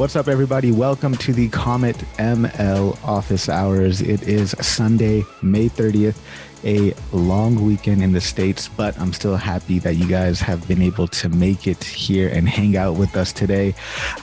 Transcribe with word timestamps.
What's 0.00 0.16
up, 0.16 0.28
everybody? 0.28 0.72
Welcome 0.72 1.14
to 1.16 1.34
the 1.34 1.50
Comet 1.50 1.94
ML 2.16 2.98
office 3.04 3.50
hours. 3.50 4.00
It 4.00 4.22
is 4.22 4.52
Sunday, 4.52 5.24
May 5.42 5.68
30th, 5.68 6.16
a 6.64 6.94
long 7.14 7.66
weekend 7.66 8.02
in 8.02 8.12
the 8.12 8.20
States, 8.22 8.66
but 8.66 8.98
I'm 8.98 9.12
still 9.12 9.36
happy 9.36 9.78
that 9.80 9.96
you 9.96 10.08
guys 10.08 10.40
have 10.40 10.66
been 10.66 10.80
able 10.80 11.06
to 11.08 11.28
make 11.28 11.66
it 11.66 11.84
here 11.84 12.30
and 12.30 12.48
hang 12.48 12.78
out 12.78 12.94
with 12.94 13.14
us 13.14 13.30
today. 13.30 13.74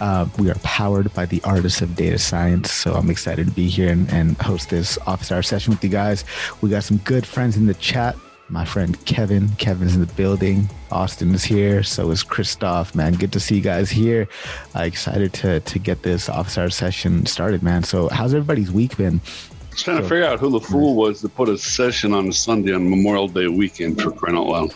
Uh, 0.02 0.26
we 0.40 0.50
are 0.50 0.58
powered 0.64 1.14
by 1.14 1.28
the 1.28 1.44
artists 1.44 1.80
of 1.84 1.96
data 1.96 2.18
science, 2.18 2.72
so 2.72 2.96
I'm 2.96 3.12
excited 3.12 3.46
to 3.46 3.54
be 3.54 3.68
here 3.68 3.92
and, 3.92 4.12
and 4.12 4.36
host 4.38 4.72
this 4.72 4.98
office 5.06 5.32
hour 5.32 5.44
session 5.44 5.74
with 5.74 5.84
you 5.84 5.92
guys. 5.92 6.26
We 6.60 6.72
got 6.72 6.86
some 6.86 6.98
good 6.98 7.24
friends 7.24 7.56
in 7.56 7.68
the 7.68 7.76
chat 7.76 8.16
my 8.50 8.66
friend 8.66 9.04
Kevin. 9.06 9.50
Kevin's 9.58 9.96
in 9.96 10.02
the 10.02 10.14
building. 10.14 10.70
Austin 10.92 11.34
is 11.34 11.44
here. 11.44 11.84
So 11.84 12.12
is 12.12 12.24
Christoph, 12.24 12.96
man. 12.96 13.14
Good 13.14 13.34
to 13.34 13.40
see 13.40 13.56
you 13.56 13.62
guys 13.62 13.90
here. 13.90 14.28
Uh, 14.76 14.82
excited 14.82 15.34
to 15.34 15.60
to 15.60 15.80
get 15.80 16.04
this 16.04 16.30
office 16.30 16.58
hour 16.58 16.70
session 16.70 17.26
started, 17.26 17.64
man. 17.64 17.84
So 17.84 18.10
how's 18.10 18.34
everybody's 18.34 18.72
week 18.72 18.98
been? 18.98 19.20
Just 19.72 19.86
trying 19.86 19.98
so, 19.98 20.04
to 20.04 20.10
figure 20.10 20.26
out 20.26 20.40
who 20.40 20.50
the 20.50 20.62
fool 20.62 20.96
was 20.96 21.22
to 21.22 21.30
put 21.30 21.50
a 21.50 21.58
session 21.58 22.14
on 22.14 22.28
a 22.28 22.34
Sunday 22.34 22.74
on 22.74 22.90
Memorial 22.90 23.28
Day 23.28 23.48
weekend 23.48 24.02
for 24.02 24.12
crying 24.12 24.38
out 24.38 24.48
loud. 24.48 24.74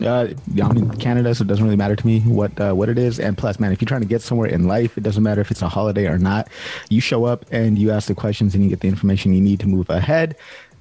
Uh, 0.00 0.28
I'm 0.62 0.76
in 0.76 0.90
Canada, 0.98 1.34
so 1.34 1.42
it 1.42 1.48
doesn't 1.48 1.64
really 1.64 1.76
matter 1.76 1.96
to 1.96 2.06
me 2.06 2.20
what 2.20 2.58
uh, 2.60 2.72
what 2.72 2.88
it 2.88 2.98
is. 2.98 3.18
And 3.18 3.36
plus, 3.36 3.58
man, 3.58 3.72
if 3.72 3.80
you're 3.80 3.86
trying 3.86 4.02
to 4.02 4.06
get 4.06 4.22
somewhere 4.22 4.48
in 4.48 4.68
life, 4.68 4.96
it 4.96 5.02
doesn't 5.02 5.22
matter 5.22 5.40
if 5.40 5.50
it's 5.50 5.62
a 5.62 5.68
holiday 5.68 6.06
or 6.06 6.18
not. 6.18 6.48
You 6.90 7.00
show 7.00 7.24
up 7.24 7.46
and 7.50 7.78
you 7.78 7.90
ask 7.90 8.08
the 8.08 8.14
questions 8.14 8.54
and 8.54 8.62
you 8.62 8.70
get 8.70 8.80
the 8.80 8.88
information 8.88 9.32
you 9.32 9.40
need 9.40 9.60
to 9.60 9.66
move 9.66 9.88
ahead. 9.90 10.36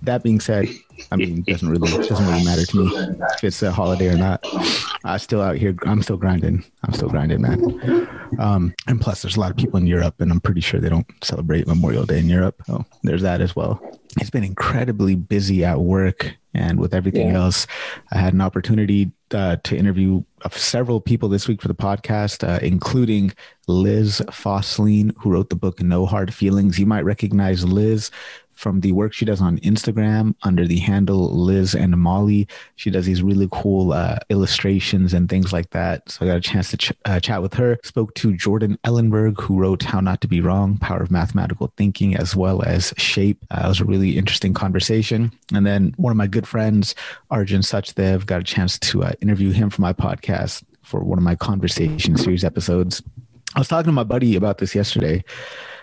That 0.05 0.23
being 0.23 0.39
said, 0.39 0.67
I 1.11 1.15
mean, 1.15 1.43
it 1.45 1.51
doesn't 1.51 1.69
really 1.69 1.91
doesn't 2.07 2.25
really 2.27 2.45
matter 2.45 2.65
to 2.65 2.77
me 2.77 2.91
if 3.35 3.43
it's 3.43 3.61
a 3.61 3.71
holiday 3.71 4.07
or 4.07 4.17
not. 4.17 4.45
I'm 5.03 5.19
still 5.19 5.41
out 5.41 5.57
here. 5.57 5.75
I'm 5.83 6.01
still 6.01 6.17
grinding. 6.17 6.63
I'm 6.83 6.93
still 6.93 7.09
grinding, 7.09 7.41
man. 7.41 8.07
Um, 8.39 8.73
and 8.87 9.01
plus, 9.01 9.21
there's 9.21 9.35
a 9.35 9.39
lot 9.39 9.51
of 9.51 9.57
people 9.57 9.77
in 9.77 9.87
Europe, 9.87 10.15
and 10.19 10.31
I'm 10.31 10.39
pretty 10.39 10.61
sure 10.61 10.79
they 10.79 10.89
don't 10.89 11.07
celebrate 11.23 11.67
Memorial 11.67 12.05
Day 12.05 12.19
in 12.19 12.29
Europe. 12.29 12.61
So 12.65 12.85
there's 13.03 13.21
that 13.21 13.41
as 13.41 13.55
well. 13.55 13.81
It's 14.17 14.29
been 14.29 14.43
incredibly 14.43 15.15
busy 15.15 15.65
at 15.65 15.81
work, 15.81 16.35
and 16.53 16.79
with 16.79 16.93
everything 16.93 17.29
yeah. 17.29 17.43
else, 17.43 17.67
I 18.11 18.17
had 18.17 18.33
an 18.33 18.41
opportunity 18.41 19.11
uh, 19.31 19.57
to 19.63 19.75
interview 19.75 20.23
several 20.51 21.01
people 21.01 21.27
this 21.27 21.47
week 21.47 21.61
for 21.61 21.67
the 21.67 21.75
podcast, 21.75 22.47
uh, 22.47 22.59
including 22.61 23.33
Liz 23.67 24.21
Fosslien, 24.27 25.13
who 25.17 25.31
wrote 25.31 25.49
the 25.49 25.55
book 25.55 25.81
No 25.81 26.05
Hard 26.05 26.33
Feelings. 26.33 26.79
You 26.79 26.85
might 26.85 27.01
recognize 27.01 27.65
Liz 27.65 28.11
from 28.55 28.81
the 28.81 28.91
work 28.91 29.13
she 29.13 29.25
does 29.25 29.41
on 29.41 29.59
Instagram 29.59 30.33
under 30.43 30.65
the 30.65 30.79
handle 30.79 31.29
Liz 31.35 31.75
and 31.75 31.95
Molly. 31.97 32.47
She 32.75 32.89
does 32.89 33.05
these 33.05 33.21
really 33.21 33.47
cool 33.51 33.93
uh, 33.93 34.17
illustrations 34.29 35.13
and 35.13 35.29
things 35.29 35.53
like 35.53 35.69
that. 35.71 36.09
So 36.09 36.25
I 36.25 36.29
got 36.29 36.37
a 36.37 36.41
chance 36.41 36.71
to 36.71 36.77
ch- 36.77 36.93
uh, 37.05 37.19
chat 37.19 37.41
with 37.41 37.53
her. 37.55 37.77
Spoke 37.83 38.13
to 38.15 38.35
Jordan 38.35 38.77
Ellenberg, 38.83 39.39
who 39.41 39.59
wrote 39.59 39.83
How 39.83 39.99
Not 39.99 40.21
to 40.21 40.27
Be 40.27 40.41
Wrong, 40.41 40.77
Power 40.77 41.01
of 41.01 41.11
Mathematical 41.11 41.71
Thinking, 41.77 42.15
as 42.15 42.35
well 42.35 42.63
as 42.63 42.93
Shape. 42.97 43.43
Uh, 43.51 43.63
it 43.65 43.67
was 43.67 43.81
a 43.81 43.85
really 43.85 44.17
interesting 44.17 44.53
conversation. 44.53 45.31
And 45.53 45.65
then 45.65 45.93
one 45.97 46.11
of 46.11 46.17
my 46.17 46.27
good 46.27 46.47
friends, 46.47 46.95
Arjun 47.29 47.61
Suchdev, 47.61 48.25
got 48.25 48.41
a 48.41 48.43
chance 48.43 48.79
to 48.79 49.03
uh, 49.03 49.11
interview 49.21 49.51
him 49.51 49.69
for 49.69 49.81
my 49.81 49.93
podcast 49.93 50.63
for 50.81 51.03
one 51.03 51.17
of 51.17 51.23
my 51.23 51.35
conversation 51.35 52.15
series 52.15 52.43
episodes. 52.43 53.01
I 53.55 53.59
was 53.59 53.67
talking 53.67 53.87
to 53.87 53.91
my 53.91 54.03
buddy 54.03 54.35
about 54.35 54.59
this 54.59 54.75
yesterday. 54.75 55.23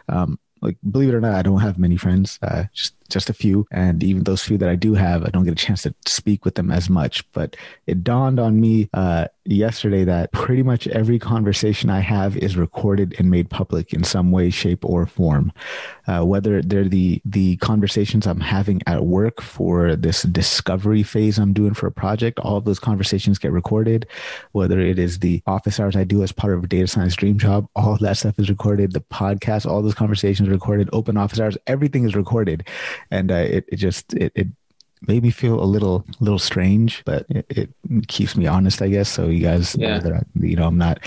Um, 0.09 0.39
like 0.63 0.77
believe 0.89 1.11
it 1.11 1.15
or 1.15 1.21
not, 1.21 1.35
I 1.35 1.43
don't 1.43 1.61
have 1.61 1.79
many 1.79 1.97
friends, 1.97 2.39
uh, 2.43 2.65
just 2.73 2.95
just 3.13 3.31
a 3.31 3.35
few, 3.35 3.67
and 3.71 4.03
even 4.03 4.25
those 4.25 4.43
few 4.43 4.59
that 4.59 4.69
I 4.69 4.77
do 4.77 4.95
have, 4.95 5.25
I 5.25 5.31
don't 5.31 5.45
get 5.45 5.53
a 5.53 5.67
chance 5.67 5.83
to 5.83 5.95
speak 6.07 6.45
with 6.45 6.55
them 6.55 6.71
as 6.71 6.89
much. 6.89 7.31
But 7.33 7.57
it 7.87 8.03
dawned 8.03 8.41
on 8.41 8.61
me 8.61 8.89
uh, 8.95 9.27
yesterday 9.45 10.05
that 10.05 10.33
pretty 10.33 10.63
much 10.63 10.87
every 10.89 11.19
conversation 11.19 11.91
I 11.91 12.01
have 12.01 12.37
is 12.37 12.57
recorded 12.57 13.15
and 13.19 13.31
made 13.31 13.51
public 13.51 13.93
in 13.93 14.05
some 14.05 14.31
way, 14.31 14.51
shape, 14.51 14.85
or 14.85 15.07
form. 15.07 15.53
Uh, 16.07 16.25
whether 16.25 16.63
they're 16.63 16.89
the 16.89 17.21
the 17.25 17.57
conversations 17.59 18.27
I'm 18.27 18.41
having 18.41 18.83
at 18.87 19.05
work 19.05 19.41
for 19.41 19.95
this 19.97 20.23
discovery 20.23 21.03
phase 21.03 21.39
I'm 21.39 21.53
doing 21.53 21.75
for 21.75 21.87
a 21.87 21.93
project, 21.93 22.39
all 22.41 22.57
of 22.57 22.65
those 22.65 22.81
conversations 22.81 23.39
get 23.39 23.53
recorded. 23.53 24.07
Whether 24.53 24.81
it 24.81 24.99
is 24.99 25.19
the 25.19 25.43
office 25.47 25.79
hours 25.79 25.97
I 25.97 26.05
do 26.05 26.23
as 26.23 26.33
part 26.33 26.55
of 26.55 26.65
a 26.65 26.67
data 26.67 26.87
science 26.87 27.15
dream 27.15 27.39
job, 27.39 27.69
all 27.77 27.97
that 27.99 28.17
stuff 28.17 28.39
is 28.39 28.49
recorded. 28.49 28.93
The 28.93 29.01
podcast, 29.01 29.67
all 29.67 29.83
those 29.83 29.95
conversations 29.95 30.49
recorded. 30.49 30.89
Open 30.93 31.17
office 31.17 31.41
hours, 31.41 31.57
everything 31.67 32.05
is 32.05 32.15
recorded, 32.15 32.67
and 33.11 33.31
uh, 33.31 33.35
it 33.35 33.65
it 33.69 33.77
just 33.77 34.15
it, 34.15 34.33
it 34.35 34.49
made 35.09 35.23
me 35.23 35.31
feel 35.31 35.63
a 35.63 35.65
little 35.65 36.05
little 36.21 36.39
strange, 36.39 37.03
but 37.05 37.27
it, 37.29 37.47
it, 37.49 37.71
keeps 38.09 38.37
me 38.37 38.47
honest, 38.47 38.81
I 38.81 38.89
guess. 38.89 39.09
So 39.09 39.27
you 39.27 39.41
guys 39.41 39.77
yeah. 39.77 39.95
know 39.95 40.01
that 40.01 40.13
I, 40.13 40.23
you 40.35 40.57
know 40.57 40.67
I'm 40.67 40.79
not 40.79 41.05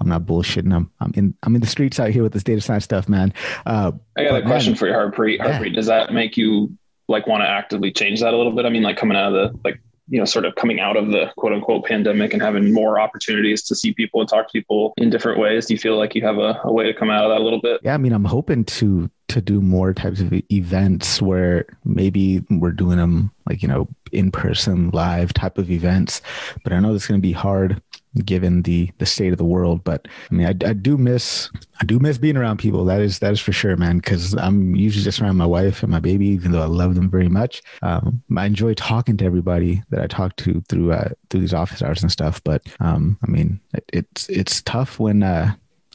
I'm 0.00 0.08
not 0.08 0.22
bullshitting. 0.22 0.72
I'm 0.72 0.90
I'm 1.00 1.12
in 1.14 1.34
I'm 1.42 1.54
in 1.54 1.60
the 1.60 1.66
streets 1.66 1.98
out 1.98 2.10
here 2.10 2.22
with 2.22 2.32
this 2.32 2.44
data 2.44 2.60
science 2.60 2.84
stuff, 2.84 3.08
man. 3.08 3.32
Uh, 3.66 3.92
I 4.16 4.24
got 4.24 4.40
a 4.40 4.42
question 4.42 4.72
man, 4.72 4.78
for 4.78 4.86
you, 4.88 4.94
Harpreet. 4.94 5.40
Harpreet, 5.40 5.70
yeah. 5.70 5.74
does 5.74 5.86
that 5.86 6.12
make 6.12 6.36
you 6.36 6.76
like 7.08 7.26
want 7.26 7.42
to 7.42 7.48
actively 7.48 7.90
change 7.90 8.20
that 8.20 8.34
a 8.34 8.36
little 8.36 8.52
bit? 8.52 8.66
I 8.66 8.70
mean, 8.70 8.82
like 8.82 8.96
coming 8.96 9.16
out 9.16 9.32
of 9.32 9.52
the 9.52 9.58
like 9.64 9.80
you 10.10 10.18
know, 10.18 10.24
sort 10.24 10.46
of 10.46 10.54
coming 10.54 10.80
out 10.80 10.96
of 10.96 11.08
the 11.08 11.30
quote 11.36 11.52
unquote 11.52 11.84
pandemic 11.84 12.32
and 12.32 12.40
having 12.42 12.72
more 12.72 12.98
opportunities 12.98 13.62
to 13.64 13.74
see 13.74 13.92
people 13.92 14.20
and 14.20 14.28
talk 14.28 14.46
to 14.48 14.52
people 14.52 14.94
in 14.96 15.10
different 15.10 15.38
ways? 15.38 15.66
Do 15.66 15.74
you 15.74 15.78
feel 15.78 15.98
like 15.98 16.14
you 16.14 16.22
have 16.22 16.38
a, 16.38 16.58
a 16.64 16.72
way 16.72 16.84
to 16.84 16.94
come 16.94 17.10
out 17.10 17.24
of 17.24 17.30
that 17.30 17.40
a 17.40 17.44
little 17.44 17.60
bit? 17.60 17.80
Yeah, 17.82 17.94
I 17.94 17.98
mean, 17.98 18.12
I'm 18.12 18.24
hoping 18.24 18.64
to 18.64 19.10
to 19.28 19.40
do 19.40 19.60
more 19.60 19.92
types 19.92 20.20
of 20.20 20.32
events 20.50 21.20
where 21.20 21.66
maybe 21.84 22.42
we're 22.50 22.70
doing 22.70 22.96
them 22.96 23.30
like 23.46 23.62
you 23.62 23.68
know 23.68 23.88
in 24.12 24.30
person 24.30 24.90
live 24.90 25.32
type 25.34 25.58
of 25.58 25.70
events 25.70 26.22
but 26.64 26.72
i 26.72 26.80
know 26.80 26.94
it's 26.94 27.06
going 27.06 27.20
to 27.20 27.26
be 27.26 27.32
hard 27.32 27.80
given 28.24 28.62
the 28.62 28.90
the 28.98 29.06
state 29.06 29.32
of 29.32 29.38
the 29.38 29.44
world. 29.44 29.82
But 29.84 30.08
I 30.30 30.34
mean, 30.34 30.46
I, 30.46 30.68
I 30.68 30.72
do 30.72 30.96
miss 30.96 31.50
I 31.80 31.84
do 31.84 31.98
miss 31.98 32.18
being 32.18 32.36
around 32.36 32.58
people. 32.58 32.84
That 32.84 33.00
is 33.00 33.18
that 33.20 33.32
is 33.32 33.40
for 33.40 33.52
sure, 33.52 33.76
man. 33.76 33.98
Because 33.98 34.34
I'm 34.34 34.74
usually 34.74 35.04
just 35.04 35.20
around 35.20 35.36
my 35.36 35.46
wife 35.46 35.82
and 35.82 35.92
my 35.92 36.00
baby, 36.00 36.26
even 36.28 36.52
though 36.52 36.62
I 36.62 36.66
love 36.66 36.94
them 36.94 37.10
very 37.10 37.28
much. 37.28 37.62
Um, 37.82 38.22
I 38.36 38.46
enjoy 38.46 38.74
talking 38.74 39.16
to 39.18 39.24
everybody 39.24 39.82
that 39.90 40.00
I 40.00 40.06
talk 40.06 40.36
to 40.36 40.62
through 40.68 40.92
uh, 40.92 41.10
through 41.30 41.40
these 41.40 41.54
office 41.54 41.82
hours 41.82 42.02
and 42.02 42.12
stuff. 42.12 42.42
But 42.44 42.66
um, 42.80 43.18
I 43.26 43.30
mean, 43.30 43.60
it, 43.74 43.84
it's 43.92 44.28
it's 44.28 44.62
tough 44.62 44.98
when. 44.98 45.22
Uh, 45.22 45.54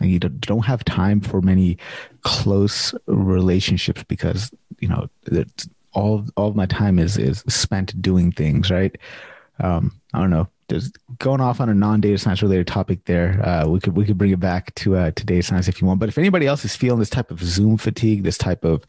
you 0.09 0.19
don't 0.19 0.65
have 0.65 0.83
time 0.85 1.19
for 1.21 1.41
many 1.41 1.77
close 2.21 2.93
relationships 3.07 4.03
because 4.07 4.51
you 4.79 4.87
know 4.87 5.07
all 5.93 6.25
all 6.35 6.49
of 6.49 6.55
my 6.55 6.65
time 6.65 6.99
is 6.99 7.17
is 7.17 7.43
spent 7.47 7.99
doing 8.01 8.31
things 8.31 8.71
right 8.71 8.97
um, 9.59 9.91
i 10.13 10.19
don't 10.19 10.29
know 10.29 10.47
just 10.69 10.97
going 11.19 11.41
off 11.41 11.61
on 11.61 11.69
a 11.69 11.73
non-data 11.73 12.17
science 12.17 12.41
related 12.41 12.67
topic 12.67 13.05
there. 13.05 13.39
Uh, 13.45 13.67
we 13.67 13.79
could 13.79 13.95
we 13.95 14.05
could 14.05 14.17
bring 14.17 14.31
it 14.31 14.39
back 14.39 14.73
to 14.75 14.95
uh, 14.95 15.11
to 15.11 15.25
data 15.25 15.43
science 15.43 15.67
if 15.67 15.81
you 15.81 15.87
want. 15.87 15.99
But 15.99 16.09
if 16.09 16.17
anybody 16.17 16.47
else 16.47 16.65
is 16.65 16.75
feeling 16.75 16.99
this 16.99 17.09
type 17.09 17.31
of 17.31 17.41
Zoom 17.41 17.77
fatigue, 17.77 18.23
this 18.23 18.37
type 18.37 18.63
of 18.63 18.85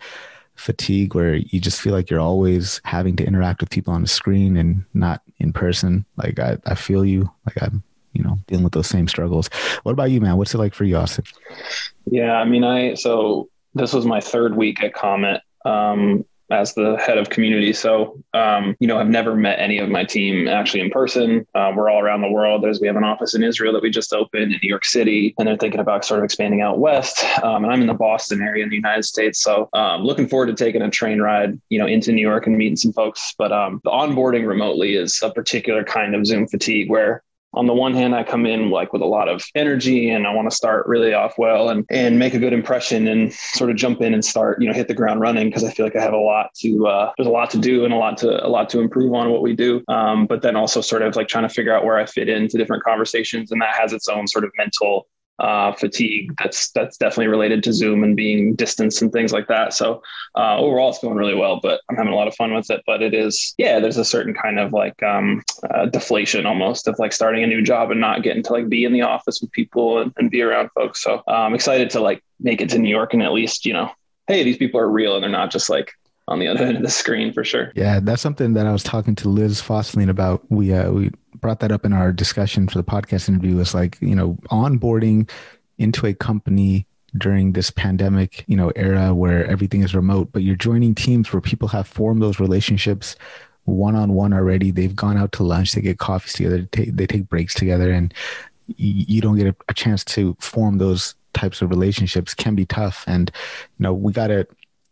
fatigue 0.55 1.15
where 1.15 1.35
you 1.35 1.61
just 1.61 1.81
feel 1.81 1.93
like 1.93 2.09
you're 2.09 2.21
always 2.21 2.81
having 2.85 3.17
to 3.17 3.27
interact 3.27 3.61
with 3.61 3.71
people 3.71 3.93
on 3.93 4.03
the 4.03 4.09
screen 4.09 4.57
and 4.57 4.85
not 4.95 5.21
in 5.39 5.53
person, 5.53 6.05
like 6.17 6.39
I, 6.39 6.59
I 6.65 6.75
feel 6.75 7.05
you. 7.05 7.31
Like 7.47 7.61
I'm 7.63 7.83
you 8.15 8.23
know 8.23 8.39
dealing 8.47 8.65
with 8.65 8.73
those 8.73 8.89
same 8.89 9.09
struggles. 9.09 9.49
What 9.83 9.93
about 9.93 10.11
you, 10.11 10.21
man? 10.21 10.37
What's 10.37 10.55
it 10.55 10.59
like 10.59 10.75
for 10.75 10.85
you, 10.85 10.97
Austin? 10.97 11.25
Yeah, 12.07 12.35
I 12.35 12.45
mean, 12.45 12.65
I 12.65 12.95
so 12.95 13.49
this 13.75 13.93
was 13.93 14.07
my 14.07 14.21
third 14.21 14.57
week 14.57 14.83
at 14.83 14.95
Comet. 14.95 15.43
Um, 15.65 16.25
as 16.51 16.75
the 16.75 16.97
head 16.97 17.19
of 17.19 17.31
community. 17.31 17.73
So, 17.73 18.23
um, 18.35 18.77
you 18.79 18.87
know, 18.87 18.99
I've 18.99 19.09
never 19.09 19.35
met 19.35 19.59
any 19.59 19.79
of 19.79 19.89
my 19.89 20.05
team 20.05 20.47
actually 20.47 20.81
in 20.81 20.91
person. 20.91 21.47
Uh, 21.55 21.73
we're 21.75 21.89
all 21.89 22.01
around 22.01 22.21
the 22.21 22.31
world. 22.31 22.63
There's 22.63 22.81
we 22.81 22.87
have 22.87 22.97
an 22.97 23.05
office 23.05 23.35
in 23.35 23.43
Israel 23.43 23.73
that 23.73 23.83
we 23.83 23.91
just 23.91 24.13
opened 24.13 24.53
in 24.53 24.59
New 24.63 24.69
York 24.69 24.85
City, 24.85 25.35
and 25.39 25.49
they're 25.49 25.57
thinking 25.57 25.81
about 25.81 26.05
sort 26.05 26.21
of 26.21 26.25
expanding 26.25 26.61
out 26.61 26.79
west. 26.79 27.25
Um, 27.43 27.65
and 27.65 27.73
I'm 27.73 27.81
in 27.81 27.87
the 27.87 27.95
Boston 27.95 28.43
area 28.43 28.63
in 28.63 28.71
the 28.71 28.77
United 28.77 29.05
States, 29.05 29.41
so 29.41 29.69
um, 29.73 30.03
looking 30.03 30.29
forward 30.29 30.47
to 30.47 30.55
taking 30.55 30.83
a 30.83 30.91
train 30.91 31.21
ride, 31.21 31.61
you 31.69 31.79
know, 31.79 31.87
into 31.87 32.13
New 32.13 32.23
York 32.23 32.47
and 32.47 32.57
meeting 32.57 32.77
some 32.77 32.93
folks. 32.93 33.35
But 33.37 33.53
um, 33.53 33.81
the 33.85 33.91
onboarding 33.91 34.47
remotely 34.47 34.97
is 34.97 35.21
a 35.23 35.31
particular 35.31 35.85
kind 35.85 36.15
of 36.15 36.27
Zoom 36.27 36.47
fatigue 36.47 36.91
where 36.91 37.23
on 37.57 37.67
the 37.67 37.75
one 37.75 37.95
hand, 37.95 38.15
I 38.15 38.25
come 38.25 38.47
in 38.47 38.71
like 38.71 38.93
with 38.93 39.03
a 39.03 39.07
lot 39.07 39.29
of 39.29 39.45
energy 39.55 40.11
and 40.11 40.27
I 40.27 40.33
want 40.33 40.51
to 40.51 40.57
start 40.57 40.87
really 40.87 41.15
off 41.15 41.35
well 41.39 41.69
and 41.69 41.85
and 41.91 42.19
make 42.19 42.35
a 42.35 42.39
good 42.39 42.53
impression 42.53 43.09
and 43.09 43.33
sort 43.33 43.71
of 43.71 43.77
jump 43.77 44.01
in 44.01 44.15
and 44.15 44.25
start, 44.25 44.61
you 44.61 44.69
know, 44.69 44.75
hit 44.75 44.89
the 44.89 44.95
ground 44.95 45.21
running 45.21 45.49
because 45.49 45.65
I 45.65 45.71
feel 45.71 45.87
like 45.87 45.97
I 45.97 46.03
have 46.03 46.13
a 46.13 46.19
lot 46.19 46.53
to 46.61 46.87
uh, 46.87 47.13
there's 47.17 47.27
a 47.27 47.31
lot 47.31 47.51
to 47.51 47.59
do 47.59 47.85
and 47.85 47.93
a 47.93 47.97
lot 47.97 48.17
to 48.19 48.45
a 48.45 48.49
lot 48.49 48.69
to 48.71 48.81
improve 48.81 49.13
on 49.15 49.31
what 49.31 49.43
we 49.43 49.55
do. 49.55 49.83
Um, 49.89 50.27
but 50.27 50.43
then 50.43 50.57
also 50.57 50.81
sort 50.81 51.03
of 51.03 51.17
like 51.17 51.29
trying 51.29 51.49
to 51.49 51.55
figure 51.55 51.75
out 51.75 51.85
where 51.85 51.99
I 51.99 52.07
fit 52.07 52.29
into 52.29 52.59
different 52.59 52.83
conversations 52.83 53.53
and 53.53 53.61
that 53.63 53.75
has 53.75 53.93
its 53.93 54.09
own 54.09 54.27
sort 54.27 54.45
of 54.45 54.51
mental 54.59 55.07
uh, 55.39 55.73
fatigue 55.73 56.33
that's 56.39 56.71
that's 56.73 56.97
definitely 56.97 57.27
related 57.27 57.63
to 57.65 57.73
Zoom 57.73 58.05
and 58.05 58.17
being 58.17 58.55
distance 58.55 59.03
and 59.03 59.13
things 59.13 59.33
like 59.33 59.49
that. 59.49 59.75
So 59.75 60.03
uh, 60.37 60.59
overall, 60.59 60.91
it's 60.91 61.01
going 61.01 61.17
really 61.17 61.35
well, 61.35 61.61
but 61.61 61.81
I'm 61.89 61.97
having 61.97 62.13
a 62.13 62.17
lot 62.17 62.29
of 62.29 62.35
fun 62.35 62.55
with 62.55 62.71
it. 62.71 62.83
But 62.87 63.03
it 63.03 63.15
is, 63.15 63.55
yeah, 63.59 63.81
there's 63.81 63.99
a 63.99 64.05
certain 64.05 64.35
kind 64.35 64.59
of 64.59 64.73
like 64.73 65.03
um, 65.03 65.43
uh, 65.71 65.87
deflation 65.87 66.47
almost 66.47 66.87
of 66.87 66.99
like 66.99 67.13
starting 67.13 67.43
a 67.43 67.49
new 67.49 67.63
job 67.63 67.91
and 67.91 68.01
not 68.01 68.23
getting 68.23 68.43
to 68.45 68.53
like 68.53 68.69
be 68.69 68.85
in 68.85 68.93
the 68.93 69.03
office 69.03 69.41
with 69.41 69.51
people 69.53 69.99
and, 69.99 70.13
and 70.19 70.31
be 70.31 70.43
around 70.43 70.71
folks. 70.75 71.03
So 71.03 71.23
uh, 71.27 71.31
I'm 71.31 71.55
excited 71.55 71.91
to 71.91 72.01
like 72.01 72.23
make 72.41 72.61
it 72.61 72.69
to 72.71 72.79
New 72.79 72.91
York 72.91 73.15
and 73.15 73.23
at 73.23 73.33
least 73.33 73.67
you 73.67 73.73
know, 73.73 73.91
hey, 74.27 74.45
these 74.45 74.57
people 74.57 74.81
are 74.81 74.91
real 74.91 75.15
and 75.15 75.23
they're 75.23 75.31
not 75.31 75.51
just 75.51 75.69
like 75.69 75.93
on 76.29 76.39
the 76.39 76.49
other 76.49 76.65
end 76.65 76.77
of 76.77 76.83
the 76.83 76.91
screen 76.91 77.33
for 77.33 77.45
sure. 77.45 77.73
Yeah, 77.75 78.01
that's 78.01 78.23
something 78.23 78.55
that 78.55 78.67
I 78.67 78.73
was 78.73 78.83
talking 78.83 79.15
to 79.17 79.29
Liz 79.29 79.61
Fosslien 79.61 80.09
about. 80.09 80.43
We 80.51 80.73
uh, 80.73 80.91
we 80.91 81.11
brought 81.41 81.61
that 81.61 81.73
up 81.73 81.85
in 81.85 81.93
our 81.93 82.13
discussion 82.13 82.69
for 82.69 82.79
the 82.79 82.85
podcast 82.85 83.29
interview. 83.29 83.59
Is 83.59 83.75
like 83.75 83.99
you 84.01 84.15
know 84.15 84.39
onboarding 84.51 85.31
into 85.79 86.07
a 86.07 86.15
company 86.15 86.87
during 87.17 87.53
this 87.53 87.71
pandemic, 87.71 88.45
you 88.49 88.57
know, 88.57 88.71
era 88.71 89.15
where 89.15 89.47
everything 89.47 89.83
is 89.83 89.95
remote, 89.95 90.31
but 90.33 90.43
you're 90.43 90.57
joining 90.57 90.95
teams 90.95 91.33
where 91.33 91.41
people 91.41 91.69
have 91.69 91.87
formed 91.87 92.21
those 92.21 92.41
relationships 92.41 93.17
one 93.65 93.95
on 93.95 94.13
one 94.13 94.33
already. 94.33 94.71
They've 94.71 94.95
gone 94.95 95.17
out 95.17 95.33
to 95.33 95.43
lunch, 95.43 95.73
they 95.73 95.81
get 95.81 95.99
coffees 95.99 96.35
together, 96.35 96.69
they 96.73 97.07
take, 97.07 97.29
breaks 97.29 97.55
together, 97.55 97.91
and 97.91 98.13
you 98.67 99.21
don't 99.21 99.37
get 99.37 99.55
a 99.69 99.75
chance 99.75 100.05
to 100.05 100.37
form 100.41 100.79
those 100.79 101.15
types 101.35 101.61
of 101.61 101.71
relationships 101.71 102.35
can 102.35 102.55
be 102.55 102.67
tough. 102.67 103.05
And 103.07 103.31
you 103.79 103.83
know, 103.83 103.93
we 103.93 104.13
got 104.13 104.29
to 104.29 104.47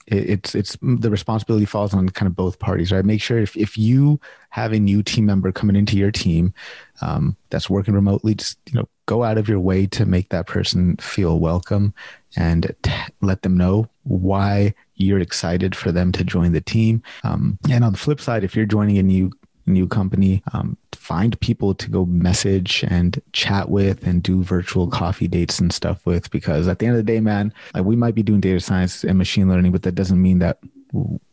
it's 0.06 0.54
it's 0.54 0.76
the 0.82 1.10
responsibility 1.10 1.64
falls 1.64 1.94
on 1.94 2.08
kind 2.08 2.26
of 2.26 2.34
both 2.34 2.58
parties 2.58 2.90
right 2.90 3.04
make 3.04 3.22
sure 3.22 3.38
if, 3.38 3.56
if 3.56 3.78
you 3.78 4.20
have 4.50 4.72
a 4.72 4.78
new 4.78 5.02
team 5.02 5.26
member 5.26 5.52
coming 5.52 5.76
into 5.76 5.96
your 5.96 6.10
team 6.10 6.52
um, 7.00 7.36
that's 7.50 7.70
working 7.70 7.94
remotely 7.94 8.34
just 8.34 8.58
you 8.66 8.78
know 8.78 8.88
go 9.06 9.24
out 9.24 9.38
of 9.38 9.48
your 9.48 9.60
way 9.60 9.86
to 9.86 10.04
make 10.04 10.28
that 10.30 10.46
person 10.46 10.96
feel 10.96 11.38
welcome 11.38 11.94
and 12.36 12.74
t- 12.82 12.92
let 13.20 13.42
them 13.42 13.56
know 13.56 13.88
why 14.04 14.74
you're 14.94 15.18
excited 15.18 15.74
for 15.74 15.92
them 15.92 16.12
to 16.12 16.24
join 16.24 16.52
the 16.52 16.60
team. 16.60 17.02
Um, 17.24 17.58
and 17.70 17.84
on 17.84 17.92
the 17.92 17.98
flip 17.98 18.20
side, 18.20 18.44
if 18.44 18.56
you're 18.56 18.66
joining 18.66 18.98
a 18.98 19.02
new 19.02 19.32
new 19.72 19.86
company, 19.86 20.42
um, 20.52 20.76
find 20.92 21.38
people 21.40 21.74
to 21.74 21.90
go 21.90 22.04
message 22.04 22.84
and 22.88 23.20
chat 23.32 23.68
with 23.68 24.06
and 24.06 24.22
do 24.22 24.42
virtual 24.42 24.88
coffee 24.88 25.28
dates 25.28 25.58
and 25.58 25.72
stuff 25.72 26.04
with. 26.06 26.30
Because 26.30 26.68
at 26.68 26.78
the 26.78 26.86
end 26.86 26.96
of 26.96 27.04
the 27.04 27.12
day, 27.12 27.20
man, 27.20 27.52
like 27.74 27.84
we 27.84 27.96
might 27.96 28.14
be 28.14 28.22
doing 28.22 28.40
data 28.40 28.60
science 28.60 29.04
and 29.04 29.18
machine 29.18 29.48
learning, 29.48 29.72
but 29.72 29.82
that 29.82 29.94
doesn't 29.94 30.20
mean 30.20 30.38
that 30.38 30.58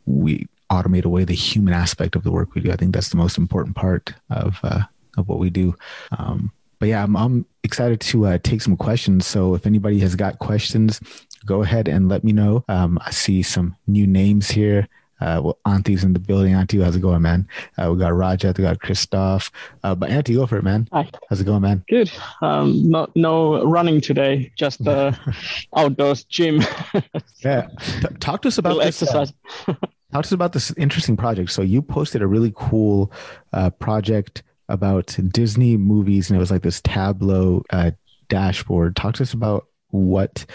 we 0.06 0.47
automate 0.71 1.06
away 1.06 1.24
the 1.24 1.33
human 1.33 1.74
aspect 1.74 2.15
of 2.15 2.24
the 2.24 2.31
work 2.31 2.53
we 2.53 2.62
do. 2.62 2.71
I 2.71 2.75
think 2.75 2.94
that's 2.94 3.09
the 3.09 3.18
most 3.18 3.38
important 3.38 3.75
part 3.75 4.13
of 4.30 4.59
uh, 4.63 4.83
of 5.18 5.27
what 5.27 5.39
we 5.39 5.50
do. 5.50 5.75
Um, 6.18 6.51
but 6.80 6.88
yeah, 6.89 7.03
I'm, 7.03 7.15
I'm 7.18 7.45
excited 7.63 8.00
to 8.00 8.25
uh, 8.25 8.38
take 8.41 8.62
some 8.62 8.77
questions. 8.77 9.25
So 9.25 9.53
if 9.53 9.65
anybody 9.65 10.00
has 10.00 10.15
got 10.15 10.39
questions, 10.39 11.01
go 11.45 11.62
ahead 11.62 11.88
and 11.88 12.07
let 12.07 12.24
me 12.24 12.31
know. 12.31 12.63
Um, 12.69 12.97
I 13.06 13.12
see 13.12 13.44
some 13.44 13.75
new 13.86 14.07
names 14.07 14.50
here. 14.50 14.88
Uh, 15.21 15.42
well, 15.44 15.57
Auntie's 15.66 16.04
in 16.04 16.13
the 16.13 16.19
building. 16.19 16.54
Auntie, 16.54 16.80
how's 16.80 16.95
it 16.95 17.01
going, 17.01 17.21
man? 17.21 17.48
Uh, 17.77 17.92
we 17.92 18.00
got 18.00 18.12
Rajat, 18.13 18.57
we 18.57 18.63
got 18.63 18.80
Christoph. 18.80 19.51
Uh, 19.83 19.95
but 19.95 20.10
Auntie, 20.10 20.36
go 20.36 20.45
for 20.45 20.57
it, 20.57 20.63
man. 20.63 20.88
Hi. 20.92 21.10
How's 21.30 21.42
it 21.42 21.45
going, 21.45 21.62
man? 21.62 21.83
Good. 21.89 22.12
Um, 22.42 22.89
no, 22.89 23.07
no 23.16 23.63
running 23.66 24.01
today. 24.01 24.51
Just 24.56 24.88
uh, 24.88 25.12
outdoors 25.75 26.24
gym. 26.24 26.62
yeah. 27.39 27.68
T- 28.01 28.07
talk 28.19 28.42
to 28.44 28.48
us 28.48 28.57
about 28.57 28.75
this. 28.75 29.01
Uh, 29.01 29.06
exercise. 29.06 29.33
talk 29.68 29.77
to 30.12 30.19
us 30.19 30.31
about 30.31 30.54
this 30.54 30.71
interesting 30.77 31.18
project. 31.18 31.51
So 31.51 31.62
you 31.62 31.81
posted 31.81 32.22
a 32.22 32.27
really 32.27 32.54
cool 32.56 33.12
uh, 33.54 33.69
project 33.72 34.44
about 34.69 35.18
Disney 35.30 35.77
movies, 35.77 36.30
and 36.30 36.38
it 36.38 36.39
was 36.39 36.51
like 36.51 36.62
this 36.62 36.81
Tableau 36.81 37.63
uh, 37.72 37.92
dashboard. 38.27 38.95
Talk 38.95 39.15
to 39.15 39.24
us 39.24 39.33
about 39.33 39.68
what 39.89 40.45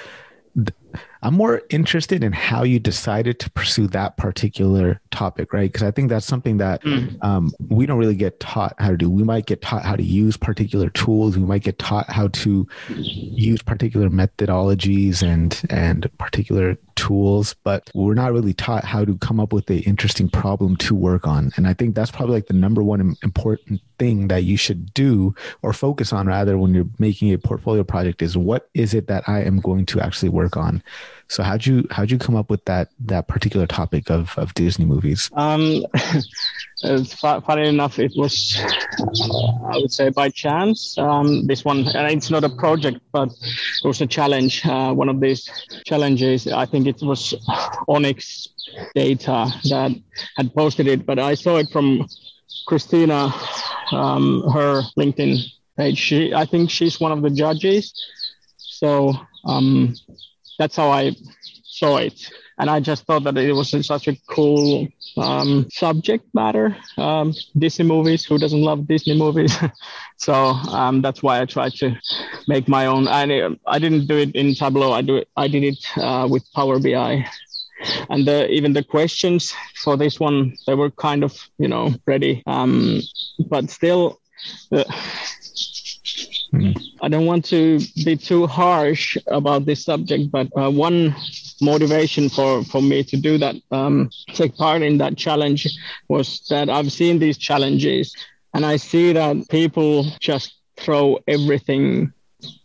I'm 1.23 1.35
more 1.35 1.63
interested 1.71 2.23
in 2.23 2.33
how 2.33 2.65
you 2.65 2.79
decided 2.79 3.41
to 3.41 3.51
pursue 3.51 3.87
that 3.89 4.19
particular 4.19 5.01
topic, 5.11 5.55
right? 5.55 5.73
Because 5.73 5.83
I 5.83 5.91
think 5.91 6.11
that's 6.11 6.27
something 6.27 6.59
that 6.59 6.83
mm. 6.83 7.17
um, 7.25 7.51
we 7.69 7.87
don't 7.87 7.99
really 7.99 8.15
get 8.15 8.41
taught 8.41 8.75
how 8.79 8.91
to 8.91 8.97
do. 8.97 9.09
We 9.09 9.25
might 9.25 9.47
get 9.47 9.63
taught 9.63 9.85
how 9.85 9.97
to 9.97 10.03
use 10.03 10.37
particular 10.37 10.91
tools. 10.91 11.39
We 11.39 11.45
might 11.45 11.63
get 11.63 11.79
taught 11.79 12.11
how 12.11 12.29
to 12.29 12.69
use 12.89 13.63
particular 13.63 14.11
methodologies 14.11 15.23
and 15.23 15.61
and 15.71 16.11
particular 16.19 16.77
tools, 16.97 17.55
but 17.65 17.91
we're 17.95 18.15
not 18.15 18.33
really 18.33 18.55
taught 18.55 18.85
how 18.85 19.05
to 19.05 19.17
come 19.19 19.41
up 19.41 19.53
with 19.53 19.69
an 19.71 19.81
interesting 19.81 20.29
problem 20.29 20.77
to 20.77 20.95
work 20.95 21.27
on. 21.27 21.53
And 21.57 21.67
I 21.67 21.75
think 21.75 21.95
that's 21.95 22.11
probably 22.11 22.37
like 22.37 22.47
the 22.47 22.55
number 22.55 22.83
one 22.83 23.17
important 23.23 23.81
thing 23.99 24.29
that 24.29 24.45
you 24.45 24.57
should 24.57 24.93
do 24.95 25.35
or 25.63 25.73
focus 25.73 26.13
on 26.13 26.27
rather 26.27 26.59
when 26.59 26.75
you're 26.75 26.89
making 26.99 27.33
a 27.33 27.39
portfolio 27.39 27.85
project 27.85 28.23
is 28.23 28.37
what 28.37 28.69
is 28.75 28.95
it 28.95 29.07
that 29.07 29.29
I 29.29 29.43
am 29.43 29.61
going 29.61 29.87
to 29.87 30.01
actually 30.01 30.29
work 30.29 30.57
on. 30.57 30.83
So 31.29 31.43
how'd 31.43 31.65
you 31.65 31.87
how'd 31.91 32.11
you 32.11 32.19
come 32.19 32.37
up 32.37 32.51
with 32.51 32.65
that 32.67 32.91
that 33.07 33.29
particular 33.29 33.67
topic 33.67 34.11
of 34.11 34.37
of 34.39 34.53
Disney 34.55 34.85
movies? 34.85 35.31
Um, 35.35 35.85
it's 36.83 37.15
funny 37.15 37.69
enough, 37.69 37.99
it 37.99 38.13
was 38.17 38.57
uh, 38.59 39.67
I 39.73 39.77
would 39.77 39.93
say 39.93 40.11
by 40.11 40.29
chance. 40.29 40.99
Um, 40.99 41.47
this 41.47 41.65
one, 41.65 41.87
and 41.89 42.13
it's 42.13 42.31
not 42.31 42.45
a 42.45 42.51
project, 42.51 42.99
but 43.13 43.31
it 43.31 43.87
was 43.87 44.01
a 44.01 44.07
challenge. 44.07 44.65
Uh, 44.67 44.93
one 44.93 45.09
of 45.09 45.21
these 45.21 45.49
challenges, 45.87 46.47
I 46.47 46.67
think 46.67 46.87
it 46.87 47.01
was 47.03 47.35
Onyx 47.89 48.49
Data 48.95 49.53
that 49.71 49.93
had 50.37 50.55
posted 50.55 50.87
it, 50.87 51.07
but 51.07 51.19
I 51.19 51.35
saw 51.35 51.57
it 51.57 51.71
from 51.71 52.07
Christina, 52.67 53.33
um, 53.93 54.43
her 54.53 54.83
LinkedIn 54.99 55.39
page. 55.77 55.99
She, 55.99 56.35
I 56.35 56.45
think 56.45 56.71
she's 56.71 57.01
one 57.01 57.13
of 57.13 57.23
the 57.23 57.31
judges. 57.31 57.93
So 58.57 59.15
um, 59.45 59.95
that's 60.59 60.77
how 60.77 60.91
I 60.91 61.13
saw 61.65 61.97
it. 61.99 62.31
And 62.59 62.71
I 62.71 62.79
just 62.79 63.05
thought 63.05 63.25
that 63.25 63.37
it 63.37 63.53
was 63.53 63.71
such 63.85 64.07
a 64.07 64.17
cool 64.29 64.87
um, 65.17 65.67
subject 65.71 66.25
matter. 66.33 66.77
Um, 66.97 67.35
Disney 67.59 67.85
movies, 67.85 68.25
who 68.25 68.39
doesn't 68.39 68.63
love 68.63 68.87
Disney 68.87 69.19
movies? 69.19 69.57
so 70.19 70.35
um, 70.35 71.03
that's 71.03 71.23
why 71.23 71.41
I 71.41 71.47
tried 71.47 71.73
to 71.75 71.97
make 72.47 72.69
my 72.69 72.87
own. 72.87 73.09
I, 73.09 73.23
I 73.67 73.79
didn't 73.81 74.07
do 74.07 74.19
it 74.19 74.37
in 74.37 74.55
Tableau. 74.55 74.93
I 74.93 75.03
do 75.03 75.17
it. 75.17 75.29
I 75.37 75.49
did 75.49 75.65
it 75.65 75.85
uh, 75.99 76.29
with 76.31 76.45
Power 76.53 76.79
BI. 76.79 77.27
And 78.09 78.27
the, 78.27 78.49
even 78.51 78.73
the 78.73 78.85
questions 78.85 79.53
for 79.83 79.97
this 79.97 80.21
one, 80.21 80.57
they 80.67 80.75
were 80.75 80.91
kind 80.93 81.25
of, 81.25 81.37
you 81.59 81.69
know, 81.69 81.95
ready. 82.07 82.43
Um, 82.47 83.01
but 83.49 83.69
still, 83.69 84.21
the, 84.71 84.85
I 87.03 87.09
don't 87.09 87.27
want 87.27 87.45
to 87.47 87.81
be 88.05 88.17
too 88.17 88.47
harsh 88.47 89.17
about 89.27 89.65
this 89.65 89.85
subject, 89.85 90.31
but 90.31 90.49
uh, 90.57 90.71
one 90.71 91.15
motivation 91.61 92.29
for, 92.29 92.65
for 92.65 92.83
me 92.83 93.03
to 93.05 93.17
do 93.17 93.39
that, 93.39 93.57
um, 93.71 94.11
take 94.29 94.57
part 94.57 94.83
in 94.83 94.99
that 94.99 95.17
challenge, 95.17 95.67
was 96.09 96.47
that 96.51 96.69
I've 96.69 96.93
seen 96.93 97.19
these 97.19 97.39
challenges 97.39 98.15
and 98.53 98.65
I 98.65 98.77
see 98.77 99.13
that 99.13 99.49
people 99.49 100.05
just 100.21 100.55
throw 100.77 101.19
everything 101.27 102.13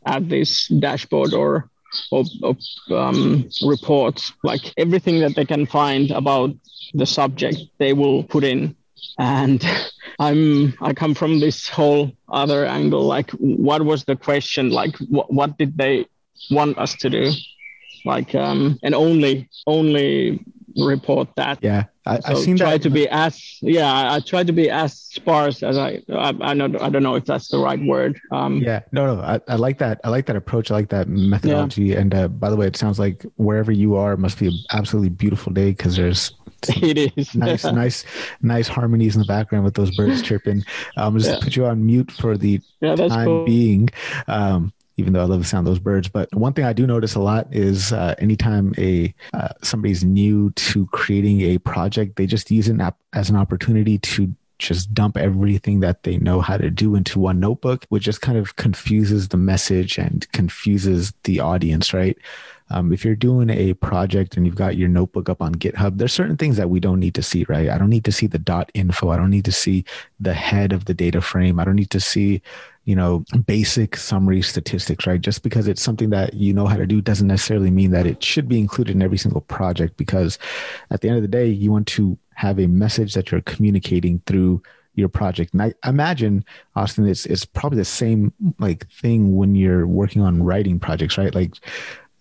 at 0.05 0.29
this 0.29 0.67
dashboard 0.67 1.33
or 1.33 1.69
or, 2.11 2.23
or 2.43 2.55
um, 2.91 3.49
reports, 3.65 4.31
like 4.43 4.61
everything 4.77 5.19
that 5.21 5.35
they 5.35 5.45
can 5.45 5.65
find 5.65 6.11
about 6.11 6.51
the 6.93 7.05
subject, 7.05 7.57
they 7.79 7.93
will 7.93 8.23
put 8.23 8.43
in 8.43 8.75
and 9.17 9.65
i'm 10.19 10.73
i 10.81 10.93
come 10.93 11.13
from 11.13 11.39
this 11.39 11.67
whole 11.69 12.11
other 12.29 12.65
angle 12.65 13.03
like 13.03 13.31
what 13.31 13.83
was 13.83 14.05
the 14.05 14.15
question? 14.15 14.69
Like 14.69 14.95
what, 14.97 15.31
what 15.33 15.57
did 15.57 15.77
they 15.77 16.05
want 16.51 16.77
us 16.77 16.95
to 16.95 17.09
do? 17.09 17.31
Like 18.05 18.35
um 18.35 18.79
and 18.83 18.95
only 18.95 19.49
only 19.67 20.45
report 20.77 21.29
that. 21.35 21.59
Yeah 21.61 21.85
I, 22.05 22.19
so 22.21 22.51
I 22.51 22.57
try 22.57 22.71
that. 22.71 22.81
to 22.83 22.89
be 22.89 23.07
as 23.09 23.57
yeah 23.61 24.13
I 24.13 24.19
try 24.19 24.43
to 24.43 24.51
be 24.51 24.69
as 24.69 24.97
sparse 24.97 25.61
as 25.61 25.77
I 25.77 26.01
I, 26.11 26.33
I 26.41 26.53
know 26.53 26.65
I 26.79 26.89
don't 26.89 27.03
know 27.03 27.15
if 27.15 27.25
that's 27.25 27.49
the 27.49 27.59
right 27.59 27.79
word 27.83 28.19
um. 28.31 28.61
Yeah 28.61 28.81
no 28.91 29.15
no 29.15 29.21
I, 29.21 29.39
I 29.47 29.55
like 29.55 29.77
that 29.79 29.99
I 30.03 30.09
like 30.09 30.25
that 30.27 30.35
approach 30.35 30.71
I 30.71 30.75
like 30.75 30.89
that 30.89 31.07
methodology. 31.07 31.83
Yeah. 31.83 31.99
and 31.99 32.15
uh, 32.15 32.27
by 32.27 32.49
the 32.49 32.55
way 32.55 32.67
it 32.67 32.77
sounds 32.77 32.99
like 32.99 33.25
wherever 33.35 33.71
you 33.71 33.95
are 33.95 34.17
must 34.17 34.39
be 34.39 34.47
an 34.47 34.57
absolutely 34.71 35.09
beautiful 35.09 35.51
day 35.51 35.71
because 35.71 35.95
there's 35.95 36.31
It 36.81 37.13
is 37.15 37.35
nice, 37.35 37.63
nice, 37.81 38.05
nice 38.41 38.67
harmonies 38.67 39.15
in 39.15 39.21
the 39.21 39.27
background 39.27 39.65
with 39.65 39.75
those 39.75 39.95
birds 39.95 40.21
chirping. 40.21 40.63
Um, 40.97 41.17
just 41.17 41.31
yeah. 41.31 41.39
put 41.41 41.55
you 41.55 41.65
on 41.65 41.85
mute 41.85 42.11
for 42.11 42.37
the 42.37 42.61
yeah, 42.81 42.95
time 42.95 43.25
cool. 43.25 43.45
being. 43.45 43.89
Um, 44.27 44.73
even 44.97 45.13
though 45.13 45.21
I 45.21 45.25
love 45.25 45.39
the 45.39 45.45
sound 45.45 45.65
of 45.65 45.71
those 45.71 45.79
birds. 45.79 46.09
But 46.09 46.33
one 46.35 46.51
thing 46.51 46.65
I 46.65 46.73
do 46.73 46.85
notice 46.85 47.15
a 47.15 47.21
lot 47.21 47.47
is 47.51 47.93
uh, 47.93 48.15
anytime 48.19 48.73
a 48.77 49.13
uh, 49.33 49.49
somebody's 49.63 50.03
new 50.03 50.51
to 50.51 50.87
creating 50.87 51.39
a 51.41 51.57
project, 51.59 52.17
they 52.17 52.25
just 52.25 52.51
use 52.51 52.67
it 52.67 52.77
as 53.13 53.29
an 53.29 53.37
opportunity 53.37 53.97
to 53.97 54.35
just 54.59 54.93
dump 54.93 55.15
everything 55.15 55.79
that 55.79 56.03
they 56.03 56.17
know 56.17 56.41
how 56.41 56.57
to 56.57 56.69
do 56.69 56.95
into 56.95 57.17
one 57.17 57.39
notebook, 57.39 57.85
which 57.87 58.03
just 58.03 58.21
kind 58.21 58.37
of 58.37 58.57
confuses 58.57 59.29
the 59.29 59.37
message 59.37 59.97
and 59.97 60.29
confuses 60.33 61.13
the 61.23 61.39
audience, 61.39 61.93
right? 61.93 62.17
Um, 62.71 62.93
if 62.93 63.03
you're 63.03 63.15
doing 63.15 63.49
a 63.49 63.73
project 63.73 64.37
and 64.37 64.45
you've 64.45 64.55
got 64.55 64.77
your 64.77 64.89
notebook 64.89 65.29
up 65.29 65.41
on 65.41 65.55
GitHub, 65.55 65.97
there's 65.97 66.13
certain 66.13 66.37
things 66.37 66.57
that 66.57 66.69
we 66.69 66.79
don't 66.79 66.99
need 66.99 67.15
to 67.15 67.23
see, 67.23 67.45
right? 67.49 67.69
I 67.69 67.77
don't 67.77 67.89
need 67.89 68.05
to 68.05 68.11
see 68.11 68.27
the 68.27 68.37
dot 68.37 68.71
info. 68.73 69.09
I 69.09 69.17
don't 69.17 69.31
need 69.31 69.45
to 69.45 69.51
see 69.51 69.85
the 70.19 70.33
head 70.33 70.71
of 70.71 70.85
the 70.85 70.93
data 70.93 71.21
frame. 71.21 71.59
I 71.59 71.65
don't 71.65 71.75
need 71.75 71.89
to 71.89 71.99
see, 71.99 72.41
you 72.85 72.95
know, 72.95 73.25
basic 73.45 73.97
summary 73.97 74.41
statistics, 74.43 75.07
right? 75.07 75.19
Just 75.19 75.41
because 75.41 75.67
it's 75.67 75.81
something 75.81 76.11
that 76.11 76.35
you 76.35 76.53
know 76.53 76.67
how 76.67 76.77
to 76.77 76.85
do 76.85 77.01
doesn't 77.01 77.27
necessarily 77.27 77.71
mean 77.71 77.91
that 77.91 78.05
it 78.05 78.23
should 78.23 78.47
be 78.47 78.59
included 78.59 78.95
in 78.95 79.01
every 79.01 79.17
single 79.17 79.41
project 79.41 79.97
because 79.97 80.37
at 80.91 81.01
the 81.01 81.07
end 81.07 81.17
of 81.17 81.23
the 81.23 81.27
day, 81.27 81.47
you 81.47 81.71
want 81.71 81.87
to 81.87 82.17
have 82.35 82.59
a 82.59 82.67
message 82.67 83.15
that 83.15 83.31
you're 83.31 83.41
communicating 83.41 84.21
through 84.27 84.61
your 84.95 85.09
project. 85.09 85.53
And 85.53 85.61
I 85.61 85.73
imagine, 85.87 86.45
Austin, 86.75 87.07
it's 87.07 87.25
it's 87.25 87.45
probably 87.45 87.77
the 87.77 87.85
same 87.85 88.33
like 88.59 88.87
thing 88.89 89.35
when 89.35 89.55
you're 89.55 89.87
working 89.87 90.21
on 90.21 90.43
writing 90.43 90.79
projects, 90.79 91.17
right? 91.17 91.33
Like 91.33 91.53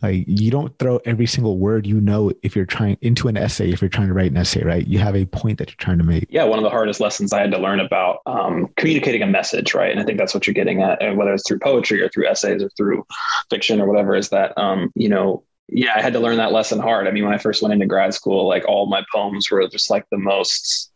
like 0.02 0.24
you 0.26 0.50
don't 0.50 0.76
throw 0.78 0.98
every 1.04 1.26
single 1.26 1.58
word 1.58 1.86
you 1.86 2.00
know 2.00 2.32
if 2.42 2.54
you're 2.54 2.66
trying 2.66 2.96
into 3.00 3.28
an 3.28 3.36
essay 3.36 3.70
if 3.70 3.80
you're 3.80 3.88
trying 3.88 4.08
to 4.08 4.14
write 4.14 4.30
an 4.30 4.36
essay 4.36 4.62
right? 4.62 4.86
You 4.86 4.98
have 4.98 5.16
a 5.16 5.26
point 5.26 5.58
that 5.58 5.68
you're 5.68 5.76
trying 5.76 5.98
to 5.98 6.04
make. 6.04 6.26
Yeah 6.30 6.44
one 6.44 6.58
of 6.58 6.62
the 6.62 6.70
hardest 6.70 7.00
lessons 7.00 7.32
i 7.32 7.40
had 7.40 7.50
to 7.50 7.58
learn 7.58 7.80
about 7.80 8.20
um, 8.26 8.68
communicating 8.76 9.22
a 9.22 9.26
message 9.26 9.74
right? 9.74 9.90
And 9.90 10.00
i 10.00 10.04
think 10.04 10.18
that's 10.18 10.34
what 10.34 10.46
you're 10.46 10.54
getting 10.54 10.82
at 10.82 11.02
and 11.02 11.16
whether 11.16 11.32
it's 11.32 11.46
through 11.46 11.58
poetry 11.60 12.00
or 12.00 12.08
through 12.08 12.28
essays 12.28 12.62
or 12.62 12.70
through 12.70 13.06
fiction 13.50 13.80
or 13.80 13.86
whatever 13.86 14.14
is 14.14 14.28
that 14.30 14.56
um, 14.58 14.92
you 14.94 15.08
know 15.08 15.44
yeah 15.68 15.92
i 15.96 16.00
had 16.00 16.12
to 16.12 16.20
learn 16.20 16.36
that 16.36 16.52
lesson 16.52 16.78
hard. 16.78 17.06
I 17.06 17.10
mean 17.10 17.24
when 17.24 17.34
i 17.34 17.38
first 17.38 17.62
went 17.62 17.72
into 17.72 17.86
grad 17.86 18.14
school 18.14 18.46
like 18.46 18.66
all 18.66 18.86
my 18.86 19.04
poems 19.12 19.50
were 19.50 19.66
just 19.68 19.90
like 19.90 20.06
the 20.10 20.18
most 20.18 20.92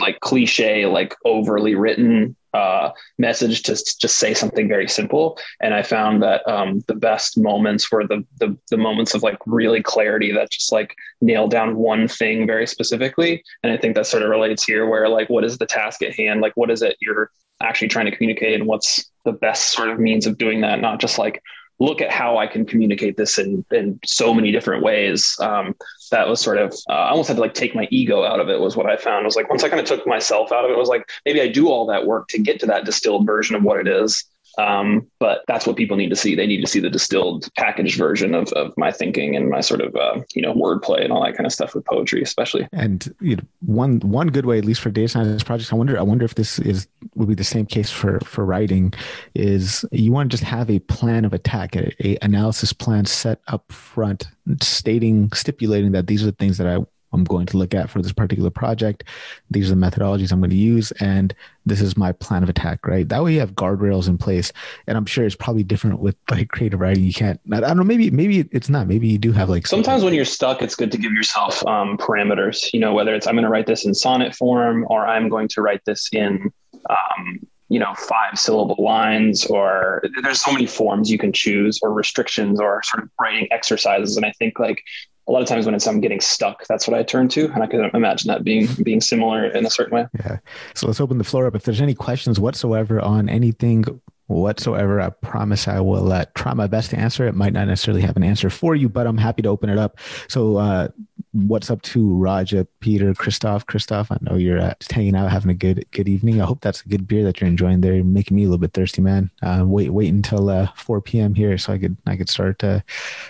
like 0.00 0.20
cliche 0.20 0.86
like 0.86 1.14
overly 1.24 1.74
written 1.74 2.36
uh, 2.56 2.92
message 3.18 3.62
to 3.66 3.72
just 4.04 4.16
say 4.22 4.32
something 4.34 4.66
very 4.68 4.88
simple. 4.88 5.24
And 5.60 5.74
I 5.74 5.82
found 5.82 6.22
that 6.22 6.40
um, 6.48 6.70
the 6.90 6.98
best 7.08 7.30
moments 7.50 7.90
were 7.92 8.06
the, 8.06 8.24
the, 8.40 8.56
the 8.70 8.82
moments 8.88 9.14
of 9.14 9.22
like 9.22 9.38
really 9.46 9.82
clarity 9.82 10.32
that 10.32 10.50
just 10.50 10.72
like 10.72 10.94
nail 11.20 11.46
down 11.48 11.76
one 11.76 12.08
thing 12.08 12.46
very 12.46 12.66
specifically. 12.66 13.32
And 13.62 13.72
I 13.72 13.76
think 13.76 13.94
that 13.94 14.06
sort 14.06 14.22
of 14.22 14.30
relates 14.30 14.64
here, 14.64 14.88
where 14.88 15.08
like 15.18 15.28
what 15.28 15.44
is 15.44 15.58
the 15.58 15.66
task 15.78 16.02
at 16.02 16.14
hand? 16.14 16.40
Like 16.40 16.56
what 16.56 16.70
is 16.70 16.82
it 16.82 16.96
you're 17.00 17.30
actually 17.60 17.88
trying 17.88 18.06
to 18.06 18.16
communicate, 18.16 18.54
and 18.58 18.66
what's 18.66 19.10
the 19.24 19.32
best 19.32 19.72
sort 19.72 19.88
of 19.88 19.98
means 19.98 20.26
of 20.26 20.38
doing 20.38 20.60
that? 20.62 20.80
Not 20.80 21.00
just 21.00 21.18
like 21.18 21.42
look 21.78 22.00
at 22.00 22.10
how 22.10 22.38
I 22.38 22.46
can 22.46 22.64
communicate 22.64 23.16
this 23.16 23.38
in 23.38 23.64
in 23.70 24.00
so 24.04 24.32
many 24.32 24.52
different 24.52 24.82
ways. 24.82 25.36
Um, 25.40 25.74
that 26.10 26.28
was 26.28 26.40
sort 26.40 26.58
of 26.58 26.72
uh, 26.88 26.92
I 26.92 27.10
almost 27.10 27.28
had 27.28 27.36
to 27.36 27.40
like 27.40 27.54
take 27.54 27.74
my 27.74 27.88
ego 27.90 28.24
out 28.24 28.40
of 28.40 28.48
it. 28.48 28.60
Was 28.60 28.76
what 28.76 28.88
I 28.88 28.96
found. 28.96 29.22
It 29.22 29.26
was 29.26 29.36
like 29.36 29.50
once 29.50 29.64
I 29.64 29.68
kind 29.68 29.80
of 29.80 29.86
took 29.86 30.06
myself 30.06 30.52
out 30.52 30.64
of 30.64 30.70
it, 30.70 30.74
it 30.74 30.78
was 30.78 30.88
like 30.88 31.08
maybe 31.24 31.40
I 31.40 31.48
do 31.48 31.68
all 31.68 31.86
that 31.86 32.06
work 32.06 32.28
to 32.28 32.38
get 32.38 32.60
to 32.60 32.66
that 32.66 32.84
distilled 32.84 33.26
version 33.26 33.56
of 33.56 33.62
what 33.62 33.78
it 33.78 33.88
is. 33.88 34.24
Um, 34.58 35.06
but 35.18 35.42
that's 35.46 35.66
what 35.66 35.76
people 35.76 35.96
need 35.96 36.08
to 36.08 36.16
see. 36.16 36.34
They 36.34 36.46
need 36.46 36.60
to 36.60 36.66
see 36.66 36.80
the 36.80 36.90
distilled 36.90 37.48
packaged 37.56 37.98
version 37.98 38.34
of, 38.34 38.52
of 38.52 38.72
my 38.76 38.90
thinking 38.90 39.36
and 39.36 39.50
my 39.50 39.60
sort 39.60 39.80
of, 39.80 39.94
uh, 39.94 40.20
you 40.34 40.42
know, 40.42 40.54
wordplay 40.54 41.02
and 41.04 41.12
all 41.12 41.24
that 41.24 41.36
kind 41.36 41.46
of 41.46 41.52
stuff 41.52 41.74
with 41.74 41.84
poetry, 41.84 42.22
especially. 42.22 42.66
And 42.72 43.14
you 43.20 43.36
know, 43.36 43.42
one, 43.60 44.00
one 44.00 44.28
good 44.28 44.46
way, 44.46 44.58
at 44.58 44.64
least 44.64 44.80
for 44.80 44.90
data 44.90 45.08
science 45.08 45.42
projects, 45.42 45.72
I 45.72 45.76
wonder, 45.76 45.98
I 45.98 46.02
wonder 46.02 46.24
if 46.24 46.34
this 46.34 46.58
is, 46.58 46.88
would 47.14 47.28
be 47.28 47.34
the 47.34 47.44
same 47.44 47.66
case 47.66 47.90
for, 47.90 48.20
for 48.20 48.44
writing 48.44 48.92
is 49.34 49.84
you 49.92 50.12
want 50.12 50.30
to 50.30 50.36
just 50.36 50.48
have 50.48 50.70
a 50.70 50.78
plan 50.80 51.24
of 51.24 51.32
attack, 51.32 51.76
a, 51.76 51.92
a 52.06 52.18
analysis 52.22 52.72
plan 52.72 53.04
set 53.04 53.40
up 53.48 53.70
front, 53.70 54.28
stating, 54.62 55.30
stipulating 55.32 55.92
that 55.92 56.06
these 56.06 56.22
are 56.22 56.26
the 56.26 56.32
things 56.32 56.58
that 56.58 56.66
I 56.66 56.84
I'm 57.16 57.24
going 57.24 57.46
to 57.46 57.56
look 57.56 57.74
at 57.74 57.88
for 57.88 58.02
this 58.02 58.12
particular 58.12 58.50
project. 58.50 59.04
These 59.50 59.70
are 59.70 59.74
the 59.74 59.80
methodologies 59.80 60.32
I'm 60.32 60.40
going 60.40 60.50
to 60.50 60.56
use, 60.56 60.92
and 60.92 61.34
this 61.64 61.80
is 61.80 61.96
my 61.96 62.12
plan 62.12 62.42
of 62.42 62.48
attack. 62.48 62.86
Right. 62.86 63.08
That 63.08 63.24
way, 63.24 63.34
you 63.34 63.40
have 63.40 63.54
guardrails 63.54 64.06
in 64.06 64.18
place, 64.18 64.52
and 64.86 64.96
I'm 64.96 65.06
sure 65.06 65.24
it's 65.24 65.34
probably 65.34 65.62
different 65.62 66.00
with 66.00 66.16
like 66.30 66.48
creative 66.48 66.80
writing. 66.80 67.04
You 67.04 67.14
can't. 67.14 67.40
I 67.52 67.60
don't 67.60 67.78
know. 67.78 67.84
Maybe 67.84 68.10
maybe 68.10 68.48
it's 68.52 68.68
not. 68.68 68.86
Maybe 68.86 69.08
you 69.08 69.18
do 69.18 69.32
have 69.32 69.48
like. 69.48 69.66
Sometimes 69.66 70.04
when 70.04 70.14
you're 70.14 70.24
stuck, 70.24 70.62
it's 70.62 70.74
good 70.74 70.92
to 70.92 70.98
give 70.98 71.12
yourself 71.12 71.66
um, 71.66 71.96
parameters. 71.96 72.72
You 72.72 72.80
know, 72.80 72.92
whether 72.92 73.14
it's 73.14 73.26
I'm 73.26 73.34
going 73.34 73.44
to 73.44 73.50
write 73.50 73.66
this 73.66 73.86
in 73.86 73.94
sonnet 73.94 74.34
form 74.34 74.86
or 74.88 75.06
I'm 75.06 75.28
going 75.28 75.48
to 75.48 75.62
write 75.62 75.84
this 75.86 76.08
in. 76.12 76.52
Um, 76.88 77.40
you 77.68 77.78
know 77.78 77.94
five 77.94 78.38
syllable 78.38 78.82
lines 78.82 79.44
or 79.46 80.02
there's 80.22 80.40
so 80.40 80.52
many 80.52 80.66
forms 80.66 81.10
you 81.10 81.18
can 81.18 81.32
choose 81.32 81.78
or 81.82 81.92
restrictions 81.92 82.60
or 82.60 82.82
sort 82.84 83.02
of 83.02 83.10
writing 83.20 83.48
exercises 83.50 84.16
and 84.16 84.24
i 84.24 84.32
think 84.38 84.58
like 84.58 84.82
a 85.28 85.32
lot 85.32 85.42
of 85.42 85.48
times 85.48 85.66
when 85.66 85.74
it's 85.74 85.88
I'm 85.88 86.00
getting 86.00 86.20
stuck, 86.20 86.64
that's 86.68 86.86
what 86.86 86.96
I 86.96 87.02
turn 87.02 87.26
to, 87.30 87.50
and 87.52 87.60
I 87.60 87.66
can 87.66 87.90
imagine 87.94 88.28
that 88.28 88.44
being 88.44 88.68
being 88.84 89.00
similar 89.00 89.44
in 89.46 89.66
a 89.66 89.70
certain 89.70 89.92
way. 89.92 90.06
Yeah. 90.20 90.38
So 90.74 90.86
let's 90.86 91.00
open 91.00 91.18
the 91.18 91.24
floor 91.24 91.48
up. 91.48 91.56
If 91.56 91.64
there's 91.64 91.80
any 91.80 91.94
questions 91.94 92.38
whatsoever 92.38 93.00
on 93.00 93.28
anything 93.28 93.84
whatsoever. 94.26 95.00
I 95.00 95.10
promise 95.10 95.68
I 95.68 95.80
will 95.80 96.12
uh, 96.12 96.24
try 96.34 96.52
my 96.54 96.66
best 96.66 96.90
to 96.90 96.98
answer. 96.98 97.26
It 97.26 97.34
might 97.34 97.52
not 97.52 97.68
necessarily 97.68 98.02
have 98.02 98.16
an 98.16 98.24
answer 98.24 98.50
for 98.50 98.74
you, 98.74 98.88
but 98.88 99.06
I'm 99.06 99.18
happy 99.18 99.42
to 99.42 99.48
open 99.48 99.70
it 99.70 99.78
up. 99.78 99.98
So, 100.28 100.56
uh, 100.56 100.88
what's 101.36 101.70
up 101.70 101.82
to 101.82 102.14
Raja, 102.14 102.66
Peter, 102.80 103.12
Christoph? 103.14 103.66
Christoph, 103.66 104.10
I 104.10 104.16
know 104.22 104.36
you're 104.36 104.60
uh, 104.60 104.74
just 104.80 104.92
hanging 104.92 105.14
out, 105.14 105.30
having 105.30 105.50
a 105.50 105.54
good 105.54 105.84
good 105.90 106.08
evening. 106.08 106.40
I 106.40 106.46
hope 106.46 106.60
that's 106.60 106.80
a 106.82 106.88
good 106.88 107.06
beer 107.06 107.22
that 107.24 107.40
you're 107.40 107.48
enjoying 107.48 107.82
there. 107.82 107.94
You're 107.94 108.04
making 108.04 108.36
me 108.36 108.44
a 108.44 108.46
little 108.46 108.58
bit 108.58 108.72
thirsty, 108.72 109.02
man. 109.02 109.30
Uh, 109.42 109.64
wait, 109.66 109.90
wait 109.90 110.12
until 110.12 110.48
uh, 110.48 110.68
4 110.76 111.00
p.m. 111.02 111.34
here, 111.34 111.56
so 111.58 111.72
I 111.72 111.78
could 111.78 111.96
I 112.06 112.16
could 112.16 112.30
start 112.30 112.64
uh, 112.64 112.80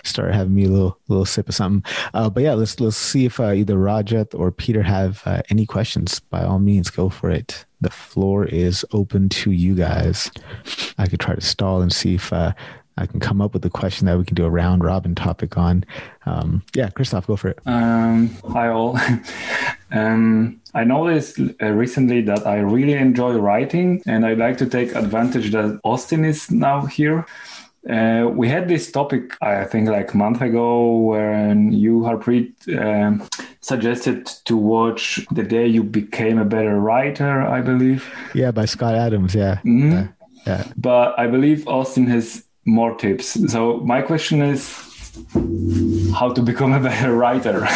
start 0.03 0.33
having 0.33 0.55
me 0.55 0.65
a 0.65 0.69
little 0.69 0.97
little 1.09 1.25
sip 1.25 1.49
of 1.49 1.55
something. 1.55 1.83
Uh, 2.13 2.29
but 2.29 2.43
yeah, 2.43 2.53
let's 2.53 2.79
let's 2.79 2.97
see 2.97 3.25
if 3.25 3.39
uh, 3.39 3.51
either 3.51 3.75
Rajat 3.75 4.37
or 4.37 4.51
Peter 4.51 4.83
have 4.83 5.21
uh, 5.25 5.41
any 5.49 5.65
questions. 5.65 6.19
By 6.19 6.43
all 6.43 6.59
means, 6.59 6.89
go 6.89 7.09
for 7.09 7.29
it 7.29 7.65
the 7.79 7.89
floor 7.91 8.45
is 8.45 8.83
open 8.91 9.29
to 9.29 9.51
you 9.51 9.75
guys. 9.75 10.31
I 10.97 11.05
could 11.05 11.19
try 11.19 11.35
to 11.35 11.41
stall 11.41 11.81
and 11.81 11.93
see 11.93 12.15
if 12.15 12.33
I 12.97 13.05
can 13.05 13.19
come 13.19 13.41
up 13.41 13.53
with 13.53 13.63
a 13.65 13.69
question 13.69 14.07
that 14.07 14.17
we 14.17 14.25
can 14.25 14.35
do 14.35 14.45
a 14.45 14.49
round 14.49 14.83
robin 14.83 15.13
topic 15.13 15.57
on. 15.57 15.85
Um, 16.25 16.63
yeah, 16.73 16.89
Christoph, 16.89 17.27
go 17.27 17.35
for 17.35 17.49
it. 17.49 17.59
Um, 17.65 18.29
hi, 18.49 18.69
all. 18.69 18.97
um, 19.91 20.59
I 20.73 20.83
noticed 20.83 21.39
uh, 21.61 21.67
recently 21.67 22.21
that 22.21 22.47
I 22.47 22.57
really 22.57 22.93
enjoy 22.93 23.33
writing, 23.33 24.01
and 24.05 24.25
I'd 24.25 24.39
like 24.39 24.57
to 24.57 24.65
take 24.65 24.95
advantage 24.95 25.51
that 25.51 25.79
Austin 25.83 26.25
is 26.25 26.49
now 26.49 26.85
here. 26.85 27.25
Uh, 27.87 28.27
we 28.33 28.49
had 28.49 28.67
this 28.67 28.91
topic, 28.91 29.37
I 29.41 29.63
think, 29.63 29.87
like 29.87 30.13
a 30.13 30.17
month 30.17 30.41
ago, 30.41 30.97
when 30.97 31.71
you, 31.71 31.99
Harpreet, 31.99 32.51
um, 32.77 33.25
suggested 33.61 34.25
to 34.45 34.57
watch 34.57 35.25
The 35.31 35.43
Day 35.43 35.67
You 35.67 35.83
Became 35.83 36.37
a 36.37 36.43
Better 36.43 36.79
Writer, 36.79 37.41
I 37.41 37.61
believe. 37.61 38.13
Yeah, 38.33 38.51
by 38.51 38.65
Scott 38.65 38.95
Adams. 38.95 39.33
Yeah. 39.33 39.59
Mm-hmm. 39.63 39.93
Uh, 39.93 40.07
yeah. 40.45 40.67
But 40.75 41.17
I 41.17 41.27
believe 41.27 41.67
Austin 41.67 42.07
has 42.07 42.46
more 42.67 42.95
tips. 42.95 43.51
So 43.51 43.77
my 43.79 44.01
question 44.01 44.41
is 44.41 44.87
how 46.13 46.31
to 46.31 46.41
become 46.41 46.73
a 46.73 46.79
better 46.79 47.13
writer 47.21 47.67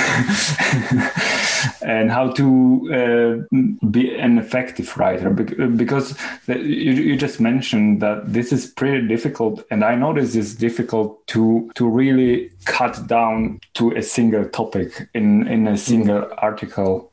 and 1.81 2.11
how 2.11 2.31
to 2.31 3.47
uh, 3.51 3.57
be 3.87 4.15
an 4.15 4.37
effective 4.37 4.97
writer 4.97 5.29
because 5.29 6.17
you, 6.47 6.93
you 6.93 7.15
just 7.15 7.39
mentioned 7.39 8.01
that 8.01 8.31
this 8.31 8.51
is 8.51 8.67
pretty 8.67 9.07
difficult 9.07 9.63
and 9.71 9.83
i 9.83 9.95
know 9.95 10.15
it's 10.15 10.55
difficult 10.55 11.25
to 11.27 11.71
to 11.75 11.87
really 11.87 12.51
cut 12.65 13.07
down 13.07 13.59
to 13.73 13.91
a 13.95 14.01
single 14.01 14.47
topic 14.49 15.07
in 15.13 15.47
in 15.47 15.67
a 15.67 15.77
single 15.77 16.21
mm-hmm. 16.21 16.33
article 16.37 17.11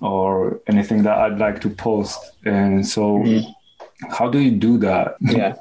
or 0.00 0.60
anything 0.66 1.02
that 1.02 1.18
i'd 1.18 1.38
like 1.38 1.60
to 1.60 1.70
post 1.70 2.18
and 2.44 2.86
so 2.86 3.18
mm-hmm. 3.18 4.10
how 4.10 4.28
do 4.28 4.38
you 4.38 4.50
do 4.50 4.78
that 4.78 5.16
yeah 5.20 5.54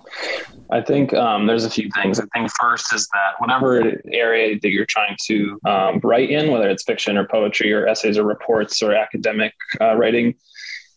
I 0.71 0.81
think 0.81 1.13
um, 1.13 1.47
there's 1.47 1.65
a 1.65 1.69
few 1.69 1.89
things. 1.95 2.19
I 2.19 2.25
think 2.33 2.49
first 2.59 2.93
is 2.93 3.07
that 3.13 3.39
whatever 3.39 4.01
area 4.11 4.59
that 4.61 4.69
you're 4.69 4.85
trying 4.85 5.15
to 5.27 5.59
um, 5.65 5.99
write 6.03 6.29
in, 6.29 6.51
whether 6.51 6.69
it's 6.69 6.83
fiction 6.83 7.17
or 7.17 7.25
poetry 7.25 7.71
or 7.71 7.87
essays 7.87 8.17
or 8.17 8.23
reports 8.23 8.81
or 8.81 8.93
academic 8.93 9.53
uh, 9.79 9.95
writing, 9.95 10.35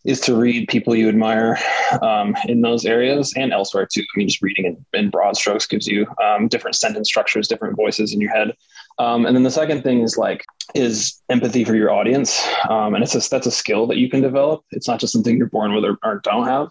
is 0.05 0.21
to 0.21 0.35
read 0.35 0.67
people 0.69 0.95
you 0.95 1.09
admire 1.09 1.59
um, 2.03 2.35
in 2.47 2.63
those 2.63 2.87
areas 2.87 3.35
and 3.37 3.53
elsewhere 3.53 3.87
too. 3.87 4.01
I 4.01 4.19
mean, 4.19 4.29
just 4.29 4.43
reading 4.43 4.65
in, 4.65 4.85
in 4.99 5.11
broad 5.11 5.37
strokes 5.37 5.67
gives 5.67 5.87
you 5.87 6.07
um, 6.23 6.49
different 6.49 6.75
sentence 6.77 7.09
structures, 7.09 7.47
different 7.47 7.77
voices 7.77 8.15
in 8.15 8.21
your 8.21 8.31
head. 8.31 8.55
Um, 8.99 9.27
and 9.27 9.37
then 9.37 9.43
the 9.43 9.51
second 9.51 9.83
thing 9.83 10.01
is 10.01 10.17
like 10.17 10.45
is 10.75 11.21
empathy 11.29 11.65
for 11.65 11.75
your 11.75 11.91
audience, 11.91 12.47
um, 12.69 12.95
and 12.95 13.03
it's 13.03 13.15
a, 13.15 13.29
that's 13.29 13.47
a 13.47 13.51
skill 13.51 13.87
that 13.89 13.97
you 13.97 14.09
can 14.09 14.21
develop. 14.21 14.65
It's 14.71 14.89
not 14.89 15.01
just 15.01 15.13
something 15.13 15.37
you're 15.37 15.49
born 15.49 15.75
with 15.75 15.85
or, 15.85 15.99
or 16.03 16.21
don't 16.25 16.47
have, 16.47 16.69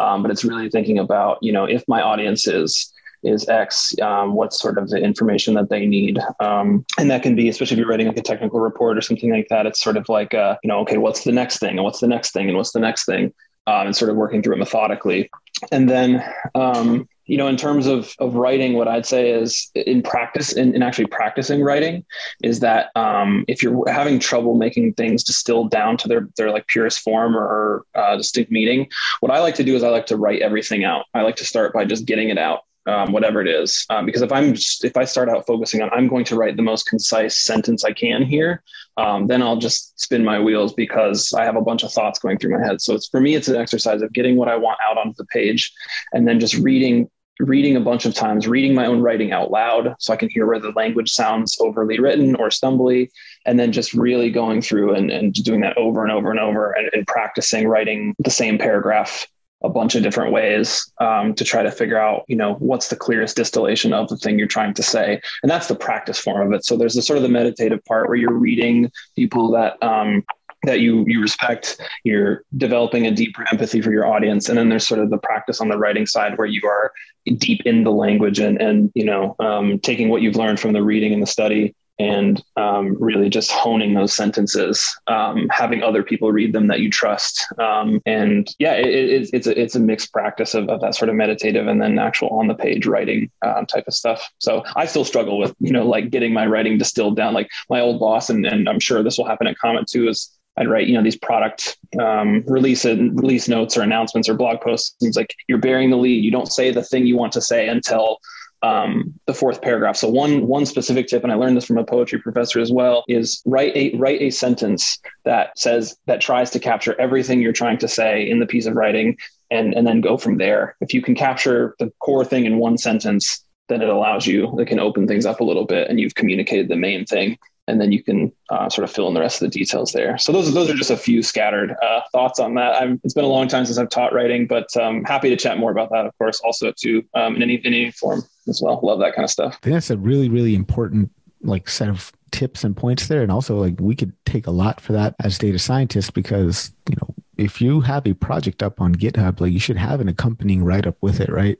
um, 0.00 0.22
but 0.22 0.30
it's 0.30 0.44
really 0.44 0.68
thinking 0.68 0.98
about 0.98 1.38
you 1.42 1.52
know 1.52 1.64
if 1.64 1.82
my 1.88 2.02
audience 2.02 2.46
is 2.46 2.92
is 3.22 3.48
X, 3.48 3.94
um, 4.00 4.34
what's 4.34 4.60
sort 4.60 4.78
of 4.78 4.88
the 4.88 4.96
information 4.96 5.54
that 5.54 5.68
they 5.68 5.86
need. 5.86 6.18
Um, 6.40 6.84
and 6.98 7.10
that 7.10 7.22
can 7.22 7.36
be, 7.36 7.48
especially 7.48 7.74
if 7.74 7.78
you're 7.78 7.88
writing 7.88 8.08
like 8.08 8.16
a 8.16 8.22
technical 8.22 8.60
report 8.60 8.98
or 8.98 9.00
something 9.00 9.30
like 9.30 9.48
that, 9.48 9.66
it's 9.66 9.80
sort 9.80 9.96
of 9.96 10.08
like, 10.08 10.34
uh, 10.34 10.56
you 10.62 10.68
know, 10.68 10.80
okay, 10.80 10.96
what's 10.96 11.24
the 11.24 11.32
next 11.32 11.58
thing 11.58 11.76
and 11.76 11.84
what's 11.84 12.00
the 12.00 12.08
next 12.08 12.32
thing 12.32 12.48
and 12.48 12.56
what's 12.56 12.72
the 12.72 12.80
next 12.80 13.04
thing? 13.04 13.32
Um, 13.66 13.86
and 13.86 13.96
sort 13.96 14.10
of 14.10 14.16
working 14.16 14.42
through 14.42 14.54
it 14.54 14.58
methodically. 14.58 15.30
And 15.70 15.88
then, 15.88 16.24
um, 16.56 17.08
you 17.26 17.36
know, 17.36 17.46
in 17.46 17.56
terms 17.56 17.86
of, 17.86 18.14
of 18.18 18.34
writing, 18.34 18.74
what 18.74 18.88
I'd 18.88 19.06
say 19.06 19.30
is 19.30 19.70
in 19.74 20.02
practice, 20.02 20.52
in, 20.52 20.74
in 20.74 20.82
actually 20.82 21.06
practicing 21.06 21.62
writing, 21.62 22.04
is 22.42 22.60
that 22.60 22.90
um, 22.96 23.44
if 23.48 23.62
you're 23.62 23.88
having 23.88 24.18
trouble 24.18 24.54
making 24.54 24.94
things 24.94 25.22
distilled 25.22 25.70
down 25.70 25.96
to 25.98 26.08
their, 26.08 26.28
their 26.36 26.50
like 26.50 26.66
purest 26.66 27.00
form 27.00 27.36
or 27.36 27.84
uh, 27.94 28.16
distinct 28.16 28.50
meaning, 28.50 28.88
what 29.20 29.32
I 29.32 29.40
like 29.40 29.54
to 29.56 29.64
do 29.64 29.76
is 29.76 29.82
I 29.82 29.88
like 29.88 30.06
to 30.06 30.16
write 30.16 30.42
everything 30.42 30.84
out. 30.84 31.06
I 31.14 31.22
like 31.22 31.36
to 31.36 31.44
start 31.44 31.72
by 31.72 31.84
just 31.84 32.06
getting 32.06 32.30
it 32.30 32.38
out 32.38 32.62
um, 32.86 33.12
whatever 33.12 33.40
it 33.40 33.48
is. 33.48 33.86
Um, 33.90 34.06
because 34.06 34.22
if 34.22 34.32
I'm 34.32 34.54
just, 34.54 34.84
if 34.84 34.96
I 34.96 35.04
start 35.04 35.28
out 35.28 35.46
focusing 35.46 35.82
on 35.82 35.90
I'm 35.90 36.08
going 36.08 36.24
to 36.26 36.36
write 36.36 36.56
the 36.56 36.62
most 36.62 36.88
concise 36.88 37.38
sentence 37.38 37.84
I 37.84 37.92
can 37.92 38.22
here, 38.22 38.62
um, 38.96 39.26
then 39.26 39.42
I'll 39.42 39.56
just 39.56 39.98
spin 40.00 40.24
my 40.24 40.38
wheels 40.40 40.74
because 40.74 41.32
I 41.32 41.44
have 41.44 41.56
a 41.56 41.62
bunch 41.62 41.82
of 41.82 41.92
thoughts 41.92 42.18
going 42.18 42.38
through 42.38 42.58
my 42.58 42.66
head. 42.66 42.80
So 42.80 42.94
it's 42.94 43.08
for 43.08 43.20
me, 43.20 43.34
it's 43.34 43.48
an 43.48 43.56
exercise 43.56 44.02
of 44.02 44.12
getting 44.12 44.36
what 44.36 44.48
I 44.48 44.56
want 44.56 44.78
out 44.86 44.98
onto 44.98 45.14
the 45.16 45.26
page, 45.26 45.72
and 46.12 46.26
then 46.26 46.40
just 46.40 46.54
reading 46.54 47.10
reading 47.40 47.76
a 47.76 47.80
bunch 47.80 48.04
of 48.04 48.14
times, 48.14 48.46
reading 48.46 48.74
my 48.74 48.86
own 48.86 49.00
writing 49.00 49.32
out 49.32 49.50
loud 49.50 49.94
so 49.98 50.12
I 50.12 50.16
can 50.16 50.28
hear 50.28 50.46
where 50.46 50.60
the 50.60 50.70
language 50.76 51.10
sounds 51.10 51.56
overly 51.60 51.98
written 51.98 52.36
or 52.36 52.50
stumbly, 52.50 53.10
and 53.46 53.58
then 53.58 53.72
just 53.72 53.94
really 53.94 54.30
going 54.30 54.60
through 54.60 54.94
and, 54.94 55.10
and 55.10 55.32
doing 55.32 55.60
that 55.62 55.76
over 55.76 56.04
and 56.04 56.12
over 56.12 56.30
and 56.30 56.38
over 56.38 56.72
and, 56.72 56.90
and 56.92 57.06
practicing 57.06 57.66
writing 57.66 58.14
the 58.18 58.30
same 58.30 58.58
paragraph 58.58 59.26
a 59.64 59.68
bunch 59.68 59.94
of 59.94 60.02
different 60.02 60.32
ways 60.32 60.90
um, 60.98 61.34
to 61.34 61.44
try 61.44 61.62
to 61.62 61.70
figure 61.70 61.98
out, 61.98 62.24
you 62.28 62.36
know, 62.36 62.54
what's 62.54 62.88
the 62.88 62.96
clearest 62.96 63.36
distillation 63.36 63.92
of 63.92 64.08
the 64.08 64.16
thing 64.16 64.38
you're 64.38 64.48
trying 64.48 64.74
to 64.74 64.82
say. 64.82 65.20
And 65.42 65.50
that's 65.50 65.68
the 65.68 65.74
practice 65.74 66.18
form 66.18 66.46
of 66.46 66.52
it. 66.52 66.64
So 66.64 66.76
there's 66.76 66.94
the 66.94 67.02
sort 67.02 67.16
of 67.16 67.22
the 67.22 67.28
meditative 67.28 67.84
part 67.84 68.08
where 68.08 68.16
you're 68.16 68.32
reading 68.32 68.90
people 69.16 69.50
that, 69.52 69.82
um, 69.82 70.24
that 70.64 70.80
you 70.80 71.04
you 71.08 71.20
respect 71.20 71.80
you're 72.04 72.44
developing 72.56 73.06
a 73.06 73.10
deeper 73.10 73.44
empathy 73.50 73.80
for 73.80 73.90
your 73.90 74.06
audience 74.06 74.48
and 74.48 74.56
then 74.56 74.68
there's 74.68 74.86
sort 74.86 75.00
of 75.00 75.10
the 75.10 75.18
practice 75.18 75.60
on 75.60 75.68
the 75.68 75.76
writing 75.76 76.06
side 76.06 76.38
where 76.38 76.46
you 76.46 76.60
are 76.64 76.92
deep 77.36 77.62
in 77.64 77.82
the 77.82 77.90
language 77.90 78.38
and 78.38 78.60
and 78.60 78.92
you 78.94 79.04
know 79.04 79.34
um, 79.40 79.78
taking 79.80 80.08
what 80.08 80.22
you've 80.22 80.36
learned 80.36 80.60
from 80.60 80.72
the 80.72 80.80
reading 80.80 81.12
and 81.12 81.20
the 81.20 81.26
study 81.26 81.74
and 81.98 82.42
um, 82.56 82.96
really 82.98 83.28
just 83.28 83.50
honing 83.50 83.94
those 83.94 84.12
sentences, 84.12 84.84
um, 85.06 85.48
having 85.50 85.82
other 85.82 86.02
people 86.02 86.32
read 86.32 86.52
them 86.52 86.66
that 86.68 86.80
you 86.80 86.90
trust. 86.90 87.46
Um, 87.58 88.00
and 88.06 88.48
yeah, 88.58 88.72
it, 88.72 88.86
it, 88.86 89.30
it's, 89.32 89.46
a, 89.46 89.60
it's 89.60 89.74
a 89.74 89.80
mixed 89.80 90.12
practice 90.12 90.54
of, 90.54 90.68
of, 90.68 90.80
that 90.80 90.94
sort 90.94 91.10
of 91.10 91.14
meditative 91.14 91.66
and 91.66 91.80
then 91.80 91.98
actual 91.98 92.28
on 92.30 92.48
the 92.48 92.54
page 92.54 92.86
writing 92.86 93.30
um, 93.42 93.66
type 93.66 93.84
of 93.86 93.94
stuff. 93.94 94.28
So 94.38 94.64
I 94.74 94.86
still 94.86 95.04
struggle 95.04 95.38
with, 95.38 95.54
you 95.60 95.70
know, 95.70 95.86
like 95.86 96.10
getting 96.10 96.32
my 96.32 96.46
writing 96.46 96.78
distilled 96.78 97.16
down. 97.16 97.34
Like 97.34 97.48
my 97.70 97.80
old 97.80 98.00
boss, 98.00 98.30
and, 98.30 98.46
and 98.46 98.68
I'm 98.68 98.80
sure 98.80 99.02
this 99.02 99.18
will 99.18 99.26
happen 99.26 99.46
at 99.46 99.58
Comet 99.58 99.86
too, 99.86 100.08
is 100.08 100.30
I'd 100.56 100.68
write, 100.68 100.86
you 100.86 100.94
know, 100.94 101.02
these 101.02 101.16
product 101.16 101.78
um, 102.00 102.44
release 102.46 102.84
and 102.84 103.18
release 103.18 103.48
notes 103.48 103.76
or 103.76 103.82
announcements 103.82 104.28
or 104.28 104.34
blog 104.34 104.60
posts. 104.60 104.94
It's 105.00 105.16
like 105.16 105.34
you're 105.48 105.58
bearing 105.58 105.90
the 105.90 105.96
lead. 105.96 106.24
You 106.24 106.30
don't 106.30 106.50
say 106.50 106.70
the 106.70 106.82
thing 106.82 107.06
you 107.06 107.16
want 107.16 107.32
to 107.32 107.40
say 107.40 107.68
until 107.68 108.18
um, 108.62 109.14
the 109.26 109.34
fourth 109.34 109.60
paragraph. 109.60 109.96
So 109.96 110.08
one 110.08 110.46
one 110.46 110.66
specific 110.66 111.08
tip, 111.08 111.22
and 111.22 111.32
I 111.32 111.36
learned 111.36 111.56
this 111.56 111.66
from 111.66 111.78
a 111.78 111.84
poetry 111.84 112.20
professor 112.20 112.60
as 112.60 112.72
well, 112.72 113.04
is 113.08 113.42
write 113.44 113.76
a 113.76 113.96
write 113.96 114.20
a 114.20 114.30
sentence 114.30 114.98
that 115.24 115.58
says 115.58 115.96
that 116.06 116.20
tries 116.20 116.50
to 116.50 116.58
capture 116.58 116.98
everything 117.00 117.40
you're 117.40 117.52
trying 117.52 117.78
to 117.78 117.88
say 117.88 118.28
in 118.28 118.38
the 118.38 118.46
piece 118.46 118.66
of 118.66 118.74
writing, 118.74 119.16
and 119.50 119.74
and 119.74 119.86
then 119.86 120.00
go 120.00 120.16
from 120.16 120.38
there. 120.38 120.76
If 120.80 120.94
you 120.94 121.02
can 121.02 121.14
capture 121.14 121.74
the 121.78 121.92
core 122.00 122.24
thing 122.24 122.46
in 122.46 122.58
one 122.58 122.78
sentence, 122.78 123.44
then 123.68 123.82
it 123.82 123.88
allows 123.88 124.26
you 124.26 124.58
it 124.58 124.68
can 124.68 124.80
open 124.80 125.06
things 125.06 125.26
up 125.26 125.40
a 125.40 125.44
little 125.44 125.66
bit, 125.66 125.88
and 125.88 125.98
you've 125.98 126.14
communicated 126.14 126.68
the 126.68 126.76
main 126.76 127.04
thing 127.04 127.38
and 127.68 127.80
then 127.80 127.92
you 127.92 128.02
can 128.02 128.32
uh, 128.50 128.68
sort 128.68 128.84
of 128.84 128.90
fill 128.90 129.08
in 129.08 129.14
the 129.14 129.20
rest 129.20 129.40
of 129.40 129.50
the 129.50 129.58
details 129.58 129.92
there. 129.92 130.18
So 130.18 130.32
those 130.32 130.52
those 130.52 130.70
are 130.70 130.74
just 130.74 130.90
a 130.90 130.96
few 130.96 131.22
scattered 131.22 131.74
uh, 131.82 132.00
thoughts 132.10 132.40
on 132.40 132.54
that. 132.54 132.80
I'm, 132.80 133.00
it's 133.04 133.14
been 133.14 133.24
a 133.24 133.28
long 133.28 133.48
time 133.48 133.64
since 133.64 133.78
I've 133.78 133.88
taught 133.88 134.12
writing, 134.12 134.46
but 134.46 134.74
um, 134.76 135.04
happy 135.04 135.28
to 135.30 135.36
chat 135.36 135.58
more 135.58 135.70
about 135.70 135.90
that, 135.90 136.06
of 136.06 136.16
course, 136.18 136.40
also 136.40 136.72
too 136.72 137.04
um, 137.14 137.36
in 137.36 137.42
any 137.42 137.54
in 137.54 137.66
any 137.66 137.90
form 137.92 138.22
as 138.48 138.60
well. 138.62 138.80
Love 138.82 138.98
that 139.00 139.14
kind 139.14 139.24
of 139.24 139.30
stuff. 139.30 139.54
I 139.54 139.58
think 139.62 139.74
that's 139.74 139.90
a 139.90 139.96
really 139.96 140.28
really 140.28 140.54
important 140.54 141.10
like 141.42 141.68
set 141.68 141.88
of 141.88 142.12
tips 142.32 142.64
and 142.64 142.76
points 142.76 143.06
there, 143.06 143.22
and 143.22 143.30
also 143.30 143.56
like 143.56 143.74
we 143.80 143.94
could 143.94 144.12
take 144.26 144.46
a 144.46 144.52
lot 144.52 144.80
for 144.80 144.92
that 144.92 145.14
as 145.22 145.38
data 145.38 145.58
scientists 145.58 146.10
because 146.10 146.72
you 146.88 146.96
know 146.96 147.14
if 147.36 147.60
you 147.60 147.80
have 147.80 148.06
a 148.06 148.14
project 148.14 148.62
up 148.62 148.80
on 148.80 148.94
GitHub, 148.94 149.40
like 149.40 149.52
you 149.52 149.60
should 149.60 149.76
have 149.76 150.00
an 150.00 150.08
accompanying 150.08 150.64
write 150.64 150.86
up 150.86 150.96
with 151.00 151.20
it, 151.20 151.30
right? 151.30 151.58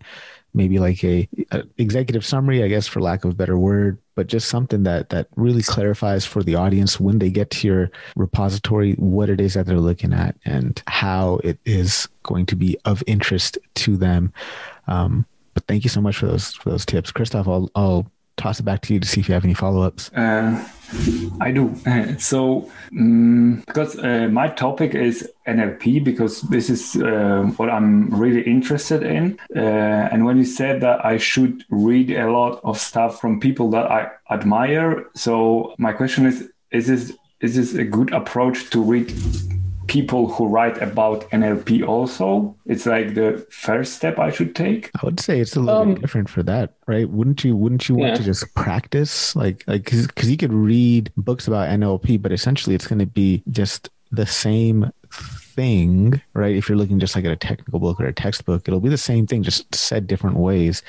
maybe 0.55 0.79
like 0.79 1.03
a, 1.03 1.29
a, 1.51 1.63
executive 1.79 2.25
summary, 2.25 2.63
I 2.63 2.69
guess, 2.69 2.87
for 2.87 3.01
lack 3.01 3.25
of 3.25 3.31
a 3.31 3.35
better 3.35 3.59
word, 3.59 3.99
but 4.15 4.27
just 4.27 4.49
something 4.49 4.83
that 4.83 5.11
that 5.11 5.29
really 5.37 5.63
clarifies 5.63 6.25
for 6.25 6.43
the 6.43 6.55
audience 6.55 7.01
when 7.01 7.19
they 7.19 7.31
get 7.31 7.51
to 7.51 7.67
your 7.67 7.91
repository 8.17 8.93
what 8.95 9.31
it 9.31 9.41
is 9.41 9.55
that 9.55 9.67
they're 9.67 9.79
looking 9.79 10.13
at 10.13 10.37
and 10.45 10.83
how 10.87 11.41
it 11.45 11.59
is 11.65 12.09
going 12.23 12.47
to 12.47 12.57
be 12.57 12.77
of 12.85 13.03
interest 13.07 13.59
to 13.75 13.97
them. 13.97 14.33
Um, 14.87 15.27
but 15.55 15.65
thank 15.67 15.85
you 15.85 15.91
so 15.91 16.01
much 16.01 16.17
for 16.17 16.27
those 16.27 16.55
for 16.55 16.71
those 16.71 16.87
tips, 16.87 17.13
Christoph. 17.13 17.49
I'll, 17.49 17.71
I'll 17.75 18.11
toss 18.37 18.61
it 18.61 18.65
back 18.65 18.81
to 18.83 18.95
you 18.95 19.01
to 19.01 19.07
see 19.07 19.21
if 19.21 19.29
you 19.29 19.35
have 19.35 19.45
any 19.45 19.55
follow 19.55 19.83
ups. 19.83 20.11
Uh, 20.13 20.67
I 21.41 21.51
do. 21.53 21.75
So, 22.19 22.71
um, 22.93 23.63
because 23.67 23.99
uh, 23.99 24.29
my 24.31 24.49
topic 24.49 24.95
is 24.95 25.29
NLP, 25.47 26.05
because 26.05 26.43
this 26.43 26.71
is 26.71 26.97
uh, 26.97 27.51
what 27.57 27.71
I'm 27.71 28.11
really 28.11 28.43
interested 28.43 29.03
in. 29.03 29.39
Uh, 29.55 29.61
and 30.13 30.25
when 30.25 30.37
you 30.37 30.45
said 30.45 30.81
that 30.83 31.05
I 31.05 31.17
should 31.17 31.65
read 31.71 32.11
a 32.11 32.31
lot 32.31 32.61
of 32.65 32.79
stuff 32.79 33.21
from 33.21 33.41
people 33.41 33.71
that 33.71 33.91
I 33.91 34.11
admire, 34.31 35.07
so 35.15 35.75
my 35.79 35.93
question 35.93 36.27
is: 36.27 36.49
Is 36.71 36.87
this 36.87 37.13
is 37.41 37.57
this 37.57 37.75
a 37.75 37.85
good 37.85 38.13
approach 38.13 38.71
to 38.71 38.81
read 38.83 39.13
people 39.93 40.27
who 40.27 40.47
write 40.47 40.81
about 40.81 41.29
NLP 41.33 41.87
also? 41.87 42.57
It's 42.65 42.87
like 42.87 43.13
the 43.13 43.47
first 43.51 43.93
step 43.93 44.19
I 44.19 44.31
should 44.31 44.57
take. 44.57 44.91
I 44.97 45.05
would 45.05 45.21
say 45.21 45.39
it's 45.39 45.55
a 45.55 45.61
little 45.61 45.83
um, 45.83 45.93
bit 45.93 46.01
different 46.01 46.31
for 46.31 46.43
that, 46.45 46.73
right? 46.87 47.07
Wouldn't 47.07 47.45
you? 47.45 47.55
Wouldn't 47.55 47.91
you 47.91 47.97
want 47.97 48.13
yeah. 48.13 48.17
to 48.17 48.25
just 48.25 48.55
practice, 48.55 49.37
like, 49.37 49.63
like 49.67 49.85
because 49.85 50.31
you 50.31 50.39
could 50.39 50.55
read 50.55 51.13
books 51.19 51.47
about 51.47 51.69
NLP, 51.69 52.23
but 52.23 52.33
essentially 52.33 52.75
it's 52.75 52.87
going 52.87 53.01
to 53.01 53.07
be 53.07 53.43
just 53.51 53.91
the 54.11 54.25
same 54.25 54.91
thing, 55.11 56.23
right? 56.33 56.57
If 56.57 56.71
you're 56.71 56.79
looking 56.79 56.99
just 56.99 57.15
like 57.15 57.27
at 57.27 57.33
a 57.33 57.37
technical 57.37 57.79
book 57.79 58.01
or 58.01 58.07
a 58.07 58.15
textbook, 58.15 58.67
it'll 58.67 58.81
be 58.81 58.89
the 58.89 58.97
same 58.97 59.27
thing, 59.27 59.43
just 59.43 59.75
said 59.75 60.07
different 60.07 60.37
ways. 60.37 60.83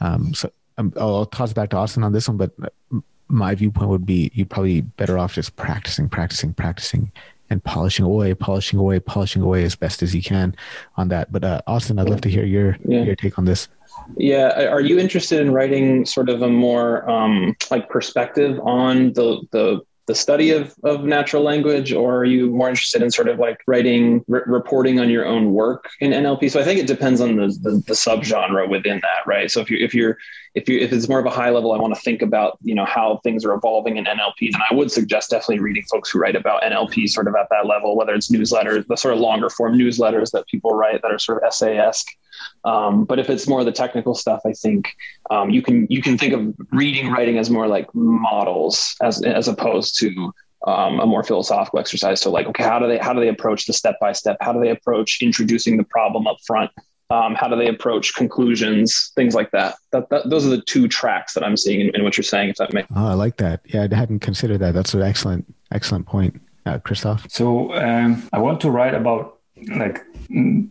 Um, 0.00 0.34
so 0.34 0.52
um, 0.76 0.92
I'll 0.98 1.24
toss 1.24 1.54
back 1.54 1.70
to 1.70 1.78
Austin 1.78 2.04
on 2.04 2.12
this 2.12 2.28
one, 2.28 2.36
but 2.36 2.52
my 3.28 3.54
viewpoint 3.54 3.88
would 3.88 4.04
be 4.04 4.30
you'd 4.34 4.50
probably 4.50 4.82
better 4.82 5.18
off 5.18 5.32
just 5.32 5.56
practicing, 5.56 6.06
practicing, 6.06 6.52
practicing, 6.52 7.10
and 7.52 7.62
polishing 7.62 8.04
away, 8.04 8.34
polishing 8.34 8.78
away, 8.78 8.98
polishing 8.98 9.42
away 9.42 9.62
as 9.62 9.76
best 9.76 10.02
as 10.02 10.14
you 10.14 10.22
can 10.22 10.56
on 10.96 11.08
that. 11.08 11.30
But 11.30 11.44
uh, 11.44 11.60
Austin, 11.66 11.98
I'd 11.98 12.08
love 12.08 12.22
to 12.22 12.30
hear 12.30 12.44
your 12.44 12.76
yeah. 12.84 13.02
your 13.02 13.14
take 13.14 13.38
on 13.38 13.44
this. 13.44 13.68
Yeah, 14.16 14.68
are 14.70 14.80
you 14.80 14.98
interested 14.98 15.40
in 15.40 15.52
writing 15.52 16.06
sort 16.06 16.28
of 16.28 16.42
a 16.42 16.48
more 16.48 17.08
um, 17.08 17.54
like 17.70 17.88
perspective 17.88 18.58
on 18.64 19.12
the 19.12 19.42
the 19.52 19.82
the 20.12 20.18
study 20.18 20.50
of, 20.50 20.74
of 20.84 21.04
natural 21.04 21.42
language 21.42 21.90
or 21.90 22.18
are 22.18 22.24
you 22.26 22.50
more 22.50 22.68
interested 22.68 23.00
in 23.00 23.10
sort 23.10 23.28
of 23.28 23.38
like 23.38 23.58
writing 23.66 24.22
re- 24.28 24.42
reporting 24.44 25.00
on 25.00 25.08
your 25.08 25.24
own 25.24 25.54
work 25.54 25.88
in 26.00 26.10
nlp 26.10 26.50
so 26.50 26.60
i 26.60 26.62
think 26.62 26.78
it 26.78 26.86
depends 26.86 27.18
on 27.22 27.36
the, 27.36 27.46
the, 27.62 27.70
the 27.86 27.94
subgenre 27.94 28.68
within 28.68 29.00
that 29.00 29.26
right? 29.26 29.50
So 29.50 29.62
if 29.62 29.70
you 29.70 29.78
if 29.78 29.94
you're 29.94 30.18
if 30.54 30.68
you 30.68 30.78
if 30.78 30.92
it's 30.92 31.08
more 31.08 31.18
of 31.18 31.24
a 31.24 31.30
high 31.30 31.48
level 31.48 31.72
i 31.72 31.78
want 31.78 31.94
to 31.94 32.00
think 32.02 32.20
about 32.20 32.58
you 32.60 32.74
know 32.74 32.84
how 32.84 33.20
things 33.24 33.42
are 33.42 33.54
evolving 33.54 33.96
in 33.96 34.04
nlp 34.04 34.40
then 34.40 34.60
i 34.70 34.74
would 34.74 34.92
suggest 34.92 35.30
definitely 35.30 35.60
reading 35.60 35.84
folks 35.90 36.10
who 36.10 36.18
write 36.18 36.36
about 36.36 36.60
nlp 36.62 37.08
sort 37.08 37.26
of 37.26 37.34
at 37.34 37.46
that 37.48 37.64
level 37.64 37.96
whether 37.96 38.12
it's 38.12 38.30
newsletters 38.30 38.86
the 38.88 38.96
sort 38.96 39.14
of 39.14 39.20
longer 39.20 39.48
form 39.48 39.78
newsletters 39.78 40.30
that 40.30 40.46
people 40.46 40.72
write 40.72 41.00
that 41.00 41.10
are 41.10 41.18
sort 41.18 41.42
of 41.42 41.48
essay-esque 41.48 42.08
um, 42.64 43.04
but 43.04 43.18
if 43.18 43.30
it's 43.30 43.48
more 43.48 43.64
the 43.64 43.72
technical 43.72 44.14
stuff, 44.14 44.40
I 44.44 44.52
think 44.52 44.94
um, 45.30 45.50
you 45.50 45.62
can 45.62 45.86
you 45.90 46.02
can 46.02 46.16
think 46.18 46.32
of 46.32 46.54
reading 46.72 47.10
writing 47.10 47.38
as 47.38 47.50
more 47.50 47.66
like 47.66 47.92
models 47.94 48.94
as 49.02 49.22
as 49.22 49.48
opposed 49.48 49.98
to 50.00 50.32
um, 50.66 51.00
a 51.00 51.06
more 51.06 51.24
philosophical 51.24 51.78
exercise. 51.78 52.20
So 52.20 52.30
like, 52.30 52.46
okay, 52.46 52.62
how 52.62 52.78
do 52.78 52.86
they 52.86 52.98
how 52.98 53.12
do 53.12 53.20
they 53.20 53.28
approach 53.28 53.66
the 53.66 53.72
step 53.72 53.96
by 54.00 54.12
step? 54.12 54.36
How 54.40 54.52
do 54.52 54.60
they 54.60 54.70
approach 54.70 55.18
introducing 55.20 55.76
the 55.76 55.84
problem 55.84 56.26
up 56.26 56.38
front? 56.46 56.70
Um, 57.10 57.34
how 57.34 57.46
do 57.48 57.56
they 57.56 57.68
approach 57.68 58.14
conclusions? 58.14 59.12
Things 59.14 59.34
like 59.34 59.50
that. 59.50 59.74
That, 59.90 60.08
that. 60.08 60.30
Those 60.30 60.46
are 60.46 60.50
the 60.50 60.62
two 60.62 60.88
tracks 60.88 61.34
that 61.34 61.44
I'm 61.44 61.58
seeing 61.58 61.80
in, 61.80 61.94
in 61.94 62.04
what 62.04 62.16
you're 62.16 62.24
saying. 62.24 62.50
If 62.50 62.56
that 62.56 62.72
makes. 62.72 62.88
Oh, 62.96 63.08
I 63.08 63.14
like 63.14 63.36
that. 63.36 63.60
Yeah, 63.66 63.86
I 63.90 63.94
hadn't 63.94 64.20
considered 64.20 64.58
that. 64.58 64.72
That's 64.72 64.94
an 64.94 65.02
excellent 65.02 65.52
excellent 65.72 66.06
point, 66.06 66.40
uh, 66.64 66.78
Christoph. 66.78 67.26
So 67.28 67.74
um, 67.74 68.28
I 68.32 68.38
want 68.38 68.60
to 68.62 68.70
write 68.70 68.94
about 68.94 69.40
like 69.68 70.04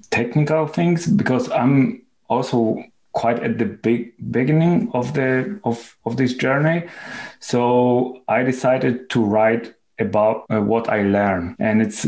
technical 0.09 0.67
things 0.67 1.07
because 1.07 1.49
I'm 1.51 2.01
also 2.29 2.83
quite 3.13 3.43
at 3.43 3.57
the 3.57 3.65
big 3.65 4.13
beginning 4.31 4.89
of 4.93 5.13
the 5.13 5.59
of 5.63 5.97
of 6.05 6.17
this 6.17 6.33
journey. 6.33 6.87
So 7.39 8.21
i 8.27 8.43
decided 8.43 9.09
to 9.09 9.23
write 9.23 9.73
about 9.99 10.45
uh, 10.49 10.61
what 10.61 10.89
i 10.89 11.03
learned. 11.03 11.55
And 11.59 11.81
it's 11.81 12.07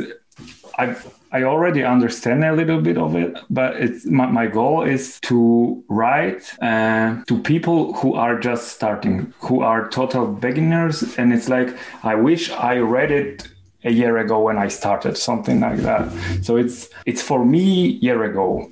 i 0.78 0.96
i 1.32 1.44
already 1.44 1.84
understand 1.84 2.44
a 2.44 2.54
little 2.54 2.82
bit 2.82 2.98
of 2.98 3.16
it 3.16 3.38
but 3.50 3.76
it's 3.76 4.06
my, 4.06 4.28
my 4.28 4.48
goal 4.48 4.84
is 4.84 5.20
to 5.22 5.84
write 5.90 6.44
uh, 6.62 7.24
to 7.28 7.40
people 7.42 7.94
who 7.94 8.14
are 8.16 8.40
just 8.40 8.70
starting 8.70 9.34
who 9.40 9.62
are 9.62 9.90
total 9.90 10.28
beginners. 10.28 11.18
And 11.18 11.34
it's 11.34 11.50
like 11.50 11.76
i 12.04 12.16
wish 12.16 12.50
i 12.52 12.78
read 12.78 13.12
it 13.12 13.50
a 13.84 13.92
year 13.92 14.18
ago 14.18 14.42
when 14.42 14.58
I 14.58 14.68
started, 14.68 15.18
something 15.18 15.60
like 15.60 15.80
that. 15.80 16.12
So 16.42 16.58
it's 16.58 16.90
it's 17.06 17.22
for 17.22 17.46
me 17.46 18.00
year 18.02 18.24
ago. 18.24 18.72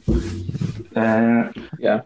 Uh, 0.95 1.51
yeah. 1.79 2.01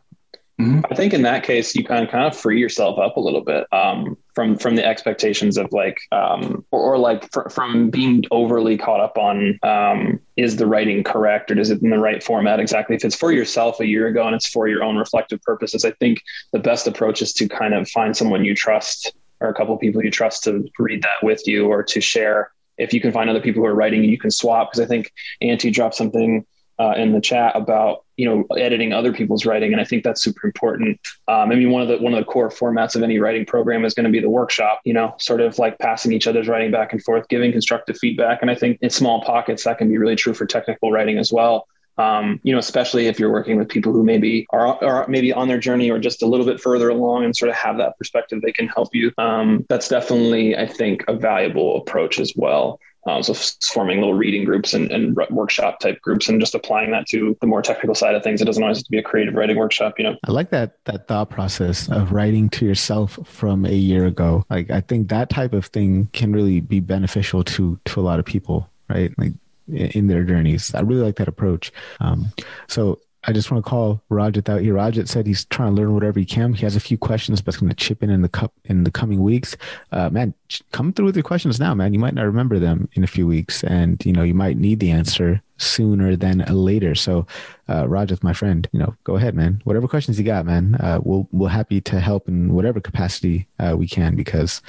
Mm-hmm. 0.59 0.81
I 0.89 0.95
think 0.95 1.13
in 1.13 1.23
that 1.23 1.43
case, 1.43 1.75
you 1.75 1.83
kind 1.83 2.05
of 2.05 2.09
kind 2.09 2.25
of 2.25 2.37
free 2.37 2.61
yourself 2.61 2.97
up 2.97 3.17
a 3.17 3.19
little 3.19 3.41
bit 3.41 3.67
um, 3.73 4.17
from 4.33 4.57
from 4.57 4.75
the 4.75 4.85
expectations 4.85 5.57
of 5.57 5.69
like 5.73 5.97
um, 6.13 6.63
or, 6.71 6.93
or 6.93 6.97
like 6.97 7.29
fr- 7.33 7.49
from 7.49 7.89
being 7.89 8.23
overly 8.31 8.77
caught 8.77 9.01
up 9.01 9.17
on 9.17 9.59
um, 9.63 10.17
is 10.37 10.55
the 10.55 10.65
writing 10.65 11.03
correct 11.03 11.51
or 11.51 11.59
is 11.59 11.71
it 11.71 11.81
in 11.81 11.89
the 11.89 11.99
right 11.99 12.23
format 12.23 12.61
exactly? 12.61 12.95
If 12.95 13.03
it's 13.03 13.17
for 13.17 13.33
yourself 13.33 13.81
a 13.81 13.85
year 13.85 14.07
ago 14.07 14.25
and 14.25 14.33
it's 14.33 14.47
for 14.47 14.69
your 14.69 14.81
own 14.81 14.95
reflective 14.95 15.41
purposes, 15.41 15.83
I 15.83 15.91
think 15.91 16.21
the 16.53 16.59
best 16.59 16.87
approach 16.87 17.21
is 17.21 17.33
to 17.33 17.49
kind 17.49 17.73
of 17.73 17.89
find 17.89 18.15
someone 18.15 18.45
you 18.45 18.55
trust 18.55 19.11
or 19.41 19.49
a 19.49 19.53
couple 19.53 19.75
people 19.77 20.01
you 20.05 20.11
trust 20.11 20.45
to 20.45 20.65
read 20.79 21.03
that 21.03 21.21
with 21.21 21.45
you 21.45 21.67
or 21.67 21.83
to 21.83 21.99
share 21.99 22.51
if 22.77 22.93
you 22.93 23.01
can 23.01 23.11
find 23.11 23.29
other 23.29 23.41
people 23.41 23.61
who 23.61 23.67
are 23.67 23.75
writing, 23.75 24.03
you 24.03 24.17
can 24.17 24.31
swap. 24.31 24.71
Because 24.71 24.85
I 24.85 24.87
think 24.87 25.11
Auntie 25.41 25.71
dropped 25.71 25.95
something 25.95 26.45
uh, 26.77 26.93
in 26.97 27.13
the 27.13 27.21
chat 27.21 27.55
about 27.55 28.03
you 28.17 28.25
know 28.25 28.55
editing 28.57 28.93
other 28.93 29.13
people's 29.13 29.45
writing, 29.45 29.71
and 29.71 29.81
I 29.81 29.85
think 29.85 30.03
that's 30.03 30.21
super 30.21 30.45
important. 30.45 30.99
Um, 31.27 31.51
I 31.51 31.55
mean, 31.55 31.71
one 31.71 31.81
of 31.81 31.87
the 31.87 31.97
one 31.97 32.13
of 32.13 32.19
the 32.19 32.25
core 32.25 32.49
formats 32.49 32.95
of 32.95 33.03
any 33.03 33.19
writing 33.19 33.45
program 33.45 33.85
is 33.85 33.93
going 33.93 34.05
to 34.05 34.11
be 34.11 34.19
the 34.19 34.29
workshop. 34.29 34.81
You 34.83 34.93
know, 34.93 35.15
sort 35.19 35.41
of 35.41 35.57
like 35.57 35.79
passing 35.79 36.11
each 36.11 36.27
other's 36.27 36.47
writing 36.47 36.71
back 36.71 36.91
and 36.91 37.01
forth, 37.03 37.27
giving 37.29 37.51
constructive 37.51 37.97
feedback. 37.97 38.41
And 38.41 38.51
I 38.51 38.55
think 38.55 38.79
in 38.81 38.89
small 38.89 39.21
pockets 39.21 39.63
that 39.63 39.77
can 39.77 39.89
be 39.89 39.97
really 39.97 40.15
true 40.15 40.33
for 40.33 40.45
technical 40.45 40.91
writing 40.91 41.17
as 41.17 41.31
well. 41.31 41.67
Um, 41.97 42.39
you 42.43 42.51
know, 42.51 42.59
especially 42.59 43.07
if 43.07 43.19
you're 43.19 43.31
working 43.31 43.57
with 43.57 43.69
people 43.69 43.93
who 43.93 44.03
maybe 44.03 44.45
are, 44.51 44.83
are 44.83 45.07
maybe 45.07 45.31
on 45.31 45.47
their 45.47 45.57
journey 45.57 45.89
or 45.89 45.97
just 45.97 46.21
a 46.23 46.25
little 46.25 46.45
bit 46.45 46.59
further 46.59 46.89
along 46.89 47.23
and 47.23 47.35
sort 47.35 47.49
of 47.49 47.55
have 47.55 47.77
that 47.77 47.97
perspective, 47.97 48.41
they 48.41 48.51
can 48.51 48.67
help 48.67 48.93
you. 48.93 49.11
Um, 49.17 49.65
that's 49.69 49.87
definitely, 49.87 50.57
I 50.57 50.67
think, 50.67 51.03
a 51.07 51.13
valuable 51.13 51.77
approach 51.77 52.19
as 52.19 52.33
well. 52.35 52.79
Um, 53.07 53.21
so 53.21 53.35
forming 53.71 53.99
little 53.99 54.15
reading 54.15 54.45
groups 54.45 54.73
and, 54.73 54.91
and, 54.91 55.15
workshop 55.29 55.79
type 55.79 56.01
groups 56.01 56.27
and 56.27 56.39
just 56.39 56.55
applying 56.55 56.89
that 56.91 57.05
to 57.09 57.37
the 57.39 57.45
more 57.45 57.61
technical 57.61 57.93
side 57.93 58.15
of 58.15 58.23
things. 58.23 58.41
It 58.41 58.45
doesn't 58.45 58.63
always 58.63 58.79
have 58.79 58.85
to 58.85 58.91
be 58.91 58.97
a 58.97 59.03
creative 59.03 59.35
writing 59.35 59.57
workshop, 59.57 59.93
you 59.99 60.05
know? 60.05 60.15
I 60.25 60.31
like 60.31 60.49
that, 60.49 60.77
that 60.85 61.07
thought 61.07 61.29
process 61.29 61.87
of 61.89 62.11
writing 62.11 62.49
to 62.51 62.65
yourself 62.65 63.19
from 63.23 63.65
a 63.65 63.73
year 63.73 64.07
ago. 64.07 64.43
Like, 64.49 64.71
I 64.71 64.81
think 64.81 65.09
that 65.09 65.29
type 65.29 65.53
of 65.53 65.67
thing 65.67 66.09
can 66.13 66.33
really 66.33 66.61
be 66.61 66.79
beneficial 66.79 67.43
to, 67.43 67.79
to 67.85 67.99
a 67.99 68.01
lot 68.01 68.17
of 68.17 68.25
people, 68.25 68.67
right? 68.89 69.13
Like 69.19 69.33
in 69.67 70.07
their 70.07 70.23
journeys. 70.23 70.73
I 70.73 70.81
really 70.81 71.01
like 71.01 71.15
that 71.17 71.27
approach. 71.27 71.71
Um, 71.99 72.31
so 72.67 72.99
I 73.27 73.33
just 73.33 73.49
want 73.49 73.65
to 73.65 73.69
call 73.69 74.01
Rajat 74.11 74.49
out 74.49 74.61
here. 74.61 74.75
Rajat 74.75 75.07
said 75.07 75.25
he's 75.25 75.45
trying 75.45 75.75
to 75.75 75.81
learn 75.81 75.93
whatever 75.93 76.19
he 76.19 76.25
can. 76.25 76.53
He 76.53 76.61
has 76.61 76.75
a 76.75 76.79
few 76.79 76.97
questions, 76.97 77.41
but 77.41 77.53
he's 77.53 77.59
going 77.59 77.71
to 77.71 77.75
chip 77.75 78.03
in 78.03 78.11
in 78.11 78.21
the 78.21 78.29
cup 78.29 78.53
in 78.65 78.83
the 78.83 78.91
coming 78.91 79.23
weeks. 79.23 79.57
Uh, 79.91 80.09
man, 80.09 80.33
come 80.71 80.93
through 80.93 81.05
with 81.05 81.15
your 81.15 81.23
questions 81.23 81.59
now, 81.59 81.73
man. 81.73 81.93
You 81.93 81.99
might 81.99 82.13
not 82.13 82.25
remember 82.25 82.59
them 82.59 82.87
in 82.93 83.03
a 83.03 83.07
few 83.07 83.25
weeks, 83.25 83.63
and 83.63 84.03
you 84.05 84.13
know 84.13 84.21
you 84.21 84.35
might 84.35 84.57
need 84.57 84.79
the 84.79 84.91
answer 84.91 85.41
sooner 85.57 86.15
than 86.15 86.39
later. 86.49 86.93
So, 86.93 87.25
uh, 87.67 87.85
Rajat, 87.85 88.21
my 88.21 88.33
friend, 88.33 88.67
you 88.71 88.79
know, 88.79 88.93
go 89.05 89.15
ahead, 89.15 89.33
man. 89.33 89.61
Whatever 89.63 89.87
questions 89.87 90.19
you 90.19 90.25
got, 90.25 90.45
man, 90.45 90.75
uh, 90.75 90.99
we'll 91.01 91.27
we'll 91.31 91.49
happy 91.49 91.81
to 91.81 91.99
help 91.99 92.27
in 92.27 92.53
whatever 92.53 92.79
capacity 92.79 93.47
uh, 93.59 93.75
we 93.75 93.87
can 93.87 94.15
because 94.15 94.61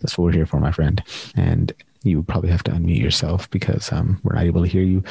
that's 0.00 0.16
what 0.16 0.24
we're 0.24 0.32
here 0.32 0.46
for, 0.46 0.60
my 0.60 0.72
friend. 0.72 1.02
And 1.36 1.72
you 2.08 2.16
would 2.18 2.28
probably 2.28 2.50
have 2.50 2.62
to 2.64 2.70
unmute 2.70 3.00
yourself 3.00 3.50
because 3.50 3.92
um, 3.92 4.20
we're 4.22 4.34
not 4.34 4.44
able 4.44 4.62
to 4.62 4.68
hear 4.68 4.82
you. 4.82 5.02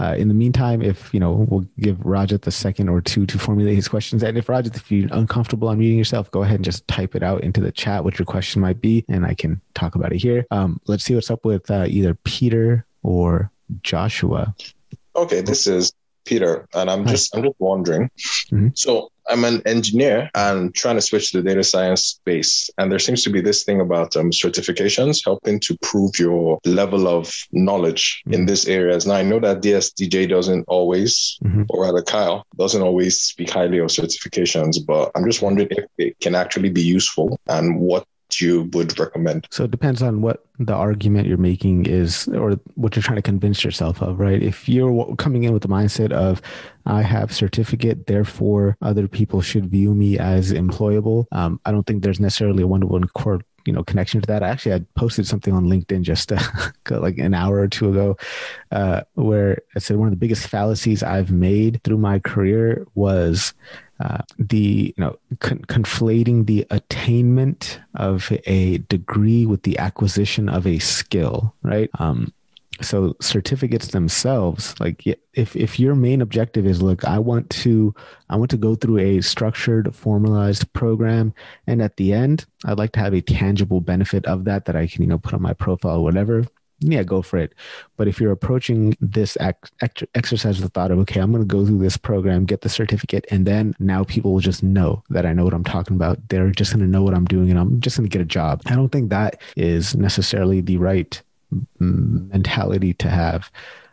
Uh, 0.00 0.14
in 0.16 0.28
the 0.28 0.34
meantime, 0.34 0.82
if 0.82 1.12
you 1.12 1.20
know, 1.20 1.46
we'll 1.48 1.66
give 1.80 1.96
Rajat 1.98 2.42
the 2.42 2.50
second 2.50 2.88
or 2.88 3.00
two 3.00 3.26
to 3.26 3.38
formulate 3.38 3.76
his 3.76 3.88
questions. 3.88 4.22
And 4.22 4.38
if 4.38 4.46
Rajat, 4.46 4.76
if 4.76 4.90
you're 4.90 5.08
uncomfortable 5.12 5.68
unmuting 5.68 5.98
yourself, 5.98 6.30
go 6.30 6.42
ahead 6.42 6.56
and 6.56 6.64
just 6.64 6.86
type 6.88 7.14
it 7.14 7.22
out 7.22 7.42
into 7.42 7.60
the 7.60 7.72
chat 7.72 8.04
what 8.04 8.18
your 8.18 8.26
question 8.26 8.60
might 8.60 8.80
be, 8.80 9.04
and 9.08 9.26
I 9.26 9.34
can 9.34 9.60
talk 9.74 9.94
about 9.94 10.12
it 10.12 10.18
here. 10.18 10.46
Um, 10.50 10.80
let's 10.86 11.04
see 11.04 11.14
what's 11.14 11.30
up 11.30 11.44
with 11.44 11.70
uh, 11.70 11.86
either 11.88 12.14
Peter 12.14 12.86
or 13.02 13.50
Joshua. 13.82 14.54
Okay, 15.16 15.40
this 15.40 15.66
is 15.66 15.92
Peter, 16.24 16.66
and 16.74 16.90
I'm 16.90 17.06
just 17.06 17.34
I'm 17.36 17.42
just 17.42 17.56
wondering. 17.58 18.10
Mm-hmm. 18.50 18.68
So 18.74 19.10
I'm 19.28 19.44
an 19.44 19.62
engineer 19.66 20.30
and 20.34 20.74
trying 20.74 20.96
to 20.96 21.00
switch 21.00 21.32
to 21.32 21.42
the 21.42 21.48
data 21.48 21.64
science 21.64 22.04
space, 22.04 22.70
and 22.78 22.90
there 22.90 22.98
seems 22.98 23.22
to 23.24 23.30
be 23.30 23.40
this 23.40 23.64
thing 23.64 23.80
about 23.80 24.16
um, 24.16 24.30
certifications 24.30 25.24
helping 25.24 25.60
to 25.60 25.76
prove 25.82 26.18
your 26.18 26.58
level 26.64 27.08
of 27.08 27.32
knowledge 27.52 28.22
mm-hmm. 28.26 28.34
in 28.34 28.46
these 28.46 28.66
areas. 28.68 29.06
Now 29.06 29.14
I 29.14 29.22
know 29.22 29.40
that 29.40 29.62
DSDJ 29.62 30.28
doesn't 30.28 30.64
always, 30.68 31.38
mm-hmm. 31.44 31.62
or 31.68 31.82
rather 31.82 32.02
Kyle 32.02 32.46
doesn't 32.56 32.82
always 32.82 33.20
speak 33.20 33.50
highly 33.50 33.78
of 33.78 33.88
certifications, 33.88 34.76
but 34.84 35.10
I'm 35.14 35.24
just 35.24 35.42
wondering 35.42 35.68
if 35.70 35.86
it 35.98 36.20
can 36.20 36.34
actually 36.34 36.70
be 36.70 36.82
useful 36.82 37.38
and 37.46 37.80
what 37.80 38.06
you 38.40 38.64
would 38.72 38.98
recommend? 38.98 39.46
So 39.50 39.64
it 39.64 39.70
depends 39.70 40.02
on 40.02 40.22
what 40.22 40.44
the 40.58 40.74
argument 40.74 41.26
you're 41.26 41.36
making 41.36 41.86
is 41.86 42.28
or 42.28 42.52
what 42.74 42.94
you're 42.94 43.02
trying 43.02 43.16
to 43.16 43.22
convince 43.22 43.64
yourself 43.64 44.00
of, 44.02 44.20
right? 44.20 44.42
If 44.42 44.68
you're 44.68 45.16
coming 45.16 45.44
in 45.44 45.52
with 45.52 45.62
the 45.62 45.68
mindset 45.68 46.12
of, 46.12 46.40
I 46.86 47.02
have 47.02 47.34
certificate, 47.34 48.06
therefore 48.06 48.76
other 48.82 49.08
people 49.08 49.40
should 49.40 49.66
view 49.66 49.94
me 49.94 50.18
as 50.18 50.52
employable, 50.52 51.26
um, 51.32 51.60
I 51.64 51.72
don't 51.72 51.86
think 51.86 52.02
there's 52.02 52.20
necessarily 52.20 52.62
a 52.62 52.66
one 52.66 52.80
to 52.80 52.86
one 52.86 53.04
core 53.08 53.40
you 53.66 53.72
know 53.72 53.82
connection 53.82 54.20
to 54.20 54.26
that 54.26 54.42
actually 54.42 54.74
i 54.74 54.80
posted 54.94 55.26
something 55.26 55.54
on 55.54 55.64
linkedin 55.64 56.02
just 56.02 56.32
uh, 56.32 56.38
like 56.90 57.18
an 57.18 57.34
hour 57.34 57.58
or 57.58 57.68
two 57.68 57.90
ago 57.90 58.16
uh, 58.72 59.00
where 59.14 59.58
i 59.74 59.78
said 59.78 59.96
one 59.96 60.06
of 60.06 60.12
the 60.12 60.18
biggest 60.18 60.46
fallacies 60.46 61.02
i've 61.02 61.30
made 61.30 61.80
through 61.82 61.98
my 61.98 62.18
career 62.18 62.86
was 62.94 63.54
uh, 64.00 64.18
the 64.38 64.94
you 64.96 65.04
know 65.04 65.16
con- 65.40 65.64
conflating 65.66 66.46
the 66.46 66.66
attainment 66.70 67.80
of 67.94 68.32
a 68.46 68.78
degree 68.78 69.46
with 69.46 69.62
the 69.62 69.78
acquisition 69.78 70.48
of 70.48 70.66
a 70.66 70.78
skill 70.78 71.54
right? 71.62 71.90
Um, 71.98 72.32
so 72.80 73.14
certificates 73.20 73.88
themselves 73.88 74.78
like 74.80 75.04
if 75.34 75.54
if 75.54 75.78
your 75.78 75.94
main 75.94 76.20
objective 76.20 76.66
is 76.66 76.82
look 76.82 77.04
i 77.04 77.18
want 77.18 77.48
to 77.50 77.94
i 78.30 78.36
want 78.36 78.50
to 78.50 78.56
go 78.56 78.74
through 78.74 78.98
a 78.98 79.20
structured 79.20 79.94
formalized 79.94 80.70
program 80.72 81.32
and 81.66 81.80
at 81.80 81.96
the 81.96 82.12
end 82.12 82.44
i'd 82.64 82.78
like 82.78 82.92
to 82.92 83.00
have 83.00 83.14
a 83.14 83.20
tangible 83.20 83.80
benefit 83.80 84.26
of 84.26 84.44
that 84.44 84.64
that 84.64 84.76
i 84.76 84.86
can 84.86 85.02
you 85.02 85.08
know 85.08 85.18
put 85.18 85.34
on 85.34 85.42
my 85.42 85.52
profile 85.52 85.98
or 85.98 86.04
whatever 86.04 86.44
yeah, 86.92 87.02
go 87.02 87.22
for 87.22 87.38
it. 87.38 87.54
But 87.96 88.08
if 88.08 88.20
you're 88.20 88.32
approaching 88.32 88.96
this 89.00 89.36
ex- 89.40 90.02
exercise 90.14 90.60
with 90.60 90.72
the 90.72 90.80
thought 90.80 90.90
of, 90.90 90.98
okay, 91.00 91.20
I'm 91.20 91.32
going 91.32 91.42
to 91.42 91.46
go 91.46 91.64
through 91.64 91.78
this 91.78 91.96
program, 91.96 92.44
get 92.44 92.60
the 92.60 92.68
certificate, 92.68 93.24
and 93.30 93.46
then 93.46 93.74
now 93.78 94.04
people 94.04 94.32
will 94.32 94.40
just 94.40 94.62
know 94.62 95.02
that 95.10 95.26
I 95.26 95.32
know 95.32 95.44
what 95.44 95.54
I'm 95.54 95.64
talking 95.64 95.96
about. 95.96 96.28
They're 96.28 96.50
just 96.50 96.72
going 96.72 96.84
to 96.84 96.90
know 96.90 97.02
what 97.02 97.14
I'm 97.14 97.24
doing 97.24 97.50
and 97.50 97.58
I'm 97.58 97.80
just 97.80 97.96
going 97.96 98.08
to 98.08 98.12
get 98.12 98.22
a 98.22 98.26
job. 98.26 98.62
I 98.66 98.74
don't 98.74 98.90
think 98.90 99.10
that 99.10 99.40
is 99.56 99.94
necessarily 99.94 100.60
the 100.60 100.76
right 100.76 101.20
mentality 101.78 102.94
to 102.94 103.08
have 103.08 103.50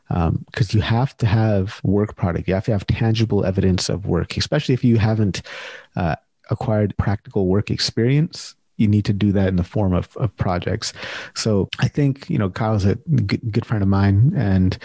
because 0.10 0.73
um, 0.73 0.77
you 0.77 0.82
have 0.82 1.15
to 1.17 1.25
have 1.25 1.80
work 1.84 2.15
product. 2.15 2.47
You 2.47 2.54
have 2.54 2.65
to 2.65 2.71
have 2.73 2.86
tangible 2.88 3.45
evidence 3.45 3.88
of 3.88 4.06
work, 4.06 4.36
especially 4.36 4.73
if 4.73 4.84
you 4.84 4.97
haven't 4.97 5.41
uh, 5.95 6.15
acquired 6.49 6.97
practical 6.97 7.47
work 7.47 7.71
experience 7.71 8.56
you 8.77 8.88
need 8.88 9.05
to 9.05 9.13
do 9.13 9.31
that 9.31 9.47
in 9.47 9.55
the 9.55 9.63
form 9.63 9.93
of, 9.93 10.15
of 10.17 10.36
projects. 10.38 10.93
So 11.36 11.69
I 11.79 11.88
think, 11.88 12.29
you 12.29 12.38
know, 12.38 12.49
Kyle's 12.49 12.86
a 12.86 12.95
good, 12.95 13.51
good 13.51 13.65
friend 13.65 13.84
of 13.84 13.89
mine. 13.89 14.34
And 14.36 14.77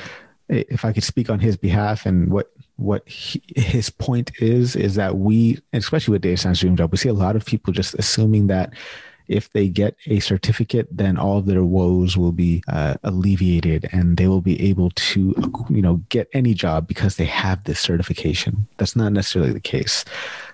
if 0.48 0.84
I 0.84 0.92
could 0.92 1.04
speak 1.04 1.30
on 1.30 1.40
his 1.40 1.56
behalf 1.56 2.06
and 2.06 2.30
what 2.30 2.50
what 2.76 3.08
he, 3.08 3.42
his 3.56 3.88
point 3.88 4.30
is 4.40 4.76
is 4.76 4.94
that 4.96 5.16
we 5.16 5.58
especially 5.72 6.12
with 6.12 6.22
data 6.22 6.36
science 6.36 6.60
dream 6.60 6.76
job 6.76 6.92
we 6.92 6.98
see 6.98 7.08
a 7.08 7.14
lot 7.14 7.34
of 7.36 7.44
people 7.44 7.72
just 7.72 7.94
assuming 7.94 8.46
that 8.46 8.72
if 9.28 9.50
they 9.52 9.66
get 9.66 9.96
a 10.06 10.20
certificate 10.20 10.86
then 10.90 11.16
all 11.16 11.38
of 11.38 11.46
their 11.46 11.64
woes 11.64 12.16
will 12.16 12.32
be 12.32 12.62
uh, 12.68 12.94
alleviated 13.02 13.88
and 13.92 14.18
they 14.18 14.28
will 14.28 14.40
be 14.40 14.60
able 14.68 14.90
to 14.90 15.34
you 15.68 15.82
know 15.82 15.96
get 16.10 16.28
any 16.32 16.54
job 16.54 16.86
because 16.86 17.16
they 17.16 17.24
have 17.24 17.64
this 17.64 17.80
certification 17.80 18.68
that's 18.76 18.94
not 18.94 19.12
necessarily 19.12 19.52
the 19.52 19.60
case 19.60 20.04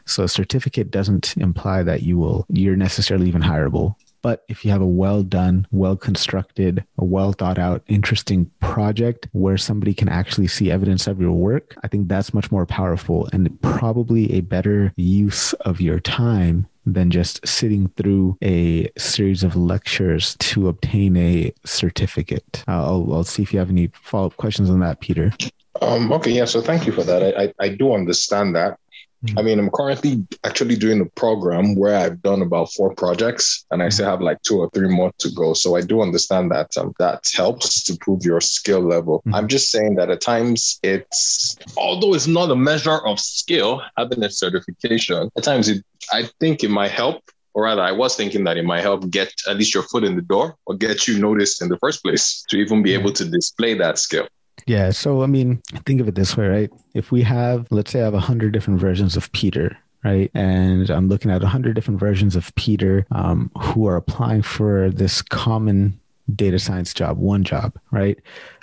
so 0.06 0.24
a 0.24 0.28
certificate 0.28 0.90
doesn't 0.90 1.36
imply 1.36 1.82
that 1.82 2.02
you 2.02 2.18
will 2.18 2.46
you're 2.48 2.76
necessarily 2.76 3.28
even 3.28 3.42
hireable. 3.42 3.96
But 4.22 4.44
if 4.48 4.64
you 4.64 4.70
have 4.70 4.80
a 4.80 4.86
well 4.86 5.24
done, 5.24 5.66
well 5.72 5.96
constructed, 5.96 6.84
a 6.96 7.04
well 7.04 7.32
thought 7.32 7.58
out, 7.58 7.82
interesting 7.88 8.50
project 8.60 9.28
where 9.32 9.58
somebody 9.58 9.92
can 9.92 10.08
actually 10.08 10.46
see 10.46 10.70
evidence 10.70 11.08
of 11.08 11.20
your 11.20 11.32
work, 11.32 11.74
I 11.82 11.88
think 11.88 12.06
that's 12.08 12.32
much 12.32 12.52
more 12.52 12.64
powerful 12.64 13.28
and 13.32 13.60
probably 13.62 14.32
a 14.32 14.40
better 14.40 14.92
use 14.96 15.52
of 15.54 15.80
your 15.80 15.98
time 15.98 16.68
than 16.86 17.10
just 17.10 17.46
sitting 17.46 17.88
through 17.96 18.36
a 18.42 18.90
series 18.96 19.42
of 19.42 19.56
lectures 19.56 20.36
to 20.38 20.68
obtain 20.68 21.16
a 21.16 21.52
certificate. 21.64 22.64
I'll, 22.66 23.08
I'll 23.12 23.24
see 23.24 23.42
if 23.42 23.52
you 23.52 23.58
have 23.58 23.70
any 23.70 23.90
follow 24.02 24.26
up 24.26 24.36
questions 24.36 24.70
on 24.70 24.80
that, 24.80 25.00
Peter. 25.00 25.32
Um, 25.80 26.12
okay, 26.12 26.30
yeah, 26.30 26.44
so 26.44 26.60
thank 26.60 26.86
you 26.86 26.92
for 26.92 27.02
that. 27.02 27.22
I, 27.22 27.44
I, 27.44 27.54
I 27.58 27.68
do 27.70 27.92
understand 27.92 28.54
that. 28.56 28.78
Mm-hmm. 29.24 29.38
I 29.38 29.42
mean, 29.42 29.58
I'm 29.58 29.70
currently 29.70 30.26
actually 30.44 30.76
doing 30.76 31.00
a 31.00 31.06
program 31.06 31.76
where 31.76 31.96
I've 31.96 32.22
done 32.22 32.42
about 32.42 32.72
four 32.72 32.94
projects 32.94 33.64
and 33.70 33.82
I 33.82 33.88
still 33.88 34.06
have 34.06 34.20
like 34.20 34.42
two 34.42 34.58
or 34.58 34.70
three 34.70 34.88
more 34.88 35.12
to 35.18 35.30
go. 35.30 35.54
So 35.54 35.76
I 35.76 35.80
do 35.80 36.02
understand 36.02 36.50
that 36.50 36.76
um, 36.76 36.94
that 36.98 37.24
helps 37.34 37.84
to 37.84 37.96
prove 37.96 38.24
your 38.24 38.40
skill 38.40 38.80
level. 38.80 39.20
Mm-hmm. 39.20 39.34
I'm 39.34 39.48
just 39.48 39.70
saying 39.70 39.94
that 39.96 40.10
at 40.10 40.20
times 40.20 40.80
it's, 40.82 41.56
although 41.76 42.14
it's 42.14 42.26
not 42.26 42.50
a 42.50 42.56
measure 42.56 42.98
of 43.06 43.20
skill, 43.20 43.82
having 43.96 44.22
a 44.24 44.30
certification, 44.30 45.30
at 45.36 45.44
times 45.44 45.68
it, 45.68 45.84
I 46.12 46.28
think 46.40 46.64
it 46.64 46.70
might 46.70 46.90
help 46.90 47.22
or 47.54 47.64
rather 47.64 47.82
I 47.82 47.92
was 47.92 48.16
thinking 48.16 48.44
that 48.44 48.56
it 48.56 48.64
might 48.64 48.80
help 48.80 49.08
get 49.10 49.32
at 49.48 49.56
least 49.56 49.74
your 49.74 49.82
foot 49.84 50.04
in 50.04 50.16
the 50.16 50.22
door 50.22 50.56
or 50.66 50.74
get 50.74 51.06
you 51.06 51.18
noticed 51.18 51.60
in 51.62 51.68
the 51.68 51.78
first 51.78 52.02
place 52.02 52.44
to 52.48 52.56
even 52.56 52.82
be 52.82 52.94
able 52.94 53.12
to 53.12 53.24
display 53.24 53.74
that 53.74 53.98
skill. 53.98 54.26
Yeah. 54.66 54.90
So, 54.90 55.22
I 55.22 55.26
mean, 55.26 55.62
think 55.86 56.00
of 56.00 56.08
it 56.08 56.14
this 56.14 56.36
way, 56.36 56.46
right? 56.46 56.70
If 56.94 57.10
we 57.10 57.22
have, 57.22 57.66
let's 57.70 57.90
say 57.90 58.00
I 58.00 58.04
have 58.04 58.14
a 58.14 58.20
hundred 58.20 58.52
different 58.52 58.80
versions 58.80 59.16
of 59.16 59.30
Peter, 59.32 59.76
right? 60.04 60.30
And 60.34 60.88
I'm 60.90 61.08
looking 61.08 61.30
at 61.30 61.42
a 61.42 61.48
hundred 61.48 61.74
different 61.74 62.00
versions 62.00 62.36
of 62.36 62.54
Peter 62.54 63.06
um, 63.10 63.50
who 63.58 63.86
are 63.86 63.96
applying 63.96 64.42
for 64.42 64.90
this 64.90 65.22
common 65.22 65.98
data 66.34 66.58
science 66.58 66.94
job, 66.94 67.18
one 67.18 67.44
job, 67.44 67.78
right? 67.90 68.18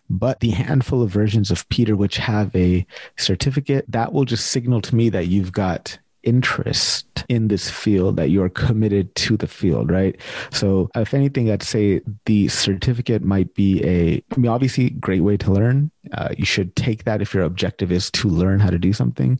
But 0.09 0.39
the 0.39 0.49
handful 0.49 1.03
of 1.03 1.11
versions 1.11 1.51
of 1.51 1.67
Peter 1.69 1.95
which 1.95 2.17
have 2.17 2.55
a 2.55 2.85
certificate, 3.17 3.85
that 3.89 4.11
will 4.13 4.25
just 4.25 4.47
signal 4.47 4.81
to 4.81 4.95
me 4.95 5.09
that 5.09 5.27
you've 5.27 5.51
got 5.51 5.99
interest 6.23 7.05
in 7.29 7.47
this 7.47 7.69
field 7.69 8.17
that 8.17 8.29
you're 8.29 8.49
committed 8.49 9.13
to 9.15 9.37
the 9.37 9.47
field 9.47 9.91
right? 9.91 10.19
So 10.51 10.89
if 10.95 11.13
anything 11.13 11.51
i'd 11.51 11.63
say 11.63 12.01
the 12.25 12.47
certificate 12.47 13.23
might 13.23 13.53
be 13.53 13.83
a 13.85 14.23
i 14.35 14.39
mean 14.39 14.51
obviously 14.51 14.89
great 14.91 15.21
way 15.21 15.37
to 15.37 15.51
learn. 15.51 15.91
Uh, 16.13 16.29
you 16.37 16.45
should 16.45 16.75
take 16.75 17.03
that 17.03 17.21
if 17.21 17.33
your 17.33 17.43
objective 17.43 17.91
is 17.91 18.09
to 18.11 18.29
learn 18.29 18.59
how 18.59 18.69
to 18.69 18.79
do 18.79 18.93
something. 18.93 19.39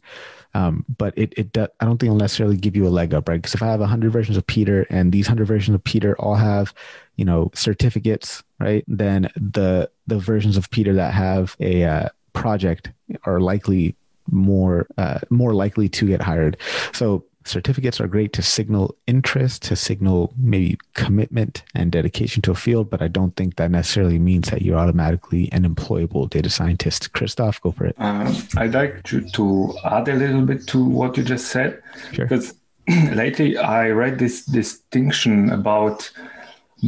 Um, 0.54 0.86
but 0.98 1.14
it, 1.18 1.34
it 1.38 1.58
i 1.58 1.86
don't 1.86 1.98
think 2.00 2.10
it'll 2.10 2.18
necessarily 2.18 2.58
give 2.58 2.76
you 2.76 2.88
a 2.88 2.90
leg 2.90 3.14
up 3.14 3.30
right? 3.30 3.38
Because 3.38 3.54
if 3.54 3.64
i 3.64 3.68
have 3.68 3.80
100 3.80 4.12
versions 4.12 4.38
of 4.38 4.46
peter 4.48 4.86
and 4.90 5.12
these 5.12 5.28
100 5.28 5.46
versions 5.46 5.76
of 5.76 5.84
peter 5.84 6.16
all 6.20 6.36
have 6.36 6.74
you 7.16 7.26
know 7.26 7.52
certificates 7.54 8.44
right? 8.60 8.84
Then 8.88 9.30
the 9.36 9.90
the 10.08 10.20
versions 10.20 10.58
of 10.58 10.70
peter 10.70 10.94
that 10.94 11.14
have 11.14 11.56
a 11.60 11.84
uh, 11.84 12.10
project 12.34 12.92
are 13.24 13.40
likely 13.40 13.96
more 14.32 14.88
uh, 14.98 15.20
more 15.30 15.54
likely 15.54 15.90
to 15.90 16.08
get 16.08 16.22
hired. 16.22 16.58
So 16.94 17.24
certificates 17.46 18.00
are 18.00 18.08
great 18.08 18.32
to 18.34 18.42
signal 18.42 18.96
interest, 19.08 19.64
to 19.64 19.76
signal 19.76 20.34
maybe 20.38 20.78
commitment 20.94 21.64
and 21.74 21.92
dedication 21.92 22.42
to 22.44 22.52
a 22.52 22.56
field, 22.56 22.90
but 22.90 23.02
I 23.02 23.08
don't 23.08 23.36
think 23.36 23.56
that 23.56 23.72
necessarily 23.72 24.20
means 24.20 24.50
that 24.50 24.62
you're 24.62 24.78
automatically 24.78 25.50
an 25.52 25.64
employable 25.64 26.30
data 26.30 26.50
scientist. 26.50 27.14
Christoph, 27.14 27.62
go 27.62 27.72
for 27.72 27.86
it. 27.86 27.96
Um, 27.98 28.36
I'd 28.58 28.74
like 28.74 29.04
to, 29.04 29.28
to 29.32 29.74
add 29.84 30.08
a 30.10 30.16
little 30.16 30.44
bit 30.44 30.68
to 30.68 30.84
what 30.84 31.18
you 31.18 31.24
just 31.24 31.48
said, 31.48 31.82
Sure. 32.12 32.26
because 32.26 32.54
lately 32.88 33.58
I 33.58 33.90
read 33.90 34.20
this 34.20 34.46
distinction 34.46 35.50
about 35.50 36.10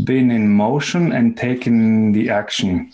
being 0.03 0.31
in 0.31 0.49
motion 0.49 1.11
and 1.11 1.35
taking 1.37 2.11
the 2.11 2.29
action. 2.29 2.91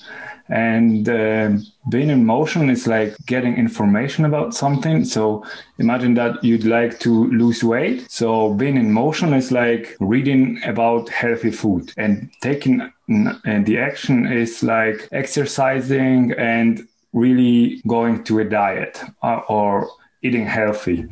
And 0.49 1.10
uh, 1.10 1.51
being 1.89 2.10
in 2.10 2.25
motion 2.25 2.69
is 2.69 2.88
like 2.88 3.15
getting 3.25 3.57
information 3.57 4.25
about 4.25 4.53
something. 4.53 5.03
So 5.05 5.45
imagine 5.77 6.13
that 6.15 6.43
you'd 6.43 6.65
like 6.65 6.99
to 6.99 7.27
lose 7.31 7.63
weight. 7.63 8.10
So 8.10 8.53
being 8.53 8.77
in 8.77 8.91
motion 8.91 9.33
is 9.33 9.51
like 9.51 9.95
reading 9.99 10.62
about 10.63 11.10
healthy 11.10 11.51
food 11.51 11.91
and 11.97 12.31
taking 12.41 12.91
and 13.10 13.65
the 13.65 13.77
action 13.77 14.25
is 14.25 14.63
like 14.63 15.07
exercising 15.13 16.33
and 16.33 16.88
really 17.13 17.81
going 17.88 18.23
to 18.25 18.39
a 18.39 18.43
diet 18.43 19.01
uh, 19.23 19.41
or 19.47 19.89
eating 20.21 20.45
healthy. 20.45 21.07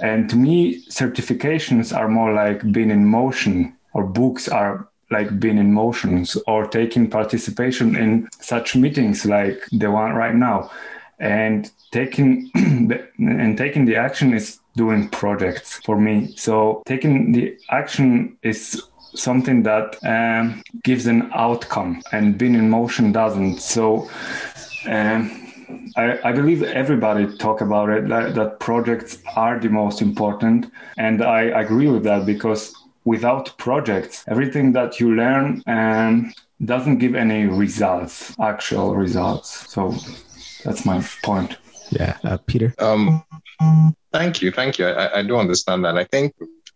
And 0.00 0.28
to 0.30 0.36
me, 0.36 0.84
certifications 0.86 1.96
are 1.96 2.08
more 2.08 2.32
like 2.32 2.72
being 2.72 2.90
in 2.90 3.06
motion, 3.06 3.76
or 3.94 4.04
books 4.04 4.48
are 4.48 4.88
like 5.12 5.38
being 5.38 5.58
in 5.58 5.72
motions 5.72 6.36
or 6.46 6.66
taking 6.66 7.08
participation 7.08 7.96
in 7.96 8.28
such 8.40 8.74
meetings 8.74 9.24
like 9.24 9.62
the 9.72 9.90
one 9.90 10.12
right 10.14 10.34
now. 10.34 10.70
And 11.18 11.70
taking 11.92 12.50
the, 12.88 13.06
and 13.18 13.56
taking 13.56 13.84
the 13.84 13.96
action 13.96 14.34
is 14.34 14.58
doing 14.76 15.08
projects 15.10 15.78
for 15.84 16.00
me. 16.00 16.34
So 16.36 16.82
taking 16.86 17.32
the 17.32 17.56
action 17.70 18.36
is 18.42 18.82
something 19.14 19.62
that 19.62 19.96
um, 20.04 20.62
gives 20.82 21.06
an 21.06 21.30
outcome 21.34 22.02
and 22.12 22.38
being 22.38 22.54
in 22.54 22.70
motion 22.70 23.12
doesn't. 23.12 23.58
So 23.60 24.08
um, 24.86 25.42
I, 25.96 26.18
I, 26.24 26.32
believe 26.32 26.62
everybody 26.62 27.36
talk 27.36 27.60
about 27.60 27.90
it 27.90 28.08
that, 28.08 28.34
that 28.34 28.60
projects 28.60 29.18
are 29.36 29.58
the 29.58 29.68
most 29.68 30.00
important. 30.00 30.70
And 30.96 31.22
i 31.22 31.42
agree 31.42 31.88
with 31.88 32.04
that 32.04 32.24
because 32.26 32.74
without 33.04 33.56
projects, 33.58 34.24
everything 34.28 34.72
that 34.72 35.00
you 35.00 35.14
learn 35.14 35.62
um, 35.66 36.32
doesn't 36.64 36.98
give 36.98 37.14
any 37.14 37.46
results, 37.46 38.34
actual 38.40 38.94
results. 38.94 39.70
So 39.70 39.94
that's 40.64 40.84
my 40.84 41.04
point. 41.22 41.56
Yeah, 41.90 42.16
uh, 42.24 42.38
Peter. 42.46 42.74
Um, 42.78 43.24
thank 44.12 44.40
you, 44.40 44.50
thank 44.50 44.78
you. 44.78 44.86
I, 44.86 45.18
I 45.18 45.22
do 45.22 45.36
understand 45.36 45.84
that. 45.84 45.98
I 45.98 46.04
think 46.04 46.34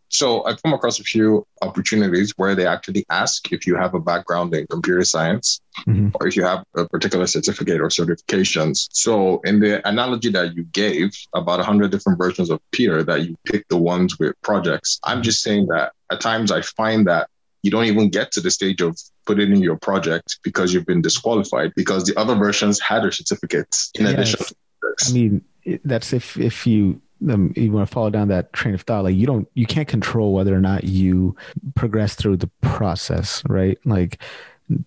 so. 0.09 0.45
I've 0.45 0.62
come 0.62 0.73
across 0.73 1.01
a 1.01 1.05
few 1.05 1.47
opportunities 1.62 2.33
where 2.37 2.55
they 2.55 2.66
actually 2.66 3.05
ask 3.11 3.53
if 3.53 3.66
you 3.66 3.77
have 3.77 3.95
a 3.95 4.01
background 4.01 4.55
in 4.55 4.66
computer 4.69 5.05
science 5.05 5.61
mm-hmm. 5.87 6.09
or 6.14 6.27
if 6.27 6.37
you 6.37 6.45
have 6.45 6.64
a 6.77 6.88
particular 6.88 7.27
certificate 7.27 7.81
or 7.81 7.88
certifications. 7.88 8.88
So, 8.92 9.40
in 9.45 9.61
the 9.61 9.87
analogy 9.88 10.31
that 10.31 10.55
you 10.55 10.64
gave 10.64 11.11
about 11.35 11.59
100 11.59 11.90
different 11.90 12.19
versions 12.19 12.51
of 12.51 12.61
Peter, 12.73 13.03
that 13.03 13.27
you 13.27 13.37
pick 13.45 13.66
the 13.69 13.77
ones 13.77 14.19
with 14.19 14.35
projects, 14.42 15.01
I'm 15.05 15.23
just 15.23 15.42
saying 15.42 15.66
that 15.69 15.92
at 16.11 16.21
times 16.21 16.53
I 16.53 16.62
find 16.62 17.07
that 17.07 17.29
you 17.62 17.71
don't 17.71 17.87
even 17.87 18.09
get 18.11 18.31
to 18.33 18.40
the 18.40 18.51
stage 18.51 18.81
of 18.81 18.97
putting 19.27 19.51
in 19.51 19.61
your 19.61 19.77
project 19.77 20.38
because 20.45 20.73
you've 20.73 20.87
been 20.87 21.03
disqualified 21.03 21.73
because 21.75 22.05
the 22.05 22.16
other 22.16 22.37
versions 22.37 22.81
had 22.81 23.03
their 23.03 23.11
certificates 23.11 23.90
in 23.97 24.07
addition 24.07 24.38
to 24.38 24.55
this. 24.83 25.11
I 25.11 25.12
mean, 25.12 25.45
that's 25.85 26.12
if 26.12 26.38
if 26.38 26.66
you 26.66 27.03
um, 27.31 27.52
you 27.57 27.72
want 27.72 27.88
to 27.88 27.92
follow 27.92 28.11
down 28.11 28.29
that 28.29 28.52
train 28.52 28.74
of 28.74 28.83
thought 28.83 29.05
like 29.05 29.16
you 29.16 29.26
don't 29.26 29.48
you 29.55 29.66
can't 29.66 29.88
control 29.88 30.35
whether 30.35 30.55
or 30.55 30.61
not 30.61 30.85
you 30.85 31.35
progress 31.74 32.14
through 32.14 32.37
the 32.37 32.50
process 32.61 33.42
right? 33.48 33.79
Like 33.85 34.20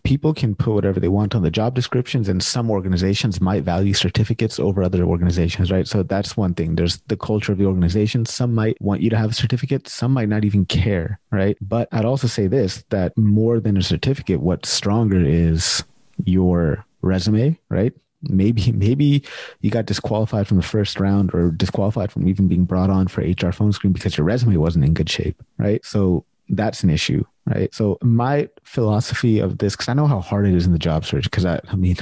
people 0.03 0.33
can 0.33 0.55
put 0.55 0.73
whatever 0.73 0.99
they 0.99 1.07
want 1.07 1.33
on 1.33 1.41
the 1.41 1.49
job 1.49 1.73
descriptions 1.73 2.27
and 2.27 2.43
some 2.43 2.69
organizations 2.69 3.39
might 3.39 3.63
value 3.63 3.93
certificates 3.93 4.59
over 4.59 4.83
other 4.83 5.03
organizations 5.03 5.71
right? 5.71 5.87
So 5.87 6.03
that's 6.03 6.35
one 6.35 6.53
thing. 6.53 6.75
There's 6.75 6.97
the 7.07 7.17
culture 7.17 7.51
of 7.51 7.57
the 7.57 7.65
organization. 7.65 8.25
Some 8.25 8.53
might 8.53 8.79
want 8.81 9.01
you 9.01 9.09
to 9.09 9.17
have 9.17 9.31
a 9.31 9.33
certificate. 9.33 9.87
Some 9.87 10.11
might 10.11 10.29
not 10.29 10.45
even 10.45 10.65
care 10.65 11.19
right? 11.31 11.57
But 11.61 11.87
i'd 11.91 12.05
also 12.05 12.27
say 12.27 12.47
this 12.47 12.83
that 12.89 13.17
more 13.17 13.59
than 13.59 13.77
a 13.77 13.81
certificate 13.81 14.41
what's 14.41 14.69
stronger 14.69 15.23
is 15.23 15.83
your 16.25 16.85
resume 17.01 17.57
right 17.69 17.93
maybe 18.23 18.71
maybe 18.71 19.23
you 19.61 19.69
got 19.69 19.85
disqualified 19.85 20.47
from 20.47 20.57
the 20.57 20.63
first 20.63 20.99
round 20.99 21.33
or 21.33 21.51
disqualified 21.51 22.11
from 22.11 22.27
even 22.27 22.47
being 22.47 22.65
brought 22.65 22.89
on 22.89 23.07
for 23.07 23.21
hr 23.21 23.51
phone 23.51 23.71
screen 23.71 23.93
because 23.93 24.17
your 24.17 24.25
resume 24.25 24.57
wasn't 24.57 24.83
in 24.83 24.93
good 24.93 25.09
shape 25.09 25.41
right? 25.57 25.83
So 25.85 26.25
that's 26.49 26.83
an 26.83 26.89
issue 26.89 27.23
right? 27.45 27.73
So 27.73 27.97
my 28.01 28.49
philosophy 28.63 29.39
of 29.39 29.59
this 29.59 29.75
because 29.75 29.89
i 29.89 29.93
know 29.93 30.07
how 30.07 30.19
hard 30.19 30.47
it 30.47 30.53
is 30.53 30.65
in 30.65 30.73
the 30.73 30.79
job 30.79 31.05
search 31.05 31.25
because 31.25 31.45
I, 31.45 31.59
I 31.69 31.75
mean 31.75 31.97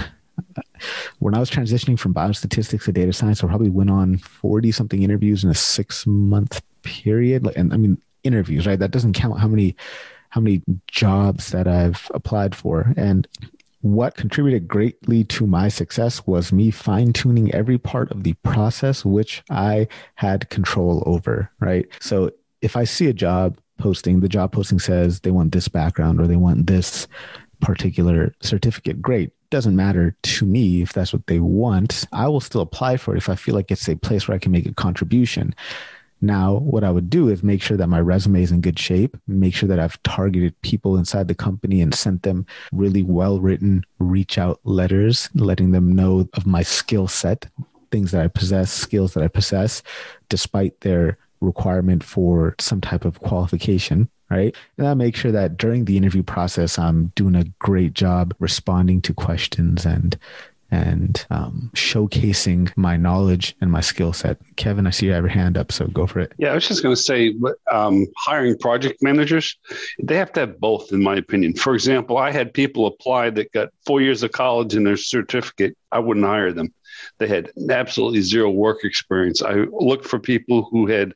when 1.20 1.36
i 1.36 1.40
was 1.40 1.50
transitioning 1.50 1.98
from 2.00 2.14
biostatistics 2.14 2.86
to 2.86 2.92
data 2.92 3.14
science 3.14 3.44
i 3.44 3.48
probably 3.48 3.70
went 3.70 3.90
on 3.90 4.18
40 4.18 4.72
something 4.72 5.04
interviews 5.04 5.44
in 5.44 5.50
a 5.50 5.56
six 5.56 6.06
month 6.08 6.62
period. 6.84 7.44
Like 7.44 7.58
and 7.58 7.74
i 7.74 7.78
mean 7.78 8.02
interviews 8.24 8.68
right? 8.68 8.80
That 8.80 8.92
doesn't 8.92 9.14
count 9.14 9.40
how 9.40 9.48
many 9.48 9.76
how 10.30 10.42
many 10.42 10.62
jobs 10.88 11.52
that 11.52 11.68
i've 11.68 12.10
applied 12.14 12.56
for. 12.56 12.94
And 12.98 13.28
what 13.82 14.16
contributed 14.16 14.68
greatly 14.68 15.24
to 15.26 15.46
my 15.46 15.68
success 15.68 16.26
was 16.26 16.52
me 16.52 16.72
fine 16.72 17.14
tuning 17.14 17.54
every 17.54 17.78
part 17.78 18.12
of 18.12 18.24
the 18.24 18.34
process, 18.44 19.06
which 19.06 19.44
I 19.50 19.88
had 20.16 20.50
control 20.50 21.04
over. 21.06 21.52
Right. 21.60 21.88
So 22.00 22.32
if 22.62 22.76
I 22.76 22.84
see 22.84 23.08
a 23.08 23.14
job 23.14 23.58
posting, 23.78 24.20
the 24.20 24.30
job 24.30 24.52
posting 24.52 24.80
says 24.80 25.20
they 25.20 25.32
want 25.32 25.52
this 25.52 25.68
background 25.68 26.20
or 26.20 26.28
they 26.28 26.36
want 26.36 26.68
this 26.68 27.08
particular 27.62 28.34
certificate, 28.42 29.02
great. 29.02 29.32
Doesn't 29.50 29.76
matter 29.76 30.16
to 30.24 30.46
me 30.46 30.82
if 30.82 30.92
that's 30.92 31.14
what 31.14 31.26
they 31.28 31.40
want. 31.40 32.06
I 32.12 32.28
will 32.28 32.42
still 32.42 32.62
apply 32.62 32.98
for 32.98 33.14
it 33.14 33.18
if 33.18 33.30
I 33.30 33.36
feel 33.36 33.56
like 33.56 33.72
it's 33.72 33.88
a 33.88 33.96
place 33.96 34.28
where 34.28 34.36
I 34.36 34.40
can 34.40 34.52
make 34.52 34.66
a 34.66 34.74
contribution. 34.74 35.56
Now, 36.22 36.56
what 36.56 36.84
I 36.84 36.92
would 36.92 37.10
do 37.10 37.30
is 37.30 37.44
make 37.44 37.62
sure 37.62 37.78
that 37.78 37.88
my 37.88 38.02
resume 38.02 38.42
is 38.42 38.52
in 38.52 38.62
good 38.62 38.80
shape, 38.80 39.16
make 39.28 39.54
sure 39.54 39.70
that 39.70 39.80
I've 39.80 40.02
targeted 40.04 40.60
people 40.62 40.98
inside 40.98 41.28
the 41.28 41.36
company 41.36 41.82
and 41.82 41.94
sent 41.94 42.24
them 42.24 42.46
really 42.72 43.04
well 43.04 43.40
written 43.40 43.84
reach 44.00 44.38
out 44.38 44.60
letters, 44.64 45.30
letting 45.36 45.72
them 45.72 45.96
know 45.96 46.28
of 46.34 46.48
my 46.48 46.64
skill 46.64 47.08
set, 47.08 47.46
things 47.92 48.12
that 48.12 48.24
I 48.24 48.28
possess, 48.28 48.72
skills 48.72 49.14
that 49.14 49.24
I 49.24 49.28
possess, 49.28 49.84
despite 50.30 50.82
their 50.82 51.18
requirement 51.40 52.04
for 52.04 52.56
some 52.60 52.82
type 52.82 53.06
of 53.06 53.20
qualification 53.20 54.10
right? 54.30 54.56
And 54.78 54.88
I 54.88 54.94
make 54.94 55.16
sure 55.16 55.32
that 55.32 55.58
during 55.58 55.86
the 55.86 55.98
interview 55.98 56.24
process, 56.24 56.78
I'm 56.78 57.14
doing 57.16 57.36
a 57.36 57.46
great 57.60 57.94
job 57.94 58.36
responding 58.40 59.02
to 59.04 59.14
questions 59.14 59.86
and 59.86 60.18
and 60.72 61.26
um, 61.30 61.72
showcasing 61.74 62.72
my 62.76 62.98
knowledge 62.98 63.56
and 63.62 63.72
my 63.72 63.82
skill 63.82 64.14
set. 64.14 64.38
Kevin, 64.56 64.88
I 64.88 64.90
see 64.90 65.06
you 65.06 65.14
have 65.14 65.24
your 65.24 65.30
hand 65.30 65.58
up, 65.58 65.72
so 65.72 65.88
go 65.88 66.08
for 66.08 66.20
it. 66.20 66.34
Yeah, 66.38 66.52
I 66.52 66.56
was 66.56 66.68
just 66.68 66.84
going 66.84 66.96
to 66.96 67.02
say, 67.02 67.36
um, 67.72 68.06
hiring 68.18 68.58
project 68.58 69.02
managers, 69.02 69.58
they 70.02 70.18
have 70.18 70.34
to 70.34 70.42
have 70.42 70.60
both, 70.60 70.92
in 70.92 71.02
my 71.02 71.16
opinion. 71.16 71.54
For 71.54 71.74
example, 71.74 72.18
I 72.18 72.32
had 72.32 72.54
people 72.54 72.86
apply 72.86 73.30
that 73.32 73.52
got 73.54 73.70
four 73.86 74.02
years 74.02 74.24
of 74.24 74.32
college 74.32 74.76
and 74.76 74.86
their 74.86 74.98
certificate. 74.98 75.78
I 75.92 76.00
wouldn't 76.00 76.26
hire 76.26 76.52
them. 76.52 76.74
They 77.20 77.28
had 77.28 77.52
absolutely 77.70 78.22
zero 78.22 78.50
work 78.50 78.84
experience. 78.84 79.42
I 79.42 79.66
looked 79.72 80.06
for 80.06 80.20
people 80.20 80.64
who 80.64 80.88
had 80.88 81.14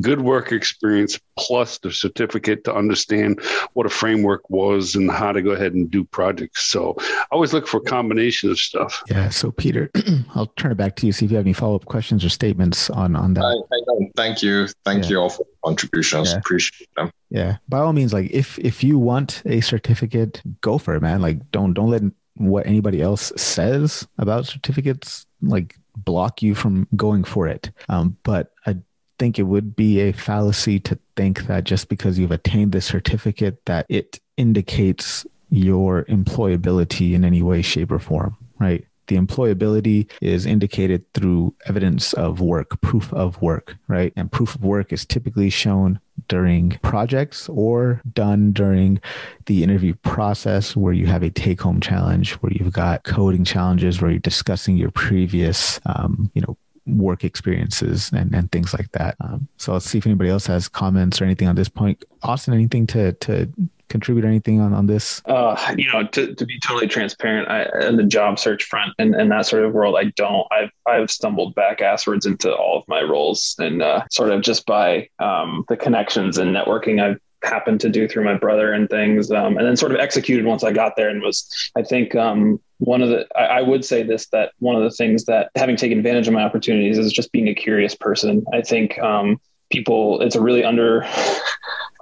good 0.00 0.20
work 0.20 0.52
experience 0.52 1.18
plus 1.36 1.78
the 1.78 1.90
certificate 1.90 2.64
to 2.64 2.74
understand 2.74 3.40
what 3.72 3.86
a 3.86 3.90
framework 3.90 4.48
was 4.50 4.94
and 4.94 5.10
how 5.10 5.32
to 5.32 5.42
go 5.42 5.50
ahead 5.50 5.74
and 5.74 5.90
do 5.90 6.04
projects. 6.04 6.64
So 6.64 6.94
I 7.00 7.24
always 7.32 7.52
look 7.52 7.66
for 7.66 7.78
a 7.78 7.82
combination 7.82 8.50
of 8.50 8.58
stuff. 8.58 9.02
Yeah. 9.08 9.28
So 9.30 9.50
Peter, 9.50 9.90
I'll 10.34 10.52
turn 10.56 10.72
it 10.72 10.76
back 10.76 10.96
to 10.96 11.06
you. 11.06 11.12
See 11.12 11.24
if 11.24 11.30
you 11.30 11.36
have 11.36 11.46
any 11.46 11.52
follow 11.52 11.76
up 11.76 11.86
questions 11.86 12.24
or 12.24 12.28
statements 12.28 12.90
on 12.90 13.16
on 13.16 13.34
that. 13.34 13.44
I, 13.44 13.74
I. 13.74 14.10
Thank 14.16 14.42
you. 14.42 14.68
Thank 14.84 15.04
yeah. 15.04 15.10
you 15.10 15.16
all 15.18 15.30
for 15.30 15.46
contributions. 15.64 16.32
Yeah. 16.32 16.38
Appreciate 16.38 16.88
them. 16.96 17.10
Yeah. 17.30 17.56
By 17.68 17.78
all 17.78 17.92
means, 17.92 18.12
like 18.12 18.30
if 18.30 18.58
if 18.58 18.84
you 18.84 18.98
want 18.98 19.42
a 19.46 19.60
certificate, 19.60 20.42
go 20.60 20.78
for 20.78 20.94
it, 20.94 21.00
man. 21.00 21.22
Like 21.22 21.50
don't 21.50 21.74
don't 21.74 21.90
let 21.90 22.02
what 22.36 22.66
anybody 22.66 23.02
else 23.02 23.32
says 23.36 24.06
about 24.18 24.46
certificates 24.46 25.26
like 25.42 25.76
block 25.96 26.42
you 26.42 26.54
from 26.54 26.86
going 26.96 27.24
for 27.24 27.46
it. 27.48 27.70
Um, 27.88 28.16
but 28.22 28.52
I 28.66 28.76
think 29.18 29.38
it 29.38 29.44
would 29.44 29.76
be 29.76 30.00
a 30.00 30.12
fallacy 30.12 30.80
to 30.80 30.98
think 31.16 31.46
that 31.46 31.64
just 31.64 31.88
because 31.88 32.18
you've 32.18 32.30
attained 32.30 32.72
the 32.72 32.80
certificate 32.80 33.64
that 33.66 33.86
it 33.88 34.18
indicates 34.36 35.26
your 35.50 36.04
employability 36.04 37.12
in 37.12 37.24
any 37.24 37.42
way, 37.42 37.60
shape, 37.60 37.90
or 37.90 37.98
form, 37.98 38.36
right? 38.58 38.86
The 39.10 39.16
employability 39.16 40.08
is 40.20 40.46
indicated 40.46 41.04
through 41.14 41.52
evidence 41.66 42.12
of 42.12 42.40
work, 42.40 42.80
proof 42.80 43.12
of 43.12 43.42
work, 43.42 43.76
right? 43.88 44.12
And 44.14 44.30
proof 44.30 44.54
of 44.54 44.62
work 44.62 44.92
is 44.92 45.04
typically 45.04 45.50
shown 45.50 45.98
during 46.28 46.78
projects 46.82 47.48
or 47.48 48.00
done 48.12 48.52
during 48.52 49.00
the 49.46 49.64
interview 49.64 49.94
process 50.02 50.76
where 50.76 50.92
you 50.92 51.06
have 51.06 51.24
a 51.24 51.30
take 51.30 51.60
home 51.60 51.80
challenge, 51.80 52.34
where 52.34 52.52
you've 52.52 52.72
got 52.72 53.02
coding 53.02 53.42
challenges, 53.42 54.00
where 54.00 54.12
you're 54.12 54.20
discussing 54.20 54.76
your 54.76 54.92
previous, 54.92 55.80
um, 55.86 56.30
you 56.34 56.42
know, 56.42 56.56
work 56.86 57.24
experiences 57.24 58.12
and, 58.12 58.32
and 58.32 58.52
things 58.52 58.72
like 58.72 58.92
that. 58.92 59.16
Um, 59.20 59.48
so 59.56 59.72
let's 59.72 59.86
see 59.86 59.98
if 59.98 60.06
anybody 60.06 60.30
else 60.30 60.46
has 60.46 60.68
comments 60.68 61.20
or 61.20 61.24
anything 61.24 61.48
on 61.48 61.56
this 61.56 61.68
point. 61.68 62.04
Austin, 62.22 62.54
anything 62.54 62.86
to, 62.86 63.10
to 63.14 63.52
contribute 63.90 64.24
anything 64.24 64.60
on, 64.60 64.72
on 64.72 64.86
this? 64.86 65.20
Uh, 65.26 65.74
you 65.76 65.92
know, 65.92 66.06
to, 66.06 66.34
to 66.34 66.46
be 66.46 66.58
totally 66.60 66.86
transparent, 66.86 67.48
I, 67.48 67.86
in 67.86 67.96
the 67.96 68.04
job 68.04 68.38
search 68.38 68.64
front 68.64 68.94
and, 68.98 69.14
and 69.14 69.30
that 69.30 69.46
sort 69.46 69.64
of 69.64 69.74
world, 69.74 69.96
I 69.98 70.04
don't. 70.16 70.46
I've 70.50 70.70
I've 70.86 71.10
stumbled 71.10 71.54
back 71.54 71.80
asswards 71.80 72.26
into 72.26 72.54
all 72.54 72.78
of 72.78 72.88
my 72.88 73.02
roles, 73.02 73.54
and 73.58 73.82
uh, 73.82 74.04
sort 74.10 74.30
of 74.30 74.40
just 74.40 74.64
by 74.64 75.08
um, 75.18 75.64
the 75.68 75.76
connections 75.76 76.38
and 76.38 76.56
networking 76.56 77.02
I've 77.02 77.18
happened 77.42 77.80
to 77.80 77.88
do 77.88 78.06
through 78.06 78.24
my 78.24 78.34
brother 78.34 78.72
and 78.72 78.88
things, 78.88 79.30
um, 79.30 79.56
and 79.58 79.66
then 79.66 79.76
sort 79.76 79.92
of 79.92 79.98
executed 79.98 80.44
once 80.44 80.64
I 80.64 80.72
got 80.72 80.96
there, 80.96 81.08
and 81.08 81.20
was 81.20 81.70
I 81.76 81.82
think 81.82 82.14
um, 82.14 82.60
one 82.78 83.02
of 83.02 83.08
the 83.08 83.26
I, 83.36 83.58
I, 83.58 83.60
would 83.62 83.84
say 83.84 84.02
this 84.02 84.26
that 84.28 84.52
one 84.58 84.76
of 84.76 84.82
the 84.82 84.90
things 84.90 85.24
that 85.24 85.50
having 85.54 85.76
taken 85.76 85.98
advantage 85.98 86.28
of 86.28 86.34
my 86.34 86.42
opportunities 86.42 86.98
is 86.98 87.12
just 87.12 87.32
being 87.32 87.48
a 87.48 87.54
curious 87.54 87.94
person. 87.94 88.44
I 88.52 88.62
think 88.62 88.98
um, 89.00 89.40
people 89.70 90.20
it's 90.20 90.36
a 90.36 90.40
really 90.40 90.64
under 90.64 91.06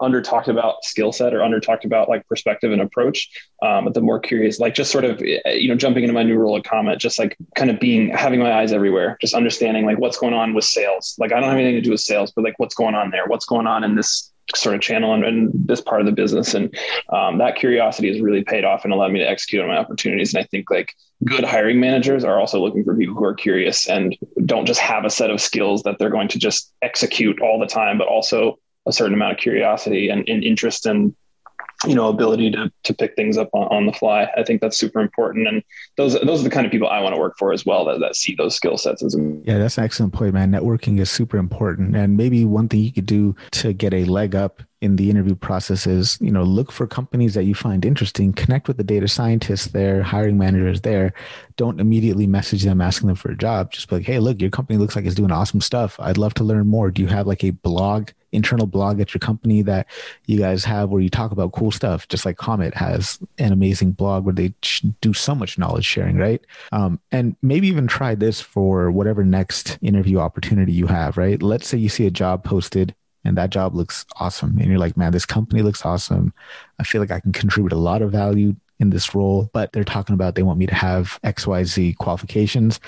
under 0.00 0.20
talked 0.22 0.48
about 0.48 0.84
skill 0.84 1.12
set 1.12 1.34
or 1.34 1.42
under 1.42 1.60
talked 1.60 1.84
about 1.84 2.08
like 2.08 2.26
perspective 2.26 2.72
and 2.72 2.80
approach. 2.80 3.28
Um, 3.62 3.84
but 3.84 3.94
the 3.94 4.00
more 4.00 4.20
curious, 4.20 4.58
like 4.58 4.74
just 4.74 4.90
sort 4.90 5.04
of, 5.04 5.20
you 5.20 5.68
know, 5.68 5.74
jumping 5.74 6.04
into 6.04 6.14
my 6.14 6.22
new 6.22 6.36
role 6.36 6.56
at 6.56 6.64
Comet, 6.64 6.98
just 6.98 7.18
like 7.18 7.36
kind 7.56 7.70
of 7.70 7.80
being, 7.80 8.10
having 8.10 8.40
my 8.40 8.52
eyes 8.52 8.72
everywhere, 8.72 9.16
just 9.20 9.34
understanding 9.34 9.84
like 9.84 9.98
what's 9.98 10.18
going 10.18 10.34
on 10.34 10.54
with 10.54 10.64
sales. 10.64 11.14
Like 11.18 11.32
I 11.32 11.40
don't 11.40 11.48
have 11.48 11.58
anything 11.58 11.76
to 11.76 11.80
do 11.80 11.90
with 11.90 12.00
sales, 12.00 12.32
but 12.32 12.44
like 12.44 12.58
what's 12.58 12.74
going 12.74 12.94
on 12.94 13.10
there? 13.10 13.26
What's 13.26 13.46
going 13.46 13.66
on 13.66 13.84
in 13.84 13.94
this 13.94 14.32
sort 14.54 14.74
of 14.74 14.80
channel 14.80 15.12
and, 15.12 15.24
and 15.24 15.50
this 15.52 15.80
part 15.80 16.00
of 16.00 16.06
the 16.06 16.12
business. 16.12 16.54
And 16.54 16.74
um, 17.10 17.38
that 17.38 17.56
curiosity 17.56 18.08
has 18.08 18.20
really 18.20 18.42
paid 18.42 18.64
off 18.64 18.84
and 18.84 18.92
allowed 18.92 19.12
me 19.12 19.18
to 19.18 19.28
execute 19.28 19.62
on 19.62 19.68
my 19.68 19.76
opportunities. 19.76 20.32
And 20.32 20.42
I 20.42 20.46
think 20.46 20.70
like 20.70 20.94
good 21.24 21.44
hiring 21.44 21.80
managers 21.80 22.24
are 22.24 22.38
also 22.38 22.60
looking 22.60 22.84
for 22.84 22.96
people 22.96 23.14
who 23.14 23.24
are 23.24 23.34
curious 23.34 23.88
and 23.88 24.16
don't 24.46 24.66
just 24.66 24.80
have 24.80 25.04
a 25.04 25.10
set 25.10 25.30
of 25.30 25.40
skills 25.40 25.82
that 25.82 25.98
they're 25.98 26.10
going 26.10 26.28
to 26.28 26.38
just 26.38 26.72
execute 26.80 27.40
all 27.42 27.58
the 27.58 27.66
time, 27.66 27.98
but 27.98 28.08
also 28.08 28.58
a 28.88 28.92
certain 28.92 29.14
amount 29.14 29.32
of 29.32 29.38
curiosity 29.38 30.08
and, 30.08 30.28
and 30.28 30.42
interest 30.42 30.86
and 30.86 31.14
you 31.86 31.94
know 31.94 32.08
ability 32.08 32.50
to 32.50 32.72
to 32.82 32.92
pick 32.92 33.14
things 33.14 33.36
up 33.36 33.48
on, 33.52 33.68
on, 33.68 33.86
the 33.86 33.92
fly. 33.92 34.28
I 34.36 34.42
think 34.42 34.60
that's 34.60 34.76
super 34.76 35.00
important. 35.00 35.46
And 35.46 35.62
those 35.96 36.18
those 36.20 36.40
are 36.40 36.44
the 36.44 36.50
kind 36.50 36.66
of 36.66 36.72
people 36.72 36.88
i 36.88 37.00
want 37.00 37.14
to 37.14 37.20
work 37.20 37.36
for 37.38 37.52
as 37.52 37.64
well 37.64 37.84
that, 37.84 38.00
that 38.00 38.16
see 38.16 38.34
those 38.34 38.56
skill 38.56 38.76
sets 38.76 39.02
as 39.02 39.16
yeah 39.44 39.58
that's 39.58 39.78
an 39.78 39.84
excellent 39.84 40.12
point 40.12 40.34
man. 40.34 40.50
Networking 40.50 40.98
is 40.98 41.10
super 41.10 41.36
important. 41.36 41.94
And 41.94 42.16
maybe 42.16 42.44
one 42.44 42.68
thing 42.68 42.80
you 42.80 42.92
could 42.92 43.06
do 43.06 43.36
to 43.52 43.72
get 43.72 43.94
a 43.94 44.04
leg 44.06 44.34
up 44.34 44.62
in 44.80 44.96
the 44.96 45.10
interview 45.10 45.34
process 45.34 45.86
is 45.86 46.18
you 46.20 46.30
know 46.32 46.42
look 46.42 46.72
for 46.72 46.86
companies 46.86 47.34
that 47.34 47.44
you 47.44 47.54
find 47.54 47.84
interesting 47.84 48.32
connect 48.32 48.68
with 48.68 48.76
the 48.76 48.84
data 48.84 49.06
scientists 49.06 49.68
there 49.68 50.02
hiring 50.02 50.36
managers 50.36 50.80
there. 50.80 51.12
Don't 51.56 51.80
immediately 51.80 52.26
message 52.26 52.64
them 52.64 52.80
asking 52.80 53.06
them 53.06 53.16
for 53.16 53.30
a 53.30 53.36
job. 53.36 53.70
Just 53.70 53.88
be 53.88 53.96
like 53.96 54.06
hey 54.06 54.18
look 54.18 54.40
your 54.40 54.50
company 54.50 54.78
looks 54.78 54.96
like 54.96 55.04
it's 55.04 55.14
doing 55.14 55.30
awesome 55.30 55.60
stuff. 55.60 55.96
I'd 56.00 56.18
love 56.18 56.34
to 56.34 56.44
learn 56.44 56.66
more. 56.66 56.90
Do 56.90 57.02
you 57.02 57.08
have 57.08 57.28
like 57.28 57.44
a 57.44 57.50
blog 57.50 58.10
internal 58.32 58.66
blog 58.66 59.00
at 59.00 59.14
your 59.14 59.20
company 59.20 59.62
that 59.62 59.86
you 60.26 60.38
guys 60.38 60.64
have 60.64 60.90
where 60.90 61.00
you 61.00 61.08
talk 61.08 61.30
about 61.30 61.52
cool 61.52 61.70
stuff, 61.70 62.08
just 62.08 62.26
like 62.26 62.36
Comet 62.36 62.74
has 62.74 63.18
an 63.38 63.52
amazing 63.52 63.92
blog 63.92 64.24
where 64.24 64.34
they 64.34 64.52
do 65.00 65.14
so 65.14 65.34
much 65.34 65.58
knowledge 65.58 65.84
sharing, 65.84 66.16
right? 66.16 66.40
Um, 66.72 67.00
and 67.10 67.36
maybe 67.42 67.68
even 67.68 67.86
try 67.86 68.14
this 68.14 68.40
for 68.40 68.90
whatever 68.90 69.24
next 69.24 69.78
interview 69.82 70.18
opportunity 70.18 70.72
you 70.72 70.86
have, 70.86 71.16
right? 71.16 71.42
Let's 71.42 71.68
say 71.68 71.78
you 71.78 71.88
see 71.88 72.06
a 72.06 72.10
job 72.10 72.44
posted 72.44 72.94
and 73.24 73.36
that 73.36 73.50
job 73.50 73.74
looks 73.74 74.06
awesome. 74.16 74.58
And 74.58 74.68
you're 74.68 74.78
like, 74.78 74.96
man, 74.96 75.12
this 75.12 75.26
company 75.26 75.62
looks 75.62 75.84
awesome. 75.84 76.32
I 76.78 76.84
feel 76.84 77.00
like 77.00 77.10
I 77.10 77.20
can 77.20 77.32
contribute 77.32 77.72
a 77.72 77.76
lot 77.76 78.02
of 78.02 78.12
value 78.12 78.54
in 78.80 78.90
this 78.90 79.14
role, 79.14 79.50
but 79.52 79.72
they're 79.72 79.84
talking 79.84 80.14
about 80.14 80.34
they 80.34 80.42
want 80.42 80.58
me 80.58 80.66
to 80.66 80.74
have 80.74 81.18
XYZ 81.24 81.96
qualifications. 81.96 82.80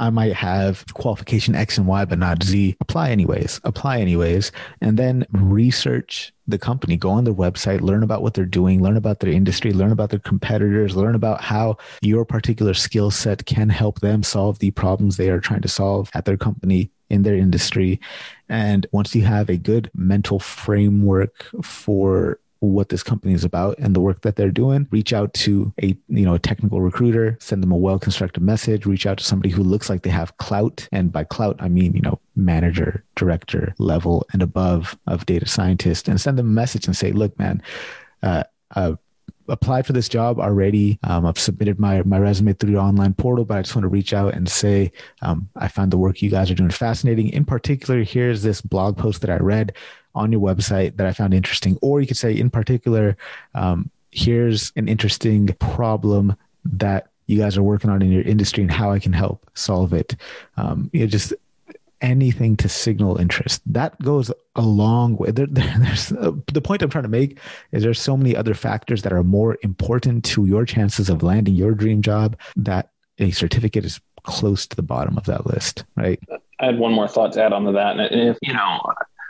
I 0.00 0.10
might 0.10 0.32
have 0.32 0.84
qualification 0.94 1.54
X 1.54 1.78
and 1.78 1.86
Y, 1.86 2.04
but 2.06 2.18
not 2.18 2.42
Z. 2.42 2.76
Apply 2.80 3.10
anyways, 3.10 3.60
apply 3.64 4.00
anyways, 4.00 4.50
and 4.80 4.98
then 4.98 5.26
research 5.30 6.32
the 6.48 6.58
company, 6.58 6.96
go 6.96 7.10
on 7.10 7.24
their 7.24 7.34
website, 7.34 7.82
learn 7.82 8.02
about 8.02 8.22
what 8.22 8.34
they're 8.34 8.44
doing, 8.44 8.82
learn 8.82 8.96
about 8.96 9.20
their 9.20 9.30
industry, 9.30 9.72
learn 9.72 9.92
about 9.92 10.10
their 10.10 10.18
competitors, 10.18 10.96
learn 10.96 11.14
about 11.14 11.42
how 11.42 11.76
your 12.00 12.24
particular 12.24 12.74
skill 12.74 13.10
set 13.10 13.44
can 13.46 13.68
help 13.68 14.00
them 14.00 14.22
solve 14.22 14.58
the 14.58 14.70
problems 14.72 15.16
they 15.16 15.28
are 15.28 15.38
trying 15.38 15.60
to 15.60 15.68
solve 15.68 16.10
at 16.14 16.24
their 16.24 16.38
company 16.38 16.90
in 17.10 17.22
their 17.22 17.36
industry. 17.36 18.00
And 18.48 18.86
once 18.92 19.14
you 19.14 19.22
have 19.22 19.50
a 19.50 19.56
good 19.56 19.90
mental 19.94 20.38
framework 20.40 21.44
for 21.62 22.40
what 22.60 22.90
this 22.90 23.02
company 23.02 23.32
is 23.32 23.44
about 23.44 23.78
and 23.78 23.96
the 23.96 24.00
work 24.00 24.20
that 24.20 24.36
they're 24.36 24.50
doing 24.50 24.86
reach 24.90 25.12
out 25.12 25.32
to 25.32 25.72
a 25.82 25.96
you 26.08 26.24
know 26.24 26.34
a 26.34 26.38
technical 26.38 26.80
recruiter 26.80 27.36
send 27.40 27.62
them 27.62 27.72
a 27.72 27.76
well 27.76 27.98
constructed 27.98 28.42
message 28.42 28.86
reach 28.86 29.06
out 29.06 29.18
to 29.18 29.24
somebody 29.24 29.48
who 29.48 29.62
looks 29.62 29.88
like 29.88 30.02
they 30.02 30.10
have 30.10 30.36
clout 30.36 30.86
and 30.92 31.10
by 31.10 31.24
clout 31.24 31.56
i 31.60 31.68
mean 31.68 31.94
you 31.94 32.02
know 32.02 32.20
manager 32.36 33.02
director 33.16 33.74
level 33.78 34.26
and 34.32 34.42
above 34.42 34.98
of 35.06 35.24
data 35.26 35.46
scientist 35.46 36.06
and 36.06 36.20
send 36.20 36.38
them 36.38 36.46
a 36.46 36.50
message 36.50 36.86
and 36.86 36.96
say 36.96 37.12
look 37.12 37.36
man 37.38 37.62
uh, 38.22 38.44
uh 38.76 38.94
applied 39.50 39.86
for 39.86 39.92
this 39.92 40.08
job 40.08 40.38
already. 40.38 40.98
Um, 41.02 41.26
I've 41.26 41.38
submitted 41.38 41.78
my, 41.78 42.02
my 42.02 42.18
resume 42.18 42.52
through 42.52 42.70
your 42.70 42.80
online 42.80 43.14
portal, 43.14 43.44
but 43.44 43.58
I 43.58 43.62
just 43.62 43.74
want 43.74 43.84
to 43.84 43.88
reach 43.88 44.12
out 44.12 44.34
and 44.34 44.48
say 44.48 44.92
um, 45.22 45.48
I 45.56 45.68
found 45.68 45.90
the 45.90 45.98
work 45.98 46.22
you 46.22 46.30
guys 46.30 46.50
are 46.50 46.54
doing 46.54 46.70
fascinating. 46.70 47.30
In 47.30 47.44
particular, 47.44 48.02
here's 48.02 48.42
this 48.42 48.60
blog 48.60 48.96
post 48.96 49.20
that 49.22 49.30
I 49.30 49.36
read 49.36 49.74
on 50.14 50.32
your 50.32 50.40
website 50.40 50.96
that 50.96 51.06
I 51.06 51.12
found 51.12 51.34
interesting. 51.34 51.78
Or 51.82 52.00
you 52.00 52.06
could 52.06 52.16
say, 52.16 52.36
in 52.36 52.50
particular, 52.50 53.16
um, 53.54 53.90
here's 54.10 54.72
an 54.76 54.88
interesting 54.88 55.48
problem 55.58 56.36
that 56.64 57.08
you 57.26 57.38
guys 57.38 57.56
are 57.56 57.62
working 57.62 57.90
on 57.90 58.02
in 58.02 58.10
your 58.10 58.22
industry 58.22 58.62
and 58.62 58.70
how 58.70 58.90
I 58.90 58.98
can 58.98 59.12
help 59.12 59.48
solve 59.54 59.92
it. 59.92 60.16
Um, 60.56 60.90
you 60.92 61.00
know, 61.00 61.06
just 61.06 61.32
anything 62.00 62.56
to 62.56 62.68
signal 62.68 63.18
interest. 63.18 63.62
That 63.66 64.00
goes 64.02 64.32
a 64.56 64.62
long 64.62 65.16
way. 65.16 65.30
There, 65.30 65.46
there, 65.46 65.74
there's 65.80 66.12
uh, 66.12 66.32
the 66.52 66.60
point 66.60 66.82
I'm 66.82 66.90
trying 66.90 67.04
to 67.04 67.08
make 67.08 67.38
is 67.72 67.82
there's 67.82 68.00
so 68.00 68.16
many 68.16 68.34
other 68.34 68.54
factors 68.54 69.02
that 69.02 69.12
are 69.12 69.22
more 69.22 69.58
important 69.62 70.24
to 70.26 70.46
your 70.46 70.64
chances 70.64 71.08
of 71.08 71.22
landing 71.22 71.54
your 71.54 71.72
dream 71.72 72.02
job 72.02 72.36
that 72.56 72.90
a 73.18 73.30
certificate 73.30 73.84
is 73.84 74.00
close 74.22 74.66
to 74.66 74.76
the 74.76 74.82
bottom 74.82 75.16
of 75.16 75.24
that 75.24 75.46
list, 75.46 75.84
right? 75.96 76.18
I 76.58 76.66
had 76.66 76.78
one 76.78 76.92
more 76.92 77.08
thought 77.08 77.32
to 77.34 77.42
add 77.42 77.52
on 77.52 77.64
to 77.64 77.72
that. 77.72 77.98
And 77.98 78.28
if, 78.28 78.38
you 78.42 78.52
know, 78.52 78.80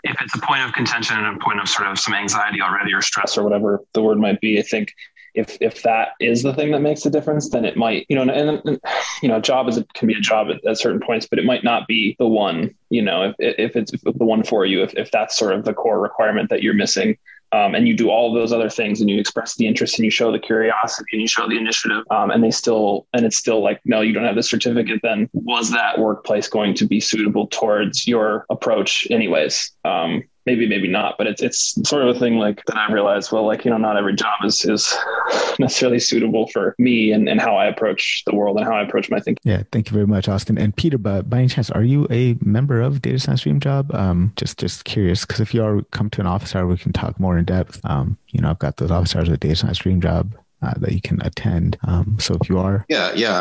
if 0.04 0.20
it's 0.20 0.34
a 0.34 0.40
point 0.40 0.62
of 0.62 0.72
contention 0.72 1.18
and 1.18 1.36
a 1.36 1.44
point 1.44 1.60
of 1.60 1.68
sort 1.68 1.88
of 1.88 1.98
some 1.98 2.14
anxiety 2.14 2.60
already 2.60 2.92
or 2.92 3.02
stress 3.02 3.36
or 3.36 3.44
whatever 3.44 3.80
the 3.94 4.02
word 4.02 4.18
might 4.18 4.40
be, 4.40 4.58
I 4.58 4.62
think 4.62 4.92
if 5.34 5.56
if 5.60 5.82
that 5.82 6.10
is 6.20 6.42
the 6.42 6.54
thing 6.54 6.72
that 6.72 6.80
makes 6.80 7.06
a 7.06 7.10
difference, 7.10 7.50
then 7.50 7.64
it 7.64 7.76
might, 7.76 8.06
you 8.08 8.16
know, 8.16 8.22
and, 8.22 8.32
and 8.64 8.80
you 9.22 9.28
know, 9.28 9.36
a 9.36 9.40
job 9.40 9.68
is 9.68 9.82
can 9.94 10.08
be 10.08 10.14
a 10.14 10.20
job 10.20 10.48
at, 10.50 10.64
at, 10.64 10.78
certain 10.78 11.00
points, 11.00 11.26
but 11.26 11.38
it 11.38 11.44
might 11.44 11.62
not 11.62 11.86
be 11.86 12.16
the 12.18 12.26
one, 12.26 12.74
you 12.88 13.02
know, 13.02 13.32
if 13.38 13.54
if 13.58 13.76
it's 13.76 13.92
the 13.92 14.24
one 14.24 14.42
for 14.42 14.64
you, 14.66 14.82
if 14.82 14.92
if 14.94 15.10
that's 15.10 15.36
sort 15.36 15.54
of 15.54 15.64
the 15.64 15.74
core 15.74 16.00
requirement 16.00 16.50
that 16.50 16.62
you're 16.62 16.74
missing, 16.74 17.16
um, 17.52 17.74
and 17.74 17.88
you 17.88 17.96
do 17.96 18.10
all 18.10 18.28
of 18.28 18.40
those 18.40 18.52
other 18.52 18.70
things 18.70 19.00
and 19.00 19.10
you 19.10 19.18
express 19.18 19.56
the 19.56 19.66
interest 19.66 19.98
and 19.98 20.04
you 20.04 20.10
show 20.10 20.30
the 20.30 20.38
curiosity 20.38 21.08
and 21.12 21.20
you 21.20 21.28
show 21.28 21.48
the 21.48 21.56
initiative. 21.56 22.04
Um, 22.10 22.30
and 22.30 22.42
they 22.42 22.50
still 22.50 23.06
and 23.12 23.26
it's 23.26 23.36
still 23.36 23.62
like 23.62 23.80
no 23.84 24.00
you 24.00 24.12
don't 24.12 24.24
have 24.24 24.36
the 24.36 24.42
certificate. 24.42 25.00
Then 25.02 25.28
was 25.32 25.70
that 25.70 25.98
workplace 25.98 26.48
going 26.48 26.74
to 26.74 26.86
be 26.86 27.00
suitable 27.00 27.48
towards 27.48 28.06
your 28.06 28.46
approach 28.50 29.06
anyways? 29.10 29.72
Um, 29.84 30.24
maybe 30.50 30.66
maybe 30.68 30.88
not 30.88 31.14
but 31.16 31.28
it's 31.28 31.42
it's 31.42 31.88
sort 31.88 32.02
of 32.02 32.16
a 32.16 32.18
thing 32.18 32.36
like 32.36 32.64
that 32.66 32.76
i 32.76 32.92
realized 32.92 33.30
well 33.30 33.46
like 33.46 33.64
you 33.64 33.70
know 33.70 33.76
not 33.76 33.96
every 33.96 34.14
job 34.14 34.34
is 34.44 34.64
is 34.64 34.96
necessarily 35.60 36.00
suitable 36.00 36.48
for 36.48 36.74
me 36.78 37.12
and, 37.12 37.28
and 37.28 37.40
how 37.40 37.54
i 37.56 37.66
approach 37.66 38.24
the 38.26 38.34
world 38.34 38.56
and 38.56 38.66
how 38.66 38.74
i 38.74 38.82
approach 38.82 39.08
my 39.10 39.20
thinking. 39.20 39.40
Yeah 39.44 39.62
thank 39.70 39.88
you 39.88 39.94
very 39.94 40.06
much 40.06 40.28
austin. 40.28 40.58
And 40.58 40.74
peter 40.74 40.98
but 40.98 41.30
by 41.30 41.38
any 41.38 41.48
chance 41.48 41.70
are 41.70 41.84
you 41.84 42.08
a 42.10 42.36
member 42.40 42.80
of 42.80 43.00
data 43.00 43.20
science 43.20 43.42
dream 43.42 43.60
job? 43.60 43.94
Um 43.94 44.32
just 44.36 44.58
just 44.58 44.84
curious 44.84 45.24
because 45.24 45.40
if 45.40 45.54
you 45.54 45.62
are 45.62 45.82
come 45.92 46.10
to 46.10 46.20
an 46.20 46.26
office 46.26 46.56
hour 46.56 46.66
we 46.66 46.76
can 46.76 46.92
talk 46.92 47.20
more 47.20 47.38
in 47.38 47.44
depth. 47.44 47.80
Um 47.84 48.18
you 48.28 48.40
know 48.40 48.50
i've 48.50 48.58
got 48.58 48.78
those 48.78 48.90
office 48.90 49.14
hours 49.14 49.28
at 49.28 49.40
data 49.40 49.56
science 49.56 49.78
dream 49.78 50.00
job 50.00 50.34
uh, 50.62 50.74
that 50.78 50.92
you 50.92 51.00
can 51.00 51.20
attend. 51.22 51.78
Um, 51.84 52.16
so 52.18 52.36
if 52.40 52.48
you 52.48 52.58
are, 52.58 52.84
yeah, 52.88 53.12
yeah, 53.14 53.38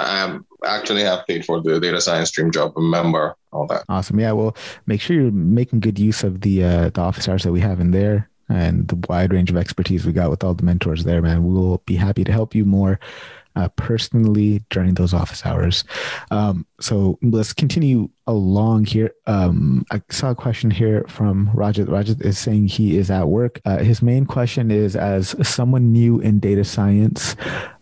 I 0.63 0.77
actually 0.77 1.03
have 1.03 1.25
paid 1.27 1.45
for 1.45 1.61
the 1.61 1.79
data 1.79 2.01
science 2.01 2.31
dream 2.31 2.51
job. 2.51 2.73
Remember 2.75 3.35
all 3.51 3.67
that? 3.67 3.83
Awesome. 3.89 4.19
Yeah. 4.19 4.33
Well, 4.33 4.55
make 4.85 5.01
sure 5.01 5.15
you're 5.15 5.31
making 5.31 5.79
good 5.79 5.99
use 5.99 6.23
of 6.23 6.41
the 6.41 6.63
uh, 6.63 6.89
the 6.89 7.01
office 7.01 7.27
hours 7.27 7.43
that 7.43 7.51
we 7.51 7.59
have 7.61 7.79
in 7.79 7.91
there 7.91 8.29
and 8.49 8.87
the 8.87 8.95
wide 9.07 9.31
range 9.31 9.51
of 9.51 9.57
expertise 9.57 10.05
we 10.05 10.11
got 10.11 10.29
with 10.29 10.43
all 10.43 10.55
the 10.55 10.63
mentors 10.63 11.03
there, 11.03 11.21
man. 11.21 11.43
We 11.43 11.53
will 11.53 11.81
be 11.85 11.95
happy 11.95 12.23
to 12.23 12.31
help 12.31 12.55
you 12.55 12.65
more 12.65 12.99
uh, 13.59 13.67
personally 13.75 14.63
during 14.69 14.93
those 14.93 15.13
office 15.13 15.45
hours. 15.45 15.83
Um, 16.31 16.65
so 16.79 17.19
let's 17.21 17.51
continue 17.51 18.09
along 18.25 18.85
here. 18.85 19.11
Um, 19.27 19.85
I 19.91 20.01
saw 20.09 20.31
a 20.31 20.35
question 20.35 20.71
here 20.71 21.05
from 21.09 21.49
Rajat. 21.53 21.87
Rajat 21.87 22.23
is 22.23 22.39
saying 22.39 22.67
he 22.67 22.97
is 22.97 23.11
at 23.11 23.27
work. 23.27 23.59
Uh, 23.65 23.79
his 23.79 24.01
main 24.01 24.25
question 24.25 24.71
is 24.71 24.95
as 24.95 25.35
someone 25.47 25.91
new 25.91 26.19
in 26.19 26.39
data 26.39 26.63
science, 26.63 27.35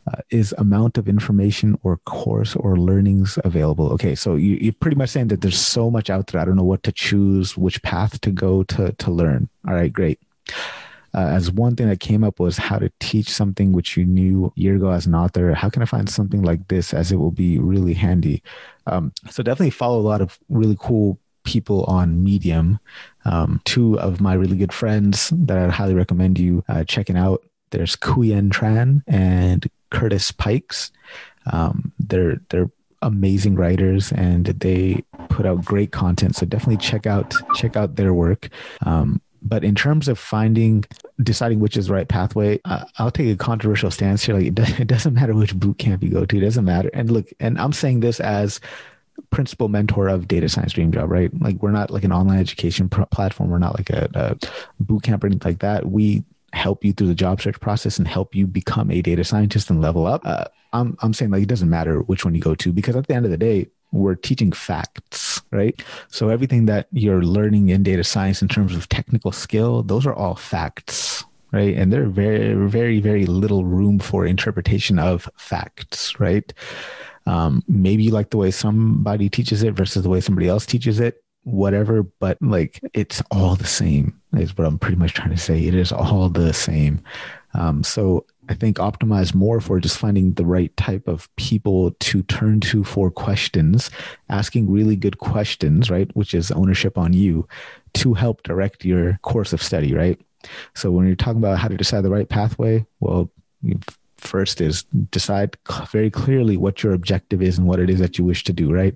uh, 0.07 0.21
is 0.29 0.55
amount 0.57 0.97
of 0.97 1.09
information 1.09 1.77
or 1.83 1.97
course 1.97 2.55
or 2.55 2.77
learnings 2.77 3.37
available 3.43 3.91
okay 3.91 4.15
so 4.15 4.35
you, 4.35 4.69
are 4.69 4.79
pretty 4.79 4.95
much 4.95 5.09
saying 5.09 5.27
that 5.27 5.41
there's 5.41 5.59
so 5.59 5.91
much 5.91 6.09
out 6.09 6.27
there 6.27 6.39
i 6.39 6.45
don't 6.45 6.55
know 6.55 6.63
what 6.63 6.81
to 6.81 6.93
choose 6.93 7.57
which 7.57 7.83
path 7.83 8.21
to 8.21 8.31
go 8.31 8.63
to 8.63 8.93
to 8.93 9.11
learn 9.11 9.49
all 9.67 9.73
right 9.73 9.91
great 9.91 10.17
uh, 11.13 11.27
as 11.27 11.51
one 11.51 11.75
thing 11.75 11.87
that 11.89 11.99
came 11.99 12.23
up 12.23 12.39
was 12.39 12.57
how 12.57 12.77
to 12.77 12.91
teach 12.99 13.29
something 13.29 13.71
which 13.71 13.97
you 13.97 14.05
knew 14.05 14.51
year 14.55 14.75
ago 14.75 14.89
as 14.89 15.05
an 15.05 15.15
author 15.15 15.53
how 15.53 15.69
can 15.69 15.81
i 15.81 15.85
find 15.85 16.09
something 16.09 16.41
like 16.41 16.67
this 16.67 16.93
as 16.93 17.11
it 17.11 17.17
will 17.17 17.31
be 17.31 17.59
really 17.59 17.93
handy 17.93 18.41
um, 18.87 19.11
so 19.29 19.43
definitely 19.43 19.69
follow 19.69 19.99
a 19.99 20.01
lot 20.01 20.21
of 20.21 20.39
really 20.49 20.77
cool 20.79 21.19
people 21.43 21.83
on 21.85 22.23
medium 22.23 22.79
um, 23.25 23.61
two 23.63 23.97
of 23.99 24.19
my 24.19 24.33
really 24.33 24.57
good 24.57 24.73
friends 24.73 25.31
that 25.33 25.57
i'd 25.57 25.71
highly 25.71 25.93
recommend 25.93 26.37
you 26.37 26.63
uh, 26.67 26.83
checking 26.83 27.17
out 27.17 27.43
there's 27.71 27.95
Quyen 27.95 28.49
Tran 28.49 29.03
and 29.07 29.69
Kurtis 29.91 30.35
Pykes. 30.35 30.91
Um, 31.51 31.91
they're 31.99 32.41
they're 32.49 32.69
amazing 33.03 33.55
writers 33.55 34.11
and 34.11 34.47
they 34.47 35.03
put 35.29 35.45
out 35.45 35.63
great 35.63 35.91
content. 35.91 36.35
So 36.35 36.45
definitely 36.45 36.77
check 36.77 37.05
out 37.05 37.33
check 37.55 37.75
out 37.75 37.95
their 37.95 38.13
work. 38.13 38.49
Um, 38.85 39.21
but 39.47 39.63
in 39.63 39.75
terms 39.75 40.07
of 40.07 40.19
finding 40.19 40.83
deciding 41.23 41.59
which 41.59 41.77
is 41.77 41.87
the 41.87 41.93
right 41.93 42.07
pathway 42.07 42.59
uh, 42.65 42.83
i'll 42.97 43.11
take 43.11 43.27
a 43.27 43.35
controversial 43.35 43.91
stance 43.91 44.23
here. 44.23 44.35
Like 44.35 44.47
it, 44.47 44.79
it 44.79 44.87
doesn't 44.87 45.13
matter 45.13 45.33
which 45.33 45.55
boot 45.55 45.77
camp 45.77 46.03
you 46.03 46.09
go 46.09 46.25
to. 46.25 46.37
It 46.37 46.41
doesn't 46.41 46.65
matter. 46.65 46.89
And 46.93 47.11
look 47.11 47.27
and 47.39 47.59
i'm 47.59 47.73
saying 47.73 48.01
this 48.01 48.19
as 48.19 48.59
principal 49.31 49.67
mentor 49.67 50.07
of 50.07 50.27
data 50.27 50.47
science 50.47 50.73
dream 50.73 50.91
job 50.91 51.09
right? 51.09 51.31
Like 51.41 51.61
we're 51.61 51.71
not 51.71 51.91
like 51.91 52.03
an 52.03 52.11
online 52.11 52.39
education 52.39 52.89
pr- 52.89 53.03
platform. 53.03 53.49
We're 53.49 53.57
not 53.57 53.77
like 53.77 53.89
a, 53.89 54.09
a 54.13 54.83
boot 54.83 55.03
camp 55.03 55.23
or 55.23 55.27
anything 55.27 55.49
like 55.49 55.59
that. 55.59 55.87
We 55.87 56.23
help 56.53 56.83
you 56.83 56.93
through 56.93 57.07
the 57.07 57.15
job 57.15 57.41
search 57.41 57.59
process 57.59 57.97
and 57.97 58.07
help 58.07 58.35
you 58.35 58.47
become 58.47 58.91
a 58.91 59.01
data 59.01 59.23
scientist 59.23 59.69
and 59.69 59.81
level 59.81 60.05
up. 60.05 60.21
Uh, 60.25 60.45
I'm, 60.73 60.97
I'm 61.01 61.13
saying 61.13 61.31
like 61.31 61.43
it 61.43 61.49
doesn't 61.49 61.69
matter 61.69 62.01
which 62.01 62.25
one 62.25 62.35
you 62.35 62.41
go 62.41 62.55
to 62.55 62.71
because 62.71 62.95
at 62.95 63.07
the 63.07 63.15
end 63.15 63.25
of 63.25 63.31
the 63.31 63.37
day, 63.37 63.67
we're 63.91 64.15
teaching 64.15 64.51
facts, 64.51 65.41
right? 65.51 65.81
So 66.09 66.29
everything 66.29 66.65
that 66.65 66.87
you're 66.91 67.23
learning 67.23 67.69
in 67.69 67.83
data 67.83 68.03
science 68.03 68.41
in 68.41 68.47
terms 68.47 68.75
of 68.75 68.89
technical 68.89 69.31
skill, 69.31 69.83
those 69.83 70.05
are 70.05 70.13
all 70.13 70.35
facts, 70.35 71.23
right? 71.51 71.75
And 71.75 71.91
there's 71.91 72.11
very, 72.11 72.53
very, 72.67 72.99
very 72.99 73.25
little 73.25 73.65
room 73.65 73.99
for 73.99 74.25
interpretation 74.25 74.99
of 74.99 75.29
facts, 75.37 76.19
right? 76.19 76.51
Um, 77.25 77.63
maybe 77.67 78.03
you 78.03 78.11
like 78.11 78.29
the 78.29 78.37
way 78.37 78.51
somebody 78.51 79.29
teaches 79.29 79.63
it 79.63 79.73
versus 79.73 80.03
the 80.03 80.09
way 80.09 80.21
somebody 80.21 80.47
else 80.47 80.65
teaches 80.65 80.99
it 80.99 81.23
whatever, 81.47 82.03
but 82.03 82.37
like 82.41 82.81
it's 82.93 83.23
all 83.31 83.55
the 83.55 83.65
same, 83.65 84.19
is 84.33 84.57
what 84.57 84.67
I'm 84.67 84.77
pretty 84.77 84.97
much 84.97 85.13
trying 85.13 85.29
to 85.29 85.37
say. 85.37 85.63
It 85.63 85.73
is 85.75 85.93
all 85.93 86.27
the 86.27 86.53
same. 86.53 87.01
Um, 87.53 87.83
so 87.83 88.25
I 88.49 88.53
think 88.53 88.77
optimize 88.77 89.33
more 89.33 89.59
for 89.59 89.79
just 89.79 89.97
finding 89.97 90.33
the 90.33 90.45
right 90.45 90.75
type 90.77 91.07
of 91.07 91.33
people 91.35 91.91
to 91.91 92.23
turn 92.23 92.59
to 92.61 92.83
for 92.83 93.11
questions, 93.11 93.89
asking 94.29 94.69
really 94.69 94.95
good 94.95 95.17
questions, 95.17 95.89
right? 95.89 96.09
Which 96.15 96.33
is 96.33 96.51
ownership 96.51 96.97
on 96.97 97.13
you 97.13 97.47
to 97.95 98.13
help 98.13 98.43
direct 98.43 98.85
your 98.85 99.19
course 99.21 99.53
of 99.53 99.61
study, 99.61 99.93
right? 99.93 100.19
So 100.75 100.91
when 100.91 101.07
you're 101.07 101.15
talking 101.15 101.39
about 101.39 101.59
how 101.59 101.67
to 101.67 101.77
decide 101.77 102.03
the 102.03 102.09
right 102.09 102.29
pathway, 102.29 102.85
well, 102.99 103.29
first 104.17 104.61
is 104.61 104.83
decide 105.11 105.57
very 105.91 106.09
clearly 106.09 106.57
what 106.57 106.83
your 106.83 106.93
objective 106.93 107.41
is 107.41 107.57
and 107.57 107.67
what 107.67 107.79
it 107.79 107.89
is 107.89 107.99
that 107.99 108.17
you 108.17 108.25
wish 108.25 108.43
to 108.45 108.53
do, 108.53 108.71
right? 108.71 108.95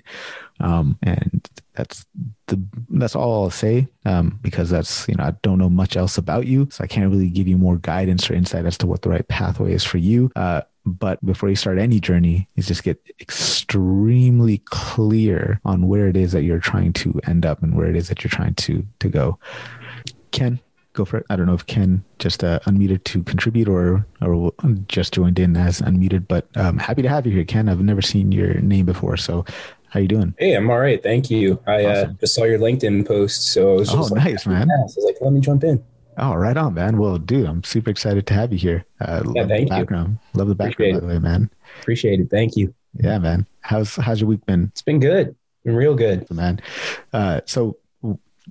Um, 0.59 0.97
and 1.03 1.47
that's 1.73 2.05
the 2.47 2.61
that's 2.89 3.15
all 3.15 3.43
I'll 3.43 3.49
say 3.49 3.87
um, 4.05 4.39
because 4.41 4.69
that's 4.69 5.07
you 5.07 5.15
know 5.15 5.23
I 5.23 5.31
don't 5.41 5.57
know 5.57 5.69
much 5.69 5.95
else 5.95 6.17
about 6.17 6.45
you, 6.47 6.67
so 6.71 6.83
I 6.83 6.87
can't 6.87 7.11
really 7.11 7.29
give 7.29 7.47
you 7.47 7.57
more 7.57 7.77
guidance 7.77 8.29
or 8.29 8.33
insight 8.33 8.65
as 8.65 8.77
to 8.79 8.87
what 8.87 9.01
the 9.01 9.09
right 9.09 9.27
pathway 9.27 9.73
is 9.73 9.83
for 9.83 9.97
you. 9.97 10.31
Uh, 10.35 10.61
but 10.85 11.23
before 11.25 11.49
you 11.49 11.55
start 11.55 11.77
any 11.77 11.99
journey, 11.99 12.47
is 12.55 12.67
just 12.67 12.83
get 12.83 12.99
extremely 13.19 14.59
clear 14.65 15.59
on 15.63 15.87
where 15.87 16.07
it 16.07 16.17
is 16.17 16.31
that 16.31 16.43
you're 16.43 16.59
trying 16.59 16.93
to 16.93 17.19
end 17.27 17.45
up 17.45 17.61
and 17.61 17.75
where 17.75 17.87
it 17.87 17.95
is 17.95 18.09
that 18.09 18.23
you're 18.23 18.31
trying 18.31 18.55
to 18.55 18.85
to 18.99 19.09
go. 19.09 19.39
Ken, 20.31 20.59
go 20.93 21.05
for 21.05 21.17
it. 21.17 21.25
I 21.29 21.35
don't 21.35 21.45
know 21.45 21.53
if 21.53 21.65
Ken 21.65 22.03
just 22.19 22.43
uh, 22.43 22.59
unmuted 22.65 23.03
to 23.05 23.23
contribute 23.23 23.67
or 23.67 24.05
or 24.21 24.53
just 24.87 25.13
joined 25.13 25.39
in 25.39 25.55
as 25.57 25.81
unmuted, 25.81 26.27
but 26.27 26.47
um, 26.55 26.77
happy 26.77 27.01
to 27.01 27.09
have 27.09 27.25
you 27.25 27.31
here, 27.31 27.45
Ken. 27.45 27.69
I've 27.69 27.81
never 27.81 28.01
seen 28.01 28.31
your 28.31 28.55
name 28.55 28.85
before, 28.85 29.17
so 29.17 29.45
how 29.89 29.99
you 29.99 30.07
doing? 30.07 30.33
Hey, 30.37 30.53
I'm 30.53 30.69
all 30.69 30.79
right. 30.79 31.03
Thank 31.03 31.29
you. 31.29 31.61
I 31.67 31.83
uh, 31.83 31.91
awesome. 31.91 32.09
uh, 32.11 32.13
just 32.13 32.35
saw 32.35 32.43
your 32.45 32.59
LinkedIn 32.59 33.05
post, 33.05 33.51
so 33.51 33.71
I 33.71 33.79
was 33.79 33.89
oh, 33.93 34.01
like, 34.03 34.23
nice, 34.23 34.45
man. 34.45 34.69
I 34.71 34.83
was 34.83 34.97
like, 35.05 35.17
let 35.19 35.33
me 35.33 35.41
jump 35.41 35.63
in. 35.63 35.83
Oh, 36.17 36.33
right 36.33 36.55
on, 36.55 36.73
man. 36.73 36.97
Well, 36.97 37.17
dude, 37.17 37.45
I'm 37.45 37.63
super 37.63 37.89
excited 37.89 38.27
to 38.27 38.33
have 38.33 38.51
you 38.51 38.57
here. 38.57 38.85
Uh, 38.99 39.23
yeah, 39.33 39.41
love 39.41 39.49
thank 39.49 39.69
the 39.69 39.75
background. 39.75 40.19
You. 40.33 40.39
Love 40.39 40.47
the 40.47 40.55
background, 40.55 40.93
by 40.93 40.99
the 40.99 41.07
way, 41.07 41.19
man. 41.19 41.49
Appreciate 41.81 42.19
it. 42.19 42.29
Thank 42.29 42.55
you. 42.55 42.73
Yeah, 43.01 43.17
man. 43.19 43.47
How's 43.61 43.95
how's 43.95 44.19
your 44.19 44.29
week 44.29 44.45
been? 44.45 44.69
It's 44.71 44.81
been 44.81 44.99
good. 44.99 45.35
Been 45.63 45.75
real 45.75 45.95
good, 45.95 46.29
man. 46.31 46.61
Uh, 47.13 47.41
so, 47.45 47.77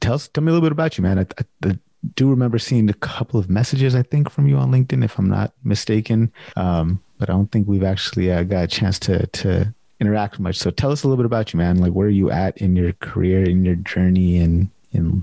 tell 0.01 0.15
us, 0.15 0.29
tell 0.29 0.45
me 0.45 0.51
a 0.51 0.53
little 0.53 0.67
bit 0.67 0.73
about 0.73 0.97
you, 0.97 1.03
man. 1.03 1.19
I, 1.19 1.23
I, 1.23 1.69
I, 1.71 1.79
do 2.15 2.31
remember 2.31 2.59
seeing 2.59 2.89
a 2.89 2.95
couple 2.95 3.39
of 3.39 3.51
messages, 3.51 3.95
I 3.95 4.03
think, 4.03 4.31
from 4.31 4.47
you 4.47 4.57
on 4.57 4.71
LinkedIn, 4.71 5.05
if 5.05 5.19
I'm 5.19 5.29
not 5.29 5.53
mistaken. 5.65 6.33
Um, 6.57 7.03
but 7.19 7.29
I 7.29 7.33
don't 7.35 7.51
think 7.53 7.69
we've 7.69 7.85
actually 7.85 8.33
uh, 8.33 8.45
got 8.45 8.65
a 8.65 8.67
chance 8.67 8.99
to 9.01 9.27
to 9.27 9.75
interact 10.01 10.41
much. 10.41 10.57
So 10.57 10.71
tell 10.71 10.91
us 10.91 11.03
a 11.03 11.09
little 11.09 11.23
bit 11.23 11.27
about 11.27 11.53
you, 11.53 11.59
man. 11.59 11.79
Like 11.79 11.93
where 11.93 12.07
are 12.07 12.11
you 12.11 12.31
at 12.31 12.57
in 12.59 12.75
your 12.75 12.93
career, 12.95 13.45
in 13.45 13.65
your 13.65 13.77
journey, 13.77 14.39
and 14.39 14.71
in 14.93 15.05
know 15.05 15.23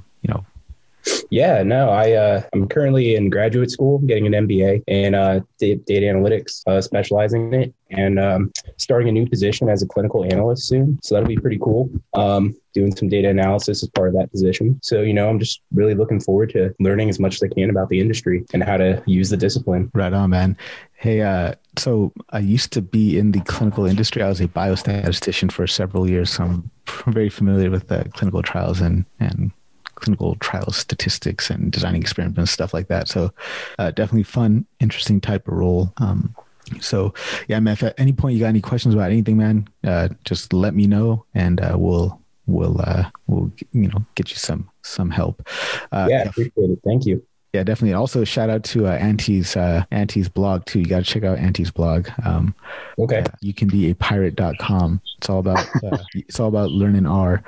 yeah, 1.30 1.64
no, 1.64 1.90
I 1.90 2.14
uh, 2.14 2.42
I'm 2.54 2.68
currently 2.68 3.16
in 3.16 3.30
graduate 3.30 3.72
school, 3.72 4.00
getting 4.00 4.34
an 4.34 4.48
MBA 4.48 4.84
in 4.88 5.16
uh, 5.16 5.42
data, 5.60 5.84
analytics, 5.90 6.62
uh, 6.68 6.82
specializing 6.82 7.54
in 7.54 7.62
it, 7.62 7.74
and 7.92 8.20
um, 8.20 8.52
starting 8.78 9.10
a 9.10 9.12
new 9.12 9.28
position 9.28 9.70
as 9.70 9.82
a 9.82 9.88
clinical 9.88 10.24
analyst 10.24 10.68
soon. 10.68 11.00
So 11.04 11.16
that'll 11.16 11.28
be 11.28 11.38
pretty 11.38 11.60
cool. 11.60 11.90
Um, 12.14 12.56
doing 12.74 12.96
some 12.96 13.10
data 13.10 13.30
analysis 13.30 13.82
as 13.84 13.90
part 13.90 14.10
of 14.10 14.14
that 14.16 14.32
position. 14.32 14.80
So 14.84 15.02
you 15.02 15.14
know, 15.14 15.30
I'm 15.30 15.40
just 15.40 15.62
really 15.74 15.96
looking 15.96 16.20
forward 16.20 16.50
to 16.52 16.74
learning 16.80 17.10
as 17.10 17.20
much 17.20 17.36
as 17.36 17.44
I 17.44 17.48
can 17.48 17.70
about 17.70 17.90
the 17.90 18.00
industry 18.00 18.46
and 18.54 18.64
how 18.64 18.78
to 18.78 19.02
use 19.06 19.30
the 19.30 19.38
discipline. 19.38 19.92
Right 19.94 20.14
on, 20.14 20.30
man. 20.30 20.58
Hey, 20.94 21.22
uh, 21.22 21.54
so 21.78 22.12
I 22.32 22.40
used 22.40 22.74
to 22.74 22.82
be 22.82 23.20
in 23.20 23.32
the 23.32 23.42
clinical 23.42 23.86
industry. 23.86 24.24
I 24.24 24.30
was 24.30 24.42
a 24.42 24.48
biostatistician 24.48 25.52
for 25.52 25.68
several 25.68 26.10
years, 26.10 26.32
so 26.32 26.44
I'm 26.44 26.72
very 27.08 27.30
familiar 27.30 27.70
with 27.70 27.88
the 27.88 28.10
clinical 28.14 28.42
trials 28.42 28.82
and 28.82 29.06
and 29.20 29.52
clinical 29.98 30.36
trial 30.36 30.72
statistics 30.72 31.50
and 31.50 31.72
designing 31.72 32.02
experiments 32.02 32.52
stuff 32.52 32.74
like 32.74 32.88
that. 32.88 33.08
So 33.08 33.32
uh, 33.78 33.92
definitely 33.92 34.24
fun, 34.24 34.66
interesting 34.80 35.20
type 35.20 35.48
of 35.48 35.54
role. 35.54 35.94
Um, 35.98 36.36
so 36.80 37.14
yeah, 37.48 37.60
man, 37.60 37.74
if 37.74 37.84
at 37.84 38.00
any 38.00 38.14
point 38.14 38.36
you 38.36 38.42
got 38.42 38.48
any 38.48 38.62
questions 38.62 38.94
about 38.94 39.12
anything, 39.12 39.38
man, 39.38 39.68
uh, 39.84 40.10
just 40.26 40.54
let 40.54 40.74
me 40.74 40.88
know 40.88 41.26
and 41.34 41.62
uh, 41.62 41.76
we'll 41.78 42.22
we'll 42.46 42.80
uh, 42.82 43.10
we'll 43.28 43.52
you 43.74 43.88
know 43.90 44.06
get 44.16 44.30
you 44.30 44.38
some 44.38 44.70
some 44.84 45.10
help. 45.10 45.48
Uh, 45.92 46.08
yeah, 46.10 46.24
appreciate 46.24 46.70
it. 46.70 46.80
Thank 46.84 47.06
you. 47.06 47.26
Yeah, 47.54 47.64
definitely. 47.64 47.94
Also, 47.94 48.24
shout 48.24 48.50
out 48.50 48.64
to 48.66 48.88
uh, 48.88 48.98
Antti's 48.98 49.56
uh, 49.56 49.84
Antti's 49.92 50.30
blog 50.30 50.66
too. 50.66 50.80
You 50.80 50.86
got 50.86 51.06
to 51.06 51.12
check 51.12 51.24
out 51.24 51.38
Antti's 51.38 51.72
blog. 51.72 52.08
Um, 52.24 52.54
okay. 53.00 53.20
Uh, 53.20 53.28
you 53.42 53.54
can 53.54 53.68
be 53.68 53.90
a 53.90 53.96
pirate.com. 53.96 55.02
It's 55.18 55.30
all 55.30 55.40
about 55.40 55.66
uh, 55.84 55.98
it's 56.14 56.40
all 56.40 56.50
about 56.50 56.72
learning 56.72 57.06
R. 57.06 57.44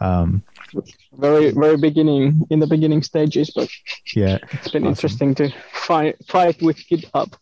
Um, 0.00 0.42
very 1.14 1.50
very 1.50 1.76
beginning 1.76 2.42
in 2.50 2.60
the 2.60 2.66
beginning 2.66 3.02
stages, 3.02 3.50
but 3.54 3.68
yeah, 4.14 4.38
it's 4.52 4.68
been 4.68 4.82
awesome. 4.82 4.88
interesting 4.88 5.34
to 5.36 5.50
fight 5.72 6.16
fight 6.26 6.60
with 6.62 6.76
GitHub. 6.88 7.32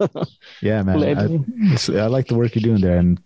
yeah, 0.62 0.83
man, 0.83 1.03
I, 1.03 2.03
I, 2.03 2.07
like 2.07 2.29
the 2.29 2.35
work 2.35 2.55
you're 2.55 2.62
doing 2.62 2.81
there, 2.81 2.99
and 2.99 3.20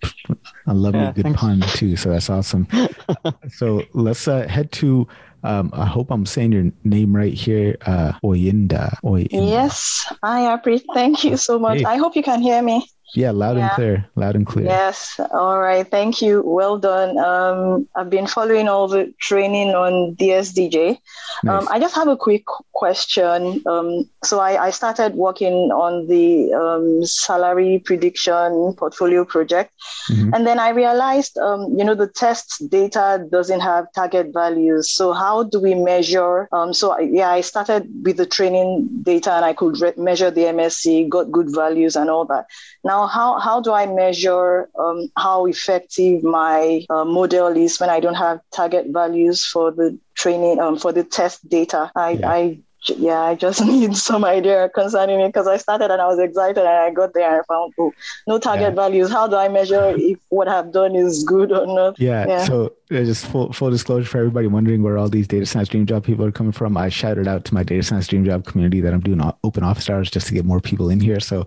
I 0.67 0.73
love 0.73 0.95
yeah, 0.95 1.11
a 1.11 1.13
good 1.13 1.25
thanks. 1.25 1.41
pun 1.41 1.61
too. 1.61 1.97
So 1.97 2.11
that's 2.11 2.31
awesome. 2.31 2.67
so 3.49 3.83
let's 3.95 4.27
uh, 4.29 4.47
head 4.49 4.73
to. 4.73 5.07
Um, 5.43 5.71
I 5.73 5.87
hope 5.87 6.11
I'm 6.11 6.27
saying 6.27 6.53
your 6.53 6.71
name 6.85 7.17
right 7.17 7.33
here, 7.33 7.77
uh, 7.87 8.13
Oyinda. 8.23 8.95
Oyinda. 9.03 9.49
Yes, 9.49 10.13
I 10.23 10.53
appreciate. 10.53 10.87
Thank 10.93 11.25
you 11.25 11.39
so 11.39 11.59
much. 11.59 11.79
Hey. 11.79 11.85
I 11.85 11.97
hope 11.97 12.15
you 12.15 12.23
can 12.23 12.43
hear 12.43 12.61
me. 12.63 12.87
Yeah, 13.15 13.31
loud 13.33 13.57
yeah. 13.57 13.67
and 13.67 13.73
clear. 13.73 14.07
Loud 14.17 14.37
and 14.37 14.47
clear. 14.47 14.67
Yes. 14.67 15.19
All 15.33 15.59
right. 15.59 15.87
Thank 15.87 16.23
you. 16.23 16.43
Well 16.45 16.79
done. 16.79 17.19
Um, 17.19 17.89
I've 17.97 18.11
been 18.11 18.27
following 18.27 18.69
all 18.69 18.89
the 18.89 19.13
training 19.19 19.71
on 19.71 20.15
DSDJ. 20.17 20.99
Nice. 21.43 21.63
Um, 21.63 21.69
I 21.71 21.79
just 21.79 21.95
have 21.95 22.09
a 22.09 22.17
quick 22.17 22.45
question. 22.73 23.63
Um, 23.67 24.09
so 24.25 24.41
I, 24.41 24.67
I, 24.67 24.71
started 24.71 25.15
working 25.15 25.71
on 25.71 26.07
the 26.07 26.53
um, 26.55 27.05
salary 27.05 27.83
prediction 27.85 28.75
portfolio 28.75 29.25
project, 29.25 29.73
mm-hmm. 30.11 30.33
and 30.33 30.47
then 30.47 30.59
I 30.59 30.71
realized, 30.71 31.37
um, 31.39 31.79
you 31.79 31.85
know, 31.85 31.95
the 31.95 32.07
test 32.09 32.71
data 32.71 33.27
doesn't 33.31 33.61
have 33.61 33.93
target 33.95 34.29
values. 34.33 34.91
So 34.91 35.13
how 35.13 35.43
do 35.43 35.61
we 35.61 35.75
measure? 35.75 36.49
Um, 36.53 36.73
so 36.73 36.93
I, 36.93 37.01
yeah, 37.01 37.31
I 37.31 37.43
started 37.43 37.89
with 38.03 38.17
the 38.17 38.27
training 38.27 38.89
data, 39.03 39.33
and 39.33 39.45
I 39.45 39.53
could 39.53 39.81
re- 39.81 39.93
measure 39.97 40.31
the 40.31 40.43
MSE, 40.43 41.09
got 41.09 41.31
good 41.31 41.55
values, 41.55 41.97
and 41.97 42.09
all 42.09 42.25
that. 42.27 42.47
Now 42.85 43.00
now 43.01 43.07
how, 43.07 43.39
how 43.39 43.61
do 43.61 43.73
I 43.73 43.87
measure 43.87 44.69
um, 44.79 45.09
how 45.17 45.47
effective 45.47 46.23
my 46.23 46.85
uh, 46.91 47.05
model 47.05 47.57
is 47.57 47.81
when 47.81 47.91
I 47.91 48.01
don't 48.01 48.15
have 48.15 48.41
target 48.53 48.87
values 48.89 49.45
for 49.45 49.71
the 49.71 49.99
training 50.15 50.61
um, 50.61 50.79
for 50.79 50.93
the 50.93 51.05
test 51.05 51.49
data? 51.49 51.91
I, 51.97 52.11
yeah. 52.11 52.31
I 52.31 52.59
yeah, 52.89 53.21
I 53.21 53.35
just 53.35 53.65
need 53.65 53.97
some 53.97 54.25
idea 54.25 54.69
concerning 54.71 55.21
it 55.21 55.29
because 55.29 55.47
I 55.47 55.57
started 55.57 55.91
and 55.91 56.01
I 56.01 56.07
was 56.07 56.19
excited 56.19 56.59
and 56.59 56.69
I 56.69 56.91
got 56.91 57.15
there 57.15 57.29
and 57.31 57.41
I 57.41 57.43
found 57.45 57.75
oh, 57.79 57.93
no 58.27 58.39
target 58.39 58.69
yeah. 58.69 58.75
values. 58.75 59.11
How 59.11 59.27
do 59.27 59.37
I 59.37 59.49
measure 59.49 59.95
if 59.97 60.19
what 60.29 60.49
I've 60.49 60.73
done 60.73 60.95
is 60.97 61.25
good 61.25 61.53
or 61.53 61.67
not? 61.67 61.99
Yeah. 61.99 62.27
yeah. 62.27 62.45
So 62.45 62.75
just 62.91 63.27
full 63.27 63.53
full 63.53 63.71
disclosure 63.71 64.09
for 64.09 64.19
everybody 64.19 64.47
wondering 64.47 64.83
where 64.83 64.99
all 64.99 65.09
these 65.09 65.29
data 65.29 65.47
science 65.47 65.69
dream 65.69 65.87
job 65.87 66.05
people 66.05 66.25
are 66.25 66.33
coming 66.33 66.53
from. 66.53 66.77
I 66.77 66.89
shouted 66.89 67.29
out 67.29 67.45
to 67.47 67.55
my 67.55 67.63
data 67.63 67.83
science 67.83 68.09
dream 68.09 68.25
job 68.25 68.47
community 68.47 68.81
that 68.81 68.93
I'm 68.93 69.01
doing 69.01 69.21
open 69.45 69.63
office 69.63 69.89
hours 69.89 70.11
just 70.11 70.27
to 70.29 70.35
get 70.35 70.45
more 70.45 70.61
people 70.61 70.91
in 70.91 71.01
here. 71.01 71.21
So, 71.21 71.47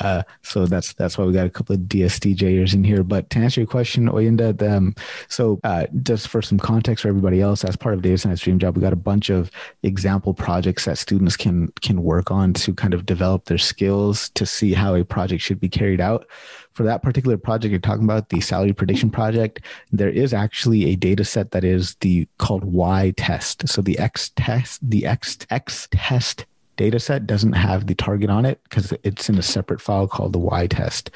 uh, 0.00 0.22
so 0.42 0.66
that's 0.66 0.92
that's 0.94 1.16
why 1.16 1.24
we 1.24 1.32
got 1.32 1.46
a 1.46 1.50
couple 1.50 1.74
of 1.74 1.82
DSDJers 1.82 2.74
in 2.74 2.82
here. 2.82 3.04
But 3.04 3.30
to 3.30 3.38
answer 3.38 3.60
your 3.60 3.68
question, 3.68 4.08
Oyinda, 4.08 4.60
um, 4.68 4.94
so 5.28 5.60
uh, 5.62 5.86
just 6.02 6.28
for 6.28 6.42
some 6.42 6.58
context 6.58 7.02
for 7.02 7.08
everybody 7.08 7.40
else, 7.40 7.64
as 7.64 7.76
part 7.76 7.94
of 7.94 8.02
data 8.02 8.18
science 8.18 8.40
dream 8.40 8.58
job, 8.58 8.76
we 8.76 8.82
got 8.82 8.92
a 8.92 8.96
bunch 8.96 9.30
of 9.30 9.50
example 9.82 10.34
projects 10.34 10.69
that 10.78 10.98
students 10.98 11.36
can 11.36 11.68
can 11.80 12.02
work 12.02 12.30
on 12.30 12.52
to 12.54 12.74
kind 12.74 12.94
of 12.94 13.06
develop 13.06 13.46
their 13.46 13.58
skills 13.58 14.28
to 14.30 14.46
see 14.46 14.72
how 14.72 14.94
a 14.94 15.04
project 15.04 15.42
should 15.42 15.60
be 15.60 15.68
carried 15.68 16.00
out 16.00 16.26
for 16.72 16.84
that 16.84 17.02
particular 17.02 17.36
project 17.36 17.70
you're 17.70 17.80
talking 17.80 18.04
about, 18.04 18.28
the 18.28 18.40
salary 18.40 18.72
prediction 18.72 19.10
project, 19.10 19.60
there 19.92 20.08
is 20.08 20.32
actually 20.32 20.86
a 20.86 20.96
data 20.96 21.24
set 21.24 21.50
that 21.50 21.64
is 21.64 21.94
the 21.96 22.26
called 22.38 22.64
Y 22.64 23.12
test. 23.16 23.68
So 23.68 23.82
the 23.82 23.98
X 23.98 24.30
test, 24.36 24.80
the 24.88 25.06
X 25.06 25.38
X 25.50 25.88
test 25.90 26.46
data 26.76 26.98
set 26.98 27.26
doesn't 27.26 27.52
have 27.52 27.86
the 27.86 27.94
target 27.94 28.30
on 28.30 28.46
it 28.46 28.62
because 28.64 28.94
it's 29.02 29.28
in 29.28 29.36
a 29.36 29.42
separate 29.42 29.80
file 29.80 30.08
called 30.08 30.32
the 30.32 30.38
Y 30.38 30.66
test. 30.68 31.10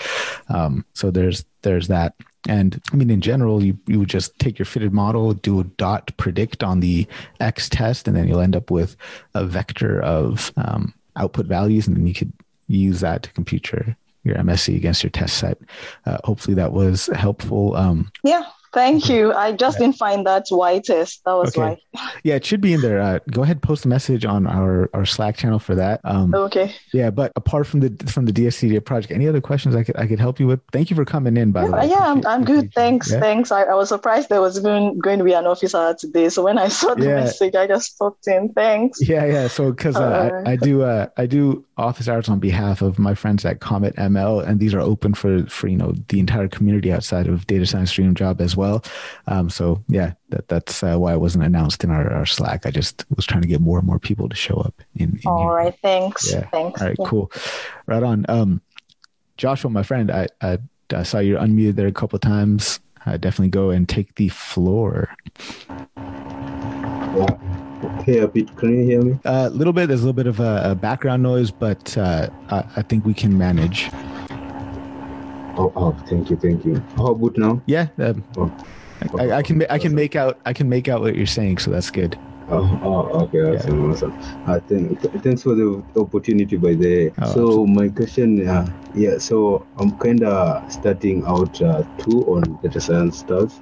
Um, 0.48 0.84
so 0.92 1.10
there's 1.10 1.44
there's 1.62 1.88
that. 1.88 2.14
And 2.48 2.80
I 2.92 2.96
mean, 2.96 3.10
in 3.10 3.20
general, 3.20 3.62
you, 3.62 3.78
you 3.86 3.98
would 3.98 4.08
just 4.08 4.38
take 4.38 4.58
your 4.58 4.66
fitted 4.66 4.92
model, 4.92 5.32
do 5.32 5.60
a 5.60 5.64
dot 5.64 6.10
predict 6.16 6.62
on 6.62 6.80
the 6.80 7.06
X 7.40 7.68
test, 7.68 8.06
and 8.06 8.16
then 8.16 8.28
you'll 8.28 8.40
end 8.40 8.56
up 8.56 8.70
with 8.70 8.96
a 9.34 9.44
vector 9.44 10.02
of 10.02 10.52
um, 10.56 10.92
output 11.16 11.46
values, 11.46 11.86
and 11.86 11.96
then 11.96 12.06
you 12.06 12.14
could 12.14 12.32
use 12.68 13.00
that 13.00 13.22
to 13.22 13.32
compute 13.32 13.70
your 13.72 13.96
your 14.24 14.36
MSE 14.36 14.74
against 14.74 15.02
your 15.02 15.10
test 15.10 15.36
set. 15.36 15.58
Uh, 16.06 16.18
hopefully 16.24 16.54
that 16.54 16.72
was 16.72 17.06
helpful. 17.14 17.76
Um, 17.76 18.10
yeah, 18.22 18.44
Thank 18.74 19.08
you. 19.08 19.32
I 19.32 19.52
just 19.52 19.78
didn't 19.78 19.96
find 19.96 20.26
that 20.26 20.46
Y 20.50 20.80
test. 20.80 21.22
That 21.24 21.34
was 21.34 21.56
okay. 21.56 21.80
why. 21.92 22.10
yeah, 22.24 22.34
it 22.34 22.44
should 22.44 22.60
be 22.60 22.72
in 22.72 22.80
there. 22.80 23.00
Uh, 23.00 23.20
go 23.30 23.44
ahead, 23.44 23.62
post 23.62 23.84
a 23.84 23.88
message 23.88 24.24
on 24.24 24.48
our, 24.48 24.90
our 24.92 25.06
Slack 25.06 25.36
channel 25.36 25.60
for 25.60 25.76
that. 25.76 26.00
Um, 26.02 26.34
okay. 26.34 26.74
Yeah, 26.92 27.10
but 27.10 27.30
apart 27.36 27.68
from 27.68 27.80
the 27.80 28.06
from 28.10 28.26
the 28.26 28.32
DSCDA 28.32 28.84
project, 28.84 29.12
any 29.12 29.28
other 29.28 29.40
questions 29.40 29.76
I 29.76 29.84
could 29.84 29.96
I 29.96 30.08
could 30.08 30.18
help 30.18 30.40
you 30.40 30.48
with? 30.48 30.60
Thank 30.72 30.90
you 30.90 30.96
for 30.96 31.04
coming 31.04 31.36
in. 31.36 31.52
By 31.52 31.62
yeah, 31.62 31.66
the 31.66 31.72
way, 31.72 31.88
yeah, 31.90 32.12
I'm, 32.12 32.26
I'm 32.26 32.44
good. 32.44 32.74
Thanks, 32.74 33.12
yeah? 33.12 33.20
thanks. 33.20 33.52
I, 33.52 33.62
I 33.62 33.74
was 33.74 33.90
surprised 33.90 34.28
there 34.28 34.40
was 34.40 34.58
even 34.58 34.98
going 34.98 35.18
to 35.18 35.24
be 35.24 35.34
an 35.34 35.46
officer 35.46 35.94
today. 35.96 36.28
So 36.28 36.42
when 36.42 36.58
I 36.58 36.66
saw 36.68 36.94
the 36.94 37.06
yeah. 37.06 37.20
message, 37.20 37.54
I 37.54 37.68
just 37.68 37.96
popped 37.96 38.26
in. 38.26 38.52
Thanks. 38.54 39.00
Yeah, 39.08 39.24
yeah. 39.24 39.46
So 39.46 39.70
because 39.70 39.94
uh, 39.94 40.42
I, 40.44 40.52
I 40.52 40.56
do 40.56 40.82
uh, 40.82 41.06
I 41.16 41.26
do 41.26 41.64
office 41.76 42.08
hours 42.08 42.28
on 42.28 42.40
behalf 42.40 42.82
of 42.82 42.98
my 42.98 43.14
friends 43.14 43.44
at 43.44 43.60
Comet 43.60 43.94
ML, 43.96 44.46
and 44.46 44.58
these 44.58 44.74
are 44.74 44.80
open 44.80 45.14
for 45.14 45.46
for 45.46 45.68
you 45.68 45.76
know 45.76 45.94
the 46.08 46.18
entire 46.18 46.48
community 46.48 46.92
outside 46.92 47.28
of 47.28 47.46
data 47.46 47.66
science 47.66 47.92
dream 47.92 48.14
job 48.16 48.40
as 48.40 48.56
well. 48.56 48.63
Um, 49.26 49.50
so 49.50 49.82
yeah, 49.88 50.12
that 50.30 50.48
that's 50.48 50.82
uh, 50.82 50.96
why 50.96 51.12
it 51.14 51.20
wasn't 51.20 51.44
announced 51.44 51.84
in 51.84 51.90
our, 51.90 52.12
our, 52.12 52.26
Slack. 52.26 52.66
I 52.66 52.70
just 52.70 53.04
was 53.14 53.26
trying 53.26 53.42
to 53.42 53.48
get 53.48 53.60
more 53.60 53.78
and 53.78 53.86
more 53.86 53.98
people 53.98 54.28
to 54.28 54.36
show 54.36 54.56
up. 54.56 54.82
In, 54.96 55.10
in 55.10 55.20
All 55.26 55.38
here. 55.38 55.56
right, 55.56 55.78
thanks. 55.82 56.32
Yeah. 56.32 56.48
Thanks. 56.48 56.80
All 56.80 56.88
right, 56.88 56.96
yeah. 56.98 57.06
cool. 57.06 57.32
Right 57.86 58.02
on. 58.02 58.26
Um, 58.28 58.60
Joshua, 59.36 59.70
my 59.70 59.82
friend, 59.82 60.10
I, 60.10 60.28
I, 60.40 60.58
I 60.92 61.02
saw 61.02 61.18
you 61.18 61.36
unmuted 61.36 61.74
there 61.74 61.88
a 61.88 61.92
couple 61.92 62.18
times. 62.18 62.80
I 63.06 63.16
definitely 63.16 63.50
go 63.50 63.70
and 63.70 63.88
take 63.88 64.14
the 64.14 64.28
floor. 64.28 65.14
Hey, 68.04 68.18
a 68.18 68.28
bit. 68.28 68.56
Can 68.56 68.78
you 68.78 68.84
hear 68.84 69.02
me? 69.02 69.18
A 69.24 69.28
uh, 69.28 69.48
little 69.48 69.72
bit. 69.72 69.88
There's 69.88 70.00
a 70.00 70.06
little 70.06 70.14
bit 70.14 70.26
of 70.26 70.40
a, 70.40 70.70
a 70.70 70.74
background 70.74 71.22
noise, 71.22 71.50
but 71.50 71.96
uh, 71.98 72.30
I, 72.50 72.64
I, 72.76 72.82
think 72.82 73.04
we 73.04 73.12
can 73.12 73.36
manage. 73.36 73.90
Oh, 75.56 75.72
oh, 75.76 75.92
thank 76.08 76.30
you, 76.30 76.36
thank 76.36 76.64
you. 76.64 76.82
How 76.96 77.08
about 77.08 77.36
now? 77.38 77.62
Yeah. 77.66 77.88
Um, 77.98 78.24
oh. 78.36 78.52
I, 79.18 79.32
I, 79.32 79.42
can 79.42 79.64
I 79.70 79.78
can 79.78 79.94
make 79.94 80.16
out 80.16 80.40
I 80.46 80.52
can 80.52 80.68
make 80.68 80.88
out 80.88 81.00
what 81.00 81.14
you're 81.14 81.26
saying, 81.26 81.58
so 81.58 81.70
that's 81.70 81.90
good. 81.90 82.18
Oh, 82.48 82.80
oh 82.82 83.20
okay, 83.24 83.56
awesome, 83.56 83.84
yeah. 83.84 83.90
awesome. 83.90 84.12
Uh, 84.46 84.60
thank, 84.68 85.00
thanks 85.22 85.42
for 85.42 85.54
the 85.54 85.82
opportunity, 85.96 86.56
by 86.56 86.74
the 86.74 86.86
way. 86.86 87.12
Oh, 87.18 87.32
so 87.32 87.64
absolutely. 87.64 87.74
my 87.74 87.88
question, 87.88 88.48
uh, 88.48 88.66
yeah, 88.94 89.18
so 89.18 89.66
I'm 89.78 89.96
kind 89.98 90.22
of 90.24 90.70
starting 90.72 91.24
out 91.26 91.60
uh, 91.62 91.82
too 91.98 92.22
on 92.26 92.58
data 92.62 92.80
science 92.80 93.18
stuff, 93.18 93.60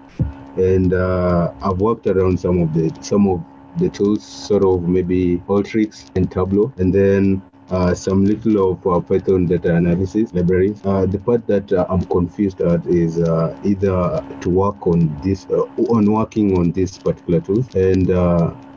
and 0.57 0.93
uh, 0.93 1.53
I've 1.63 1.79
worked 1.79 2.07
around 2.07 2.41
some 2.41 2.61
of 2.61 2.75
the 2.75 2.93
some 3.01 3.29
of 3.29 3.43
the 3.79 3.89
tools, 3.89 4.25
sort 4.25 4.65
of 4.65 4.83
maybe 4.89 5.39
Alteryx 5.49 6.11
and 6.17 6.31
Tableau, 6.31 6.73
and 6.77 6.93
then 6.93 7.43
uh, 7.73 7.95
some 7.95 8.25
little 8.27 8.73
of 8.73 8.87
uh, 8.87 9.01
Python 9.01 9.47
data 9.47 9.75
analysis 9.75 10.33
libraries. 10.35 10.81
Uh, 10.85 11.07
the 11.07 11.19
part 11.19 11.47
that 11.47 11.73
uh, 11.73 11.87
I'm 11.89 12.05
confused 12.05 12.61
at 12.61 12.87
is 12.87 13.19
uh, 13.19 13.57
either 13.65 14.23
to 14.43 14.51
work 14.51 14.87
on 14.87 15.19
this, 15.23 15.47
uh, 15.51 15.63
on 15.89 16.13
working 16.13 16.59
on 16.59 16.73
this 16.73 16.99
particular 16.99 17.41
tool. 17.41 17.65
And 17.75 18.09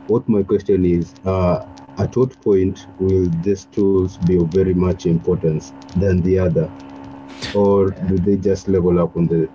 what 0.08 0.26
my 0.28 0.42
question 0.42 0.84
is, 0.86 1.14
at 1.26 2.16
what 2.16 2.40
point 2.42 2.86
will 2.98 3.28
these 3.42 3.66
tools 3.66 4.16
be 4.18 4.36
of 4.36 4.48
very 4.48 4.74
much 4.74 5.04
importance 5.06 5.72
than 5.96 6.22
the 6.22 6.38
other? 6.38 6.70
Or 7.54 7.90
do 7.90 8.16
they 8.18 8.36
just 8.36 8.66
level 8.66 8.98
up 8.98 9.16
on 9.16 9.26
the 9.26 9.48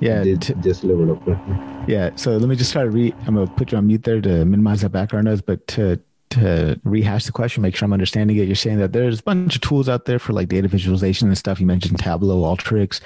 yeah 0.00 0.24
t- 0.24 0.54
just 0.60 0.82
level 0.82 1.12
up 1.12 1.22
yeah 1.88 2.10
so 2.16 2.36
let 2.36 2.48
me 2.48 2.56
just 2.56 2.72
try 2.72 2.82
to 2.82 2.90
read 2.90 3.14
i'm 3.26 3.34
gonna 3.34 3.46
put 3.46 3.70
you 3.70 3.78
on 3.78 3.86
mute 3.86 4.02
there 4.02 4.20
to 4.20 4.44
minimize 4.44 4.80
that 4.80 4.90
background 4.90 5.26
noise 5.26 5.40
but 5.40 5.64
to 5.68 6.00
to 6.30 6.80
rehash 6.84 7.26
the 7.26 7.32
question, 7.32 7.62
make 7.62 7.76
sure 7.76 7.86
I'm 7.86 7.92
understanding 7.92 8.36
it. 8.36 8.46
You're 8.46 8.56
saying 8.56 8.78
that 8.78 8.92
there's 8.92 9.20
a 9.20 9.22
bunch 9.22 9.56
of 9.56 9.60
tools 9.60 9.88
out 9.88 10.04
there 10.04 10.18
for 10.18 10.32
like 10.32 10.48
data 10.48 10.68
visualization 10.68 11.28
and 11.28 11.36
stuff. 11.38 11.60
You 11.60 11.66
mentioned 11.66 11.98
Tableau, 11.98 12.42
Alteryx. 12.42 13.00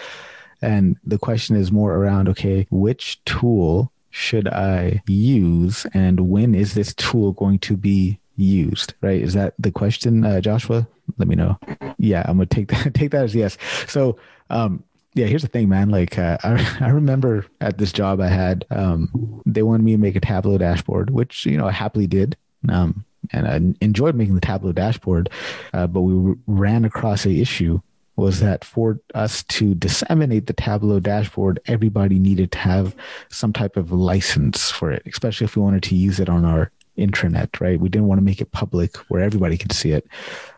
And 0.63 0.97
the 1.05 1.19
question 1.19 1.57
is 1.57 1.73
more 1.73 1.95
around 1.95 2.29
okay, 2.31 2.67
which 2.71 3.23
tool 3.25 3.93
should 4.11 4.47
I 4.49 5.03
use 5.07 5.87
and 5.93 6.31
when 6.31 6.55
is 6.55 6.75
this 6.75 6.95
tool 6.95 7.33
going 7.33 7.59
to 7.61 7.77
be 7.77 8.19
used? 8.37 8.95
Right? 9.01 9.21
Is 9.21 9.35
that 9.35 9.55
the 9.59 9.71
question, 9.71 10.25
uh, 10.25 10.41
Joshua? 10.41 10.87
Let 11.19 11.29
me 11.29 11.35
know. 11.35 11.59
Yeah, 11.99 12.23
I'm 12.27 12.37
gonna 12.37 12.47
take 12.47 12.69
that 12.69 12.95
take 12.95 13.11
that 13.11 13.25
as 13.25 13.35
yes. 13.35 13.59
So 13.87 14.19
um 14.51 14.85
yeah, 15.15 15.27
here's 15.27 15.43
the 15.43 15.49
thing, 15.49 15.69
man. 15.69 15.91
Like, 15.91 16.19
uh, 16.19 16.39
I, 16.43 16.77
I 16.81 16.89
remember 16.89 17.47
at 17.61 17.79
this 17.79 17.93
job 17.93 18.21
I 18.21 18.29
had, 18.29 18.67
um, 18.71 19.43
they 19.47 19.63
wanted 19.63 19.85
me 19.85 19.93
to 19.93 19.99
make 19.99 20.17
a 20.17 20.21
Tableau 20.21 20.59
dashboard, 20.59 21.11
which, 21.11 21.47
you 21.47 21.57
know, 21.57 21.67
I 21.67 21.73
happily 21.73 22.09
did. 22.09 22.37
Um, 22.69 23.05
and 23.33 23.47
I 23.47 23.85
enjoyed 23.85 24.15
making 24.15 24.35
the 24.35 24.41
Tableau 24.41 24.73
dashboard, 24.73 25.31
uh, 25.73 25.87
but 25.87 26.03
we 26.03 26.35
ran 26.47 26.85
across 26.85 27.27
a 27.27 27.31
issue 27.31 27.81
was 28.17 28.41
that 28.41 28.65
for 28.65 29.01
us 29.15 29.43
to 29.45 29.75
disseminate 29.75 30.47
the 30.47 30.53
Tableau 30.53 31.01
dashboard, 31.01 31.59
everybody 31.67 32.19
needed 32.19 32.53
to 32.53 32.59
have 32.59 32.95
some 33.29 33.53
type 33.53 33.77
of 33.77 33.91
license 33.91 34.71
for 34.71 34.93
it, 34.93 35.03
especially 35.07 35.47
if 35.47 35.57
we 35.57 35.63
wanted 35.63 35.83
to 35.85 35.97
use 35.97 36.21
it 36.21 36.29
on 36.29 36.45
our 36.45 36.71
intranet, 36.97 37.61
right? 37.61 37.81
We 37.81 37.89
didn't 37.89 38.07
want 38.07 38.21
to 38.21 38.25
make 38.25 38.41
it 38.41 38.53
public 38.53 38.97
where 39.09 39.23
everybody 39.23 39.59
could 39.59 39.73
see 39.73 39.91
it. 39.91 40.07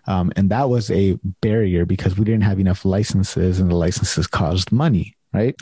Um, 0.07 0.33
and 0.37 0.51
that 0.51 0.69
was 0.69 0.91
a 0.91 1.19
barrier 1.41 1.87
because 1.87 2.19
we 2.19 2.25
didn't 2.25 2.43
have 2.43 2.61
enough 2.61 2.85
licenses 2.85 3.59
and 3.59 3.71
the 3.71 3.75
licenses 3.75 4.27
caused 4.27 4.71
money, 4.71 5.17
right? 5.33 5.57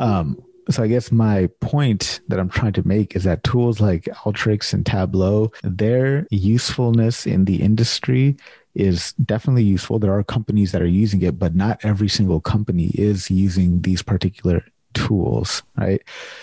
Um, 0.00 0.42
so 0.68 0.82
I 0.82 0.88
guess 0.88 1.12
my 1.12 1.48
point 1.60 2.20
that 2.28 2.40
I'm 2.40 2.48
trying 2.48 2.72
to 2.74 2.86
make 2.86 3.14
is 3.14 3.24
that 3.24 3.44
tools 3.44 3.80
like 3.80 4.04
Alteryx 4.04 4.72
and 4.72 4.84
Tableau, 4.84 5.52
their 5.62 6.26
usefulness 6.30 7.26
in 7.26 7.44
the 7.44 7.62
industry 7.62 8.36
is 8.74 9.12
definitely 9.14 9.62
useful. 9.62 9.98
There 9.98 10.12
are 10.12 10.24
companies 10.24 10.72
that 10.72 10.82
are 10.82 10.86
using 10.86 11.22
it, 11.22 11.38
but 11.38 11.54
not 11.54 11.84
every 11.84 12.08
single 12.08 12.40
company 12.40 12.90
is 12.94 13.30
using 13.30 13.82
these 13.82 14.02
particular 14.02 14.64
tools, 14.94 15.62
right? 15.76 16.02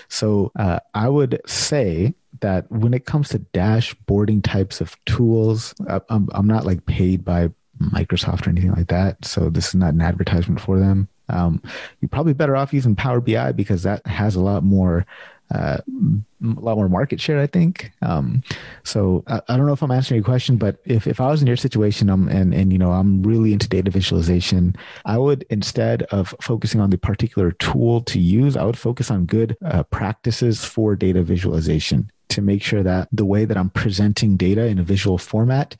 So 0.09 0.51
uh, 0.57 0.79
I 0.93 1.09
would 1.09 1.41
say 1.45 2.13
that 2.39 2.69
when 2.71 2.93
it 2.93 3.05
comes 3.05 3.29
to 3.29 3.39
dashboarding 3.39 4.43
types 4.43 4.81
of 4.81 4.97
tools, 5.05 5.73
I'm, 6.09 6.29
I'm 6.33 6.47
not 6.47 6.65
like 6.65 6.85
paid 6.85 7.23
by 7.23 7.49
Microsoft 7.79 8.47
or 8.47 8.51
anything 8.51 8.71
like 8.71 8.87
that. 8.87 9.23
So 9.25 9.49
this 9.49 9.69
is 9.69 9.75
not 9.75 9.93
an 9.93 10.01
advertisement 10.01 10.61
for 10.61 10.79
them. 10.79 11.09
Um, 11.29 11.61
you're 12.01 12.09
probably 12.09 12.33
better 12.33 12.55
off 12.55 12.73
using 12.73 12.95
Power 12.95 13.21
BI 13.21 13.51
because 13.53 13.83
that 13.83 14.05
has 14.05 14.35
a 14.35 14.41
lot 14.41 14.63
more 14.63 15.05
uh, 15.53 15.77
a 15.87 16.59
lot 16.59 16.77
more 16.77 16.89
market 16.89 17.21
share, 17.21 17.39
I 17.39 17.47
think. 17.47 17.91
Um, 18.01 18.41
so 18.83 19.23
I, 19.27 19.41
I, 19.47 19.57
don't 19.57 19.67
know 19.67 19.73
if 19.73 19.83
I'm 19.83 19.91
answering 19.91 20.17
your 20.17 20.25
question, 20.25 20.57
but 20.57 20.77
if, 20.85 21.05
if 21.05 21.21
I 21.21 21.29
was 21.29 21.41
in 21.41 21.47
your 21.47 21.57
situation 21.57 22.09
um, 22.09 22.27
and, 22.27 22.53
and, 22.53 22.73
you 22.73 22.79
know, 22.79 22.91
I'm 22.91 23.21
really 23.21 23.53
into 23.53 23.69
data 23.69 23.91
visualization, 23.91 24.75
I 25.05 25.17
would, 25.17 25.45
instead 25.49 26.03
of 26.03 26.33
focusing 26.41 26.81
on 26.81 26.89
the 26.89 26.97
particular 26.97 27.51
tool 27.51 28.01
to 28.01 28.19
use, 28.19 28.57
I 28.57 28.63
would 28.63 28.77
focus 28.77 29.11
on 29.11 29.25
good 29.25 29.55
uh, 29.63 29.83
practices 29.83 30.65
for 30.65 30.95
data 30.95 31.21
visualization 31.21 32.11
to 32.29 32.41
make 32.41 32.63
sure 32.63 32.81
that 32.81 33.07
the 33.11 33.25
way 33.25 33.45
that 33.45 33.57
I'm 33.57 33.69
presenting 33.69 34.37
data 34.37 34.65
in 34.65 34.79
a 34.79 34.83
visual 34.83 35.19
format 35.19 35.75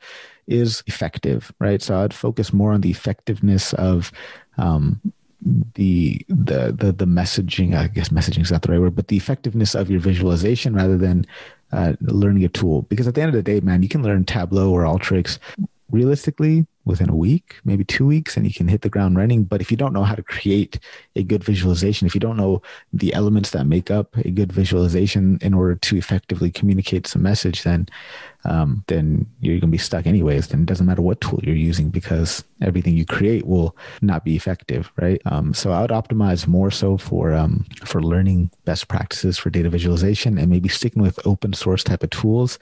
is 0.46 0.84
effective, 0.86 1.52
right? 1.58 1.82
So 1.82 1.98
I'd 1.98 2.14
focus 2.14 2.52
more 2.52 2.72
on 2.72 2.80
the 2.80 2.90
effectiveness 2.90 3.72
of 3.74 4.12
um, 4.56 5.00
the 5.74 6.24
the 6.28 6.72
the 6.72 6.92
the 6.92 7.06
messaging. 7.06 7.76
I 7.76 7.88
guess 7.88 8.08
messaging 8.08 8.42
is 8.42 8.50
not 8.50 8.62
the 8.62 8.72
right 8.72 8.80
word, 8.80 8.96
but 8.96 9.08
the 9.08 9.16
effectiveness 9.16 9.74
of 9.74 9.90
your 9.90 10.00
visualization 10.00 10.74
rather 10.74 10.96
than 10.96 11.26
uh, 11.72 11.94
learning 12.00 12.44
a 12.44 12.48
tool. 12.48 12.82
Because 12.82 13.06
at 13.06 13.14
the 13.14 13.22
end 13.22 13.28
of 13.28 13.34
the 13.34 13.42
day, 13.42 13.60
man, 13.60 13.82
you 13.82 13.88
can 13.88 14.02
learn 14.02 14.24
Tableau 14.24 14.70
or 14.70 14.82
Alteryx 14.82 15.38
realistically 15.90 16.66
within 16.86 17.08
a 17.08 17.14
week, 17.14 17.56
maybe 17.64 17.84
two 17.84 18.06
weeks, 18.06 18.36
and 18.36 18.46
you 18.46 18.52
can 18.52 18.68
hit 18.68 18.82
the 18.82 18.88
ground 18.88 19.16
running. 19.16 19.44
But 19.44 19.60
if 19.60 19.70
you 19.70 19.76
don't 19.76 19.92
know 19.92 20.02
how 20.02 20.14
to 20.14 20.22
create 20.22 20.78
a 21.16 21.22
good 21.22 21.44
visualization, 21.44 22.06
if 22.06 22.14
you 22.14 22.20
don't 22.20 22.36
know 22.36 22.62
the 22.92 23.14
elements 23.14 23.50
that 23.50 23.64
make 23.66 23.90
up 23.90 24.16
a 24.16 24.30
good 24.30 24.52
visualization 24.52 25.38
in 25.40 25.54
order 25.54 25.76
to 25.76 25.96
effectively 25.96 26.50
communicate 26.50 27.06
some 27.06 27.22
message, 27.22 27.62
then 27.62 27.88
um, 28.44 28.84
then 28.88 29.26
you're 29.40 29.54
going 29.54 29.60
to 29.62 29.66
be 29.68 29.78
stuck 29.78 30.06
anyways. 30.06 30.48
Then 30.48 30.62
it 30.62 30.66
doesn't 30.66 30.86
matter 30.86 31.02
what 31.02 31.20
tool 31.20 31.40
you're 31.42 31.54
using 31.54 31.90
because 31.90 32.44
everything 32.60 32.96
you 32.96 33.06
create 33.06 33.46
will 33.46 33.76
not 34.02 34.24
be 34.24 34.36
effective, 34.36 34.92
right? 34.96 35.20
Um, 35.26 35.54
so 35.54 35.72
I 35.72 35.80
would 35.80 35.90
optimize 35.90 36.46
more 36.46 36.70
so 36.70 36.96
for 36.98 37.32
um, 37.32 37.64
for 37.84 38.02
learning 38.02 38.50
best 38.64 38.88
practices 38.88 39.38
for 39.38 39.50
data 39.50 39.70
visualization 39.70 40.38
and 40.38 40.50
maybe 40.50 40.68
sticking 40.68 41.02
with 41.02 41.24
open 41.26 41.52
source 41.52 41.82
type 41.82 42.02
of 42.02 42.10
tools. 42.10 42.58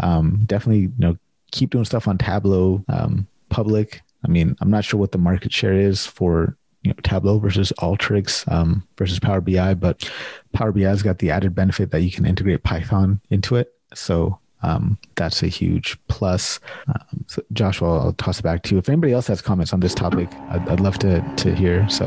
Um, 0.00 0.42
definitely, 0.46 0.82
you 0.82 0.92
know, 0.98 1.18
keep 1.50 1.70
doing 1.70 1.84
stuff 1.84 2.06
on 2.06 2.18
Tableau 2.18 2.84
um, 2.88 3.26
public. 3.48 4.02
I 4.24 4.28
mean, 4.28 4.56
I'm 4.60 4.70
not 4.70 4.84
sure 4.84 5.00
what 5.00 5.12
the 5.12 5.18
market 5.18 5.52
share 5.52 5.74
is 5.74 6.06
for 6.06 6.56
you 6.82 6.90
know 6.90 6.96
Tableau 7.02 7.38
versus 7.38 7.72
Alteryx 7.78 8.50
um, 8.52 8.86
versus 8.96 9.18
Power 9.18 9.40
BI, 9.40 9.74
but 9.74 10.08
Power 10.52 10.70
BI 10.70 10.82
has 10.82 11.02
got 11.02 11.18
the 11.18 11.30
added 11.30 11.54
benefit 11.54 11.90
that 11.90 12.02
you 12.02 12.10
can 12.10 12.24
integrate 12.24 12.62
Python 12.62 13.20
into 13.30 13.56
it. 13.56 13.74
So 13.94 14.38
um, 14.62 14.98
that's 15.14 15.42
a 15.42 15.48
huge 15.48 15.98
plus. 16.08 16.60
Um, 16.86 17.24
so 17.26 17.42
Joshua, 17.52 17.98
I'll 17.98 18.12
toss 18.14 18.40
it 18.40 18.42
back 18.42 18.62
to 18.64 18.74
you. 18.74 18.78
If 18.78 18.88
anybody 18.88 19.12
else 19.12 19.26
has 19.28 19.40
comments 19.40 19.72
on 19.72 19.80
this 19.80 19.94
topic, 19.94 20.28
I'd, 20.50 20.68
I'd 20.68 20.80
love 20.80 20.98
to 20.98 21.20
to 21.36 21.54
hear. 21.54 21.88
So, 21.88 22.06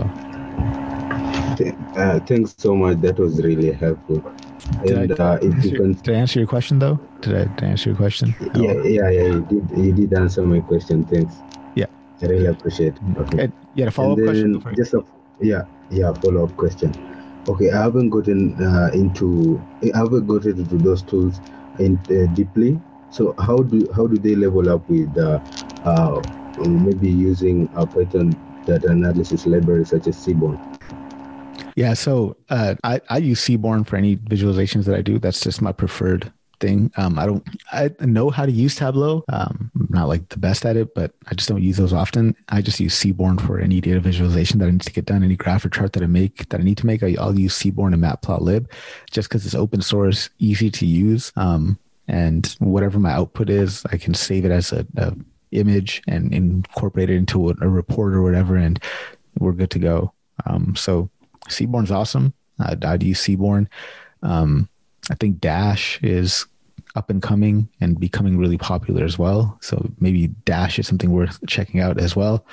uh, 1.95 2.19
thanks 2.21 2.55
so 2.57 2.75
much. 2.75 3.01
That 3.01 3.17
was 3.19 3.41
really 3.41 3.71
helpful. 3.71 4.23
Did, 4.85 5.11
and, 5.11 5.19
I, 5.19 5.35
uh, 5.35 5.39
you 5.41 5.71
can, 5.71 5.93
did 5.93 6.15
I 6.15 6.19
answer 6.19 6.39
your 6.39 6.47
question 6.47 6.79
though? 6.79 6.99
Did 7.21 7.35
I, 7.35 7.45
did 7.55 7.63
I 7.63 7.67
answer 7.67 7.89
your 7.89 7.97
question? 7.97 8.35
Yeah, 8.55 8.73
yeah, 8.83 9.09
yeah. 9.09 9.23
You 9.23 9.41
did, 9.41 9.77
you 9.77 9.93
did 9.93 10.13
answer 10.13 10.43
my 10.43 10.59
question. 10.59 11.03
Thanks. 11.05 11.35
Yeah, 11.75 11.87
I 12.21 12.25
really 12.25 12.45
appreciate. 12.45 12.93
It. 12.95 13.17
Okay. 13.17 13.43
And, 13.45 13.53
yeah, 13.73 13.87
a 13.87 13.91
follow 13.91 14.13
up 14.13 14.19
question. 14.19 14.63
Just 14.75 14.93
a 14.93 15.03
yeah, 15.39 15.63
yeah, 15.89 16.13
follow 16.13 16.43
up 16.45 16.55
question. 16.57 16.93
Okay, 17.47 17.71
I 17.71 17.81
haven't 17.81 18.09
gotten 18.09 18.53
uh, 18.63 18.91
into 18.93 19.59
I 19.93 19.97
haven't 19.97 20.27
gotten 20.27 20.59
into 20.59 20.77
those 20.77 21.01
tools 21.01 21.41
in 21.79 21.97
uh, 22.09 22.33
deeply. 22.33 22.79
So 23.09 23.35
how 23.39 23.57
do 23.57 23.87
how 23.95 24.07
do 24.07 24.17
they 24.17 24.35
level 24.35 24.69
up 24.69 24.87
with 24.89 25.15
uh, 25.17 25.39
uh, 25.83 26.21
maybe 26.65 27.09
using 27.09 27.69
a 27.75 27.85
Python 27.85 28.35
data 28.65 28.87
analysis 28.87 29.45
library 29.45 29.85
such 29.85 30.07
as 30.07 30.17
Seaborn? 30.17 30.59
Yeah, 31.75 31.93
so 31.93 32.37
uh, 32.49 32.75
I 32.83 33.01
I 33.09 33.17
use 33.17 33.39
Seaborn 33.41 33.83
for 33.83 33.95
any 33.95 34.15
visualizations 34.15 34.85
that 34.85 34.95
I 34.95 35.01
do. 35.01 35.19
That's 35.19 35.41
just 35.41 35.61
my 35.61 35.71
preferred 35.71 36.31
thing. 36.61 36.91
Um, 36.95 37.19
I 37.19 37.25
don't 37.25 37.45
I 37.73 37.89
know 37.99 38.29
how 38.29 38.45
to 38.45 38.51
use 38.51 38.75
Tableau. 38.75 39.25
Um, 39.27 39.71
I'm 39.75 39.87
not 39.89 40.07
like 40.07 40.29
the 40.29 40.37
best 40.37 40.65
at 40.65 40.77
it, 40.77 40.95
but 40.95 41.11
I 41.27 41.35
just 41.35 41.49
don't 41.49 41.61
use 41.61 41.77
those 41.77 41.91
often. 41.91 42.35
I 42.49 42.61
just 42.61 42.79
use 42.79 42.93
Seaborn 42.93 43.39
for 43.39 43.59
any 43.59 43.81
data 43.81 43.99
visualization 43.99 44.59
that 44.59 44.67
I 44.67 44.71
need 44.71 44.81
to 44.81 44.93
get 44.93 45.05
done, 45.05 45.23
any 45.23 45.35
graph 45.35 45.65
or 45.65 45.69
chart 45.69 45.93
that 45.93 46.03
I 46.03 46.07
make 46.07 46.47
that 46.49 46.61
I 46.61 46.63
need 46.63 46.77
to 46.77 46.85
make. 46.85 47.03
I, 47.03 47.15
will 47.19 47.37
use 47.37 47.55
Seaborn 47.55 47.93
and 47.93 48.01
Matplotlib 48.01 48.67
just 49.09 49.27
because 49.27 49.45
it's 49.45 49.55
open 49.55 49.81
source, 49.81 50.29
easy 50.39 50.71
to 50.71 50.85
use. 50.85 51.33
Um, 51.35 51.77
and 52.07 52.45
whatever 52.59 52.99
my 52.99 53.11
output 53.11 53.49
is, 53.49 53.85
I 53.91 53.97
can 53.97 54.13
save 54.13 54.45
it 54.45 54.51
as 54.51 54.71
a, 54.71 54.85
a 54.97 55.15
image 55.51 56.01
and 56.07 56.33
incorporate 56.33 57.09
it 57.09 57.15
into 57.15 57.49
a, 57.49 57.55
a, 57.61 57.67
report 57.67 58.13
or 58.13 58.21
whatever, 58.21 58.55
and 58.55 58.81
we're 59.39 59.51
good 59.51 59.71
to 59.71 59.79
go. 59.79 60.13
Um, 60.45 60.75
so 60.75 61.09
Seaborn's 61.49 61.91
awesome. 61.91 62.33
I'd, 62.59 62.83
I'd 62.85 63.03
use 63.03 63.19
Seaborn. 63.19 63.69
Um, 64.23 64.69
I 65.09 65.15
think 65.15 65.39
Dash 65.39 65.99
is 66.03 66.45
up 66.95 67.09
and 67.09 67.21
coming 67.21 67.69
and 67.79 67.99
becoming 67.99 68.37
really 68.37 68.57
popular 68.57 69.03
as 69.03 69.17
well. 69.17 69.57
So 69.61 69.89
maybe 69.99 70.27
Dash 70.45 70.79
is 70.79 70.87
something 70.87 71.11
worth 71.11 71.39
checking 71.47 71.79
out 71.79 71.99
as 71.99 72.15
well. 72.15 72.45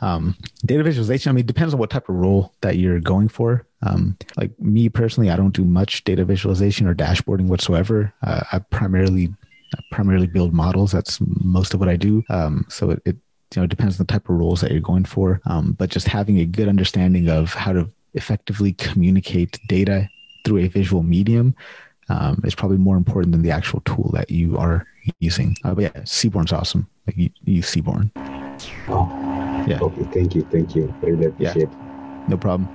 Um, 0.00 0.36
data 0.66 0.82
visualization, 0.82 1.30
I 1.30 1.32
mean, 1.32 1.46
depends 1.46 1.72
on 1.72 1.80
what 1.80 1.90
type 1.90 2.08
of 2.08 2.16
role 2.16 2.52
that 2.62 2.76
you're 2.76 3.00
going 3.00 3.28
for. 3.28 3.66
Um, 3.82 4.16
like 4.36 4.58
me 4.60 4.88
personally, 4.88 5.30
I 5.30 5.36
don't 5.36 5.54
do 5.54 5.64
much 5.64 6.04
data 6.04 6.24
visualization 6.24 6.86
or 6.86 6.94
dashboarding 6.94 7.46
whatsoever. 7.46 8.12
Uh, 8.22 8.42
I 8.52 8.58
primarily 8.58 9.32
I 9.74 9.80
primarily 9.90 10.26
build 10.26 10.52
models. 10.52 10.92
That's 10.92 11.18
most 11.20 11.74
of 11.74 11.80
what 11.80 11.88
I 11.88 11.96
do. 11.96 12.22
Um, 12.30 12.66
so 12.68 12.90
it, 12.90 13.02
it, 13.04 13.16
you 13.54 13.62
know 13.62 13.66
depends 13.66 14.00
on 14.00 14.06
the 14.06 14.12
type 14.12 14.28
of 14.28 14.36
roles 14.36 14.60
that 14.60 14.72
you're 14.72 14.80
going 14.80 15.04
for. 15.04 15.40
Um, 15.46 15.72
but 15.72 15.90
just 15.90 16.08
having 16.08 16.38
a 16.38 16.44
good 16.44 16.68
understanding 16.68 17.28
of 17.28 17.54
how 17.54 17.72
to 17.72 17.88
effectively 18.14 18.72
communicate 18.72 19.58
data 19.68 20.08
through 20.44 20.58
a 20.58 20.68
visual 20.68 21.02
medium 21.02 21.54
um, 22.08 22.40
is 22.44 22.54
probably 22.54 22.78
more 22.78 22.96
important 22.96 23.32
than 23.32 23.42
the 23.42 23.50
actual 23.50 23.80
tool 23.80 24.10
that 24.14 24.30
you 24.30 24.56
are 24.58 24.86
using. 25.20 25.56
Uh, 25.64 25.74
but 25.74 25.82
yeah, 25.82 26.04
Seaborn's 26.04 26.52
awesome. 26.52 26.88
Like 27.06 27.16
you, 27.16 27.30
you 27.44 27.54
use 27.54 27.68
Seaborn. 27.68 28.10
Oh, 28.88 29.08
yeah. 29.66 29.78
Okay, 29.80 30.04
thank 30.12 30.34
you, 30.34 30.46
thank 30.50 30.74
you. 30.74 30.94
Really 31.02 31.26
appreciate. 31.26 31.68
Yeah, 31.68 32.24
no 32.28 32.36
problem. 32.36 32.68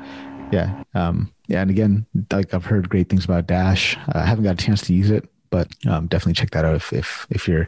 Yeah, 0.51 0.84
um, 0.95 1.32
yeah, 1.47 1.61
and 1.61 1.69
again, 1.69 2.05
like 2.32 2.53
I've 2.53 2.65
heard 2.65 2.89
great 2.89 3.09
things 3.09 3.25
about 3.25 3.47
Dash. 3.47 3.97
Uh, 3.97 4.19
I 4.19 4.25
haven't 4.25 4.43
got 4.43 4.61
a 4.61 4.65
chance 4.65 4.82
to 4.84 4.93
use 4.93 5.11
it, 5.11 5.30
but 5.50 5.68
um, 5.88 6.08
definitely 6.08 6.34
check 6.34 6.52
that 6.52 6.66
out 6.66 6.76
if 6.76 6.93
if 6.93 7.28
if 7.30 7.47
you're 7.47 7.68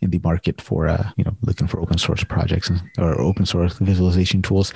in 0.00 0.10
the 0.10 0.20
market 0.22 0.60
for 0.60 0.88
uh, 0.88 1.10
you 1.16 1.24
know 1.24 1.36
looking 1.42 1.66
for 1.66 1.80
open 1.80 1.98
source 1.98 2.24
projects 2.24 2.70
or 2.98 3.20
open 3.20 3.46
source 3.46 3.78
visualization 3.78 4.42
tools. 4.42 4.72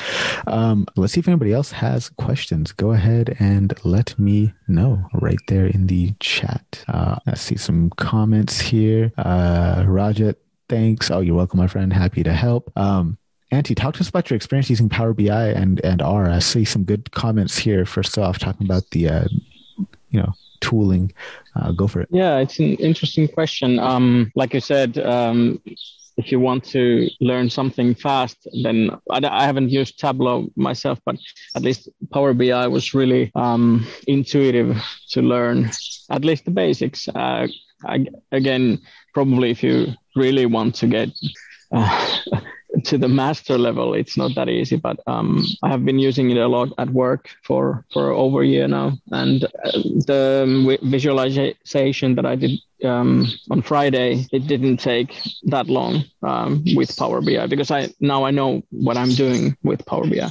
Um, 0.46 0.86
let's 0.96 1.12
see 1.12 1.20
if 1.20 1.28
anybody 1.28 1.52
else 1.52 1.70
has 1.72 2.08
questions. 2.10 2.72
Go 2.72 2.92
ahead 2.92 3.36
and 3.38 3.72
let 3.84 4.18
me 4.18 4.52
know 4.68 5.04
right 5.14 5.40
there 5.48 5.66
in 5.66 5.86
the 5.86 6.12
chat. 6.20 6.84
Uh, 6.88 7.16
I 7.26 7.34
see 7.34 7.56
some 7.56 7.90
comments 7.90 8.60
here. 8.60 9.12
Uh, 9.18 9.82
Rajat, 9.82 10.36
thanks. 10.68 11.10
Oh, 11.10 11.20
you're 11.20 11.36
welcome, 11.36 11.58
my 11.58 11.66
friend. 11.66 11.92
Happy 11.92 12.22
to 12.22 12.32
help. 12.32 12.72
Um, 12.76 13.18
talk 13.50 13.94
to 13.94 14.00
us 14.00 14.08
about 14.08 14.30
your 14.30 14.36
experience 14.36 14.70
using 14.70 14.88
Power 14.88 15.12
BI 15.12 15.48
and 15.50 15.80
and 15.84 16.02
R. 16.02 16.30
I 16.30 16.38
see 16.38 16.64
some 16.64 16.84
good 16.84 17.10
comments 17.12 17.58
here. 17.58 17.84
First 17.84 18.16
off, 18.18 18.38
talking 18.38 18.66
about 18.66 18.88
the 18.90 19.08
uh, 19.08 19.24
you 20.10 20.20
know 20.20 20.32
tooling 20.60 21.12
uh, 21.56 21.72
go 21.72 21.86
for 21.86 22.00
it. 22.00 22.08
Yeah, 22.10 22.38
it's 22.38 22.58
an 22.58 22.74
interesting 22.76 23.28
question. 23.28 23.78
Um, 23.78 24.30
like 24.34 24.54
you 24.54 24.60
said, 24.60 24.98
um, 24.98 25.60
if 26.16 26.30
you 26.30 26.38
want 26.38 26.64
to 26.64 27.08
learn 27.20 27.48
something 27.50 27.94
fast, 27.94 28.46
then 28.62 28.90
I, 29.10 29.20
I, 29.24 29.44
haven't 29.46 29.70
used 29.70 29.98
Tableau 29.98 30.48
myself, 30.56 30.98
but 31.06 31.16
at 31.56 31.62
least 31.62 31.88
Power 32.12 32.34
BI 32.34 32.66
was 32.66 32.94
really 32.94 33.32
um, 33.34 33.86
intuitive 34.06 34.76
to 35.10 35.22
learn 35.22 35.70
at 36.10 36.24
least 36.24 36.44
the 36.44 36.50
basics. 36.50 37.08
Uh, 37.08 37.46
I, 37.84 38.06
again, 38.32 38.80
probably 39.14 39.50
if 39.50 39.62
you 39.62 39.94
really 40.14 40.46
want 40.46 40.74
to 40.76 40.86
get 40.86 41.08
uh, 41.72 42.18
to 42.84 42.98
the 42.98 43.08
master 43.08 43.58
level, 43.58 43.94
it's 43.94 44.16
not 44.16 44.34
that 44.34 44.48
easy. 44.48 44.76
But 44.76 45.00
um, 45.06 45.44
I 45.62 45.68
have 45.68 45.84
been 45.84 45.98
using 45.98 46.30
it 46.30 46.36
a 46.36 46.48
lot 46.48 46.68
at 46.78 46.90
work 46.90 47.30
for 47.42 47.84
for 47.92 48.10
over 48.10 48.42
a 48.42 48.46
year 48.46 48.68
now, 48.68 48.92
and 49.10 49.44
uh, 49.44 49.72
the 50.06 50.78
visualization 50.82 52.14
that 52.14 52.26
I 52.26 52.36
did 52.36 52.60
um, 52.84 53.26
on 53.50 53.62
Friday, 53.62 54.26
it 54.32 54.46
didn't 54.46 54.78
take 54.78 55.14
that 55.44 55.66
long 55.68 56.04
um, 56.22 56.64
with 56.74 56.96
Power 56.96 57.20
BI 57.20 57.46
because 57.46 57.70
I 57.70 57.88
now 58.00 58.24
I 58.24 58.30
know 58.30 58.62
what 58.70 58.96
I'm 58.96 59.10
doing 59.10 59.56
with 59.62 59.84
Power 59.86 60.06
BI. 60.06 60.30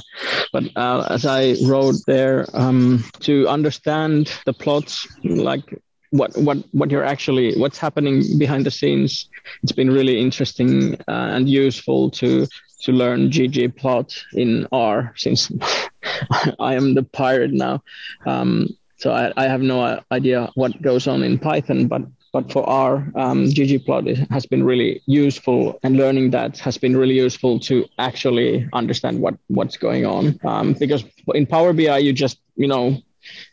But 0.52 0.64
uh, 0.76 1.06
as 1.10 1.26
I 1.26 1.56
wrote 1.66 1.96
there, 2.06 2.46
um, 2.54 3.04
to 3.20 3.48
understand 3.48 4.32
the 4.46 4.52
plots, 4.52 5.06
like 5.22 5.80
what 6.10 6.36
what 6.36 6.58
what 6.72 6.90
you're 6.90 7.04
actually 7.04 7.56
what's 7.56 7.78
happening 7.78 8.22
behind 8.38 8.66
the 8.66 8.70
scenes. 8.70 9.28
It's 9.62 9.72
been 9.72 9.90
really 9.90 10.20
interesting 10.20 10.94
uh, 11.08 11.34
and 11.34 11.48
useful 11.48 12.10
to 12.12 12.46
to 12.82 12.92
learn 12.92 13.30
ggplot 13.30 14.22
in 14.34 14.66
R 14.72 15.12
since 15.16 15.50
I 16.58 16.74
am 16.74 16.94
the 16.94 17.02
pirate 17.02 17.52
now. 17.52 17.82
Um, 18.26 18.68
so 18.96 19.12
I, 19.12 19.32
I 19.36 19.48
have 19.48 19.62
no 19.62 20.02
idea 20.12 20.50
what 20.54 20.80
goes 20.82 21.06
on 21.06 21.22
in 21.22 21.38
Python, 21.38 21.86
but 21.86 22.02
but 22.32 22.52
for 22.52 22.68
R, 22.68 23.10
um, 23.16 23.46
ggplot 23.46 24.30
has 24.30 24.46
been 24.46 24.62
really 24.62 25.02
useful, 25.06 25.80
and 25.82 25.96
learning 25.96 26.30
that 26.30 26.58
has 26.58 26.78
been 26.78 26.96
really 26.96 27.14
useful 27.14 27.58
to 27.60 27.86
actually 27.98 28.68
understand 28.72 29.20
what 29.20 29.34
what's 29.48 29.76
going 29.76 30.06
on. 30.06 30.38
Um, 30.44 30.74
because 30.74 31.04
in 31.34 31.46
Power 31.46 31.72
BI, 31.72 31.98
you 31.98 32.12
just 32.12 32.38
you 32.56 32.68
know 32.68 32.98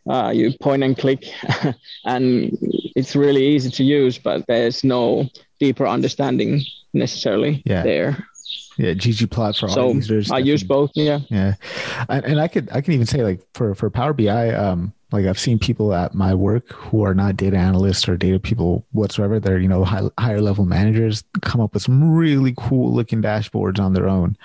uh, 0.09 0.31
you 0.33 0.53
point 0.61 0.83
and 0.83 0.97
click, 0.97 1.23
and 2.05 2.57
it's 2.95 3.15
really 3.15 3.45
easy 3.45 3.69
to 3.71 3.83
use, 3.83 4.17
but 4.17 4.45
there's 4.47 4.83
no 4.83 5.29
deeper 5.59 5.87
understanding 5.87 6.61
necessarily 6.93 7.61
yeah. 7.65 7.83
there. 7.83 8.27
Yeah, 8.77 8.93
ggplot 8.93 9.59
for 9.59 9.69
so 9.69 9.87
all 9.87 9.95
users. 9.95 10.29
I 10.29 10.37
use 10.37 10.63
both. 10.63 10.91
Yeah, 10.93 11.19
yeah, 11.29 11.55
and, 12.09 12.25
and, 12.25 12.39
I 12.39 12.47
could 12.47 12.69
I 12.71 12.81
can 12.81 12.93
even 12.93 13.07
say 13.07 13.23
like 13.23 13.41
for 13.55 13.73
for 13.73 13.89
Power 13.89 14.13
BI, 14.13 14.53
um, 14.53 14.93
like 15.11 15.25
I've 15.25 15.39
seen 15.39 15.57
people 15.57 15.95
at 15.95 16.13
my 16.13 16.35
work 16.35 16.71
who 16.71 17.03
are 17.03 17.15
not 17.15 17.37
data 17.37 17.57
analysts 17.57 18.07
or 18.07 18.17
data 18.17 18.39
people 18.39 18.85
whatsoever. 18.91 19.39
They're 19.39 19.57
you 19.57 19.67
know 19.67 19.83
high, 19.83 20.09
higher 20.19 20.41
level 20.41 20.65
managers 20.65 21.23
come 21.41 21.59
up 21.59 21.73
with 21.73 21.83
some 21.83 22.15
really 22.15 22.53
cool 22.55 22.93
looking 22.93 23.21
dashboards 23.21 23.79
on 23.79 23.93
their 23.93 24.07
own. 24.07 24.37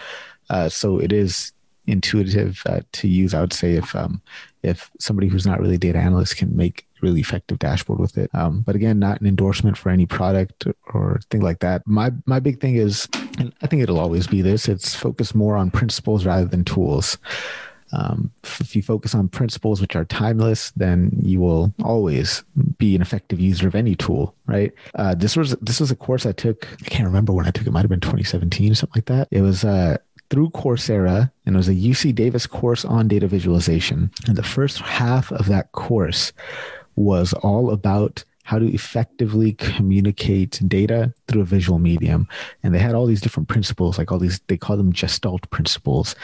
Uh, 0.48 0.70
so 0.70 0.98
it 0.98 1.12
is 1.12 1.52
intuitive 1.86 2.62
uh, 2.66 2.80
to 2.92 3.08
use. 3.08 3.34
I 3.34 3.40
would 3.40 3.52
say 3.52 3.74
if 3.74 3.94
um, 3.94 4.22
if 4.62 4.90
somebody 4.98 5.28
who's 5.28 5.46
not 5.46 5.60
really 5.60 5.78
data 5.78 5.98
analyst 5.98 6.36
can 6.36 6.56
make 6.56 6.86
really 7.00 7.20
effective 7.20 7.58
dashboard 7.58 7.98
with 7.98 8.16
it. 8.16 8.30
Um, 8.32 8.60
but 8.60 8.76
again, 8.76 8.98
not 8.98 9.20
an 9.20 9.26
endorsement 9.26 9.76
for 9.76 9.90
any 9.90 10.06
product 10.06 10.66
or 10.94 11.20
thing 11.30 11.40
like 11.40 11.58
that. 11.60 11.82
My 11.86 12.12
my 12.26 12.40
big 12.40 12.60
thing 12.60 12.76
is, 12.76 13.08
and 13.38 13.52
I 13.62 13.66
think 13.66 13.82
it'll 13.82 14.00
always 14.00 14.26
be 14.26 14.40
this: 14.40 14.68
it's 14.68 14.94
focused 14.94 15.34
more 15.34 15.56
on 15.56 15.70
principles 15.70 16.24
rather 16.24 16.46
than 16.46 16.64
tools. 16.64 17.18
Um, 17.94 18.32
if 18.42 18.74
you 18.74 18.82
focus 18.82 19.14
on 19.14 19.28
principles 19.28 19.80
which 19.80 19.94
are 19.94 20.06
timeless, 20.06 20.70
then 20.70 21.10
you 21.20 21.40
will 21.40 21.74
always 21.84 22.42
be 22.78 22.96
an 22.96 23.02
effective 23.02 23.38
user 23.38 23.68
of 23.68 23.74
any 23.74 23.94
tool, 23.94 24.34
right? 24.46 24.72
Uh, 24.94 25.14
this 25.14 25.36
was 25.36 25.54
this 25.60 25.80
was 25.80 25.90
a 25.90 25.96
course 25.96 26.24
I 26.24 26.32
took. 26.32 26.66
I 26.84 26.88
can't 26.88 27.06
remember 27.06 27.32
when 27.32 27.46
I 27.46 27.50
took 27.50 27.66
it. 27.66 27.70
Might 27.70 27.82
have 27.82 27.90
been 27.90 28.00
2017, 28.00 28.74
something 28.74 28.92
like 28.94 29.06
that. 29.06 29.28
It 29.30 29.42
was 29.42 29.64
uh, 29.64 29.98
through 30.32 30.48
Coursera, 30.48 31.30
and 31.44 31.54
it 31.54 31.58
was 31.58 31.68
a 31.68 31.74
UC 31.74 32.14
Davis 32.14 32.46
course 32.46 32.86
on 32.86 33.06
data 33.06 33.28
visualization. 33.28 34.10
And 34.26 34.34
the 34.34 34.42
first 34.42 34.78
half 34.78 35.30
of 35.30 35.44
that 35.48 35.72
course 35.72 36.32
was 36.96 37.34
all 37.34 37.70
about 37.70 38.24
how 38.44 38.58
to 38.58 38.66
effectively 38.72 39.52
communicate 39.52 40.58
data 40.66 41.12
through 41.28 41.42
a 41.42 41.44
visual 41.44 41.78
medium. 41.78 42.26
And 42.62 42.74
they 42.74 42.78
had 42.78 42.94
all 42.94 43.04
these 43.04 43.20
different 43.20 43.50
principles, 43.50 43.98
like 43.98 44.10
all 44.10 44.18
these, 44.18 44.40
they 44.48 44.56
call 44.56 44.78
them 44.78 44.90
gestalt 44.90 45.48
principles, 45.50 46.16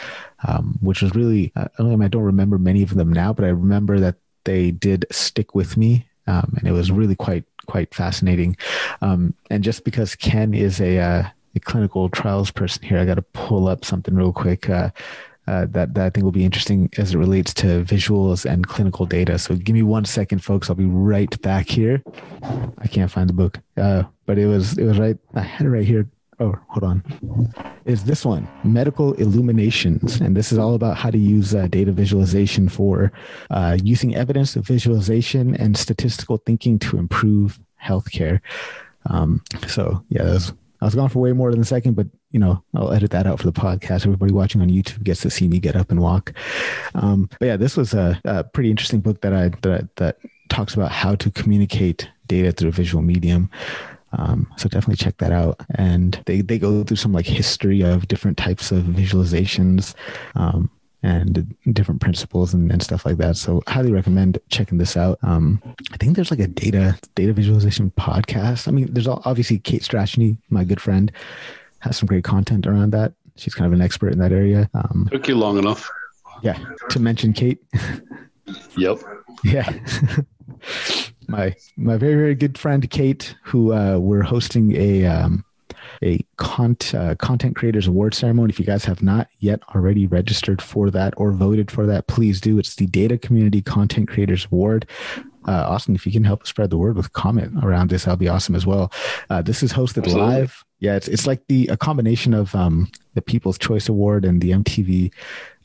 um, 0.49 0.79
which 0.81 1.03
was 1.03 1.15
really, 1.15 1.53
uh, 1.55 1.69
I 1.79 2.09
don't 2.09 2.23
remember 2.23 2.57
many 2.57 2.83
of 2.83 2.95
them 2.95 3.13
now, 3.13 3.35
but 3.35 3.45
I 3.45 3.49
remember 3.49 4.01
that 4.01 4.17
they 4.45 4.71
did 4.71 5.05
stick 5.11 5.55
with 5.55 5.77
me. 5.77 6.09
Um, 6.27 6.55
and 6.59 6.67
it 6.67 6.73
was 6.73 6.91
really 6.91 7.15
quite, 7.15 7.45
quite 7.67 7.95
fascinating. 7.95 8.57
Um, 9.03 9.35
and 9.51 9.63
just 9.63 9.85
because 9.85 10.15
Ken 10.15 10.55
is 10.55 10.81
a, 10.81 10.99
uh, 10.99 11.25
clinical 11.59 12.09
trials 12.09 12.51
person 12.51 12.83
here, 12.83 12.99
I 12.99 13.05
got 13.05 13.17
to 13.17 13.23
pull 13.23 13.69
up 13.69 13.85
something 13.85 14.15
real 14.15 14.33
quick. 14.33 14.69
Uh, 14.69 14.91
uh, 15.49 15.67
that, 15.71 15.95
that 15.95 16.05
I 16.05 16.11
think 16.11 16.25
will 16.25 16.31
be 16.31 16.45
interesting 16.45 16.91
as 16.99 17.15
it 17.15 17.19
relates 17.19 17.55
to 17.55 17.83
visuals 17.83 18.45
and 18.45 18.69
clinical 18.69 19.07
data. 19.07 19.39
So 19.39 19.57
give 19.57 19.73
me 19.73 19.83
one 19.83 20.05
second, 20.05 20.41
folks. 20.41 20.69
I'll 20.69 20.77
be 20.77 20.85
right 20.85 21.41
back 21.41 21.71
here. 21.71 22.03
I 22.77 22.87
can't 22.87 23.11
find 23.11 23.31
the 23.31 23.33
book, 23.33 23.59
uh, 23.79 24.03
but 24.27 24.37
it 24.37 24.45
was 24.45 24.77
it 24.77 24.85
was 24.85 24.99
right. 24.99 25.17
I 25.35 25.41
had 25.41 25.67
it 25.67 25.71
right 25.71 25.87
here. 25.87 26.07
Oh, 26.39 26.55
hold 26.69 26.85
on. 26.85 27.03
Is 27.87 28.05
this 28.05 28.27
one 28.27 28.47
medical 28.63 29.15
illuminations, 29.15 30.21
and 30.21 30.37
this 30.37 30.53
is 30.53 30.59
all 30.59 30.75
about 30.75 30.99
how 30.99 31.11
to 31.11 31.19
use 31.19 31.55
uh, 31.55 31.67
data 31.67 31.93
visualization 31.93 32.69
for 32.69 33.11
uh, 33.49 33.79
using 33.83 34.15
evidence 34.15 34.53
visualization 34.53 35.57
and 35.57 35.79
statistical 35.79 36.37
thinking 36.45 36.79
to 36.81 36.99
improve 36.99 37.59
healthcare. 37.83 38.41
Um, 39.07 39.43
so 39.67 40.05
yeah, 40.11 40.39
I 40.81 40.85
was 40.85 40.95
gone 40.95 41.09
for 41.09 41.21
way 41.21 41.33
more 41.33 41.51
than 41.51 41.61
a 41.61 41.65
second, 41.65 41.95
but 41.95 42.07
you 42.31 42.39
know, 42.39 42.63
I'll 42.75 42.93
edit 42.93 43.11
that 43.13 43.27
out 43.27 43.39
for 43.39 43.47
the 43.47 43.53
podcast. 43.53 44.05
Everybody 44.05 44.33
watching 44.33 44.61
on 44.61 44.69
YouTube 44.69 45.03
gets 45.03 45.23
to 45.23 45.31
see 45.31 45.49
me 45.49 45.59
get 45.59 45.77
up 45.77 45.91
and 45.91 46.01
walk. 46.01 46.33
Um, 46.95 47.29
but 47.41 47.47
yeah, 47.47 47.57
this 47.57 47.77
was 47.77 47.95
a, 47.95 48.21
a, 48.25 48.45
pretty 48.45 48.71
interesting 48.71 49.01
book 49.01 49.21
that 49.23 49.33
I 49.33 49.49
that 49.63 49.95
that 49.97 50.19
talks 50.49 50.75
about 50.75 50.91
how 50.91 51.15
to 51.17 51.31
communicate 51.31 52.09
data 52.27 52.53
through 52.53 52.69
a 52.69 52.73
visual 52.73 53.03
medium. 53.03 53.51
Um, 54.13 54.51
so 54.57 54.69
definitely 54.69 54.97
check 54.97 55.19
that 55.19 55.33
out. 55.33 55.61
And 55.75 56.21
they 56.27 56.41
they 56.41 56.59
go 56.59 56.85
through 56.85 56.97
some 56.97 57.13
like 57.13 57.27
history 57.27 57.83
of 57.83 58.09
different 58.09 58.37
types 58.37 58.71
of 58.73 58.85
visualizations. 58.85 59.95
Um, 60.35 60.71
and 61.03 61.55
different 61.73 62.01
principles 62.01 62.53
and, 62.53 62.73
and, 62.73 62.83
stuff 62.83 63.07
like 63.07 63.19
that. 63.19 63.37
So 63.37 63.63
highly 63.69 63.93
recommend 63.93 64.39
checking 64.49 64.79
this 64.79 64.97
out. 64.97 65.19
Um, 65.23 65.63
I 65.93 65.97
think 65.97 66.17
there's 66.17 66.33
like 66.33 66.41
a 66.41 66.49
data 66.49 66.99
data 67.15 67.33
visualization 67.33 67.93
podcast. 67.93 68.67
I 68.67 68.73
mean, 68.73 68.93
there's 68.93 69.07
obviously 69.07 69.61
Kate 69.61 69.83
Strachnyi, 69.83 70.39
my 70.51 70.65
good 70.65 70.81
friend 70.81 71.13
has 71.81 71.97
some 71.97 72.07
great 72.07 72.25
content 72.25 72.67
around 72.67 72.91
that. 72.93 73.13
She's 73.37 73.55
kind 73.55 73.67
of 73.67 73.73
an 73.73 73.81
expert 73.81 74.13
in 74.13 74.19
that 74.19 74.33
area. 74.33 74.69
Um, 74.75 75.09
Took 75.13 75.29
you 75.29 75.37
long 75.37 75.59
enough. 75.59 75.89
Yeah, 76.43 76.59
to 76.91 77.01
mention 77.01 77.33
Kate. 77.33 77.59
yep. 78.77 78.99
Yeah. 79.45 79.73
my 81.29 81.55
my 81.77 81.97
very 81.97 82.17
very 82.17 82.35
good 82.35 82.59
friend 82.59 82.91
Kate, 82.91 83.37
who 83.45 83.73
uh, 83.73 83.99
we're 83.99 84.23
hosting 84.23 84.75
a 84.75 85.07
um, 85.07 85.45
a 86.03 86.25
cont, 86.37 86.95
uh, 86.95 87.15
content 87.17 87.57
creators 87.57 87.87
award 87.87 88.15
ceremony. 88.15 88.51
If 88.51 88.59
you 88.59 88.67
guys 88.67 88.85
have 88.85 89.03
not 89.03 89.29
yet 89.39 89.61
already 89.75 90.07
registered 90.07 90.63
for 90.63 90.91
that 90.91 91.15
or 91.17 91.33
voted 91.33 91.71
for 91.71 91.87
that, 91.87 92.07
please 92.07 92.41
do. 92.41 92.59
It's 92.59 92.77
the 92.77 92.87
Data 92.87 93.19
Community 93.19 93.63
Content 93.63 94.09
Creators 94.09 94.47
Award. 94.51 94.87
Uh, 95.47 95.65
Austin, 95.69 95.95
if 95.95 96.05
you 96.05 96.13
can 96.13 96.25
help 96.25 96.47
spread 96.47 96.71
the 96.71 96.77
word 96.77 96.97
with 96.97 97.13
Comet 97.15 97.51
around 97.63 97.91
this, 97.91 98.05
that'll 98.05 98.19
be 98.19 98.29
awesome 98.29 98.55
as 98.55 98.67
well. 98.67 98.93
Uh, 99.31 99.41
this 99.41 99.63
is 99.63 99.73
hosted 99.73 100.05
Absolutely. 100.05 100.21
live 100.21 100.65
yeah, 100.81 100.95
it's 100.95 101.09
it's 101.09 101.27
like 101.27 101.47
the 101.49 101.67
a 101.69 101.77
combination 101.77 102.35
of 102.35 102.55
um, 102.55 102.89
the 103.15 103.23
People's 103.23 103.59
Choice 103.59 103.89
Award 103.89 104.25
and 104.25 104.41
the 104.41 104.53
MTV 104.53 105.13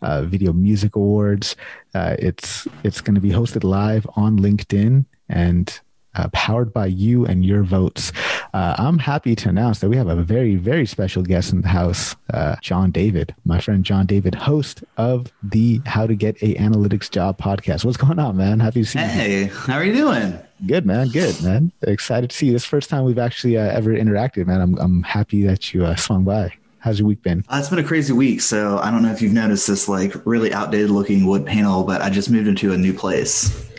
uh, 0.02 0.24
Video 0.24 0.54
Music 0.54 0.96
Awards. 0.96 1.56
Uh, 1.94 2.16
it's 2.18 2.68
it's 2.84 3.02
going 3.02 3.16
to 3.16 3.22
be 3.22 3.30
hosted 3.30 3.64
live 3.64 4.08
on 4.16 4.40
LinkedIn 4.40 5.06
and 5.30 5.80
uh, 6.16 6.28
powered 6.34 6.74
by 6.74 6.86
you 6.86 7.26
and 7.26 7.46
your 7.46 7.64
votes. 7.64 8.12
Uh, 8.54 8.76
I'm 8.78 9.00
happy 9.00 9.36
to 9.36 9.50
announce 9.50 9.80
that 9.80 9.90
we 9.90 9.98
have 9.98 10.08
a 10.08 10.16
very, 10.16 10.56
very 10.56 10.86
special 10.86 11.24
guest 11.24 11.52
in 11.52 11.62
the 11.62 11.68
house, 11.68 12.16
uh, 12.34 12.56
John 12.62 12.92
David, 12.92 13.34
my 13.46 13.60
friend 13.60 13.84
John 13.84 14.06
David, 14.06 14.36
host 14.36 14.84
of 14.98 15.32
the 15.42 15.82
How 15.86 16.06
to 16.06 16.16
Get 16.16 16.36
a 16.44 16.54
Analytics 16.56 17.10
Job 17.10 17.38
podcast. 17.38 17.84
What's 17.84 17.98
going 17.98 18.20
on, 18.20 18.38
man? 18.38 18.60
Happy 18.60 18.84
to 18.84 18.86
see 18.86 19.00
hey, 19.00 19.40
you. 19.40 19.46
Hey, 19.46 19.54
how 19.54 19.76
are 19.76 19.84
you 19.84 19.94
doing? 19.94 20.38
Good, 20.68 20.86
man. 20.86 21.10
Good, 21.10 21.42
man. 21.42 21.72
Excited 21.82 22.30
to 22.30 22.36
see 22.36 22.46
you. 22.48 22.54
This 22.54 22.66
first 22.66 22.90
time 22.90 23.04
we've 23.04 23.20
actually 23.20 23.58
uh, 23.58 23.64
ever 23.64 23.92
interacted, 23.92 24.48
man. 24.48 24.62
I'm, 24.62 24.78
I'm 24.78 25.04
happy 25.04 25.44
that 25.44 25.74
you 25.74 25.86
uh, 25.86 25.96
swung 25.96 26.24
by. 26.24 26.54
How's 26.80 27.00
your 27.00 27.08
week 27.08 27.24
been? 27.24 27.46
Uh, 27.48 27.58
it's 27.60 27.70
been 27.70 27.80
a 27.80 27.84
crazy 27.84 28.12
week. 28.14 28.42
So 28.42 28.78
I 28.78 28.92
don't 28.92 29.04
know 29.04 29.12
if 29.12 29.22
you've 29.22 29.34
noticed 29.34 29.68
this 29.68 29.88
like 29.88 30.14
really 30.26 30.54
outdated 30.54 30.90
looking 30.90 31.26
wood 31.26 31.46
panel, 31.46 31.84
but 31.84 32.02
I 32.02 32.10
just 32.10 32.30
moved 32.30 32.48
into 32.48 32.74
a 32.74 32.78
new 32.78 32.94
place. 32.94 33.70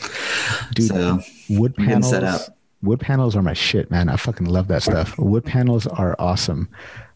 Dude, 0.75 0.89
so 0.89 1.21
wood 1.49 1.75
panels. 1.77 2.11
Set 2.11 2.25
up. 2.25 2.43
Wood 2.83 3.01
panels 3.01 3.35
are 3.35 3.43
my 3.43 3.55
shit, 3.55 3.91
man. 3.91 4.09
I 4.09 4.17
fucking 4.17 4.47
love 4.47 4.69
that 4.69 4.83
stuff. 4.83 5.19
Wood 5.19 5.45
panels 5.45 5.87
are 5.87 6.15
awesome. 6.19 6.69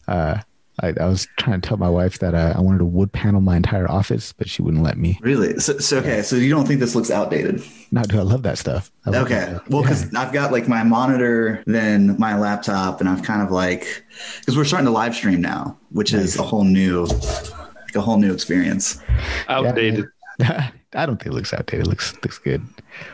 Uh, 0.07 0.39
I, 0.81 0.93
I, 0.99 1.05
was 1.05 1.27
trying 1.37 1.59
to 1.59 1.67
tell 1.67 1.77
my 1.77 1.89
wife 1.89 2.19
that 2.19 2.33
uh, 2.33 2.53
I 2.55 2.61
wanted 2.61 2.79
to 2.79 2.85
wood 2.85 3.11
panel 3.11 3.41
my 3.41 3.57
entire 3.57 3.89
office, 3.89 4.33
but 4.33 4.49
she 4.49 4.61
wouldn't 4.61 4.83
let 4.83 4.97
me. 4.97 5.19
Really? 5.21 5.59
So, 5.59 5.77
so 5.77 5.97
okay. 5.97 6.21
So 6.21 6.35
you 6.35 6.49
don't 6.49 6.65
think 6.65 6.79
this 6.79 6.95
looks 6.95 7.11
outdated? 7.11 7.63
No, 7.91 8.01
dude, 8.03 8.19
I 8.19 8.23
love 8.23 8.43
that 8.43 8.57
stuff. 8.57 8.91
Love 9.05 9.25
okay. 9.25 9.53
That. 9.53 9.69
Well, 9.69 9.81
because 9.81 10.11
yeah. 10.11 10.21
I've 10.21 10.31
got 10.31 10.51
like 10.51 10.67
my 10.67 10.83
monitor, 10.83 11.63
then 11.65 12.17
my 12.19 12.37
laptop, 12.37 12.99
and 13.01 13.09
I've 13.09 13.23
kind 13.23 13.41
of 13.41 13.51
like 13.51 14.05
because 14.39 14.55
we're 14.55 14.65
starting 14.65 14.85
to 14.85 14.91
live 14.91 15.15
stream 15.15 15.41
now, 15.41 15.77
which 15.89 16.13
nice. 16.13 16.23
is 16.23 16.37
a 16.37 16.43
whole 16.43 16.63
new, 16.63 17.03
like 17.05 17.95
a 17.95 18.01
whole 18.01 18.17
new 18.17 18.33
experience. 18.33 19.01
Outdated. 19.47 20.05
Yeah, 20.39 20.71
I 20.95 21.05
don't 21.05 21.17
think 21.17 21.27
it 21.27 21.35
looks 21.35 21.53
outdated. 21.53 21.85
It 21.85 21.89
looks 21.89 22.13
looks 22.23 22.39
good. 22.39 22.65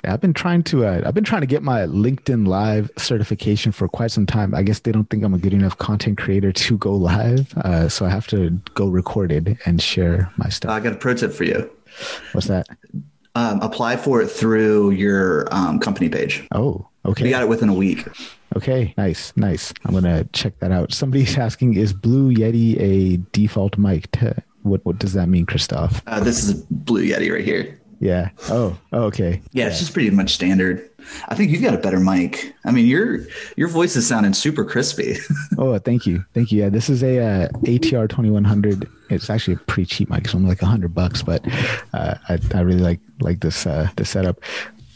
I've 0.05 0.21
been 0.21 0.33
trying 0.33 0.63
to 0.63 0.85
uh, 0.85 1.01
I've 1.05 1.13
been 1.13 1.25
trying 1.25 1.41
to 1.41 1.47
get 1.47 1.61
my 1.61 1.81
LinkedIn 1.81 2.47
Live 2.47 2.89
certification 2.97 3.71
for 3.73 3.89
quite 3.89 4.11
some 4.11 4.25
time. 4.25 4.55
I 4.55 4.63
guess 4.63 4.79
they 4.79 4.93
don't 4.93 5.09
think 5.09 5.23
I'm 5.23 5.33
a 5.33 5.37
good 5.37 5.53
enough 5.53 5.77
content 5.77 6.17
creator 6.17 6.53
to 6.53 6.77
go 6.77 6.93
live, 6.93 7.53
uh, 7.57 7.89
so 7.89 8.05
I 8.05 8.09
have 8.09 8.27
to 8.27 8.51
go 8.75 8.87
record 8.87 9.31
it 9.31 9.57
and 9.65 9.81
share 9.81 10.31
my 10.37 10.47
stuff. 10.47 10.71
I 10.71 10.79
got 10.79 10.93
a 10.93 10.95
pro 10.95 11.15
tip 11.15 11.33
for 11.33 11.43
you. 11.43 11.69
What's 12.31 12.47
that? 12.47 12.67
Um, 13.35 13.61
apply 13.61 13.97
for 13.97 14.21
it 14.21 14.27
through 14.27 14.91
your 14.91 15.53
um, 15.53 15.79
company 15.79 16.07
page. 16.07 16.47
Oh, 16.53 16.87
okay. 17.03 17.25
We 17.25 17.29
got 17.31 17.41
it 17.41 17.49
within 17.49 17.67
a 17.67 17.73
week. 17.73 18.07
Okay, 18.55 18.93
nice, 18.97 19.33
nice. 19.35 19.73
I'm 19.83 19.93
gonna 19.93 20.23
check 20.31 20.57
that 20.59 20.71
out. 20.71 20.93
Somebody's 20.93 21.37
asking, 21.37 21.73
is 21.73 21.91
Blue 21.91 22.33
Yeti 22.33 22.79
a 22.79 23.17
default 23.33 23.77
mic? 23.77 24.09
To, 24.11 24.41
what 24.65 24.85
what 24.85 24.99
does 24.99 25.13
that 25.13 25.27
mean, 25.27 25.45
Christoph? 25.45 26.01
Uh, 26.07 26.19
this 26.19 26.43
is 26.43 26.61
a 26.61 26.65
Blue 26.69 27.05
Yeti 27.05 27.31
right 27.31 27.45
here. 27.45 27.79
Yeah. 27.99 28.29
Oh, 28.49 28.77
oh, 28.91 29.03
okay. 29.03 29.41
Yeah, 29.51 29.67
it's 29.67 29.79
just 29.79 29.93
pretty 29.93 30.09
much 30.09 30.31
standard. 30.31 30.89
I 31.29 31.35
think 31.35 31.51
you've 31.51 31.61
got 31.61 31.73
a 31.73 31.77
better 31.77 31.99
mic. 31.99 32.53
I 32.65 32.71
mean, 32.71 32.87
your 32.87 33.19
your 33.55 33.67
voice 33.67 33.95
is 33.95 34.07
sounding 34.07 34.33
super 34.33 34.65
crispy. 34.65 35.17
oh, 35.57 35.77
thank 35.79 36.05
you, 36.05 36.25
thank 36.33 36.51
you. 36.51 36.63
Yeah, 36.63 36.69
this 36.69 36.89
is 36.89 37.03
a 37.03 37.19
uh, 37.19 37.47
ATR 37.63 38.09
twenty 38.09 38.31
one 38.31 38.43
hundred. 38.43 38.89
It's 39.09 39.29
actually 39.29 39.55
a 39.55 39.57
pretty 39.57 39.85
cheap 39.85 40.09
mic. 40.09 40.25
It's 40.25 40.35
only 40.35 40.49
like 40.49 40.61
a 40.61 40.65
hundred 40.65 40.93
bucks, 40.93 41.21
but 41.21 41.45
uh, 41.93 42.15
I 42.27 42.39
I 42.53 42.61
really 42.61 42.81
like 42.81 42.99
like 43.21 43.41
this 43.41 43.65
uh, 43.65 43.89
this 43.95 44.09
setup. 44.09 44.39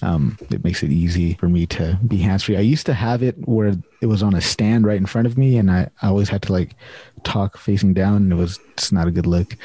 Um, 0.02 0.38
it 0.50 0.64
makes 0.64 0.82
it 0.82 0.92
easy 0.92 1.34
for 1.34 1.50
me 1.50 1.66
to 1.68 2.00
be 2.08 2.18
hands 2.18 2.44
free. 2.44 2.56
I 2.56 2.62
used 2.62 2.86
to 2.86 2.94
have 2.94 3.22
it 3.22 3.36
where 3.48 3.76
it 4.02 4.06
was 4.06 4.24
on 4.24 4.34
a 4.34 4.42
stand 4.42 4.86
right 4.86 4.98
in 4.98 5.06
front 5.06 5.28
of 5.28 5.38
me, 5.38 5.58
and 5.58 5.70
I, 5.70 5.90
I 6.02 6.08
always 6.08 6.30
had 6.30 6.42
to 6.44 6.54
like 6.54 6.76
talk 7.20 7.58
facing 7.58 7.94
down, 7.94 8.18
and 8.18 8.34
it 8.34 8.36
was 8.36 8.60
just 8.78 8.94
not 8.94 9.08
a 9.08 9.12
good 9.12 9.26
look. 9.26 9.56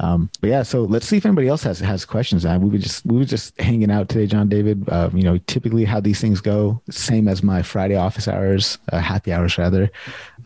Um, 0.00 0.30
but 0.40 0.50
yeah, 0.50 0.62
so 0.62 0.84
let's 0.84 1.06
see 1.06 1.16
if 1.16 1.26
anybody 1.26 1.48
else 1.48 1.62
has 1.64 1.80
has 1.80 2.04
questions. 2.04 2.44
Uh, 2.44 2.58
we 2.60 2.68
were 2.70 2.78
just 2.78 3.04
we 3.04 3.18
were 3.18 3.24
just 3.24 3.58
hanging 3.60 3.90
out 3.90 4.08
today, 4.08 4.26
John 4.26 4.48
David. 4.48 4.88
Uh, 4.88 5.10
you 5.12 5.22
know, 5.22 5.38
typically 5.46 5.84
how 5.84 6.00
these 6.00 6.20
things 6.20 6.40
go, 6.40 6.80
same 6.90 7.26
as 7.26 7.42
my 7.42 7.62
Friday 7.62 7.96
office 7.96 8.28
hours, 8.28 8.78
uh, 8.92 9.00
happy 9.00 9.32
hours 9.32 9.58
rather. 9.58 9.90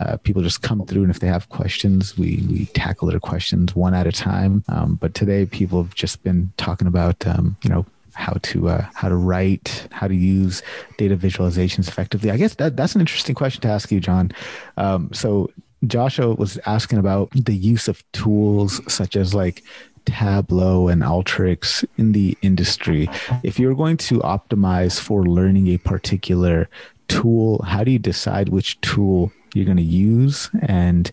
Uh, 0.01 0.17
people 0.19 0.43
just 0.43 0.63
come 0.63 0.85
through, 0.87 1.03
and 1.03 1.11
if 1.11 1.21
they 1.21 1.27
have 1.27 1.49
questions, 1.51 2.17
we 2.17 2.45
we 2.49 2.67
tackle 2.67 3.09
their 3.09 3.21
questions 3.21 3.77
one 3.77 3.95
at 3.95 4.07
a 4.07 4.13
time. 4.13 4.65
Um, 4.69 4.95
but 4.95 5.15
today, 5.15 5.45
people 5.45 5.83
have 5.83 5.95
just 5.95 6.23
been 6.23 6.53
talking 6.57 6.87
about 6.89 7.27
um, 7.27 7.57
you 7.63 7.69
know 7.69 7.85
how 8.15 8.35
to 8.43 8.69
uh, 8.69 8.87
how 8.95 9.09
to 9.09 9.17
write, 9.17 9.87
how 9.91 10.09
to 10.09 10.15
use 10.15 10.63
data 10.97 11.17
visualizations 11.17 11.89
effectively. 11.89 12.31
I 12.31 12.39
guess 12.39 12.55
that 12.55 12.77
that's 12.77 12.95
an 12.95 13.01
interesting 13.01 13.35
question 13.35 13.61
to 13.63 13.69
ask 13.69 13.93
you, 13.93 14.01
John. 14.01 14.33
Um, 14.79 15.11
so 15.13 15.51
Joshua 15.87 16.35
was 16.35 16.59
asking 16.67 16.99
about 16.99 17.31
the 17.31 17.55
use 17.55 17.89
of 17.89 18.03
tools 18.13 18.81
such 18.93 19.17
as 19.17 19.35
like 19.35 19.63
Tableau 20.05 20.89
and 20.89 21.03
Alteryx 21.03 21.85
in 21.97 22.13
the 22.13 22.37
industry. 22.43 23.09
If 23.43 23.59
you're 23.59 23.75
going 23.75 23.97
to 23.99 24.19
optimize 24.21 25.01
for 25.01 25.25
learning 25.25 25.69
a 25.69 25.79
particular 25.79 26.69
tool, 27.09 27.63
how 27.63 27.85
do 27.85 27.91
you 27.91 27.99
decide 27.99 28.49
which 28.49 28.81
tool 28.81 29.33
you're 29.55 29.65
going 29.65 29.77
to 29.77 29.83
use? 29.83 30.51
And 30.63 31.11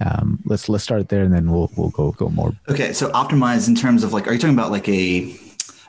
um, 0.00 0.38
let's 0.44 0.68
let's 0.68 0.84
start 0.84 1.08
there, 1.08 1.22
and 1.22 1.34
then 1.34 1.50
we'll 1.50 1.70
we'll 1.76 1.90
go 1.90 2.12
go 2.12 2.28
more. 2.28 2.54
Okay, 2.68 2.92
so 2.92 3.10
optimize 3.10 3.66
in 3.66 3.74
terms 3.74 4.04
of 4.04 4.12
like, 4.12 4.28
are 4.28 4.32
you 4.32 4.38
talking 4.38 4.54
about 4.54 4.70
like 4.70 4.88
a 4.88 5.34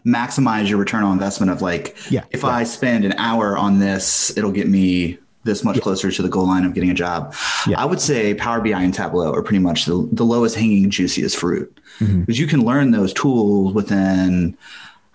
maximize 0.06 0.68
your 0.70 0.80
return 0.80 1.04
on 1.04 1.14
investment 1.14 1.52
of 1.52 1.62
like, 1.62 1.96
yeah, 2.10 2.24
if 2.32 2.42
yeah. 2.42 2.50
I 2.50 2.64
spend 2.64 3.06
an 3.06 3.14
hour 3.14 3.58
on 3.58 3.80
this, 3.80 4.36
it'll 4.38 4.52
get 4.52 4.68
me 4.68 5.20
this 5.50 5.64
much 5.64 5.78
yeah. 5.78 5.82
closer 5.82 6.12
to 6.12 6.22
the 6.22 6.30
goal 6.30 6.48
line 6.48 6.64
of 6.64 6.74
getting 6.74 6.90
a 6.90 6.94
job. 6.94 7.36
Yeah. 7.68 7.82
I 7.82 7.86
would 7.86 8.00
say 8.00 8.34
Power 8.34 8.62
BI 8.62 8.70
and 8.70 8.94
Tableau 8.94 9.34
are 9.34 9.42
pretty 9.42 9.60
much 9.60 9.86
the, 9.86 10.08
the 10.12 10.24
lowest 10.24 10.56
hanging, 10.56 10.90
juiciest 10.90 11.38
fruit 11.38 11.80
because 12.00 12.14
mm-hmm. 12.14 12.32
you 12.32 12.48
can 12.48 12.64
learn 12.64 12.92
those 12.92 13.14
tools 13.14 13.74
within. 13.74 14.58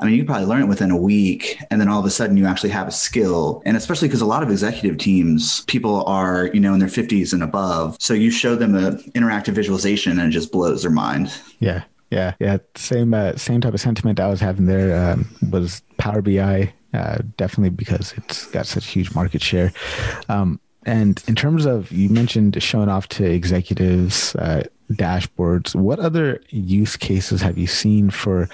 I 0.01 0.07
mean, 0.07 0.17
you 0.17 0.25
probably 0.25 0.47
learn 0.47 0.63
it 0.63 0.67
within 0.67 0.91
a 0.91 0.97
week, 0.97 1.57
and 1.71 1.81
then 1.81 1.89
all 1.89 2.01
of 2.01 2.05
a 2.05 2.11
sudden 2.11 2.37
you 2.37 2.47
actually 2.47 2.71
have 2.71 2.89
a 2.89 2.93
skill. 2.93 3.63
And 3.65 3.77
especially 3.77 4.09
because 4.09 4.21
a 4.21 4.27
lot 4.27 4.43
of 4.43 4.51
executive 4.51 4.99
teams, 4.99 5.61
people 5.67 6.05
are, 6.05 6.51
you 6.53 6.59
know, 6.59 6.75
in 6.75 6.81
their 6.81 6.89
50s 6.89 7.33
and 7.33 7.45
above. 7.45 7.97
So 8.01 8.13
you 8.13 8.33
show 8.33 8.57
them 8.57 8.75
an 8.75 8.99
interactive 9.13 9.53
visualization 9.53 10.19
and 10.19 10.29
it 10.29 10.33
just 10.33 10.51
blows 10.51 10.83
their 10.83 10.91
mind. 10.91 11.33
Yeah. 11.61 11.85
Yeah. 12.11 12.35
Yeah. 12.41 12.59
Same, 12.75 13.15
uh, 13.15 13.37
same 13.37 13.61
type 13.61 13.73
of 13.73 13.81
sentiment 13.81 14.19
I 14.19 14.27
was 14.27 14.41
having 14.41 14.67
there 14.67 15.13
um, 15.13 15.31
was 15.51 15.81
Power 15.97 16.21
BI 16.21 16.73
uh, 16.95 17.19
definitely 17.37 17.71
because 17.71 18.15
it's 18.17 18.47
got 18.47 18.67
such 18.67 18.87
huge 18.87 19.15
market 19.15 19.43
share. 19.43 19.73
Um, 20.29 20.61
and 20.87 21.23
in 21.27 21.35
terms 21.35 21.67
of, 21.67 21.91
you 21.91 22.09
mentioned 22.09 22.63
showing 22.63 22.89
off 22.89 23.09
to 23.09 23.25
executives 23.25 24.35
uh, 24.37 24.65
dashboards. 24.93 25.75
What 25.75 25.99
other 25.99 26.41
use 26.51 26.97
cases 26.97 27.41
have 27.41 27.59
you 27.59 27.67
seen 27.67 28.11
for 28.11 28.49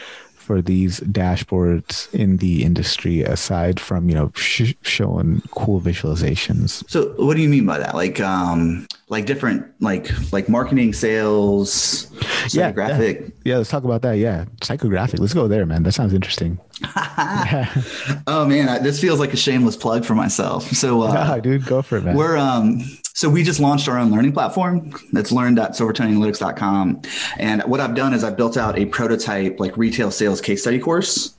for 0.51 0.61
these 0.61 0.99
dashboards 1.03 2.13
in 2.13 2.39
the 2.39 2.65
industry 2.65 3.23
aside 3.23 3.79
from 3.79 4.09
you 4.09 4.17
know 4.17 4.33
sh- 4.35 4.75
showing 4.83 5.41
cool 5.53 5.81
visualizations? 5.81 6.83
So 6.91 7.15
what 7.25 7.37
do 7.37 7.41
you 7.41 7.49
mean 7.49 7.67
by 7.67 7.79
that? 7.79 7.95
Like 7.95 8.19
um 8.19 8.85
like 9.11 9.27
different 9.27 9.65
like 9.81 10.11
like 10.33 10.49
marketing 10.49 10.93
sales 10.93 12.07
psychographic 12.51 13.21
yeah, 13.21 13.27
yeah. 13.27 13.29
yeah 13.45 13.57
let's 13.59 13.71
talk 13.71 13.85
about 13.85 14.03
that. 14.03 14.15
Yeah 14.15 14.47
psychographic. 14.61 15.21
Let's 15.21 15.35
go 15.35 15.47
there 15.47 15.65
man. 15.67 15.85
That 15.85 15.93
sounds 15.93 16.13
interesting. 16.13 16.59
Oh 18.27 18.45
man 18.45 18.83
this 18.83 19.01
feels 19.01 19.21
like 19.21 19.33
a 19.33 19.37
shameless 19.37 19.77
plug 19.77 20.05
for 20.05 20.17
myself. 20.17 20.65
So 20.73 21.03
uh 21.03 21.13
no, 21.29 21.41
dude 21.41 21.65
go 21.65 21.81
for 21.81 21.99
it 21.99 22.03
man. 22.03 22.17
we're 22.17 22.37
um 22.37 22.83
so 23.21 23.29
we 23.29 23.43
just 23.43 23.61
launched 23.61 23.87
our 23.87 23.99
own 23.99 24.11
learning 24.11 24.33
platform. 24.33 24.95
That's 25.13 25.31
learn.silvertoneanalytics.com. 25.31 27.03
And 27.39 27.61
what 27.65 27.79
I've 27.79 27.95
done 27.95 28.15
is 28.15 28.25
I've 28.25 28.39
built 28.39 28.57
out 28.57 28.79
a 28.79 28.87
prototype 28.87 29.61
like 29.61 29.77
retail 29.77 30.11
sales 30.11 30.41
case 30.41 30.63
study 30.63 30.79
course. 30.79 31.35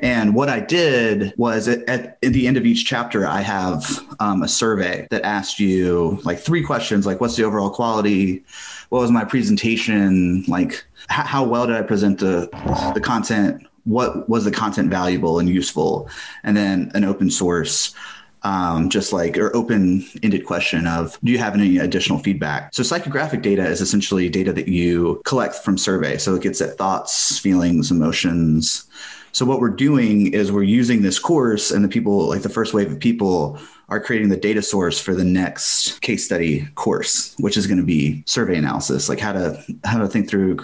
And 0.00 0.34
what 0.34 0.48
I 0.48 0.60
did 0.60 1.34
was 1.36 1.68
at, 1.68 1.86
at, 1.90 2.18
the 2.22 2.46
end 2.46 2.56
of 2.56 2.64
each 2.64 2.86
chapter, 2.86 3.26
I 3.26 3.42
have 3.42 3.84
um, 4.18 4.42
a 4.42 4.48
survey 4.48 5.08
that 5.10 5.26
asked 5.26 5.60
you 5.60 6.22
like 6.24 6.38
three 6.38 6.64
questions, 6.64 7.04
like 7.04 7.20
what's 7.20 7.36
the 7.36 7.44
overall 7.44 7.68
quality? 7.68 8.42
What 8.88 9.00
was 9.00 9.10
my 9.10 9.26
presentation? 9.26 10.42
Like 10.48 10.86
h- 11.10 11.26
how 11.26 11.44
well 11.44 11.66
did 11.66 11.76
I 11.76 11.82
present 11.82 12.18
the, 12.18 12.48
the 12.94 13.00
content? 13.02 13.66
What 13.84 14.26
was 14.26 14.46
the 14.46 14.50
content 14.50 14.88
valuable 14.88 15.38
and 15.38 15.50
useful? 15.50 16.08
And 16.44 16.56
then 16.56 16.90
an 16.94 17.04
open 17.04 17.30
source 17.30 17.94
um, 18.46 18.88
just 18.88 19.12
like 19.12 19.36
or 19.36 19.54
open-ended 19.56 20.46
question 20.46 20.86
of 20.86 21.18
do 21.24 21.32
you 21.32 21.38
have 21.38 21.54
any 21.54 21.78
additional 21.78 22.20
feedback? 22.20 22.72
So 22.72 22.84
psychographic 22.84 23.42
data 23.42 23.66
is 23.66 23.80
essentially 23.80 24.28
data 24.28 24.52
that 24.52 24.68
you 24.68 25.20
collect 25.24 25.56
from 25.56 25.76
survey. 25.76 26.16
So 26.16 26.36
it 26.36 26.42
gets 26.42 26.60
at 26.60 26.78
thoughts 26.78 27.40
feelings 27.40 27.90
emotions. 27.90 28.86
So 29.32 29.44
what 29.44 29.58
we're 29.58 29.70
doing 29.70 30.32
is 30.32 30.52
we're 30.52 30.62
using 30.62 31.02
this 31.02 31.18
course 31.18 31.72
and 31.72 31.84
the 31.84 31.88
people 31.88 32.28
like 32.28 32.42
the 32.42 32.48
first 32.48 32.72
wave 32.72 32.92
of 32.92 33.00
people 33.00 33.58
are 33.88 34.00
creating 34.00 34.28
the 34.28 34.36
data 34.36 34.62
source 34.62 35.00
for 35.00 35.14
the 35.14 35.24
next 35.24 36.00
case 36.00 36.24
study 36.24 36.66
course 36.74 37.34
which 37.38 37.56
is 37.56 37.66
going 37.66 37.78
to 37.78 37.84
be 37.84 38.24
survey 38.26 38.56
analysis 38.56 39.08
like 39.08 39.20
how 39.20 39.32
to 39.32 39.62
how 39.84 39.98
to 39.98 40.08
think 40.08 40.28
through 40.28 40.56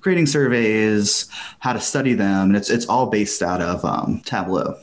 creating 0.00 0.26
surveys 0.26 1.28
how 1.60 1.72
to 1.72 1.80
study 1.80 2.12
them. 2.12 2.48
And 2.48 2.56
it's 2.56 2.68
it's 2.68 2.86
all 2.86 3.06
based 3.06 3.42
out 3.42 3.62
of 3.62 3.84
um, 3.84 4.20
tableau. 4.24 4.76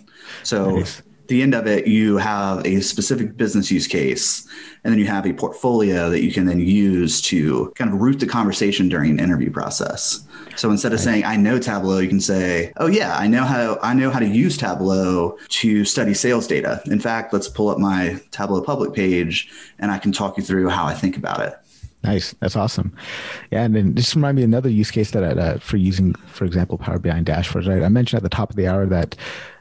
So 0.43 0.77
nice 0.77 1.03
the 1.29 1.41
end 1.41 1.55
of 1.55 1.65
it, 1.67 1.87
you 1.87 2.17
have 2.17 2.65
a 2.65 2.81
specific 2.81 3.37
business 3.37 3.71
use 3.71 3.87
case, 3.87 4.47
and 4.83 4.91
then 4.91 4.99
you 4.99 5.05
have 5.05 5.25
a 5.25 5.33
portfolio 5.33 6.09
that 6.09 6.21
you 6.21 6.31
can 6.31 6.45
then 6.45 6.59
use 6.59 7.21
to 7.21 7.71
kind 7.75 7.93
of 7.93 8.01
route 8.01 8.19
the 8.19 8.27
conversation 8.27 8.89
during 8.89 9.11
an 9.11 9.19
interview 9.19 9.51
process. 9.51 10.27
So 10.55 10.69
instead 10.71 10.91
of 10.91 10.99
saying 10.99 11.23
I 11.23 11.37
know 11.37 11.57
Tableau, 11.57 11.99
you 11.99 12.09
can 12.09 12.19
say, 12.19 12.73
"Oh 12.77 12.87
yeah, 12.87 13.15
I 13.17 13.27
know 13.27 13.45
how 13.45 13.79
I 13.81 13.93
know 13.93 14.09
how 14.09 14.19
to 14.19 14.27
use 14.27 14.57
Tableau 14.57 15.37
to 15.49 15.85
study 15.85 16.13
sales 16.13 16.47
data." 16.47 16.81
In 16.85 16.99
fact, 16.99 17.31
let's 17.31 17.47
pull 17.47 17.69
up 17.69 17.77
my 17.77 18.19
Tableau 18.31 18.61
public 18.61 18.93
page, 18.93 19.49
and 19.79 19.91
I 19.91 19.97
can 19.97 20.11
talk 20.11 20.37
you 20.37 20.43
through 20.43 20.69
how 20.69 20.85
I 20.85 20.93
think 20.93 21.15
about 21.15 21.39
it. 21.41 21.53
Nice, 22.03 22.33
that's 22.39 22.55
awesome. 22.55 22.95
Yeah, 23.51 23.63
and 23.63 23.75
then 23.75 23.93
just 23.93 24.15
remind 24.15 24.37
me 24.37 24.43
another 24.43 24.69
use 24.69 24.89
case 24.89 25.11
that 25.11 25.37
uh, 25.37 25.59
for 25.59 25.77
using, 25.77 26.13
for 26.27 26.45
example, 26.45 26.77
Power 26.77 26.97
BI 26.97 27.09
and 27.09 27.25
dashboards. 27.25 27.67
Right, 27.67 27.83
I 27.83 27.89
mentioned 27.89 28.17
at 28.17 28.23
the 28.23 28.35
top 28.35 28.49
of 28.49 28.55
the 28.55 28.67
hour 28.67 28.85
that 28.85 29.15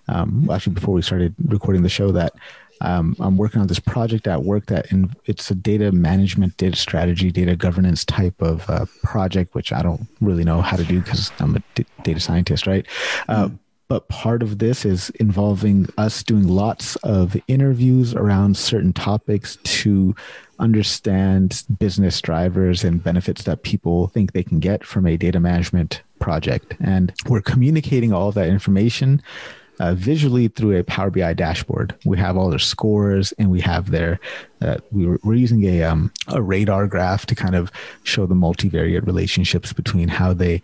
um, 0.08 0.48
actually 0.50 0.74
before 0.74 0.94
we 0.94 1.02
started 1.02 1.34
recording 1.46 1.82
the 1.82 1.88
show 1.88 2.12
that 2.12 2.32
um, 2.80 3.16
I'm 3.18 3.36
working 3.36 3.60
on 3.60 3.66
this 3.66 3.80
project 3.80 4.26
at 4.26 4.44
work 4.44 4.66
that 4.66 4.92
in, 4.92 5.12
it's 5.24 5.50
a 5.50 5.54
data 5.54 5.90
management, 5.92 6.56
data 6.56 6.76
strategy, 6.76 7.30
data 7.30 7.56
governance 7.56 8.04
type 8.04 8.40
of 8.40 8.68
uh, 8.70 8.86
project, 9.02 9.54
which 9.54 9.72
I 9.72 9.82
don't 9.82 10.06
really 10.20 10.44
know 10.44 10.60
how 10.60 10.76
to 10.76 10.84
do 10.84 11.00
because 11.00 11.32
I'm 11.40 11.56
a 11.56 11.62
d- 11.74 11.86
data 12.02 12.20
scientist, 12.20 12.66
right? 12.66 12.86
Uh, 13.28 13.48
mm. 13.48 13.58
but 13.88 14.08
part 14.08 14.42
of 14.42 14.58
this 14.58 14.84
is 14.84 15.10
involving 15.10 15.88
us 15.98 16.22
doing 16.22 16.46
lots 16.46 16.96
of 16.96 17.36
interviews 17.48 18.14
around 18.14 18.56
certain 18.56 18.92
topics 18.92 19.56
to 19.64 20.14
understand 20.60 21.64
business 21.78 22.20
drivers 22.20 22.84
and 22.84 23.02
benefits 23.02 23.44
that 23.44 23.62
people 23.62 24.08
think 24.08 24.32
they 24.32 24.42
can 24.42 24.60
get 24.60 24.84
from 24.84 25.06
a 25.06 25.16
data 25.16 25.40
management 25.40 26.02
project. 26.20 26.74
And 26.80 27.12
we're 27.28 27.40
communicating 27.40 28.12
all 28.12 28.28
of 28.28 28.34
that 28.34 28.48
information 28.48 29.22
uh, 29.80 29.94
visually 29.94 30.48
through 30.48 30.78
a 30.78 30.84
Power 30.84 31.10
BI 31.10 31.32
dashboard. 31.34 31.94
We 32.04 32.18
have 32.18 32.36
all 32.36 32.50
their 32.50 32.58
scores 32.58 33.32
and 33.32 33.50
we 33.50 33.60
have 33.60 33.90
their, 33.90 34.20
uh, 34.60 34.78
we 34.90 35.06
were, 35.06 35.20
we're 35.22 35.34
using 35.34 35.64
a, 35.64 35.82
um, 35.82 36.12
a 36.28 36.42
radar 36.42 36.86
graph 36.86 37.26
to 37.26 37.34
kind 37.34 37.54
of 37.54 37.70
show 38.02 38.26
the 38.26 38.34
multivariate 38.34 39.06
relationships 39.06 39.72
between 39.72 40.08
how 40.08 40.32
they 40.34 40.62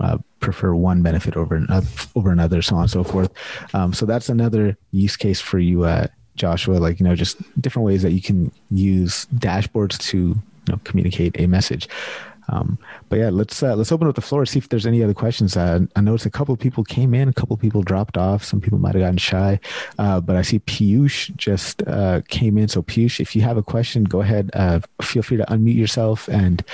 uh, 0.00 0.18
prefer 0.40 0.74
one 0.74 1.02
benefit 1.02 1.36
over 1.36 1.56
another, 1.56 1.86
over 2.14 2.30
another, 2.30 2.62
so 2.62 2.76
on 2.76 2.82
and 2.82 2.90
so 2.90 3.04
forth. 3.04 3.32
Um, 3.74 3.92
so 3.92 4.06
that's 4.06 4.28
another 4.28 4.76
use 4.92 5.16
case 5.16 5.40
for 5.40 5.58
you, 5.58 5.84
uh, 5.84 6.06
Joshua. 6.36 6.74
Like 6.74 7.00
you 7.00 7.04
know, 7.04 7.16
just 7.16 7.36
different 7.60 7.86
ways 7.86 8.02
that 8.02 8.12
you 8.12 8.22
can 8.22 8.52
use 8.70 9.26
dashboards 9.34 9.98
to 10.10 10.18
you 10.18 10.42
know 10.68 10.80
communicate 10.84 11.38
a 11.40 11.46
message. 11.46 11.88
Um, 12.48 12.78
but 13.08 13.18
yeah, 13.18 13.30
let's 13.30 13.62
uh, 13.62 13.76
let's 13.76 13.92
open 13.92 14.08
up 14.08 14.14
the 14.14 14.20
floor 14.20 14.42
and 14.42 14.48
see 14.48 14.58
if 14.58 14.68
there's 14.68 14.86
any 14.86 15.02
other 15.02 15.14
questions. 15.14 15.56
Uh, 15.56 15.80
I 15.96 16.00
noticed 16.00 16.26
a 16.26 16.30
couple 16.30 16.52
of 16.52 16.60
people 16.60 16.84
came 16.84 17.14
in, 17.14 17.28
a 17.28 17.32
couple 17.32 17.54
of 17.54 17.60
people 17.60 17.82
dropped 17.82 18.16
off. 18.16 18.44
Some 18.44 18.60
people 18.60 18.78
might 18.78 18.94
have 18.94 19.02
gotten 19.02 19.18
shy, 19.18 19.60
uh, 19.98 20.20
but 20.20 20.36
I 20.36 20.42
see 20.42 20.58
Piyush 20.60 21.34
just 21.36 21.82
uh, 21.86 22.22
came 22.28 22.56
in. 22.56 22.68
So 22.68 22.82
Piyush, 22.82 23.20
if 23.20 23.36
you 23.36 23.42
have 23.42 23.56
a 23.56 23.62
question, 23.62 24.04
go 24.04 24.20
ahead. 24.20 24.50
Uh, 24.54 24.80
feel 25.02 25.22
free 25.22 25.36
to 25.36 25.44
unmute 25.44 25.76
yourself 25.76 26.28
and 26.28 26.64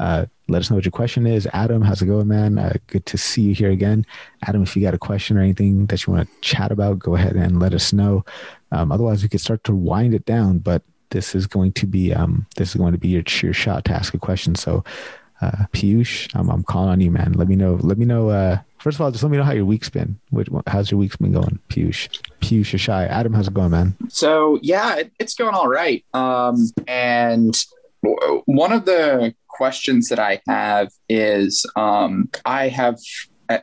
uh, 0.00 0.26
let 0.48 0.60
us 0.60 0.70
know 0.70 0.76
what 0.76 0.84
your 0.84 0.92
question 0.92 1.26
is. 1.26 1.48
Adam, 1.52 1.82
how's 1.82 2.02
it 2.02 2.06
going, 2.06 2.28
man? 2.28 2.80
good 2.88 3.06
to 3.06 3.16
see 3.16 3.42
you 3.42 3.54
here 3.54 3.70
again. 3.70 4.04
Adam, 4.46 4.62
if 4.62 4.76
you 4.76 4.82
got 4.82 4.94
a 4.94 4.98
question 4.98 5.38
or 5.38 5.40
anything 5.40 5.86
that 5.86 6.06
you 6.06 6.12
want 6.12 6.28
to 6.28 6.40
chat 6.40 6.70
about, 6.70 6.98
go 6.98 7.14
ahead 7.14 7.36
and 7.36 7.58
let 7.58 7.72
us 7.72 7.92
know. 7.92 8.24
Um, 8.70 8.92
otherwise, 8.92 9.22
we 9.22 9.28
could 9.28 9.40
start 9.40 9.64
to 9.64 9.74
wind 9.74 10.14
it 10.14 10.24
down. 10.24 10.58
But 10.58 10.82
this 11.12 11.34
is 11.34 11.46
going 11.46 11.72
to 11.72 11.86
be 11.86 12.12
um, 12.12 12.46
this 12.56 12.70
is 12.70 12.74
going 12.74 12.92
to 12.92 12.98
be 12.98 13.08
your, 13.08 13.22
your 13.42 13.52
shot 13.52 13.84
to 13.84 13.92
ask 13.92 14.12
a 14.14 14.18
question. 14.18 14.54
So 14.54 14.82
uh, 15.42 15.66
Piyush, 15.72 16.30
I'm, 16.34 16.48
I'm 16.48 16.62
calling 16.62 16.90
on 16.90 17.00
you, 17.00 17.10
man. 17.10 17.32
Let 17.32 17.48
me 17.48 17.56
know. 17.56 17.78
Let 17.82 17.98
me 17.98 18.04
know. 18.04 18.30
Uh, 18.30 18.58
first 18.78 18.96
of 18.96 19.00
all, 19.00 19.10
just 19.10 19.22
let 19.22 19.30
me 19.30 19.38
know 19.38 19.44
how 19.44 19.52
your 19.52 19.64
week's 19.64 19.88
been. 19.88 20.18
how's 20.66 20.90
your 20.90 20.98
week's 20.98 21.16
been 21.16 21.32
going, 21.32 21.58
Piyush? 21.68 22.08
Piyush 22.40 22.78
Shai. 22.78 23.06
Adam, 23.06 23.34
how's 23.34 23.48
it 23.48 23.54
going, 23.54 23.72
man? 23.72 23.96
So 24.08 24.58
yeah, 24.62 24.96
it, 24.96 25.12
it's 25.18 25.34
going 25.34 25.54
all 25.54 25.68
right. 25.68 26.04
Um, 26.14 26.70
and 26.86 27.56
one 28.46 28.72
of 28.72 28.84
the 28.84 29.34
questions 29.48 30.08
that 30.08 30.18
I 30.18 30.40
have 30.46 30.90
is 31.08 31.66
um, 31.76 32.30
I 32.44 32.68
have 32.68 32.98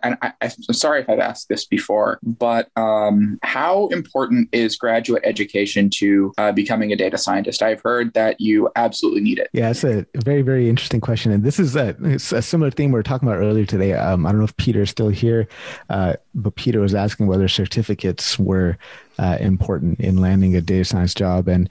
and 0.04 0.18
I, 0.22 0.34
am 0.42 0.74
sorry 0.74 1.02
if 1.02 1.10
I've 1.10 1.20
asked 1.20 1.50
this 1.50 1.66
before, 1.66 2.20
but 2.24 2.70
um, 2.76 3.40
how 3.44 3.88
important 3.88 4.50
is 4.52 4.76
graduate 4.76 5.24
education 5.26 5.90
to 5.92 6.34
uh, 6.38 6.52
becoming 6.52 6.92
a 6.92 6.96
data 6.96 7.18
scientist? 7.18 7.62
I've 7.62 7.82
heard 7.82 8.14
that 8.14 8.40
you 8.40 8.70
absolutely 8.76 9.22
need 9.22 9.40
it. 9.40 9.50
Yeah, 9.54 9.70
it's 9.70 9.84
a 9.84 10.06
very, 10.16 10.42
very 10.42 10.70
interesting 10.70 11.02
question. 11.02 11.32
And 11.32 11.44
this 11.44 11.60
is 11.60 11.76
a, 11.76 11.96
a 12.02 12.42
similar 12.42 12.72
theme 12.72 12.92
we 12.92 13.00
were 13.00 13.04
talking 13.04 13.28
about 13.28 13.40
earlier 13.40 13.66
today. 13.66 13.94
Um, 13.94 14.26
I 14.26 14.32
don't 14.32 14.40
know 14.40 14.46
if 14.46 14.58
Peter 14.58 14.82
is 14.82 14.90
still 14.90 15.10
here, 15.10 15.48
uh, 15.90 16.16
but 16.36 16.56
Peter 16.56 16.80
was 16.80 16.96
asking 16.96 17.28
whether 17.28 17.48
certificates 17.48 18.38
were 18.38 18.78
uh, 19.20 19.38
important 19.40 20.00
in 20.00 20.18
landing 20.18 20.56
a 20.56 20.62
data 20.62 20.86
science 20.86 21.14
job. 21.14 21.48
And 21.48 21.70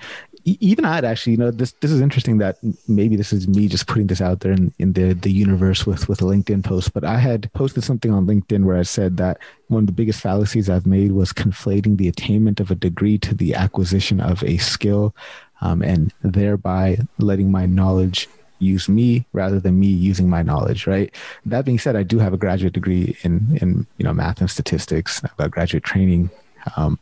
even 0.60 0.84
I'd 0.84 1.04
actually, 1.04 1.32
you 1.32 1.38
know, 1.38 1.50
this 1.50 1.72
this 1.80 1.90
is 1.90 2.00
interesting 2.00 2.38
that 2.38 2.58
maybe 2.86 3.16
this 3.16 3.32
is 3.32 3.48
me 3.48 3.68
just 3.68 3.86
putting 3.86 4.06
this 4.06 4.20
out 4.20 4.40
there 4.40 4.52
in, 4.52 4.72
in 4.78 4.92
the 4.92 5.12
the 5.12 5.32
universe 5.32 5.86
with 5.86 6.08
with 6.08 6.22
a 6.22 6.24
LinkedIn 6.24 6.64
post, 6.64 6.92
but 6.92 7.04
I 7.04 7.18
had 7.18 7.52
posted 7.52 7.84
something 7.84 8.12
on 8.12 8.26
LinkedIn 8.26 8.64
where 8.64 8.76
I 8.76 8.82
said 8.82 9.16
that 9.16 9.38
one 9.68 9.82
of 9.82 9.86
the 9.86 9.92
biggest 9.92 10.20
fallacies 10.20 10.70
I've 10.70 10.86
made 10.86 11.12
was 11.12 11.32
conflating 11.32 11.96
the 11.96 12.08
attainment 12.08 12.60
of 12.60 12.70
a 12.70 12.74
degree 12.74 13.18
to 13.18 13.34
the 13.34 13.54
acquisition 13.54 14.20
of 14.20 14.42
a 14.44 14.58
skill, 14.58 15.14
um, 15.60 15.82
and 15.82 16.12
thereby 16.22 16.98
letting 17.18 17.50
my 17.50 17.66
knowledge 17.66 18.28
use 18.60 18.88
me 18.88 19.24
rather 19.32 19.60
than 19.60 19.78
me 19.78 19.86
using 19.86 20.28
my 20.28 20.42
knowledge 20.42 20.86
right? 20.86 21.14
That 21.46 21.64
being 21.64 21.78
said 21.78 21.94
i 21.94 22.02
do 22.02 22.18
have 22.18 22.32
a 22.32 22.36
graduate 22.36 22.72
degree 22.72 23.16
in 23.22 23.58
in 23.60 23.86
you 23.98 24.04
know 24.04 24.12
math 24.12 24.40
and 24.40 24.50
statistics 24.50 25.22
i've 25.22 25.36
got 25.36 25.52
graduate 25.52 25.84
training 25.84 26.28
um, 26.76 26.98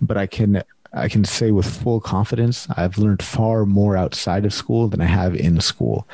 but 0.00 0.16
i 0.16 0.26
can 0.26 0.62
I 0.94 1.08
can 1.08 1.24
say 1.24 1.50
with 1.50 1.66
full 1.66 2.00
confidence, 2.00 2.66
I've 2.76 2.98
learned 2.98 3.22
far 3.22 3.66
more 3.66 3.96
outside 3.96 4.44
of 4.44 4.54
school 4.54 4.88
than 4.88 5.00
I 5.00 5.06
have 5.06 5.34
in 5.34 5.60
school. 5.60 6.06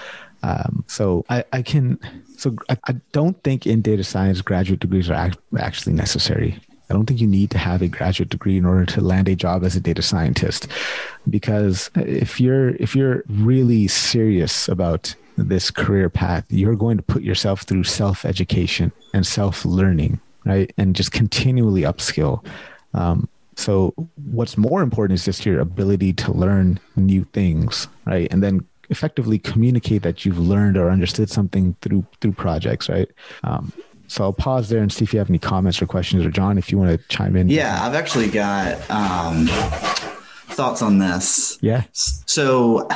Um, 0.42 0.84
so 0.86 1.24
I, 1.28 1.44
I, 1.52 1.62
can, 1.62 1.98
so 2.38 2.56
I, 2.70 2.78
I, 2.88 2.92
don't 3.12 3.40
think 3.42 3.66
in 3.66 3.82
data 3.82 4.02
science 4.02 4.40
graduate 4.40 4.80
degrees 4.80 5.10
are 5.10 5.14
act, 5.14 5.38
actually 5.58 5.92
necessary. 5.92 6.58
I 6.88 6.94
don't 6.94 7.06
think 7.06 7.20
you 7.20 7.26
need 7.26 7.50
to 7.50 7.58
have 7.58 7.82
a 7.82 7.88
graduate 7.88 8.30
degree 8.30 8.56
in 8.56 8.64
order 8.64 8.86
to 8.86 9.00
land 9.00 9.28
a 9.28 9.36
job 9.36 9.64
as 9.64 9.76
a 9.76 9.80
data 9.80 10.02
scientist, 10.02 10.66
because 11.28 11.88
if 11.94 12.40
you're 12.40 12.70
if 12.76 12.96
you're 12.96 13.22
really 13.28 13.86
serious 13.86 14.66
about 14.66 15.14
this 15.36 15.70
career 15.70 16.10
path, 16.10 16.44
you're 16.48 16.74
going 16.74 16.96
to 16.96 17.02
put 17.02 17.22
yourself 17.22 17.62
through 17.62 17.84
self 17.84 18.24
education 18.24 18.90
and 19.14 19.24
self 19.24 19.64
learning, 19.64 20.18
right, 20.44 20.72
and 20.78 20.96
just 20.96 21.12
continually 21.12 21.82
upskill. 21.82 22.44
Um, 22.92 23.28
so 23.60 23.94
what's 24.30 24.56
more 24.56 24.82
important 24.82 25.18
is 25.18 25.24
just 25.24 25.44
your 25.44 25.60
ability 25.60 26.14
to 26.14 26.32
learn 26.32 26.80
new 26.96 27.24
things, 27.32 27.88
right? 28.06 28.26
And 28.30 28.42
then 28.42 28.66
effectively 28.88 29.38
communicate 29.38 30.02
that 30.02 30.24
you've 30.24 30.38
learned 30.38 30.76
or 30.76 30.90
understood 30.90 31.30
something 31.30 31.76
through 31.82 32.06
through 32.20 32.32
projects, 32.32 32.88
right? 32.88 33.08
Um, 33.44 33.72
so 34.08 34.24
I'll 34.24 34.32
pause 34.32 34.70
there 34.70 34.80
and 34.80 34.92
see 34.92 35.04
if 35.04 35.12
you 35.12 35.18
have 35.18 35.28
any 35.30 35.38
comments 35.38 35.80
or 35.80 35.86
questions, 35.86 36.24
or 36.24 36.30
John, 36.30 36.58
if 36.58 36.72
you 36.72 36.78
want 36.78 36.90
to 36.90 37.08
chime 37.08 37.36
in. 37.36 37.48
Yeah, 37.48 37.84
I've 37.84 37.94
actually 37.94 38.28
got 38.28 38.90
um, 38.90 39.46
thoughts 40.48 40.82
on 40.82 40.98
this. 40.98 41.58
Yeah. 41.60 41.84
So 41.92 42.88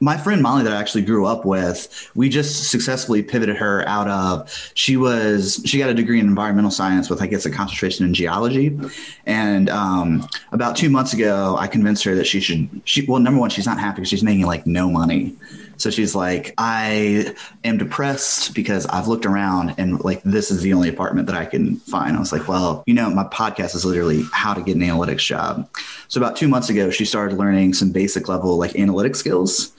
my 0.00 0.16
friend 0.16 0.42
Molly 0.42 0.62
that 0.62 0.72
I 0.72 0.76
actually 0.76 1.02
grew 1.02 1.26
up 1.26 1.44
with, 1.44 2.10
we 2.14 2.28
just 2.28 2.70
successfully 2.70 3.22
pivoted 3.22 3.56
her 3.56 3.86
out 3.88 4.08
of. 4.08 4.70
She 4.74 4.96
was 4.96 5.60
she 5.64 5.78
got 5.78 5.90
a 5.90 5.94
degree 5.94 6.20
in 6.20 6.26
environmental 6.26 6.70
science 6.70 7.10
with 7.10 7.20
I 7.20 7.26
guess 7.26 7.46
a 7.46 7.50
concentration 7.50 8.04
in 8.06 8.14
geology, 8.14 8.78
and 9.26 9.68
um, 9.70 10.28
about 10.52 10.76
two 10.76 10.90
months 10.90 11.12
ago, 11.12 11.56
I 11.58 11.66
convinced 11.66 12.04
her 12.04 12.14
that 12.14 12.26
she 12.26 12.40
should. 12.40 12.68
She 12.84 13.04
well, 13.06 13.20
number 13.20 13.40
one, 13.40 13.50
she's 13.50 13.66
not 13.66 13.78
happy 13.78 13.96
because 13.96 14.08
she's 14.08 14.22
making 14.22 14.46
like 14.46 14.66
no 14.66 14.88
money. 14.90 15.34
So 15.78 15.90
she's 15.90 16.14
like, 16.14 16.54
I 16.58 17.34
am 17.64 17.78
depressed 17.78 18.54
because 18.54 18.84
I've 18.86 19.08
looked 19.08 19.24
around 19.24 19.74
and 19.78 20.02
like 20.04 20.22
this 20.24 20.50
is 20.50 20.60
the 20.60 20.72
only 20.74 20.88
apartment 20.88 21.26
that 21.28 21.36
I 21.36 21.46
can 21.46 21.76
find. 21.76 22.16
I 22.16 22.20
was 22.20 22.32
like, 22.32 22.48
well, 22.48 22.82
you 22.86 22.94
know, 22.94 23.08
my 23.10 23.24
podcast 23.24 23.74
is 23.74 23.84
literally 23.84 24.24
how 24.32 24.54
to 24.54 24.60
get 24.60 24.76
an 24.76 24.82
analytics 24.82 25.24
job. 25.24 25.68
So 26.08 26.20
about 26.20 26.36
two 26.36 26.48
months 26.48 26.68
ago, 26.68 26.90
she 26.90 27.04
started 27.04 27.38
learning 27.38 27.74
some 27.74 27.92
basic 27.92 28.28
level 28.28 28.58
like 28.58 28.76
analytic 28.76 29.14
skills. 29.14 29.72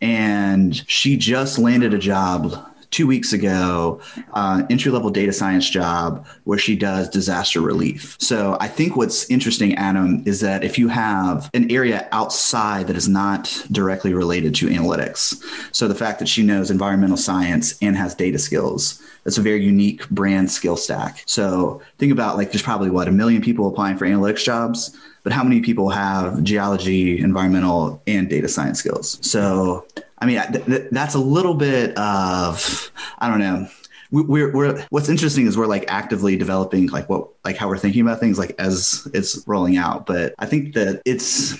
And 0.00 0.76
she 0.88 1.16
just 1.16 1.58
landed 1.58 1.92
a 1.92 1.98
job 1.98 2.64
two 2.90 3.06
weeks 3.06 3.32
ago, 3.32 4.00
uh, 4.32 4.62
entry 4.70 4.90
level 4.90 5.10
data 5.10 5.32
science 5.32 5.68
job 5.68 6.26
where 6.44 6.58
she 6.58 6.76
does 6.76 7.08
disaster 7.08 7.60
relief. 7.60 8.16
So 8.18 8.56
I 8.60 8.68
think 8.68 8.96
what's 8.96 9.28
interesting, 9.30 9.74
Adam, 9.74 10.22
is 10.26 10.40
that 10.40 10.64
if 10.64 10.78
you 10.78 10.88
have 10.88 11.50
an 11.54 11.70
area 11.70 12.08
outside 12.12 12.86
that 12.86 12.96
is 12.96 13.08
not 13.08 13.64
directly 13.70 14.14
related 14.14 14.54
to 14.56 14.68
analytics, 14.68 15.42
so 15.72 15.88
the 15.88 15.94
fact 15.94 16.18
that 16.18 16.28
she 16.28 16.42
knows 16.42 16.70
environmental 16.70 17.16
science 17.16 17.76
and 17.82 17.96
has 17.96 18.14
data 18.14 18.38
skills, 18.38 19.02
that's 19.24 19.38
a 19.38 19.42
very 19.42 19.62
unique 19.62 20.08
brand 20.10 20.50
skill 20.50 20.76
stack. 20.76 21.22
So 21.26 21.82
think 21.98 22.12
about 22.12 22.36
like 22.36 22.52
there's 22.52 22.62
probably 22.62 22.90
what 22.90 23.08
a 23.08 23.12
million 23.12 23.42
people 23.42 23.68
applying 23.68 23.98
for 23.98 24.06
analytics 24.06 24.44
jobs 24.44 24.96
but 25.28 25.34
how 25.34 25.44
many 25.44 25.60
people 25.60 25.90
have 25.90 26.42
geology, 26.42 27.20
environmental, 27.20 28.02
and 28.06 28.30
data 28.30 28.48
science 28.48 28.78
skills? 28.78 29.18
So 29.20 29.86
I 30.20 30.26
mean, 30.26 30.40
th- 30.52 30.64
th- 30.64 30.88
that's 30.90 31.14
a 31.14 31.18
little 31.18 31.54
bit 31.54 31.96
of, 31.96 32.92
I 33.18 33.28
don't 33.28 33.38
know. 33.38 33.68
We're, 34.10 34.52
we're, 34.52 34.86
what's 34.90 35.08
interesting 35.08 35.46
is 35.46 35.56
we're 35.56 35.66
like 35.66 35.84
actively 35.88 36.36
developing 36.36 36.88
like 36.88 37.08
what, 37.08 37.28
like 37.44 37.56
how 37.56 37.68
we're 37.68 37.78
thinking 37.78 38.00
about 38.00 38.20
things 38.20 38.38
like 38.38 38.54
as 38.58 39.06
it's 39.12 39.46
rolling 39.46 39.76
out. 39.76 40.06
But 40.06 40.34
I 40.38 40.46
think 40.46 40.74
that 40.74 41.02
it's, 41.04 41.56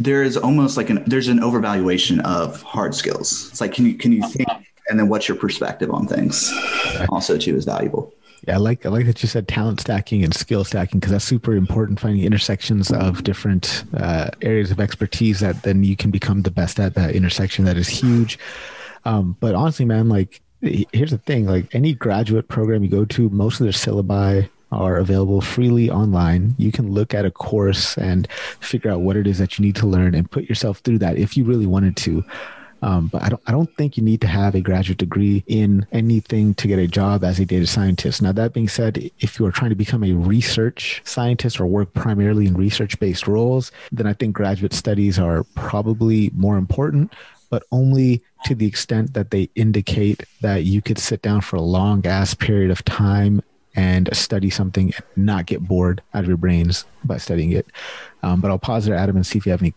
there 0.00 0.22
is 0.22 0.36
almost 0.36 0.76
like 0.76 0.90
an, 0.90 1.04
there's 1.06 1.28
an 1.28 1.40
overvaluation 1.40 2.20
of 2.22 2.62
hard 2.62 2.94
skills. 2.94 3.48
It's 3.50 3.60
like, 3.60 3.72
can 3.72 3.86
you, 3.86 3.94
can 3.94 4.12
you 4.12 4.26
think, 4.28 4.48
and 4.88 4.98
then 4.98 5.08
what's 5.08 5.28
your 5.28 5.36
perspective 5.36 5.90
on 5.90 6.06
things 6.06 6.52
also 7.10 7.36
too 7.36 7.56
is 7.56 7.64
valuable. 7.64 8.12
Yeah, 8.46 8.54
I 8.54 8.56
like 8.58 8.86
I 8.86 8.90
like 8.90 9.06
that 9.06 9.22
you 9.22 9.28
said 9.28 9.48
talent 9.48 9.80
stacking 9.80 10.22
and 10.22 10.34
skill 10.34 10.64
stacking 10.64 11.00
because 11.00 11.12
that's 11.12 11.24
super 11.24 11.54
important. 11.54 12.00
Finding 12.00 12.24
intersections 12.24 12.90
of 12.90 13.24
different 13.24 13.84
uh, 13.96 14.30
areas 14.42 14.70
of 14.70 14.80
expertise 14.80 15.40
that 15.40 15.62
then 15.62 15.84
you 15.84 15.96
can 15.96 16.10
become 16.10 16.42
the 16.42 16.50
best 16.50 16.78
at 16.78 16.94
that 16.94 17.14
intersection. 17.14 17.64
That 17.64 17.76
is 17.76 17.88
huge. 17.88 18.38
Um, 19.04 19.36
but 19.40 19.54
honestly, 19.54 19.84
man, 19.84 20.08
like 20.08 20.40
here's 20.60 21.10
the 21.10 21.18
thing: 21.18 21.46
like 21.46 21.74
any 21.74 21.94
graduate 21.94 22.48
program 22.48 22.84
you 22.84 22.90
go 22.90 23.04
to, 23.04 23.28
most 23.30 23.60
of 23.60 23.64
their 23.64 23.72
syllabi 23.72 24.48
are 24.72 24.96
available 24.96 25.40
freely 25.40 25.90
online. 25.90 26.54
You 26.58 26.72
can 26.72 26.90
look 26.92 27.14
at 27.14 27.24
a 27.24 27.30
course 27.30 27.96
and 27.96 28.30
figure 28.60 28.90
out 28.90 29.00
what 29.00 29.16
it 29.16 29.26
is 29.26 29.38
that 29.38 29.58
you 29.58 29.64
need 29.64 29.76
to 29.76 29.86
learn 29.86 30.14
and 30.14 30.30
put 30.30 30.48
yourself 30.48 30.78
through 30.78 30.98
that 30.98 31.16
if 31.16 31.36
you 31.36 31.44
really 31.44 31.66
wanted 31.66 31.96
to. 31.98 32.24
Um, 32.86 33.08
but 33.08 33.20
I 33.20 33.28
don't, 33.28 33.42
I 33.48 33.50
don't 33.50 33.74
think 33.76 33.96
you 33.96 34.02
need 34.04 34.20
to 34.20 34.28
have 34.28 34.54
a 34.54 34.60
graduate 34.60 34.98
degree 34.98 35.42
in 35.48 35.84
anything 35.90 36.54
to 36.54 36.68
get 36.68 36.78
a 36.78 36.86
job 36.86 37.24
as 37.24 37.40
a 37.40 37.44
data 37.44 37.66
scientist. 37.66 38.22
Now, 38.22 38.30
that 38.30 38.52
being 38.52 38.68
said, 38.68 39.10
if 39.18 39.40
you 39.40 39.46
are 39.46 39.50
trying 39.50 39.70
to 39.70 39.76
become 39.76 40.04
a 40.04 40.12
research 40.12 41.02
scientist 41.04 41.58
or 41.58 41.66
work 41.66 41.92
primarily 41.94 42.46
in 42.46 42.54
research 42.54 42.98
based 43.00 43.26
roles, 43.26 43.72
then 43.90 44.06
I 44.06 44.12
think 44.12 44.36
graduate 44.36 44.72
studies 44.72 45.18
are 45.18 45.42
probably 45.54 46.30
more 46.34 46.56
important 46.56 47.12
but 47.48 47.62
only 47.70 48.22
to 48.44 48.56
the 48.56 48.66
extent 48.66 49.14
that 49.14 49.30
they 49.30 49.48
indicate 49.54 50.24
that 50.40 50.64
you 50.64 50.82
could 50.82 50.98
sit 50.98 51.22
down 51.22 51.40
for 51.40 51.56
a 51.56 51.62
long 51.62 52.04
ass 52.04 52.34
period 52.34 52.72
of 52.72 52.84
time 52.84 53.40
and 53.76 54.08
study 54.16 54.50
something 54.50 54.92
and 54.94 55.04
not 55.16 55.46
get 55.46 55.62
bored 55.62 56.02
out 56.14 56.24
of 56.24 56.28
your 56.28 56.36
brains 56.36 56.84
by 57.04 57.18
studying 57.18 57.52
it. 57.52 57.66
Um, 58.22 58.40
but 58.40 58.50
I'll 58.50 58.58
pause 58.58 58.86
there, 58.86 58.96
Adam, 58.96 59.16
and 59.16 59.26
see 59.26 59.38
if 59.38 59.46
you 59.46 59.52
have 59.52 59.62
any 59.62 59.74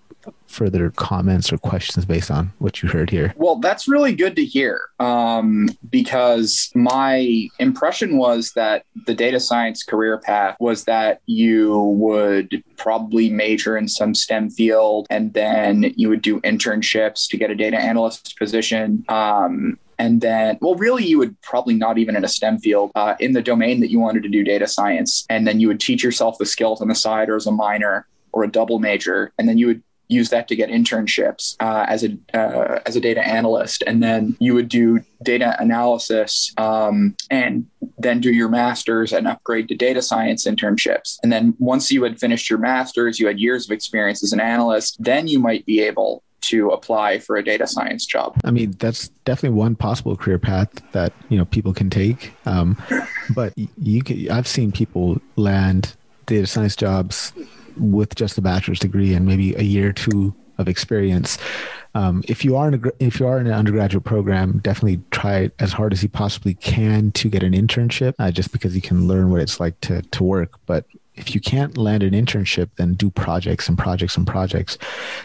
further 0.48 0.92
comments 0.92 1.52
or 1.54 1.58
questions 1.58 2.06
based 2.06 2.32
on 2.32 2.52
what 2.60 2.82
you 2.82 2.90
heard 2.90 3.10
here. 3.10 3.34
Well, 3.38 3.58
that's 3.58 3.88
really 3.88 4.14
good 4.14 4.36
to 4.36 4.46
hear 4.46 4.82
um, 5.00 5.70
because 5.90 6.72
my 6.76 7.48
impression 7.60 8.18
was 8.18 8.52
that 8.54 8.84
the 9.06 9.14
data 9.14 9.40
science 9.40 9.84
career 9.84 10.18
path 10.18 10.58
was 10.60 10.86
that 10.86 11.22
you 11.26 11.78
would 11.80 12.64
probably 12.78 13.30
major 13.30 13.78
in 13.78 13.88
some 13.88 14.16
STEM 14.16 14.50
field 14.50 15.08
and 15.10 15.34
then 15.34 15.94
you 15.96 16.10
would 16.10 16.22
do 16.22 16.40
internships 16.42 17.28
to 17.30 17.38
get 17.38 17.52
a 17.52 17.56
data 17.56 17.78
analyst 17.78 18.38
position. 18.38 19.06
Um, 19.10 19.78
and 20.00 20.22
then 20.22 20.58
well 20.62 20.76
really 20.76 21.06
you 21.06 21.20
would 21.20 21.40
probably 21.42 21.76
not 21.76 21.98
even 21.98 22.16
in 22.16 22.24
a 22.24 22.28
stem 22.28 22.58
field 22.58 22.90
uh, 22.96 23.16
in 23.20 23.34
the 23.34 23.42
domain 23.42 23.82
that 23.82 23.92
you 23.92 24.00
wanted 24.00 24.24
to 24.24 24.30
do 24.30 24.44
data 24.44 24.66
science 24.66 25.26
and 25.30 25.46
then 25.46 25.60
you 25.60 25.68
would 25.68 25.80
teach 25.80 26.04
yourself 26.04 26.38
the 26.40 26.46
skills 26.46 26.82
on 26.82 26.88
the 26.88 26.96
side 26.96 27.30
or 27.30 27.36
as 27.36 27.46
a 27.46 27.52
minor 27.52 28.08
or 28.32 28.44
a 28.44 28.48
double 28.48 28.80
major 28.80 29.32
and 29.38 29.48
then 29.48 29.58
you 29.58 29.68
would 29.68 29.84
use 30.10 30.30
that 30.32 30.48
to 30.48 30.56
get 30.56 30.70
internships 30.70 31.56
uh, 31.60 31.86
as 31.88 32.04
a 32.04 32.18
uh, 32.38 32.80
as 32.86 32.96
a 32.96 33.00
data 33.00 33.26
analyst, 33.26 33.84
and 33.88 34.04
then 34.04 34.36
you 34.40 34.54
would 34.54 34.68
do 34.68 35.00
data 35.24 35.56
analysis 35.60 36.54
um, 36.58 37.16
and 37.30 37.68
then 37.98 38.20
do 38.20 38.32
your 38.32 38.50
masters 38.50 39.14
and 39.14 39.28
upgrade 39.28 39.68
to 39.70 39.76
data 39.76 40.02
science 40.02 40.46
internships. 40.46 41.18
And 41.24 41.32
then 41.32 41.56
once 41.60 41.92
you 41.92 42.04
had 42.04 42.20
finished 42.20 42.50
your 42.50 42.60
masters, 42.60 43.20
you 43.20 43.28
had 43.28 43.40
years 43.40 43.66
of 43.66 43.72
experience 43.72 44.24
as 44.24 44.34
an 44.34 44.40
analyst. 44.40 45.02
Then 45.02 45.28
you 45.28 45.40
might 45.40 45.66
be 45.66 45.82
able 45.82 46.24
to 46.42 46.70
apply 46.70 47.20
for 47.20 47.36
a 47.36 47.44
data 47.44 47.68
science 47.68 48.06
job. 48.06 48.36
I 48.44 48.52
mean, 48.52 48.72
that's 48.80 49.10
definitely 49.26 49.58
one 49.58 49.76
possible 49.76 50.16
career 50.16 50.40
path 50.40 50.70
that 50.94 51.14
you 51.30 51.38
know 51.38 51.46
people 51.46 51.74
can 51.74 51.90
take. 51.90 52.34
Um, 52.46 52.82
but 53.36 53.54
you 53.78 54.02
can, 54.02 54.32
I've 54.32 54.48
seen 54.48 54.72
people 54.72 55.22
land 55.36 55.96
data 56.26 56.48
science 56.48 56.76
jobs 56.76 57.34
with 57.80 58.16
just 58.16 58.38
a 58.38 58.42
bachelor's 58.42 58.80
degree 58.80 59.14
and 59.14 59.26
maybe 59.26 59.56
a 59.56 59.62
year 59.62 59.90
or 59.90 59.94
two 59.94 60.36
of 60.58 60.68
experience. 60.68 61.38
Um, 61.96 62.24
if 62.28 62.46
you 62.46 62.56
are 62.56 62.68
in 62.68 62.76
a, 62.76 62.92
if 63.00 63.20
you 63.20 63.28
are 63.28 63.40
in 63.40 63.48
an 63.48 63.54
undergraduate 63.54 64.04
program, 64.04 64.60
definitely 64.60 65.02
try 65.10 65.50
as 65.60 65.72
hard 65.72 65.92
as 65.94 66.04
you 66.04 66.10
possibly 66.10 66.54
can 66.56 67.12
to 67.14 67.30
get 67.30 67.42
an 67.42 67.54
internship, 67.54 68.14
uh, 68.20 68.30
just 68.30 68.52
because 68.52 68.76
you 68.76 68.82
can 68.82 69.08
learn 69.08 69.32
what 69.32 69.42
it's 69.42 69.60
like 69.60 69.80
to 69.82 70.02
to 70.04 70.24
work. 70.24 70.60
But 70.68 70.86
if 71.16 71.34
you 71.34 71.42
can't 71.42 71.78
land 71.78 72.04
an 72.04 72.14
internship, 72.14 72.70
then 72.76 72.94
do 72.94 73.10
projects 73.10 73.68
and 73.68 73.78
projects 73.78 74.16
and 74.16 74.28
projects. 74.28 74.78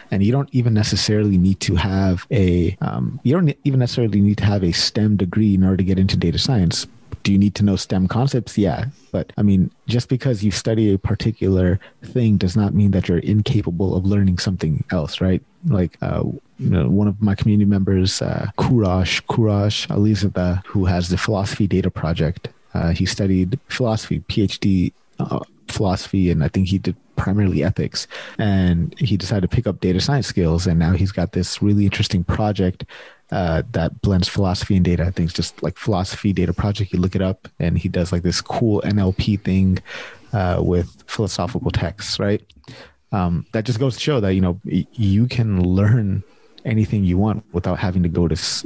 And 0.09 0.23
you 0.23 0.31
don't 0.31 0.49
even 0.53 0.73
necessarily 0.73 1.37
need 1.37 1.59
to 1.61 1.75
have 1.75 2.25
a 2.31 2.75
um, 2.81 3.19
you 3.23 3.33
don't 3.33 3.55
even 3.63 3.79
necessarily 3.79 4.21
need 4.21 4.39
to 4.39 4.45
have 4.45 4.63
a 4.63 4.71
STEM 4.71 5.17
degree 5.17 5.53
in 5.53 5.63
order 5.63 5.77
to 5.77 5.83
get 5.83 5.99
into 5.99 6.17
data 6.17 6.39
science 6.39 6.87
do 7.25 7.31
you 7.31 7.39
need 7.39 7.55
to 7.55 7.63
know 7.63 7.75
STEM 7.75 8.07
concepts? 8.07 8.55
Yeah. 8.55 8.85
But 9.11 9.33
I 9.35 9.41
mean, 9.41 9.71
just 9.87 10.09
because 10.09 10.43
you 10.43 10.51
study 10.51 10.93
a 10.93 10.99
particular 10.99 11.79
thing 12.03 12.37
does 12.37 12.55
not 12.55 12.75
mean 12.75 12.91
that 12.91 13.09
you're 13.09 13.17
incapable 13.17 13.95
of 13.95 14.05
learning 14.05 14.37
something 14.37 14.83
else, 14.91 15.19
right? 15.19 15.41
Like, 15.65 15.97
uh, 16.03 16.23
you 16.59 16.69
know, 16.69 16.87
one 16.87 17.07
of 17.07 17.19
my 17.23 17.33
community 17.33 17.67
members, 17.67 18.21
uh, 18.21 18.51
Kourosh, 18.59 19.23
Kourosh 19.23 19.87
Alizadeh, 19.87 20.63
who 20.67 20.85
has 20.85 21.09
the 21.09 21.17
Philosophy 21.17 21.65
Data 21.65 21.89
Project. 21.89 22.49
Uh, 22.75 22.91
he 22.91 23.07
studied 23.07 23.59
philosophy, 23.69 24.19
PhD 24.29 24.93
uh, 25.19 25.39
philosophy, 25.67 26.29
and 26.29 26.43
I 26.43 26.47
think 26.47 26.67
he 26.67 26.77
did 26.77 26.95
primarily 27.15 27.63
ethics. 27.63 28.07
And 28.37 28.93
he 28.99 29.17
decided 29.17 29.49
to 29.49 29.55
pick 29.55 29.65
up 29.65 29.79
data 29.79 29.99
science 29.99 30.27
skills, 30.27 30.67
and 30.67 30.77
now 30.77 30.91
he's 30.91 31.11
got 31.11 31.31
this 31.31 31.59
really 31.59 31.85
interesting 31.85 32.23
project 32.23 32.85
uh, 33.31 33.63
that 33.71 34.01
blends 34.01 34.27
philosophy 34.27 34.75
and 34.75 34.85
data. 34.85 35.03
I 35.03 35.11
think 35.11 35.27
it's 35.29 35.33
just 35.33 35.61
like 35.63 35.77
philosophy 35.77 36.33
data 36.33 36.53
project. 36.53 36.93
You 36.93 36.99
look 36.99 37.15
it 37.15 37.21
up, 37.21 37.47
and 37.59 37.77
he 37.77 37.89
does 37.89 38.11
like 38.11 38.23
this 38.23 38.41
cool 38.41 38.81
NLP 38.81 39.41
thing 39.41 39.79
uh, 40.33 40.61
with 40.63 41.03
philosophical 41.07 41.71
texts, 41.71 42.19
right? 42.19 42.41
Um, 43.11 43.45
that 43.53 43.65
just 43.65 43.79
goes 43.79 43.95
to 43.95 44.01
show 44.01 44.19
that 44.19 44.33
you 44.33 44.41
know 44.41 44.59
you 44.65 45.27
can 45.27 45.63
learn 45.63 46.23
anything 46.65 47.03
you 47.03 47.17
want 47.17 47.45
without 47.53 47.79
having 47.79 48.03
to 48.03 48.09
go 48.09 48.27
to 48.27 48.33
s- 48.33 48.65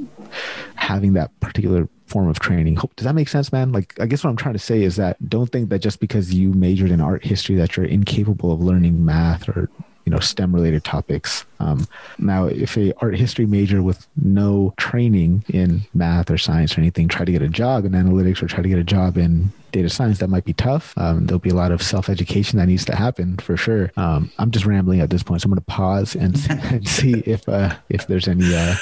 having 0.75 1.13
that 1.13 1.37
particular 1.39 1.87
form 2.07 2.27
of 2.27 2.39
training. 2.39 2.75
Does 2.95 3.05
that 3.05 3.13
make 3.13 3.29
sense, 3.29 3.51
man? 3.51 3.71
Like, 3.71 3.99
I 3.99 4.07
guess 4.07 4.23
what 4.23 4.31
I'm 4.31 4.37
trying 4.37 4.53
to 4.55 4.59
say 4.59 4.81
is 4.81 4.95
that 4.95 5.17
don't 5.29 5.51
think 5.51 5.69
that 5.69 5.79
just 5.79 5.99
because 5.99 6.33
you 6.33 6.53
majored 6.53 6.91
in 6.91 7.01
art 7.01 7.23
history 7.23 7.55
that 7.57 7.77
you're 7.77 7.85
incapable 7.85 8.51
of 8.51 8.61
learning 8.61 9.05
math 9.05 9.47
or 9.47 9.69
you 10.09 10.15
know 10.15 10.19
STEM 10.19 10.55
related 10.55 10.83
topics. 10.83 11.45
Um, 11.59 11.85
now, 12.17 12.45
if 12.45 12.75
a 12.77 12.93
art 12.97 13.15
history 13.15 13.45
major 13.45 13.83
with 13.83 14.07
no 14.15 14.73
training 14.77 15.43
in 15.49 15.81
math 15.93 16.31
or 16.31 16.37
science 16.39 16.75
or 16.75 16.81
anything 16.81 17.07
try 17.07 17.25
to 17.25 17.31
get 17.31 17.43
a 17.43 17.47
job 17.47 17.85
in 17.85 17.91
analytics 17.91 18.41
or 18.41 18.47
try 18.47 18.63
to 18.63 18.69
get 18.69 18.79
a 18.79 18.83
job 18.83 19.19
in 19.19 19.51
data 19.71 19.87
science, 19.87 20.17
that 20.17 20.29
might 20.29 20.45
be 20.45 20.53
tough. 20.53 20.97
Um, 20.97 21.27
there'll 21.27 21.37
be 21.37 21.51
a 21.51 21.55
lot 21.55 21.71
of 21.71 21.83
self 21.83 22.09
education 22.09 22.57
that 22.57 22.65
needs 22.65 22.85
to 22.85 22.95
happen 22.95 23.37
for 23.37 23.55
sure. 23.55 23.91
Um, 23.97 24.31
I'm 24.39 24.49
just 24.49 24.65
rambling 24.65 24.99
at 24.99 25.11
this 25.11 25.21
point, 25.21 25.43
so 25.43 25.45
I'm 25.45 25.51
going 25.51 25.59
to 25.59 25.65
pause 25.65 26.15
and, 26.15 26.35
and 26.49 26.87
see 26.87 27.19
if 27.27 27.47
uh, 27.47 27.75
if 27.89 28.07
there's 28.07 28.27
any 28.27 28.55
uh, 28.55 28.75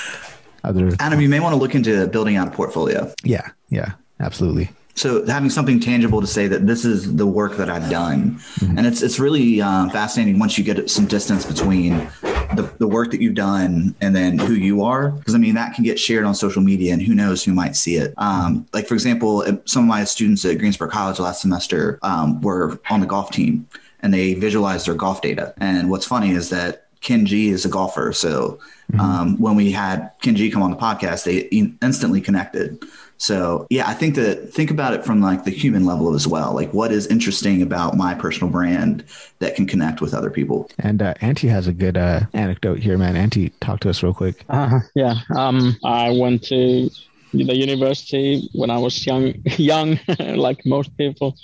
other. 0.63 0.91
Adam, 1.01 1.19
you 1.19 1.27
may 1.27 1.41
want 1.41 1.51
to 1.51 1.57
look 1.57 1.75
into 1.75 2.07
building 2.07 2.37
out 2.37 2.47
a 2.47 2.51
portfolio. 2.51 3.13
Yeah, 3.25 3.49
yeah, 3.67 3.95
absolutely. 4.21 4.69
So 4.97 5.23
having 5.27 5.51
something 5.51 5.79
tangible 5.79 6.21
to 6.21 6.27
say 6.27 6.47
that 6.47 6.65
this 6.65 6.83
is 6.83 7.15
the 7.15 7.27
work 7.27 7.55
that 7.57 7.69
I've 7.69 7.87
done, 7.89 8.39
mm-hmm. 8.59 8.77
and 8.79 8.87
it's 8.87 9.03
it's 9.03 9.19
really 9.19 9.61
uh, 9.61 9.89
fascinating 9.89 10.39
once 10.39 10.57
you 10.57 10.63
get 10.63 10.89
some 10.89 11.05
distance 11.05 11.45
between 11.45 12.09
the, 12.55 12.73
the 12.79 12.87
work 12.87 13.11
that 13.11 13.21
you've 13.21 13.35
done 13.35 13.93
and 14.01 14.15
then 14.15 14.39
who 14.39 14.53
you 14.53 14.83
are, 14.83 15.11
because 15.11 15.35
I 15.35 15.37
mean 15.37 15.53
that 15.53 15.75
can 15.75 15.83
get 15.83 15.99
shared 15.99 16.25
on 16.25 16.33
social 16.33 16.63
media, 16.63 16.93
and 16.93 17.01
who 17.01 17.13
knows 17.13 17.43
who 17.43 17.53
might 17.53 17.75
see 17.75 17.95
it. 17.95 18.15
Um, 18.17 18.67
like 18.73 18.87
for 18.87 18.95
example, 18.95 19.45
some 19.65 19.83
of 19.83 19.87
my 19.87 20.03
students 20.03 20.43
at 20.45 20.57
Greensboro 20.57 20.89
College 20.89 21.19
last 21.19 21.41
semester 21.41 21.99
um, 22.01 22.41
were 22.41 22.79
on 22.89 22.99
the 22.99 23.05
golf 23.05 23.29
team, 23.29 23.67
and 24.01 24.11
they 24.11 24.33
visualized 24.33 24.87
their 24.87 24.95
golf 24.95 25.21
data. 25.21 25.53
And 25.57 25.91
what's 25.91 26.07
funny 26.07 26.31
is 26.31 26.49
that 26.49 26.87
Ken 27.01 27.27
Jee 27.27 27.49
is 27.49 27.65
a 27.65 27.69
golfer, 27.69 28.13
so 28.13 28.57
mm-hmm. 28.91 28.99
um, 28.99 29.39
when 29.39 29.55
we 29.55 29.71
had 29.71 30.09
Ken 30.23 30.35
Jee 30.35 30.49
come 30.49 30.63
on 30.63 30.71
the 30.71 30.77
podcast, 30.77 31.23
they 31.23 31.41
instantly 31.81 32.19
connected. 32.19 32.83
So 33.17 33.67
yeah, 33.69 33.87
I 33.87 33.93
think 33.93 34.15
that 34.15 34.53
think 34.53 34.71
about 34.71 34.93
it 34.93 35.03
from 35.03 35.21
like 35.21 35.43
the 35.43 35.51
human 35.51 35.85
level 35.85 36.13
as 36.13 36.27
well. 36.27 36.53
Like 36.53 36.73
what 36.73 36.91
is 36.91 37.07
interesting 37.07 37.61
about 37.61 37.95
my 37.95 38.13
personal 38.13 38.51
brand 38.51 39.03
that 39.39 39.55
can 39.55 39.65
connect 39.65 40.01
with 40.01 40.13
other 40.13 40.29
people. 40.29 40.69
And 40.79 41.01
uh, 41.01 41.13
Antti 41.15 41.49
has 41.49 41.67
a 41.67 41.73
good 41.73 41.97
uh, 41.97 42.21
anecdote 42.33 42.79
here, 42.79 42.97
man. 42.97 43.15
Antti, 43.15 43.51
talk 43.59 43.79
to 43.81 43.89
us 43.89 44.03
real 44.03 44.13
quick. 44.13 44.43
Uh, 44.49 44.79
yeah, 44.95 45.15
um, 45.35 45.75
I 45.83 46.11
went 46.11 46.43
to 46.45 46.89
the 47.33 47.55
university 47.55 48.49
when 48.53 48.69
I 48.69 48.77
was 48.77 49.05
young, 49.05 49.33
young 49.57 49.99
like 50.19 50.65
most 50.65 50.95
people, 50.97 51.35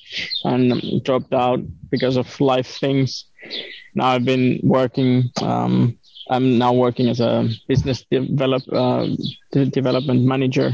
and 0.43 1.03
dropped 1.03 1.34
out 1.34 1.59
because 1.89 2.17
of 2.17 2.39
life 2.39 2.67
things. 2.67 3.26
Now 3.95 4.07
I've 4.07 4.26
been 4.26 4.59
working. 4.63 5.32
Um, 5.41 5.97
I'm 6.30 6.57
now 6.57 6.71
working 6.71 7.09
as 7.09 7.19
a 7.19 7.49
business 7.67 8.05
develop 8.09 8.63
uh, 8.71 9.07
development 9.51 10.24
manager 10.24 10.71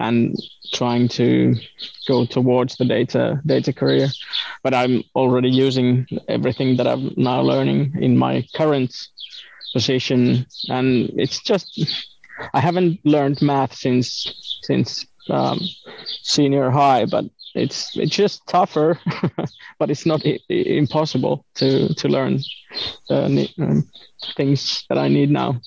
and 0.00 0.36
trying 0.74 1.08
to 1.08 1.56
go 2.08 2.26
towards 2.26 2.76
the 2.76 2.84
data 2.86 3.40
data 3.46 3.72
career. 3.72 4.08
But 4.62 4.74
i'm 4.74 5.02
already 5.14 5.50
using 5.50 6.06
everything 6.28 6.76
that 6.78 6.86
i'm 6.86 7.12
now 7.16 7.40
learning 7.42 7.94
in 8.00 8.18
my 8.18 8.46
current 8.56 8.94
position. 9.72 10.46
And 10.68 11.10
it's 11.16 11.42
just 11.42 11.68
i 12.54 12.60
haven't 12.60 13.00
learned 13.04 13.42
math 13.42 13.74
since 13.74 14.34
since 14.62 15.06
um, 15.30 15.60
senior 16.22 16.70
high 16.70 17.04
but 17.06 17.24
it's 17.54 17.96
it's 17.96 18.16
just 18.16 18.46
tougher 18.48 18.98
but 19.78 19.90
it's 19.90 20.06
not 20.06 20.22
I- 20.26 20.40
impossible 20.48 21.44
to 21.56 21.94
to 21.94 22.08
learn 22.08 22.40
uh, 23.10 23.28
things 24.36 24.84
that 24.88 24.98
i 24.98 25.08
need 25.08 25.30
now 25.30 25.60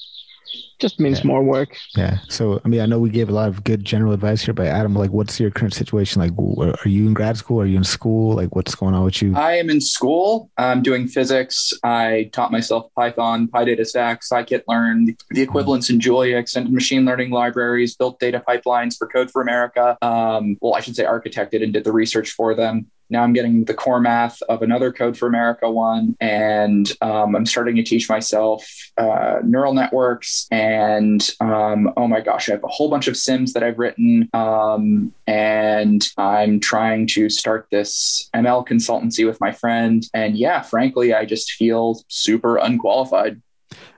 just 0.80 1.00
means 1.00 1.20
yeah. 1.20 1.28
more 1.28 1.44
work. 1.44 1.78
Yeah. 1.96 2.18
So, 2.30 2.62
I 2.66 2.68
mean, 2.68 2.82
I 2.82 2.86
know 2.86 3.00
we 3.00 3.10
gave 3.10 3.30
a 3.30 3.32
lot 3.32 3.48
of 3.48 3.64
good 3.64 3.86
general 3.86 4.12
advice 4.12 4.42
here, 4.42 4.54
but 4.54 4.68
Adam, 4.68 4.94
like, 4.94 5.12
what's 5.12 5.40
your 5.40 5.50
current 5.50 5.74
situation? 5.74 6.22
Like, 6.22 6.32
are 6.38 6.90
you 6.90 7.08
in 7.08 7.14
grad 7.14 7.38
school? 7.38 7.62
Are 7.62 7.66
you 7.66 7.78
in 7.78 7.84
school? 7.84 8.36
Like, 8.36 8.56
what's 8.56 8.76
going 8.76 8.94
on 8.94 9.06
with 9.06 9.22
you? 9.22 9.36
I 9.36 9.54
am 9.54 9.70
in 9.70 9.80
school. 9.80 10.50
I'm 10.58 10.82
doing 10.82 11.08
physics. 11.08 11.74
I 11.84 12.30
taught 12.34 12.52
myself 12.52 12.92
Python, 12.96 13.48
PyDataStax, 13.48 14.30
scikit-learn, 14.32 15.16
the 15.30 15.42
equivalents 15.42 15.90
in 15.90 16.00
Julia, 16.00 16.38
extended 16.38 16.74
machine 16.74 17.06
learning 17.06 17.32
libraries, 17.32 17.96
built 17.96 18.20
data 18.20 18.44
pipelines 18.46 18.98
for 18.98 19.08
Code 19.08 19.32
for 19.32 19.42
America. 19.42 19.98
Um, 20.02 20.58
well, 20.62 20.76
I 20.76 20.82
should 20.82 20.96
say 20.96 21.06
architected 21.06 21.64
and 21.64 21.72
did 21.72 21.84
the 21.84 21.94
research 21.94 22.32
for 22.32 22.56
them. 22.56 22.88
Now 23.14 23.22
I'm 23.22 23.34
getting 23.34 23.66
the 23.66 23.76
core 23.76 24.00
math 24.00 24.42
of 24.50 24.64
another 24.64 24.92
Code 24.92 25.16
for 25.16 25.28
America 25.28 25.70
one, 25.70 26.18
and 26.20 26.92
um, 27.00 27.36
I'm 27.36 27.46
starting 27.46 27.76
to 27.76 27.84
teach 27.84 28.10
myself 28.10 28.68
uh, 28.98 29.36
neural 29.44 29.76
networks. 29.76 30.48
And 30.50 31.22
um, 31.40 31.94
oh 31.96 32.08
my 32.08 32.22
gosh, 32.22 32.50
I 32.50 32.54
have 32.54 32.64
a 32.64 32.68
whole 32.68 32.90
bunch 32.90 33.08
of 33.08 33.16
sims 33.16 33.54
that 33.54 33.62
I've 33.62 33.78
written, 33.78 34.30
um, 34.34 35.14
and 35.28 36.04
I'm 36.18 36.60
trying 36.60 37.06
to 37.10 37.30
start 37.30 37.68
this 37.70 38.32
ML 38.36 38.68
consultancy 38.68 39.28
with 39.28 39.40
my 39.40 39.52
friend. 39.52 40.04
And 40.16 40.36
yeah, 40.36 40.64
frankly, 40.64 41.14
I 41.14 41.26
just 41.26 41.52
feel 41.52 42.02
super 42.08 42.58
unqualified. 42.58 43.40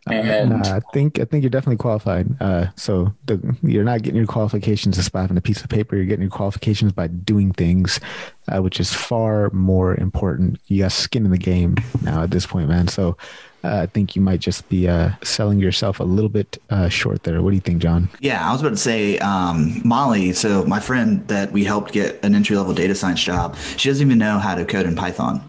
And 0.08 0.54
uh, 0.54 0.76
I 0.76 0.80
think 0.94 1.20
I 1.20 1.26
think 1.26 1.44
you're 1.44 1.50
definitely 1.50 1.78
qualified. 1.78 2.28
Uh, 2.40 2.68
so 2.76 3.14
the, 3.26 3.58
you're 3.64 3.84
not 3.84 4.04
getting 4.04 4.18
your 4.18 4.28
qualifications 4.28 4.98
just 4.98 5.12
by 5.12 5.22
having 5.22 5.38
a 5.38 5.42
piece 5.42 5.64
of 5.64 5.70
paper. 5.70 5.96
You're 5.96 6.06
getting 6.06 6.22
your 6.22 6.32
qualifications 6.32 6.92
by 6.92 7.08
doing 7.08 7.54
things, 7.54 8.00
uh, 8.48 8.62
which 8.62 8.80
is 8.80 8.94
far 8.94 9.50
more 9.50 9.96
important. 9.96 10.60
You 10.68 10.84
got 10.84 10.92
skin 10.92 11.26
in 11.26 11.32
the 11.32 11.38
game 11.38 11.76
now 12.04 12.24
at 12.24 12.32
this 12.32 12.46
point, 12.46 12.70
man. 12.70 12.88
So 12.88 13.18
uh, 13.64 13.82
I 13.82 13.86
think 13.88 14.16
you 14.16 14.22
might 14.22 14.42
just 14.42 14.70
be 14.70 14.88
uh, 14.88 15.12
selling 15.24 15.60
yourself 15.60 16.00
a 16.00 16.04
little 16.04 16.30
bit 16.30 16.62
uh, 16.70 16.88
short 16.88 17.24
there. 17.24 17.42
What 17.42 17.50
do 17.50 17.56
you 17.56 17.62
think, 17.62 17.82
John? 17.82 18.10
Yeah, 18.20 18.48
I 18.48 18.52
was 18.52 18.62
about 18.62 18.72
to 18.72 18.78
say 18.78 19.18
um, 19.20 19.82
Molly. 19.84 20.34
So 20.34 20.64
my 20.66 20.80
friend 20.80 21.28
that 21.30 21.52
we 21.52 21.64
helped 21.64 21.92
get 21.92 22.24
an 22.24 22.36
entry 22.36 22.56
level 22.56 22.76
data 22.76 22.94
science 22.94 23.24
job, 23.24 23.58
she 23.78 23.90
doesn't 23.90 24.06
even 24.06 24.20
know 24.20 24.38
how 24.38 24.54
to 24.54 24.66
code 24.66 24.86
in 24.86 24.96
Python. 24.96 25.42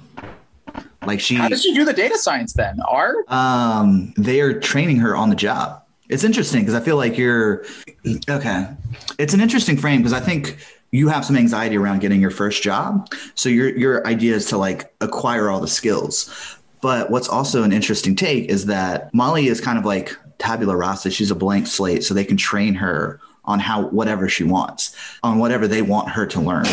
Like 1.06 1.20
she, 1.20 1.36
how 1.36 1.48
does 1.48 1.62
she 1.62 1.74
do 1.74 1.84
the 1.84 1.92
data 1.92 2.18
science 2.18 2.52
then? 2.52 2.80
Are 2.88 3.14
um, 3.28 4.12
they 4.16 4.40
are 4.40 4.58
training 4.58 4.98
her 4.98 5.16
on 5.16 5.30
the 5.30 5.36
job. 5.36 5.82
It's 6.08 6.24
interesting 6.24 6.60
because 6.60 6.74
I 6.74 6.80
feel 6.80 6.96
like 6.96 7.18
you're 7.18 7.64
okay. 8.28 8.68
It's 9.18 9.34
an 9.34 9.40
interesting 9.40 9.76
frame 9.76 10.00
because 10.00 10.12
I 10.12 10.20
think 10.20 10.56
you 10.92 11.08
have 11.08 11.24
some 11.24 11.36
anxiety 11.36 11.76
around 11.76 12.00
getting 12.00 12.20
your 12.20 12.30
first 12.30 12.62
job. 12.62 13.12
So 13.34 13.48
your 13.48 13.76
your 13.76 14.06
idea 14.06 14.34
is 14.34 14.46
to 14.46 14.56
like 14.56 14.94
acquire 15.00 15.50
all 15.50 15.60
the 15.60 15.68
skills. 15.68 16.58
But 16.80 17.10
what's 17.10 17.28
also 17.28 17.62
an 17.62 17.72
interesting 17.72 18.14
take 18.14 18.48
is 18.48 18.66
that 18.66 19.12
Molly 19.12 19.48
is 19.48 19.60
kind 19.60 19.78
of 19.78 19.84
like 19.84 20.16
tabula 20.38 20.76
rasa. 20.76 21.10
She's 21.10 21.30
a 21.30 21.34
blank 21.34 21.66
slate, 21.66 22.04
so 22.04 22.14
they 22.14 22.24
can 22.24 22.36
train 22.36 22.74
her 22.74 23.20
on 23.44 23.58
how 23.60 23.88
whatever 23.88 24.28
she 24.28 24.44
wants, 24.44 24.94
on 25.22 25.38
whatever 25.38 25.66
they 25.66 25.82
want 25.82 26.10
her 26.10 26.26
to 26.26 26.40
learn. 26.40 26.66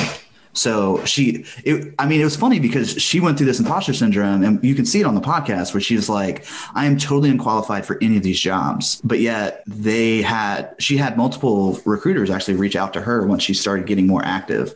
So 0.54 1.04
she, 1.06 1.46
it, 1.64 1.94
I 2.00 2.06
mean, 2.06 2.22
it 2.22 2.24
was 2.24 2.36
funny 2.36 2.60
because 2.60 3.02
she 3.02 3.20
went 3.20 3.38
through 3.38 3.48
this 3.48 3.60
imposter 3.60 3.94
syndrome, 3.94 4.44
and 4.44 4.64
you 4.64 4.76
can 4.76 4.86
see 4.86 5.00
it 5.02 5.06
on 5.06 5.16
the 5.16 5.22
podcast 5.22 5.74
where 5.74 5.82
she's 5.82 6.10
like, 6.10 6.46
"I 6.76 6.86
am 6.86 6.98
totally 6.98 7.30
unqualified 7.30 7.86
for 7.86 7.98
any 8.02 8.18
of 8.18 8.24
these 8.24 8.40
jobs," 8.40 9.02
but 9.04 9.20
yet 9.20 9.64
they 9.66 10.22
had, 10.22 10.76
she 10.80 10.98
had 10.98 11.18
multiple 11.18 11.80
recruiters 11.86 12.30
actually 12.30 12.56
reach 12.56 12.76
out 12.76 12.94
to 12.94 13.02
her 13.02 13.26
once 13.26 13.44
she 13.44 13.54
started 13.54 13.88
getting 13.88 14.08
more 14.08 14.24
active. 14.24 14.74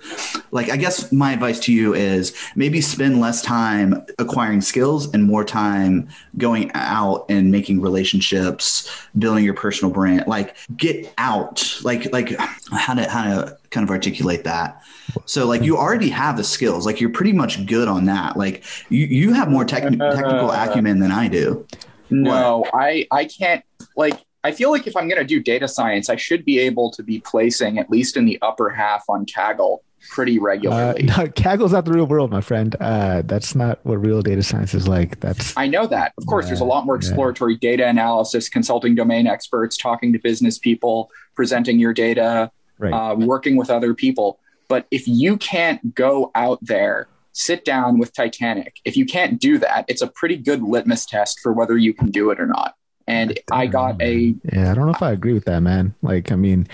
Like, 0.51 0.69
I 0.69 0.77
guess 0.77 1.11
my 1.11 1.33
advice 1.33 1.59
to 1.61 1.73
you 1.73 1.93
is 1.93 2.33
maybe 2.55 2.81
spend 2.81 3.19
less 3.19 3.41
time 3.41 4.05
acquiring 4.17 4.61
skills 4.61 5.13
and 5.13 5.23
more 5.23 5.43
time 5.43 6.09
going 6.37 6.71
out 6.73 7.25
and 7.29 7.51
making 7.51 7.81
relationships, 7.81 8.89
building 9.17 9.43
your 9.43 9.53
personal 9.53 9.93
brand. 9.93 10.25
Like, 10.27 10.55
get 10.75 11.13
out. 11.17 11.79
Like, 11.83 12.11
like 12.11 12.35
how 12.71 12.93
to 12.95 13.09
how 13.09 13.23
to 13.23 13.57
kind 13.77 13.87
of 13.87 13.91
articulate 13.91 14.43
that. 14.43 14.81
So 15.25 15.45
like 15.45 15.61
you 15.61 15.77
already 15.77 16.09
have 16.09 16.35
the 16.35 16.43
skills, 16.43 16.83
like 16.87 16.99
you're 16.99 17.11
pretty 17.11 17.31
much 17.31 17.63
good 17.67 17.87
on 17.87 18.05
that. 18.05 18.35
Like 18.35 18.63
you, 18.89 19.05
you 19.05 19.33
have 19.33 19.51
more 19.51 19.63
tech- 19.65 19.83
technical 19.83 20.49
acumen 20.49 20.99
than 20.99 21.11
I 21.11 21.27
do. 21.27 21.67
No, 22.09 22.59
what? 22.59 22.71
I, 22.73 23.07
I 23.11 23.25
can't 23.25 23.63
like, 23.95 24.19
I 24.43 24.51
feel 24.51 24.71
like 24.71 24.87
if 24.87 24.97
I'm 24.97 25.07
going 25.07 25.21
to 25.21 25.27
do 25.27 25.39
data 25.39 25.67
science, 25.67 26.09
I 26.09 26.15
should 26.15 26.43
be 26.43 26.57
able 26.57 26.89
to 26.91 27.03
be 27.03 27.19
placing 27.19 27.77
at 27.77 27.87
least 27.91 28.17
in 28.17 28.25
the 28.25 28.39
upper 28.41 28.71
half 28.71 29.03
on 29.09 29.27
Kaggle 29.27 29.79
pretty 30.09 30.39
regularly. 30.39 31.07
Uh, 31.07 31.17
no, 31.17 31.27
Kaggle's 31.27 31.73
not 31.73 31.85
the 31.85 31.91
real 31.91 32.07
world, 32.07 32.31
my 32.31 32.41
friend. 32.41 32.75
Uh, 32.79 33.21
that's 33.25 33.53
not 33.53 33.79
what 33.83 33.97
real 33.97 34.23
data 34.23 34.41
science 34.41 34.73
is 34.73 34.87
like. 34.87 35.19
That's 35.19 35.55
I 35.55 35.67
know 35.67 35.85
that. 35.85 36.13
Of 36.17 36.25
course, 36.25 36.47
there's 36.47 36.61
a 36.61 36.65
lot 36.65 36.87
more 36.87 36.95
exploratory 36.95 37.53
yeah. 37.53 37.69
data 37.69 37.87
analysis, 37.87 38.49
consulting 38.49 38.95
domain 38.95 39.27
experts, 39.27 39.77
talking 39.77 40.13
to 40.13 40.19
business 40.19 40.57
people, 40.57 41.11
presenting 41.35 41.77
your 41.77 41.93
data, 41.93 42.49
right. 42.77 42.93
uh, 42.93 43.15
working 43.15 43.55
with 43.55 43.69
other 43.69 43.93
people. 43.93 44.39
But 44.67 44.85
if 44.91 45.07
you 45.07 45.37
can't 45.37 45.95
go 45.95 46.31
out 46.35 46.59
there, 46.61 47.07
sit 47.31 47.63
down 47.63 47.99
with 47.99 48.13
Titanic, 48.13 48.79
if 48.83 48.97
you 48.97 49.05
can't 49.05 49.39
do 49.39 49.57
that, 49.59 49.85
it's 49.87 50.01
a 50.01 50.07
pretty 50.07 50.37
good 50.37 50.61
litmus 50.61 51.05
test 51.05 51.39
for 51.39 51.53
whether 51.53 51.77
you 51.77 51.93
can 51.93 52.09
do 52.09 52.31
it 52.31 52.39
or 52.39 52.47
not. 52.47 52.75
And 53.07 53.39
I 53.51 53.67
got 53.67 54.01
a. 54.01 54.35
Yeah, 54.51 54.71
I 54.71 54.73
don't 54.73 54.85
know 54.85 54.91
if 54.91 55.01
I 55.01 55.11
agree 55.11 55.33
with 55.33 55.45
that, 55.45 55.61
man. 55.61 55.95
Like, 56.01 56.31
I 56.31 56.35
mean, 56.35 56.67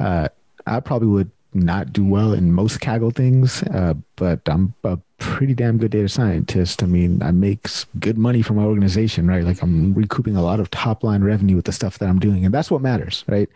uh, 0.00 0.28
I 0.66 0.80
probably 0.80 1.08
would 1.08 1.30
not 1.54 1.92
do 1.92 2.04
well 2.04 2.32
in 2.32 2.52
most 2.52 2.80
Kaggle 2.80 3.14
things, 3.14 3.62
uh, 3.64 3.94
but 4.16 4.40
I'm 4.46 4.74
a 4.84 4.98
pretty 5.18 5.54
damn 5.54 5.78
good 5.78 5.90
data 5.90 6.08
scientist. 6.08 6.82
I 6.82 6.86
mean, 6.86 7.22
I 7.22 7.30
make 7.30 7.66
good 7.98 8.18
money 8.18 8.42
for 8.42 8.52
my 8.52 8.64
organization, 8.64 9.26
right? 9.26 9.44
Like 9.44 9.62
I'm 9.62 9.94
recouping 9.94 10.36
a 10.36 10.42
lot 10.42 10.60
of 10.60 10.70
top 10.70 11.02
line 11.02 11.22
revenue 11.22 11.56
with 11.56 11.64
the 11.64 11.72
stuff 11.72 11.98
that 11.98 12.08
I'm 12.08 12.18
doing, 12.18 12.44
and 12.44 12.52
that's 12.52 12.70
what 12.70 12.82
matters, 12.82 13.24
right? 13.26 13.48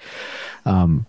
Um, 0.64 1.06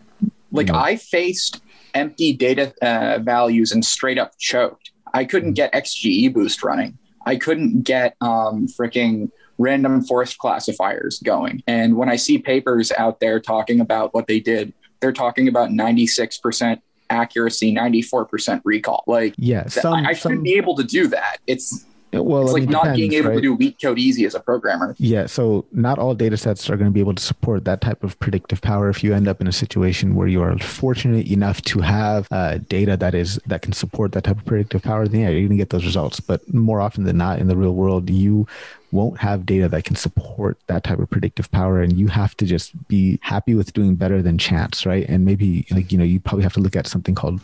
like 0.52 0.68
know. 0.68 0.76
I 0.76 0.96
faced 0.96 1.62
empty 1.94 2.34
data 2.34 2.74
uh, 2.82 3.20
values 3.20 3.72
and 3.72 3.84
straight 3.84 4.18
up 4.18 4.38
choked. 4.38 4.92
I 5.14 5.26
couldn't 5.26 5.54
get 5.54 5.74
XGBoost 5.74 6.64
running. 6.64 6.98
I 7.26 7.36
couldn't 7.36 7.84
get 7.84 8.16
um, 8.22 8.68
freaking 8.68 9.30
random 9.58 10.04
forest 10.04 10.38
classifiers 10.38 11.20
going. 11.20 11.62
And 11.68 11.96
when 11.96 12.10
I 12.10 12.16
see 12.16 12.40
papers 12.40 12.92
out 12.98 13.20
there 13.20 13.40
talking 13.40 13.80
about 13.80 14.14
what 14.14 14.28
they 14.28 14.40
did 14.40 14.74
they're 15.02 15.12
talking 15.12 15.48
about 15.48 15.70
96% 15.70 16.80
accuracy, 17.10 17.76
94% 17.76 18.62
recall. 18.64 19.04
Like, 19.08 19.34
yeah, 19.38 19.68
some, 19.68 19.94
I, 19.94 20.10
I 20.10 20.14
some, 20.14 20.34
should 20.34 20.44
be 20.44 20.54
able 20.54 20.76
to 20.76 20.84
do 20.84 21.08
that. 21.08 21.38
It's 21.48 21.86
well, 22.14 22.44
it's 22.44 22.54
like 22.54 22.68
not 22.68 22.84
depends, 22.84 23.00
being 23.00 23.14
able 23.14 23.30
right? 23.30 23.36
to 23.36 23.42
do 23.42 23.58
LeetCode 23.58 23.98
easy 23.98 24.26
as 24.26 24.36
a 24.36 24.40
programmer. 24.40 24.96
Yeah, 24.98 25.26
so 25.28 25.66
not 25.72 25.98
all 25.98 26.14
data 26.14 26.38
sets 26.38 26.70
are 26.70 26.76
going 26.76 26.90
to 26.90 26.94
be 26.94 27.00
able 27.00 27.16
to 27.16 27.24
support 27.24 27.64
that 27.66 27.82
type 27.82 28.04
of 28.04 28.20
predictive 28.20 28.62
power. 28.62 28.90
If 28.90 29.04
you 29.04 29.14
end 29.14 29.28
up 29.28 29.40
in 29.40 29.48
a 29.48 29.52
situation 29.52 30.16
where 30.16 30.28
you 30.28 30.42
are 30.42 30.58
fortunate 30.60 31.28
enough 31.28 31.62
to 31.64 31.80
have 31.80 32.28
uh, 32.32 32.58
data 32.58 32.98
that 32.98 33.16
is 33.16 33.40
that 33.48 33.62
can 33.62 33.74
support 33.74 34.12
that 34.12 34.26
type 34.26 34.38
of 34.38 34.46
predictive 34.46 34.82
power, 34.82 35.08
then 35.08 35.22
yeah, 35.22 35.30
you're 35.30 35.42
going 35.42 35.52
to 35.52 35.58
get 35.58 35.70
those 35.70 35.86
results. 35.86 36.20
But 36.20 36.54
more 36.54 36.82
often 36.82 37.06
than 37.06 37.18
not, 37.18 37.40
in 37.40 37.48
the 37.48 37.56
real 37.56 37.74
world, 37.74 38.10
you 38.10 38.48
won't 38.92 39.18
have 39.20 39.46
data 39.46 39.70
that 39.70 39.86
can 39.86 39.96
support 39.96 40.58
that 40.68 40.84
type 40.84 41.00
of 41.00 41.10
predictive 41.10 41.50
power 41.52 41.82
and 41.82 41.98
you 41.98 42.08
have 42.08 42.36
to 42.38 42.46
just 42.46 42.72
be 42.88 43.18
happy 43.22 43.56
with 43.56 43.74
doing 43.74 43.96
better 43.96 44.22
than 44.22 44.38
chance 44.38 44.86
right 44.86 45.08
and 45.08 45.26
maybe 45.26 45.66
like 45.72 45.92
you 45.92 45.98
know 45.98 46.04
you 46.04 46.20
probably 46.20 46.44
have 46.44 46.54
to 46.54 46.60
look 46.60 46.76
at 46.76 46.88
something 46.88 47.16
called 47.16 47.40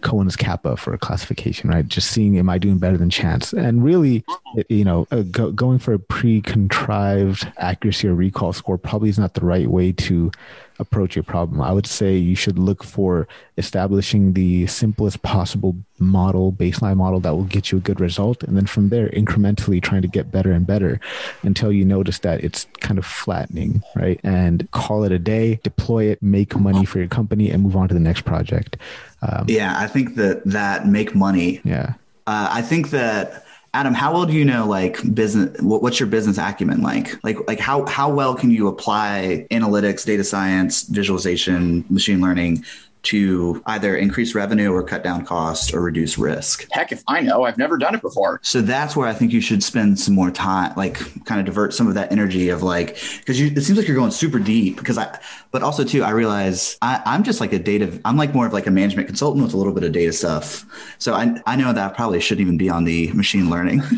Cohen's 0.00 0.36
kappa 0.36 0.76
for 0.76 0.92
a 0.94 0.98
classification, 0.98 1.70
right? 1.70 1.86
Just 1.86 2.10
seeing, 2.10 2.38
am 2.38 2.48
I 2.48 2.58
doing 2.58 2.78
better 2.78 2.96
than 2.96 3.10
chance? 3.10 3.52
And 3.52 3.82
really, 3.84 4.24
you 4.68 4.84
know, 4.84 5.06
uh, 5.10 5.22
go, 5.22 5.50
going 5.52 5.78
for 5.78 5.92
a 5.92 5.98
pre-contrived 5.98 7.50
accuracy 7.58 8.08
or 8.08 8.14
recall 8.14 8.52
score 8.52 8.78
probably 8.78 9.08
is 9.08 9.18
not 9.18 9.34
the 9.34 9.44
right 9.44 9.68
way 9.68 9.92
to 9.92 10.30
approach 10.78 11.16
your 11.16 11.22
problem. 11.24 11.60
I 11.60 11.72
would 11.72 11.86
say 11.86 12.16
you 12.16 12.36
should 12.36 12.58
look 12.58 12.84
for 12.84 13.26
establishing 13.56 14.32
the 14.34 14.66
simplest 14.68 15.22
possible 15.22 15.76
model, 15.98 16.52
baseline 16.52 16.96
model 16.96 17.20
that 17.20 17.34
will 17.34 17.44
get 17.44 17.72
you 17.72 17.78
a 17.78 17.80
good 17.80 18.00
result. 18.00 18.42
And 18.44 18.56
then 18.56 18.66
from 18.66 18.88
there, 18.88 19.08
incrementally 19.08 19.82
trying 19.82 20.02
to 20.02 20.08
get 20.08 20.30
better 20.30 20.52
and 20.52 20.66
better 20.66 21.00
until 21.42 21.72
you 21.72 21.84
notice 21.84 22.20
that 22.20 22.44
it's 22.44 22.66
kind 22.80 22.98
of 22.98 23.04
flattening, 23.04 23.82
right? 23.96 24.20
And 24.22 24.70
call 24.70 25.04
it 25.04 25.12
a 25.12 25.18
day, 25.18 25.58
deploy 25.64 26.04
it, 26.04 26.22
make 26.22 26.56
money 26.56 26.84
for 26.84 26.98
your 26.98 27.08
company, 27.08 27.50
and 27.50 27.62
move 27.62 27.76
on 27.76 27.88
to 27.88 27.94
the 27.94 28.00
next 28.00 28.24
project. 28.24 28.76
Um, 29.22 29.46
yeah, 29.48 29.74
I 29.76 29.88
think 29.88 30.14
that 30.14 30.44
that 30.44 30.86
make 30.86 31.14
money. 31.14 31.60
Yeah. 31.64 31.94
Uh, 32.28 32.48
I 32.52 32.62
think 32.62 32.90
that 32.90 33.44
Adam, 33.74 33.92
how 33.92 34.12
well 34.12 34.24
do 34.24 34.32
you 34.32 34.44
know 34.44 34.66
like 34.66 34.98
business? 35.14 35.60
What, 35.60 35.82
what's 35.82 36.00
your 36.00 36.08
business 36.08 36.38
acumen 36.38 36.82
like? 36.82 37.22
Like 37.22 37.38
like 37.46 37.60
how 37.60 37.86
how 37.86 38.10
well 38.10 38.34
can 38.34 38.50
you 38.50 38.66
apply 38.68 39.46
analytics, 39.50 40.04
data 40.06 40.24
science, 40.24 40.82
visualization, 40.82 41.84
machine 41.90 42.20
learning 42.20 42.64
to 43.04 43.62
either 43.66 43.96
increase 43.96 44.34
revenue 44.34 44.72
or 44.72 44.82
cut 44.82 45.02
down 45.02 45.24
cost 45.24 45.74
or 45.74 45.80
reduce 45.80 46.18
risk? 46.18 46.66
Heck, 46.72 46.92
if 46.92 47.02
I 47.06 47.20
know, 47.20 47.44
I've 47.44 47.58
never 47.58 47.78
done 47.78 47.94
it 47.94 48.02
before. 48.02 48.40
So 48.42 48.60
that's 48.60 48.96
where 48.96 49.08
I 49.08 49.14
think 49.14 49.32
you 49.32 49.40
should 49.40 49.62
spend 49.62 49.98
some 49.98 50.14
more 50.14 50.30
time, 50.30 50.72
like 50.76 51.24
kind 51.24 51.40
of 51.40 51.46
divert 51.46 51.74
some 51.74 51.88
of 51.88 51.94
that 51.94 52.12
energy 52.12 52.48
of 52.48 52.62
like, 52.62 52.98
because 53.18 53.40
it 53.40 53.62
seems 53.62 53.78
like 53.78 53.86
you're 53.86 53.96
going 53.96 54.10
super 54.10 54.38
deep. 54.38 54.76
Because 54.76 54.98
I, 54.98 55.18
but 55.50 55.62
also 55.62 55.84
too, 55.84 56.02
I 56.02 56.10
realize 56.10 56.76
I, 56.82 57.02
I'm 57.04 57.22
just 57.22 57.40
like 57.40 57.52
a 57.52 57.58
data, 57.58 58.00
I'm 58.04 58.16
like 58.16 58.34
more 58.34 58.46
of 58.46 58.52
like 58.52 58.66
a 58.66 58.70
management 58.70 59.08
consultant 59.08 59.44
with 59.44 59.54
a 59.54 59.56
little 59.56 59.72
bit 59.72 59.84
of 59.84 59.92
data 59.92 60.12
stuff. 60.12 60.64
So 60.98 61.14
I, 61.14 61.40
I 61.46 61.56
know 61.56 61.72
that 61.72 61.92
I 61.92 61.94
probably 61.94 62.20
shouldn't 62.20 62.42
even 62.42 62.58
be 62.58 62.68
on 62.68 62.84
the 62.84 63.12
machine 63.12 63.50
learning. 63.50 63.82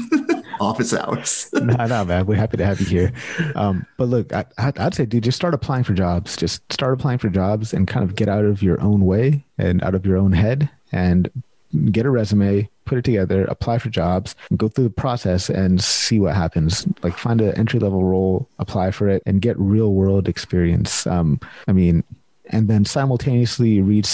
office 0.60 0.92
hours. 0.92 1.48
no, 1.54 1.86
no, 1.86 2.04
man. 2.04 2.26
We're 2.26 2.36
happy 2.36 2.56
to 2.58 2.66
have 2.66 2.80
you 2.80 2.86
here. 2.86 3.12
Um, 3.54 3.86
but 3.96 4.08
look, 4.08 4.32
I, 4.32 4.44
I'd 4.58 4.94
say, 4.94 5.06
dude, 5.06 5.24
just 5.24 5.36
start 5.36 5.54
applying 5.54 5.84
for 5.84 5.94
jobs. 5.94 6.36
Just 6.36 6.70
start 6.72 6.94
applying 6.94 7.18
for 7.18 7.28
jobs 7.28 7.72
and 7.72 7.88
kind 7.88 8.04
of 8.04 8.14
get 8.14 8.28
out 8.28 8.44
of 8.44 8.62
your 8.62 8.80
own 8.80 9.06
way 9.06 9.44
and 9.58 9.82
out 9.82 9.94
of 9.94 10.06
your 10.06 10.16
own 10.16 10.32
head 10.32 10.70
and 10.92 11.30
get 11.92 12.06
a 12.06 12.10
resume, 12.10 12.68
put 12.84 12.98
it 12.98 13.04
together, 13.04 13.44
apply 13.44 13.78
for 13.78 13.88
jobs, 13.88 14.34
go 14.56 14.68
through 14.68 14.84
the 14.84 14.90
process 14.90 15.48
and 15.48 15.82
see 15.82 16.18
what 16.18 16.34
happens. 16.34 16.86
Like 17.02 17.16
find 17.16 17.40
an 17.40 17.56
entry 17.56 17.78
level 17.78 18.04
role, 18.04 18.48
apply 18.58 18.90
for 18.90 19.08
it, 19.08 19.22
and 19.26 19.40
get 19.40 19.58
real 19.58 19.92
world 19.94 20.28
experience. 20.28 21.06
Um, 21.06 21.40
I 21.68 21.72
mean, 21.72 22.04
and 22.50 22.68
then 22.68 22.84
simultaneously 22.84 23.80
read 23.80 24.06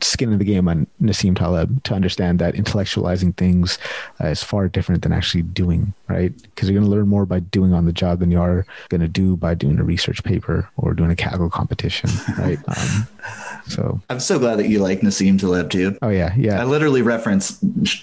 Skin 0.00 0.32
in 0.32 0.38
the 0.38 0.44
Game 0.44 0.68
on 0.68 0.86
Nassim 1.02 1.36
Taleb 1.36 1.82
to 1.84 1.94
understand 1.94 2.38
that 2.38 2.54
intellectualizing 2.54 3.36
things 3.36 3.78
uh, 4.20 4.28
is 4.28 4.42
far 4.42 4.68
different 4.68 5.02
than 5.02 5.12
actually 5.12 5.42
doing, 5.42 5.92
right? 6.08 6.32
Because 6.42 6.68
you're 6.68 6.78
going 6.78 6.90
to 6.90 6.96
learn 6.96 7.08
more 7.08 7.26
by 7.26 7.40
doing 7.40 7.72
on 7.72 7.86
the 7.86 7.92
job 7.92 8.20
than 8.20 8.30
you 8.30 8.40
are 8.40 8.64
going 8.88 9.00
to 9.00 9.08
do 9.08 9.36
by 9.36 9.54
doing 9.54 9.78
a 9.78 9.84
research 9.84 10.22
paper 10.24 10.68
or 10.76 10.94
doing 10.94 11.10
a 11.10 11.16
Kaggle 11.16 11.50
competition, 11.50 12.10
right? 12.38 12.58
Um, 12.68 13.08
so 13.66 14.00
I'm 14.08 14.20
so 14.20 14.38
glad 14.38 14.58
that 14.58 14.68
you 14.68 14.78
like 14.78 15.00
Nassim 15.00 15.38
Taleb 15.38 15.70
too. 15.70 15.98
Oh 16.02 16.08
yeah, 16.08 16.34
yeah. 16.36 16.60
I 16.60 16.64
literally 16.64 17.02
reference 17.02 17.62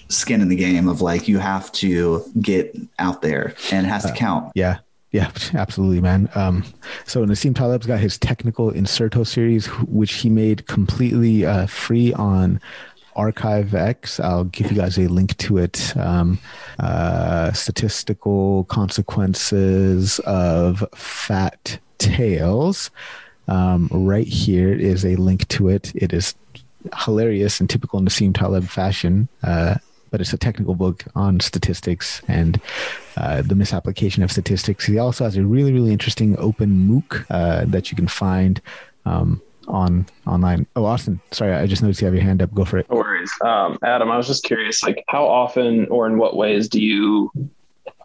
Skin 0.10 0.42
in 0.42 0.50
the 0.50 0.56
Game 0.56 0.88
of 0.88 1.02
like 1.02 1.28
you 1.28 1.40
have 1.40 1.72
to 1.74 2.24
get 2.42 2.78
out 3.00 3.22
there 3.22 3.54
and 3.72 3.86
it 3.86 3.90
has 3.90 4.04
to 4.04 4.12
uh, 4.12 4.16
count. 4.16 4.52
Yeah, 4.56 4.80
yeah, 5.12 5.32
absolutely, 5.54 6.02
man. 6.02 6.30
Um, 6.36 6.64
so 7.06 7.26
Nassim 7.26 7.56
Taleb's 7.56 7.86
got 7.86 8.00
his 8.00 8.18
technical 8.18 8.70
Incerto 8.72 9.24
series, 9.24 9.68
which 9.88 10.14
he 10.16 10.30
made 10.30 10.68
completely 10.68 11.46
uh, 11.46 11.68
free 11.68 12.14
on 12.14 12.60
arXiv. 13.16 14.24
I'll 14.24 14.44
give 14.46 14.72
you 14.72 14.78
guys 14.78 14.98
a 14.98 15.08
link 15.08 15.36
to 15.38 15.58
it. 15.58 15.96
Um, 15.98 16.40
uh, 16.80 17.52
statistical 17.54 18.66
consequences 18.66 20.20
of 20.20 20.84
fat 20.96 21.80
tails. 21.98 22.92
Um, 23.48 23.88
right 23.92 24.28
here 24.28 24.74
is 24.74 25.06
a 25.06 25.16
link 25.16 25.48
to 25.50 25.70
it. 25.70 25.94
It 25.96 26.14
is 26.14 26.36
hilarious 27.06 27.60
in 27.60 27.68
typical 27.68 28.02
Nassim 28.02 28.36
Taleb 28.36 28.66
fashion. 28.66 29.30
Uh, 29.42 29.76
but 30.18 30.22
it's 30.24 30.34
a 30.34 30.38
technical 30.38 30.74
book 30.74 31.04
on 31.14 31.40
statistics 31.40 32.24
and 32.28 32.60
uh, 33.18 33.44
the 33.44 33.54
misapplication 33.54 34.24
of 34.24 34.32
statistics. 34.32 34.84
He 34.84 34.98
also 34.98 35.26
has 35.26 35.38
a 35.38 35.44
really, 35.44 35.72
really 35.72 35.92
interesting 35.92 36.36
open 36.40 36.88
MOOC 36.90 37.24
uh, 37.30 37.66
that 37.68 37.92
you 37.92 37.96
can 37.96 38.08
find 38.08 38.60
um, 39.06 39.40
on 39.68 40.08
online. 40.26 40.66
Oh, 40.76 40.86
Austin, 40.86 41.22
sorry, 41.30 41.54
I 41.54 41.68
just 41.68 41.84
noticed 41.84 42.02
you 42.02 42.06
have 42.06 42.16
your 42.16 42.24
hand 42.24 42.42
up. 42.42 42.52
Go 42.52 42.66
for 42.66 42.80
it. 42.80 42.90
No 42.90 42.96
worries. 42.96 43.32
Um, 43.46 43.78
Adam, 43.84 44.10
I 44.10 44.18
was 44.18 44.26
just 44.26 44.44
curious, 44.44 44.82
like 44.82 45.04
how 45.08 45.28
often 45.28 45.86
or 45.90 46.08
in 46.08 46.18
what 46.18 46.36
ways 46.36 46.68
do 46.68 46.82
you 46.82 47.32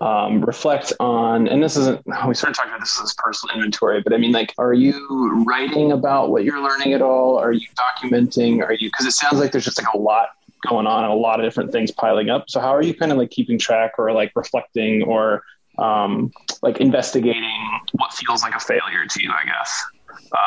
um, 0.02 0.42
reflect 0.42 0.92
on, 1.00 1.48
and 1.48 1.62
this 1.62 1.78
isn't, 1.78 2.04
we 2.28 2.34
started 2.34 2.54
talking 2.54 2.72
about 2.72 2.80
this 2.80 3.00
as 3.02 3.14
personal 3.16 3.54
inventory, 3.54 4.02
but 4.02 4.12
I 4.12 4.18
mean, 4.18 4.32
like, 4.32 4.52
are 4.58 4.74
you 4.74 5.44
writing 5.46 5.92
about 5.92 6.30
what 6.30 6.44
you're 6.44 6.60
learning 6.60 6.92
at 6.92 7.00
all? 7.00 7.38
Are 7.38 7.52
you 7.52 7.68
documenting? 7.74 8.62
Are 8.62 8.74
you, 8.74 8.90
because 8.90 9.06
it 9.06 9.12
sounds 9.12 9.38
like 9.40 9.50
there's 9.52 9.64
just 9.64 9.82
like 9.82 9.94
a 9.94 9.98
lot 9.98 10.28
going 10.68 10.86
on 10.86 11.04
and 11.04 11.12
a 11.12 11.16
lot 11.16 11.40
of 11.40 11.46
different 11.46 11.72
things 11.72 11.90
piling 11.90 12.30
up. 12.30 12.48
So 12.48 12.60
how 12.60 12.74
are 12.74 12.82
you 12.82 12.94
kind 12.94 13.12
of 13.12 13.18
like 13.18 13.30
keeping 13.30 13.58
track 13.58 13.92
or 13.98 14.12
like 14.12 14.32
reflecting 14.34 15.02
or 15.02 15.42
um, 15.78 16.32
like 16.62 16.80
investigating 16.80 17.80
what 17.92 18.12
feels 18.12 18.42
like 18.42 18.54
a 18.54 18.60
failure 18.60 19.06
to 19.08 19.22
you, 19.22 19.30
I 19.30 19.44
guess? 19.44 19.84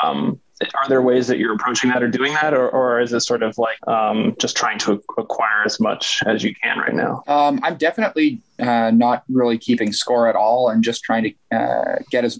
Um, 0.03 0.39
are 0.61 0.87
there 0.87 1.01
ways 1.01 1.27
that 1.27 1.37
you're 1.37 1.53
approaching 1.53 1.89
that 1.89 2.01
or 2.01 2.07
doing 2.07 2.33
that 2.33 2.53
or, 2.53 2.69
or 2.69 3.01
is 3.01 3.11
it 3.11 3.19
sort 3.21 3.43
of 3.43 3.57
like 3.57 3.77
um, 3.87 4.35
just 4.39 4.55
trying 4.55 4.79
to 4.79 5.03
acquire 5.17 5.63
as 5.65 5.79
much 5.79 6.21
as 6.25 6.43
you 6.43 6.55
can 6.55 6.77
right 6.79 6.93
now 6.93 7.23
um, 7.27 7.59
i'm 7.63 7.75
definitely 7.75 8.41
uh, 8.59 8.89
not 8.91 9.23
really 9.27 9.57
keeping 9.57 9.91
score 9.91 10.27
at 10.27 10.35
all 10.35 10.69
and 10.69 10.83
just 10.83 11.03
trying 11.03 11.23
to 11.23 11.57
uh, 11.57 11.97
get 12.09 12.23
as 12.23 12.39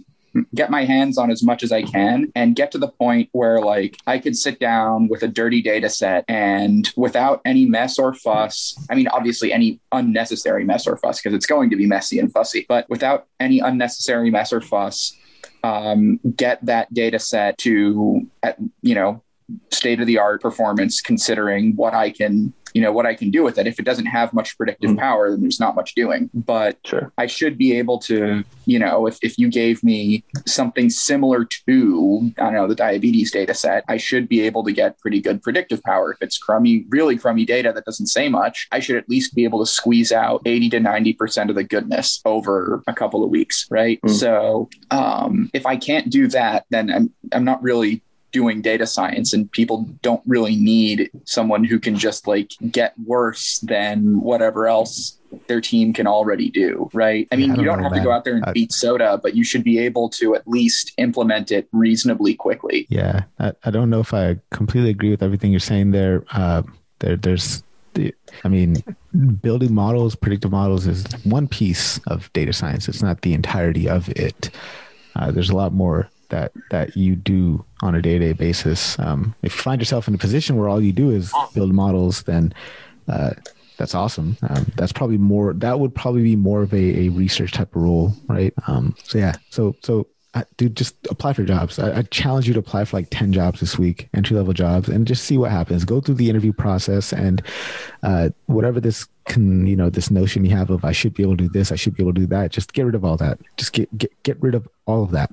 get 0.54 0.70
my 0.70 0.86
hands 0.86 1.18
on 1.18 1.32
as 1.32 1.44
much 1.44 1.64
as 1.64 1.72
I 1.72 1.84
can 1.84 2.32
and 2.36 2.56
get 2.56 2.72
to 2.72 2.78
the 2.78 2.88
point 2.88 3.30
where 3.32 3.60
like 3.60 3.98
I 4.08 4.20
could 4.20 4.36
sit 4.36 4.60
down 4.60 5.08
with 5.08 5.24
a 5.24 5.28
dirty 5.28 5.62
data 5.62 5.90
set 5.90 6.26
and 6.28 6.92
without 6.96 7.42
any 7.46 7.66
mess 7.66 7.98
or 7.98 8.14
fuss, 8.14 8.76
I 8.90 8.96
mean, 8.96 9.08
obviously 9.08 9.54
any 9.54 9.80
unnecessary 9.92 10.66
mess 10.66 10.88
or 10.88 10.98
fuss, 10.98 11.22
because 11.22 11.36
it's 11.36 11.46
going 11.46 11.70
to 11.70 11.76
be 11.76 11.86
messy 11.86 12.20
and 12.20 12.32
fussy, 12.32 12.66
but 12.68 12.90
without 12.90 13.28
any 13.40 13.60
unnecessary 13.60 14.30
mess 14.30 14.52
or 14.52 14.62
fuss, 14.62 15.16
um, 15.64 16.20
get 16.36 16.64
that 16.66 16.94
data 16.94 17.20
set 17.20 17.58
to, 17.60 18.28
at, 18.44 18.58
you 18.82 18.96
know, 18.96 19.22
state 19.72 20.00
of 20.00 20.08
the 20.08 20.18
art 20.18 20.42
performance 20.42 21.02
considering 21.02 21.76
what 21.76 21.94
I 21.94 22.10
can 22.10 22.54
you 22.76 22.82
know 22.82 22.92
what 22.92 23.06
I 23.06 23.16
can 23.16 23.32
do 23.32 23.42
with 23.42 23.58
it. 23.58 23.68
If 23.68 23.80
it 23.80 23.86
doesn't 23.86 24.08
have 24.08 24.34
much 24.34 24.58
predictive 24.58 24.92
mm 24.92 24.96
power, 24.96 25.30
then 25.30 25.42
there's 25.42 25.60
not 25.60 25.76
much 25.76 25.94
doing. 25.94 26.30
But 26.34 26.78
sure. 26.86 27.12
I 27.18 27.26
should 27.26 27.58
be 27.58 27.78
able 27.78 28.00
to, 28.00 28.44
you 28.66 28.80
know, 28.80 29.08
if, 29.08 29.18
if 29.22 29.38
you 29.38 29.50
gave 29.50 29.84
me 29.84 30.24
something 30.46 30.90
similar 30.90 31.44
to, 31.68 32.32
I 32.38 32.44
don't 32.44 32.54
know, 32.54 32.68
the 32.68 32.76
diabetes 32.76 33.32
data 33.32 33.54
set, 33.54 33.84
I 33.90 33.98
should 33.98 34.30
be 34.30 34.42
able 34.42 34.64
to 34.64 34.72
get 34.72 34.98
pretty 35.00 35.20
good 35.20 35.44
predictive 35.44 35.84
power. 35.84 36.12
If 36.14 36.20
it's 36.22 36.38
crummy, 36.38 36.86
really 36.90 37.18
crummy 37.18 37.46
data 37.46 37.74
that 37.74 37.84
doesn't 37.84 38.08
say 38.08 38.30
much, 38.30 38.68
I 38.72 38.80
should 38.80 38.96
at 38.96 39.10
least 39.10 39.36
be 39.36 39.44
able 39.44 39.60
to 39.60 39.70
squeeze 39.70 40.12
out 40.12 40.42
80 40.46 40.70
to 40.72 40.80
90% 40.80 41.50
of 41.50 41.56
the 41.56 41.64
goodness 41.64 42.22
over 42.26 42.82
a 42.88 42.94
couple 42.94 43.24
of 43.24 43.30
weeks, 43.30 43.68
right? 43.70 44.00
mm 44.02 44.10
So 44.10 44.70
um, 44.92 45.50
if 45.54 45.66
I 45.66 45.76
can't 45.76 46.10
do 46.10 46.28
that, 46.30 46.66
then 46.70 46.90
I'm, 46.90 47.14
I'm 47.34 47.46
not 47.46 47.62
really 47.62 48.02
doing 48.36 48.62
data 48.62 48.86
science 48.86 49.32
and 49.32 49.50
people 49.54 49.86
don't 50.02 50.22
really 50.28 50.58
need 50.58 51.10
someone 51.24 51.64
who 51.64 51.80
can 51.80 51.96
just 51.96 52.28
like 52.28 52.52
get 52.70 52.94
worse 53.06 53.60
than 53.60 54.20
whatever 54.20 54.68
else 54.68 55.18
their 55.48 55.62
team 55.62 55.94
can 55.94 56.06
already 56.06 56.50
do, 56.50 56.90
right? 56.92 57.30
I 57.32 57.38
mean, 57.38 57.52
I 57.52 57.56
don't 57.56 57.64
you 57.64 57.70
don't 57.72 57.82
have 57.82 57.94
that. 57.94 58.00
to 58.00 58.04
go 58.04 58.12
out 58.12 58.26
there 58.26 58.36
and 58.36 58.44
I, 58.44 58.52
beat 58.52 58.74
SOTA, 58.74 59.22
but 59.24 59.38
you 59.38 59.46
should 59.46 59.64
be 59.64 59.80
able 59.80 60.10
to 60.20 60.36
at 60.36 60.46
least 60.46 60.92
implement 60.98 61.50
it 61.50 61.70
reasonably 61.72 62.36
quickly. 62.36 62.88
Yeah, 62.90 63.24
I, 63.40 63.54
I 63.64 63.72
don't 63.72 63.90
know 63.90 64.02
if 64.02 64.14
I 64.14 64.38
completely 64.52 64.90
agree 64.90 65.12
with 65.12 65.24
everything 65.24 65.52
you're 65.52 65.62
saying 65.62 65.92
there. 65.92 66.26
Uh, 66.32 66.64
there, 67.00 67.16
there's 67.16 67.64
I 68.44 68.50
mean, 68.50 68.84
building 69.42 69.74
models, 69.74 70.14
predictive 70.14 70.52
models 70.52 70.88
is 70.88 71.06
one 71.24 71.48
piece 71.48 72.02
of 72.08 72.32
data 72.34 72.52
science. 72.52 72.90
It's 72.90 73.02
not 73.02 73.22
the 73.22 73.34
entirety 73.34 73.88
of 73.88 74.10
it. 74.10 74.50
Uh, 75.16 75.32
there's 75.32 75.50
a 75.50 75.56
lot 75.56 75.72
more 75.72 76.10
that 76.30 76.52
that 76.72 76.96
you 76.96 77.16
do 77.16 77.64
on 77.82 77.96
a 77.96 78.02
day 78.02 78.18
to 78.18 78.20
day 78.20 78.34
basis. 78.34 78.98
Um, 79.00 79.36
if 79.42 79.56
you 79.56 79.62
find 79.62 79.82
yourself 79.82 80.08
in 80.08 80.16
a 80.16 80.18
position 80.18 80.58
where 80.58 80.70
all 80.70 80.82
you 80.82 80.94
do 80.94 81.10
is 81.10 81.34
build 81.54 81.74
models, 81.74 82.24
then 82.24 82.54
uh, 83.08 83.32
that's 83.78 83.96
awesome. 83.96 84.38
Um, 84.44 84.72
that's 84.76 84.92
probably 84.92 85.18
more. 85.18 85.54
That 85.54 85.80
would 85.80 85.94
probably 85.94 86.24
be 86.24 86.36
more 86.36 86.64
of 86.64 86.74
a, 86.74 87.08
a 87.08 87.10
research 87.10 87.52
type 87.52 87.76
of 87.76 87.82
role, 87.82 88.14
right? 88.28 88.54
Um, 88.68 88.96
so 89.04 89.18
yeah. 89.18 89.36
So 89.50 89.76
so 89.84 90.08
dude, 90.58 90.76
just 90.76 90.96
apply 91.10 91.34
for 91.34 91.44
jobs. 91.44 91.80
I, 91.80 92.00
I, 92.00 92.02
challenge 92.04 92.48
you 92.48 92.54
to 92.54 92.60
apply 92.60 92.86
for 92.86 92.98
like 92.98 93.08
10 93.10 93.32
jobs 93.32 93.60
this 93.60 93.78
week, 93.78 94.10
entry 94.14 94.36
level 94.36 94.54
jobs, 94.54 94.90
and 94.90 95.08
just 95.08 95.24
see 95.24 95.38
what 95.38 95.52
happens. 95.52 95.86
Go 95.86 96.02
through 96.02 96.16
the 96.16 96.30
interview 96.30 96.52
process 96.52 97.14
and 97.14 97.42
uh, 98.04 98.30
whatever 98.48 98.80
this 98.82 99.08
can, 99.26 99.66
you 99.66 99.76
know, 99.76 99.90
this 99.90 100.12
notion 100.12 100.46
you 100.46 100.56
have 100.56 100.70
of 100.70 100.86
I 100.86 100.92
should 100.92 101.14
be 101.14 101.24
able 101.24 101.38
to 101.38 101.44
do 101.44 101.50
this, 101.50 101.72
I 101.72 101.76
should 101.76 101.96
be 101.96 102.04
able 102.04 102.14
to 102.14 102.22
do 102.22 102.28
that. 102.28 102.52
Just 102.52 102.74
get 102.74 102.86
rid 102.86 102.96
of 102.96 103.04
all 103.04 103.18
that. 103.18 103.40
Just 103.58 103.74
get 103.74 103.96
get, 103.98 104.12
get 104.24 104.42
rid 104.42 104.56
of 104.56 104.68
all 104.86 105.04
of 105.04 105.12
that 105.12 105.32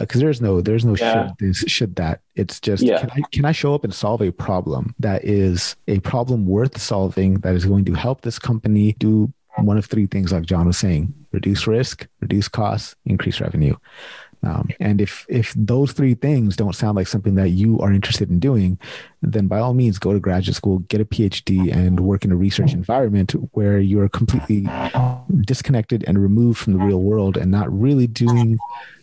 because 0.00 0.20
uh, 0.20 0.24
there's 0.24 0.40
no 0.40 0.60
there's 0.60 0.84
no 0.84 0.96
yeah. 0.96 1.28
should 1.28 1.34
this 1.38 1.64
should 1.66 1.96
that. 1.96 2.20
It's 2.34 2.60
just 2.60 2.82
yeah. 2.82 3.00
can, 3.00 3.10
I, 3.10 3.20
can 3.32 3.44
I 3.44 3.52
show 3.52 3.74
up 3.74 3.84
and 3.84 3.94
solve 3.94 4.22
a 4.22 4.32
problem 4.32 4.94
that 4.98 5.24
is 5.24 5.76
a 5.86 6.00
problem 6.00 6.46
worth 6.46 6.80
solving 6.80 7.34
that 7.40 7.54
is 7.54 7.64
going 7.64 7.84
to 7.86 7.94
help 7.94 8.22
this 8.22 8.38
company 8.38 8.92
do 8.98 9.32
one 9.58 9.78
of 9.78 9.86
three 9.86 10.06
things 10.06 10.32
like 10.32 10.44
John 10.44 10.66
was 10.66 10.78
saying: 10.78 11.14
reduce 11.32 11.66
risk, 11.66 12.06
reduce 12.20 12.48
costs, 12.48 12.96
increase 13.04 13.40
revenue. 13.40 13.76
Um, 14.46 14.68
and 14.78 15.00
if 15.00 15.26
if 15.28 15.52
those 15.56 15.92
three 15.92 16.14
things 16.14 16.56
don't 16.56 16.74
sound 16.74 16.96
like 16.96 17.08
something 17.08 17.34
that 17.34 17.50
you 17.50 17.80
are 17.80 17.92
interested 17.92 18.30
in 18.30 18.38
doing, 18.38 18.78
then 19.20 19.48
by 19.48 19.58
all 19.58 19.74
means 19.74 19.98
go 19.98 20.12
to 20.12 20.20
graduate 20.20 20.54
school, 20.54 20.78
get 20.80 21.00
a 21.00 21.04
PhD, 21.04 21.74
and 21.74 21.98
work 22.00 22.24
in 22.24 22.30
a 22.30 22.36
research 22.36 22.72
environment 22.72 23.32
where 23.52 23.80
you're 23.80 24.08
completely 24.08 24.68
disconnected 25.40 26.04
and 26.06 26.22
removed 26.22 26.58
from 26.58 26.74
the 26.74 26.78
real 26.78 27.02
world 27.02 27.36
and 27.36 27.50
not 27.50 27.72
really 27.72 28.06
doing 28.06 28.58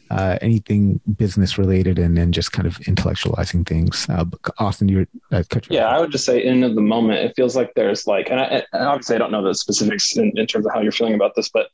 uh, 0.10 0.38
anything 0.42 1.00
business 1.18 1.58
related 1.58 1.98
and 2.00 2.16
then 2.18 2.32
just 2.32 2.52
kind 2.52 2.68
of 2.68 2.78
intellectualizing 2.80 3.68
things. 3.68 4.08
Uh, 4.10 4.26
Austin, 4.60 4.88
you're 4.88 5.08
uh, 5.32 5.44
yeah. 5.70 5.88
I 5.88 6.00
would 6.00 6.12
just 6.12 6.26
say 6.26 6.44
in 6.44 6.62
the 6.62 6.70
moment, 6.70 7.20
it 7.20 7.34
feels 7.36 7.56
like 7.56 7.74
there's 7.76 8.06
like, 8.08 8.30
and, 8.30 8.40
I, 8.40 8.64
and 8.74 8.88
obviously 8.88 9.16
I 9.16 9.20
don't 9.20 9.32
know 9.32 9.44
the 9.44 9.56
specifics 9.56 10.16
in, 10.16 10.32
in 10.38 10.48
terms 10.48 10.66
of 10.66 10.74
how 10.74 10.82
you're 10.82 10.92
feeling 10.92 11.16
about 11.16 11.36
this, 11.36 11.50
but 11.50 11.68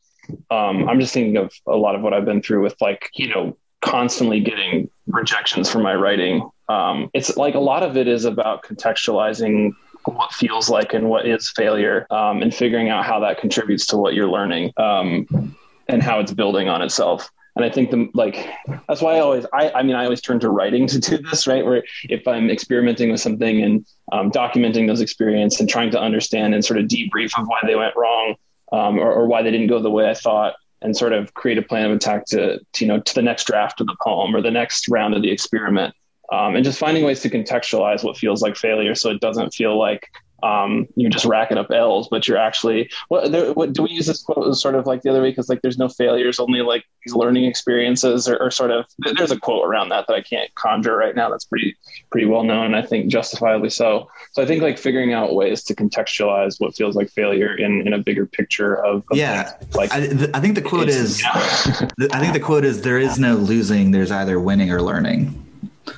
um, 0.49 0.87
I'm 0.89 0.99
just 0.99 1.13
thinking 1.13 1.37
of 1.37 1.53
a 1.67 1.75
lot 1.75 1.95
of 1.95 2.01
what 2.01 2.13
I've 2.13 2.25
been 2.25 2.41
through 2.41 2.63
with 2.63 2.75
like, 2.81 3.09
you 3.13 3.29
know, 3.29 3.57
constantly 3.81 4.39
getting 4.39 4.89
rejections 5.07 5.69
for 5.69 5.79
my 5.79 5.95
writing. 5.95 6.49
Um, 6.67 7.09
it's 7.13 7.37
like 7.37 7.55
a 7.55 7.59
lot 7.59 7.83
of 7.83 7.97
it 7.97 8.07
is 8.07 8.25
about 8.25 8.63
contextualizing 8.63 9.71
what 10.05 10.31
feels 10.31 10.69
like 10.69 10.93
and 10.93 11.09
what 11.09 11.25
is 11.25 11.51
failure 11.55 12.07
um, 12.09 12.41
and 12.41 12.53
figuring 12.53 12.89
out 12.89 13.05
how 13.05 13.19
that 13.19 13.39
contributes 13.39 13.85
to 13.87 13.97
what 13.97 14.13
you're 14.13 14.29
learning 14.29 14.73
um, 14.77 15.55
and 15.87 16.01
how 16.01 16.19
it's 16.19 16.33
building 16.33 16.69
on 16.69 16.81
itself. 16.81 17.29
And 17.55 17.65
I 17.65 17.69
think 17.69 17.91
the 17.91 18.09
like 18.13 18.47
that's 18.87 19.01
why 19.01 19.15
I 19.15 19.19
always 19.19 19.45
I 19.51 19.71
I 19.71 19.83
mean 19.83 19.95
I 19.95 20.05
always 20.05 20.21
turn 20.21 20.39
to 20.39 20.49
writing 20.49 20.87
to 20.87 20.99
do 20.99 21.17
this 21.17 21.45
right 21.45 21.65
where 21.65 21.83
if 22.03 22.25
I'm 22.25 22.49
experimenting 22.49 23.11
with 23.11 23.19
something 23.19 23.61
and 23.61 23.85
um, 24.13 24.31
documenting 24.31 24.87
those 24.87 25.01
experiences 25.01 25.59
and 25.59 25.67
trying 25.67 25.91
to 25.91 25.99
understand 25.99 26.53
and 26.53 26.63
sort 26.63 26.79
of 26.79 26.85
debrief 26.85 27.37
of 27.37 27.47
why 27.47 27.59
they 27.65 27.75
went 27.75 27.95
wrong 27.97 28.35
um, 28.71 28.99
or, 28.99 29.11
or, 29.11 29.27
why 29.27 29.41
they 29.41 29.51
didn't 29.51 29.67
go 29.67 29.81
the 29.81 29.89
way 29.89 30.09
I 30.09 30.13
thought, 30.13 30.55
and 30.81 30.95
sort 30.95 31.13
of 31.13 31.33
create 31.33 31.57
a 31.57 31.61
plan 31.61 31.85
of 31.85 31.91
attack 31.91 32.25
to, 32.27 32.59
to 32.59 32.85
you 32.85 32.87
know 32.87 32.99
to 32.99 33.15
the 33.15 33.21
next 33.21 33.45
draft 33.45 33.81
of 33.81 33.87
the 33.87 33.97
poem 34.03 34.35
or 34.35 34.41
the 34.41 34.51
next 34.51 34.87
round 34.89 35.13
of 35.13 35.21
the 35.21 35.31
experiment, 35.31 35.93
um, 36.31 36.55
and 36.55 36.63
just 36.63 36.79
finding 36.79 37.03
ways 37.03 37.21
to 37.21 37.29
contextualize 37.29 38.03
what 38.03 38.17
feels 38.17 38.41
like 38.41 38.55
failure, 38.55 38.95
so 38.95 39.09
it 39.09 39.21
doesn't 39.21 39.53
feel 39.53 39.77
like 39.77 40.07
um, 40.43 40.87
you're 40.95 41.09
just 41.09 41.25
racking 41.25 41.57
up 41.57 41.71
L's, 41.71 42.07
but 42.09 42.27
you're 42.27 42.37
actually 42.37 42.89
what, 43.07 43.31
there, 43.31 43.53
what 43.53 43.73
do 43.73 43.83
we 43.83 43.89
use 43.89 44.07
this 44.07 44.21
quote 44.21 44.47
as 44.47 44.61
sort 44.61 44.75
of 44.75 44.85
like 44.85 45.01
the 45.01 45.09
other 45.09 45.21
way? 45.21 45.31
Because 45.31 45.49
like 45.49 45.61
there's 45.61 45.77
no 45.77 45.89
failures, 45.89 46.39
only 46.39 46.61
like 46.61 46.85
these 47.05 47.15
learning 47.15 47.45
experiences, 47.45 48.27
or, 48.27 48.37
or, 48.37 48.51
sort 48.51 48.71
of 48.71 48.85
there's 48.99 49.31
a 49.31 49.39
quote 49.39 49.67
around 49.67 49.89
that 49.89 50.05
that 50.07 50.13
I 50.13 50.21
can't 50.21 50.53
conjure 50.55 50.95
right 50.95 51.15
now. 51.15 51.29
That's 51.29 51.45
pretty 51.45 51.75
pretty 52.11 52.27
well 52.27 52.43
known, 52.43 52.73
I 52.73 52.81
think 52.81 53.07
justifiably 53.11 53.69
so. 53.69 54.09
So 54.33 54.41
I 54.41 54.45
think 54.45 54.61
like 54.61 54.77
figuring 54.77 55.13
out 55.13 55.35
ways 55.35 55.63
to 55.65 55.75
contextualize 55.75 56.59
what 56.59 56.75
feels 56.75 56.95
like 56.95 57.09
failure 57.09 57.55
in 57.55 57.85
in 57.87 57.93
a 57.93 57.99
bigger 57.99 58.25
picture 58.25 58.75
of, 58.85 59.03
of 59.11 59.17
yeah. 59.17 59.53
Like 59.73 59.91
I, 59.93 60.07
th- 60.07 60.29
I 60.33 60.39
think 60.39 60.55
the 60.55 60.61
quote 60.61 60.89
is, 60.89 61.23
I 61.33 62.19
think 62.19 62.33
the 62.33 62.41
quote 62.41 62.65
is 62.65 62.81
there 62.81 62.99
is 62.99 63.19
no 63.19 63.35
losing. 63.35 63.91
There's 63.91 64.11
either 64.11 64.39
winning 64.39 64.71
or 64.71 64.81
learning 64.81 65.48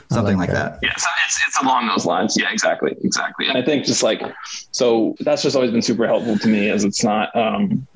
something 0.09 0.38
like, 0.38 0.49
like 0.49 0.57
that. 0.57 0.81
that. 0.81 0.88
Yeah, 0.88 0.95
so 0.95 1.09
it's 1.26 1.39
it's 1.47 1.61
along 1.61 1.88
those 1.88 2.05
lines. 2.05 2.35
Yeah, 2.38 2.51
exactly, 2.51 2.95
exactly. 3.03 3.47
And 3.47 3.57
I 3.57 3.63
think 3.63 3.85
just 3.85 4.03
like 4.03 4.22
so, 4.72 5.15
that's 5.19 5.43
just 5.43 5.55
always 5.55 5.72
been 5.72 5.81
super 5.81 6.07
helpful 6.07 6.38
to 6.38 6.47
me, 6.47 6.69
as 6.69 6.84
it's 6.84 7.03
not. 7.03 7.35
Um, 7.35 7.88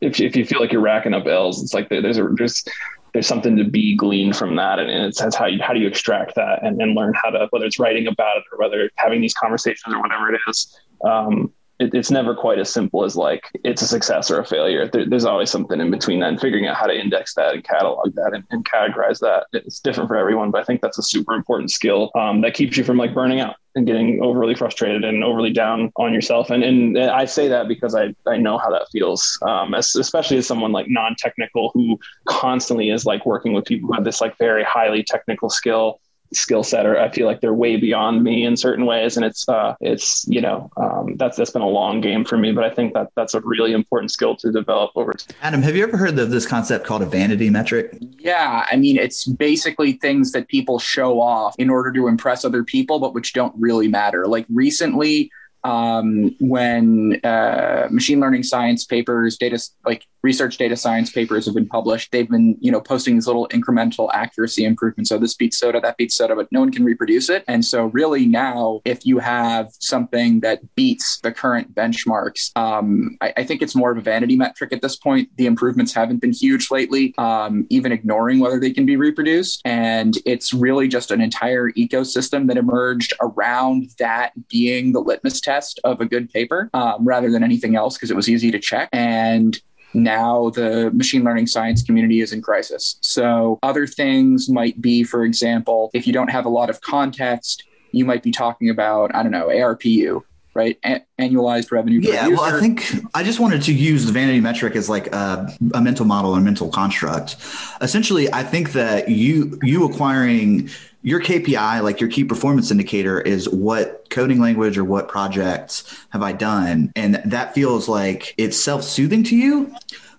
if 0.00 0.20
if 0.20 0.36
you 0.36 0.44
feel 0.44 0.60
like 0.60 0.72
you're 0.72 0.80
racking 0.80 1.14
up 1.14 1.26
L's, 1.26 1.62
it's 1.62 1.74
like 1.74 1.88
there's 1.88 2.18
a 2.18 2.28
there's 2.36 2.64
there's 3.12 3.26
something 3.26 3.56
to 3.56 3.64
be 3.64 3.96
gleaned 3.96 4.36
from 4.36 4.56
that, 4.56 4.78
and, 4.78 4.90
and 4.90 5.04
it's 5.06 5.20
that's 5.20 5.36
how 5.36 5.46
you 5.46 5.62
how 5.62 5.72
do 5.72 5.80
you 5.80 5.86
extract 5.86 6.34
that 6.34 6.62
and, 6.62 6.80
and 6.82 6.94
learn 6.94 7.14
how 7.14 7.30
to 7.30 7.46
whether 7.50 7.64
it's 7.64 7.78
writing 7.78 8.06
about 8.06 8.36
it 8.38 8.44
or 8.52 8.58
whether 8.58 8.90
having 8.96 9.20
these 9.20 9.34
conversations 9.34 9.94
or 9.94 10.00
whatever 10.00 10.32
it 10.32 10.40
is. 10.48 10.78
Um, 11.04 11.52
it, 11.78 11.94
it's 11.94 12.10
never 12.10 12.34
quite 12.34 12.58
as 12.58 12.72
simple 12.72 13.04
as 13.04 13.16
like 13.16 13.50
it's 13.64 13.82
a 13.82 13.86
success 13.86 14.30
or 14.30 14.40
a 14.40 14.44
failure. 14.44 14.88
There, 14.88 15.06
there's 15.08 15.24
always 15.24 15.50
something 15.50 15.80
in 15.80 15.90
between 15.90 16.20
that 16.20 16.28
and 16.30 16.40
figuring 16.40 16.66
out 16.66 16.76
how 16.76 16.86
to 16.86 16.98
index 16.98 17.34
that 17.34 17.54
and 17.54 17.64
catalog 17.64 18.14
that 18.14 18.32
and, 18.34 18.44
and 18.50 18.64
categorize 18.64 19.20
that. 19.20 19.46
It's 19.52 19.80
different 19.80 20.08
for 20.08 20.16
everyone, 20.16 20.50
but 20.50 20.60
I 20.60 20.64
think 20.64 20.80
that's 20.80 20.98
a 20.98 21.02
super 21.02 21.34
important 21.34 21.70
skill 21.70 22.10
um, 22.14 22.40
that 22.42 22.54
keeps 22.54 22.76
you 22.76 22.84
from 22.84 22.96
like 22.96 23.14
burning 23.14 23.40
out 23.40 23.56
and 23.74 23.86
getting 23.86 24.22
overly 24.22 24.54
frustrated 24.54 25.04
and 25.04 25.22
overly 25.22 25.52
down 25.52 25.92
on 25.96 26.14
yourself. 26.14 26.48
And, 26.48 26.64
and 26.64 26.98
I 26.98 27.26
say 27.26 27.46
that 27.48 27.68
because 27.68 27.94
I, 27.94 28.14
I 28.26 28.38
know 28.38 28.56
how 28.56 28.70
that 28.70 28.88
feels, 28.90 29.38
um, 29.42 29.74
as, 29.74 29.94
especially 29.94 30.38
as 30.38 30.46
someone 30.46 30.72
like 30.72 30.86
non-technical 30.88 31.72
who 31.74 31.98
constantly 32.24 32.88
is 32.88 33.04
like 33.04 33.26
working 33.26 33.52
with 33.52 33.66
people 33.66 33.88
who 33.88 33.92
have 33.92 34.04
this 34.04 34.22
like 34.22 34.36
very 34.38 34.64
highly 34.64 35.02
technical 35.02 35.50
skill 35.50 36.00
skill 36.32 36.62
set 36.62 36.86
or 36.86 36.98
I 36.98 37.10
feel 37.10 37.26
like 37.26 37.40
they're 37.40 37.54
way 37.54 37.76
beyond 37.76 38.22
me 38.22 38.44
in 38.44 38.56
certain 38.56 38.86
ways. 38.86 39.16
And 39.16 39.24
it's, 39.24 39.48
uh, 39.48 39.74
it's, 39.80 40.26
you 40.28 40.40
know, 40.40 40.70
um, 40.76 41.16
that's, 41.16 41.36
that's 41.36 41.50
been 41.50 41.62
a 41.62 41.68
long 41.68 42.00
game 42.00 42.24
for 42.24 42.36
me, 42.36 42.52
but 42.52 42.64
I 42.64 42.70
think 42.70 42.94
that 42.94 43.08
that's 43.16 43.34
a 43.34 43.40
really 43.40 43.72
important 43.72 44.10
skill 44.10 44.36
to 44.36 44.52
develop 44.52 44.92
over 44.94 45.12
time. 45.12 45.36
Adam, 45.42 45.62
have 45.62 45.76
you 45.76 45.82
ever 45.82 45.96
heard 45.96 46.18
of 46.18 46.30
this 46.30 46.46
concept 46.46 46.86
called 46.86 47.02
a 47.02 47.06
vanity 47.06 47.50
metric? 47.50 47.96
Yeah. 48.18 48.66
I 48.70 48.76
mean, 48.76 48.96
it's 48.96 49.26
basically 49.26 49.92
things 49.92 50.32
that 50.32 50.48
people 50.48 50.78
show 50.78 51.20
off 51.20 51.54
in 51.58 51.70
order 51.70 51.92
to 51.92 52.08
impress 52.08 52.44
other 52.44 52.64
people, 52.64 52.98
but 52.98 53.14
which 53.14 53.32
don't 53.32 53.54
really 53.56 53.88
matter. 53.88 54.26
Like 54.26 54.46
recently, 54.48 55.30
um, 55.66 56.34
when 56.38 57.20
uh, 57.24 57.88
machine 57.90 58.20
learning 58.20 58.44
science 58.44 58.84
papers, 58.84 59.36
data 59.36 59.60
like 59.84 60.06
research 60.22 60.58
data 60.58 60.76
science 60.76 61.10
papers 61.10 61.44
have 61.44 61.56
been 61.56 61.66
published, 61.66 62.12
they've 62.12 62.30
been 62.30 62.56
you 62.60 62.70
know 62.70 62.80
posting 62.80 63.14
these 63.14 63.26
little 63.26 63.48
incremental 63.48 64.08
accuracy 64.14 64.64
improvements. 64.64 65.08
So 65.08 65.18
this 65.18 65.34
beats 65.34 65.58
SOTA, 65.58 65.80
that 65.82 65.96
beats 65.96 66.16
SOTA, 66.16 66.36
but 66.36 66.52
no 66.52 66.60
one 66.60 66.70
can 66.70 66.84
reproduce 66.84 67.28
it. 67.28 67.42
And 67.48 67.64
so 67.64 67.86
really 67.86 68.26
now, 68.26 68.80
if 68.84 69.04
you 69.04 69.18
have 69.18 69.70
something 69.80 70.38
that 70.40 70.60
beats 70.76 71.18
the 71.20 71.32
current 71.32 71.74
benchmarks, 71.74 72.56
um, 72.56 73.16
I, 73.20 73.32
I, 73.38 73.44
think 73.44 73.60
it's 73.60 73.74
more 73.74 73.90
of 73.90 73.98
a 73.98 74.00
vanity 74.00 74.36
metric 74.36 74.72
at 74.72 74.82
this 74.82 74.96
point. 74.96 75.28
The 75.36 75.46
improvements 75.46 75.92
haven't 75.92 76.20
been 76.20 76.32
huge 76.32 76.70
lately, 76.70 77.12
um, 77.18 77.66
even 77.70 77.90
ignoring 77.90 78.38
whether 78.38 78.60
they 78.60 78.72
can 78.72 78.86
be 78.86 78.96
reproduced. 78.96 79.62
And 79.64 80.16
it's 80.24 80.52
really 80.52 80.86
just 80.86 81.10
an 81.10 81.20
entire 81.20 81.70
ecosystem 81.72 82.46
that 82.48 82.56
emerged 82.56 83.14
around 83.20 83.90
that 83.98 84.32
being 84.48 84.92
the 84.92 85.00
litmus 85.00 85.40
test 85.40 85.55
test 85.56 85.80
of 85.84 86.00
a 86.00 86.06
good 86.06 86.30
paper 86.30 86.70
um, 86.74 87.06
rather 87.06 87.30
than 87.30 87.42
anything 87.42 87.76
else 87.76 87.96
because 87.96 88.10
it 88.10 88.16
was 88.16 88.28
easy 88.28 88.50
to 88.50 88.58
check. 88.58 88.88
And 88.92 89.58
now 89.94 90.50
the 90.50 90.90
machine 90.92 91.24
learning 91.24 91.46
science 91.46 91.82
community 91.82 92.20
is 92.20 92.32
in 92.32 92.42
crisis. 92.42 92.98
So 93.00 93.58
other 93.62 93.86
things 93.86 94.48
might 94.48 94.80
be, 94.80 95.04
for 95.04 95.24
example, 95.24 95.90
if 95.94 96.06
you 96.06 96.12
don't 96.12 96.28
have 96.28 96.44
a 96.44 96.50
lot 96.50 96.68
of 96.68 96.80
context, 96.80 97.64
you 97.92 98.04
might 98.04 98.22
be 98.22 98.30
talking 98.30 98.68
about, 98.68 99.14
I 99.14 99.22
don't 99.22 99.32
know, 99.32 99.48
ARPU, 99.48 100.22
right? 100.54 100.78
A- 100.84 101.04
annualized 101.18 101.70
revenue. 101.70 102.00
Yeah, 102.02 102.28
well, 102.28 102.42
I 102.42 102.60
think 102.60 102.84
I 103.14 103.22
just 103.22 103.40
wanted 103.40 103.62
to 103.62 103.72
use 103.72 104.04
the 104.04 104.12
vanity 104.12 104.40
metric 104.40 104.76
as 104.76 104.88
like 104.88 105.06
a, 105.14 105.50
a 105.72 105.80
mental 105.80 106.04
model 106.04 106.36
or 106.36 106.40
mental 106.40 106.68
construct. 106.68 107.36
Essentially, 107.80 108.30
I 108.32 108.42
think 108.42 108.72
that 108.72 109.08
you 109.08 109.58
you 109.62 109.84
acquiring 109.88 110.68
your 111.06 111.20
KPI, 111.20 111.84
like 111.84 112.00
your 112.00 112.10
key 112.10 112.24
performance 112.24 112.72
indicator, 112.72 113.20
is 113.20 113.48
what 113.48 114.10
coding 114.10 114.40
language 114.40 114.76
or 114.76 114.82
what 114.82 115.06
projects 115.06 116.04
have 116.10 116.20
I 116.20 116.32
done, 116.32 116.90
and 116.96 117.22
that 117.24 117.54
feels 117.54 117.88
like 117.88 118.34
it's 118.38 118.58
self 118.58 118.82
soothing 118.82 119.22
to 119.22 119.36
you. 119.36 119.72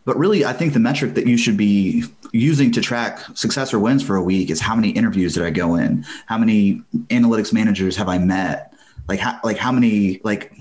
But 0.05 0.17
really, 0.17 0.45
I 0.45 0.53
think 0.53 0.71
the 0.71 0.79
metric 0.79 1.15
that 1.15 1.27
you 1.27 1.35
should 1.35 1.57
be 1.57 2.05
using 2.31 2.71
to 2.71 2.79
track 2.79 3.19
success 3.33 3.73
or 3.73 3.79
wins 3.79 4.01
for 4.01 4.15
a 4.15 4.23
week 4.23 4.49
is 4.49 4.61
how 4.61 4.75
many 4.75 4.91
interviews 4.91 5.33
did 5.33 5.43
I 5.43 5.49
go 5.49 5.75
in? 5.75 6.05
How 6.25 6.37
many 6.37 6.81
analytics 7.09 7.51
managers 7.51 7.97
have 7.97 8.07
I 8.07 8.17
met? 8.17 8.73
Like 9.09 9.19
how 9.19 9.41
like 9.43 9.57
how 9.57 9.73
many 9.73 10.21
like 10.23 10.53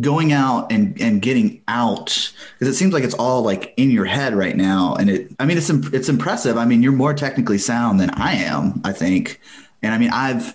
going 0.00 0.32
out 0.32 0.72
and 0.72 1.00
and 1.00 1.22
getting 1.22 1.62
out 1.68 2.32
because 2.58 2.74
it 2.74 2.76
seems 2.76 2.92
like 2.92 3.04
it's 3.04 3.14
all 3.14 3.42
like 3.42 3.74
in 3.76 3.92
your 3.92 4.04
head 4.04 4.34
right 4.34 4.56
now 4.56 4.94
and 4.94 5.10
it 5.10 5.34
i 5.40 5.46
mean 5.46 5.56
it's 5.56 5.70
it's 5.70 6.08
impressive 6.08 6.56
i 6.56 6.64
mean 6.64 6.84
you're 6.84 6.92
more 6.92 7.14
technically 7.14 7.58
sound 7.58 7.98
than 7.98 8.10
i 8.10 8.32
am 8.32 8.80
i 8.84 8.92
think 8.92 9.40
and 9.82 9.94
i 9.94 9.98
mean 9.98 10.10
i've 10.10 10.54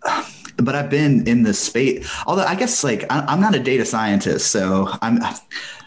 but 0.58 0.76
i've 0.76 0.90
been 0.90 1.28
in 1.28 1.44
this 1.44 1.60
space 1.60 2.10
although 2.26 2.44
i 2.44 2.56
guess 2.56 2.84
like 2.84 3.06
i'm 3.10 3.41
not 3.41 3.56
a 3.56 3.60
data 3.60 3.86
scientist 3.86 4.52
so 4.52 4.90
i'm 5.02 5.20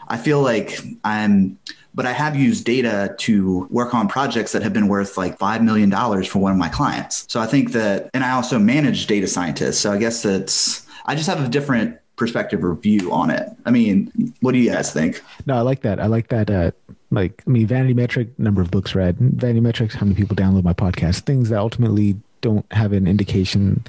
i 0.08 0.16
feel 0.16 0.40
like 0.40 0.78
i'm 1.04 1.58
but 1.96 2.04
I 2.04 2.12
have 2.12 2.36
used 2.36 2.66
data 2.66 3.14
to 3.20 3.66
work 3.70 3.94
on 3.94 4.06
projects 4.06 4.52
that 4.52 4.62
have 4.62 4.74
been 4.74 4.86
worth 4.86 5.16
like 5.16 5.38
$5 5.38 5.64
million 5.64 5.90
for 6.24 6.38
one 6.38 6.52
of 6.52 6.58
my 6.58 6.68
clients. 6.68 7.24
So 7.32 7.40
I 7.40 7.46
think 7.46 7.72
that, 7.72 8.10
and 8.12 8.22
I 8.22 8.32
also 8.32 8.58
manage 8.58 9.06
data 9.06 9.26
scientists. 9.26 9.78
So 9.78 9.92
I 9.92 9.96
guess 9.96 10.22
that's, 10.22 10.86
I 11.06 11.14
just 11.14 11.26
have 11.26 11.42
a 11.42 11.48
different 11.48 11.98
perspective 12.16 12.62
or 12.62 12.74
view 12.74 13.10
on 13.12 13.30
it. 13.30 13.48
I 13.64 13.70
mean, 13.70 14.12
what 14.40 14.52
do 14.52 14.58
you 14.58 14.70
guys 14.70 14.92
think? 14.92 15.22
No, 15.46 15.54
I 15.54 15.62
like 15.62 15.80
that. 15.82 15.98
I 15.98 16.06
like 16.06 16.28
that. 16.28 16.50
Uh, 16.50 16.70
like, 17.10 17.42
I 17.46 17.50
mean, 17.50 17.66
vanity 17.66 17.94
metric, 17.94 18.38
number 18.38 18.60
of 18.60 18.70
books 18.70 18.94
read, 18.94 19.16
vanity 19.18 19.60
metrics, 19.60 19.94
how 19.94 20.04
many 20.04 20.16
people 20.16 20.36
download 20.36 20.64
my 20.64 20.74
podcast, 20.74 21.20
things 21.20 21.48
that 21.48 21.58
ultimately 21.58 22.16
don't 22.40 22.70
have 22.72 22.92
an 22.92 23.06
indication 23.06 23.84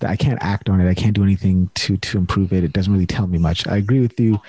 that 0.00 0.10
I 0.10 0.16
can't 0.16 0.38
act 0.40 0.68
on 0.68 0.80
it. 0.80 0.88
I 0.88 0.94
can't 0.94 1.14
do 1.14 1.22
anything 1.22 1.70
to 1.74 1.96
to 1.96 2.18
improve 2.18 2.52
it. 2.52 2.64
It 2.64 2.72
doesn't 2.72 2.92
really 2.92 3.06
tell 3.06 3.26
me 3.26 3.38
much. 3.38 3.66
I 3.66 3.76
agree 3.76 4.00
with 4.00 4.18
you. 4.18 4.40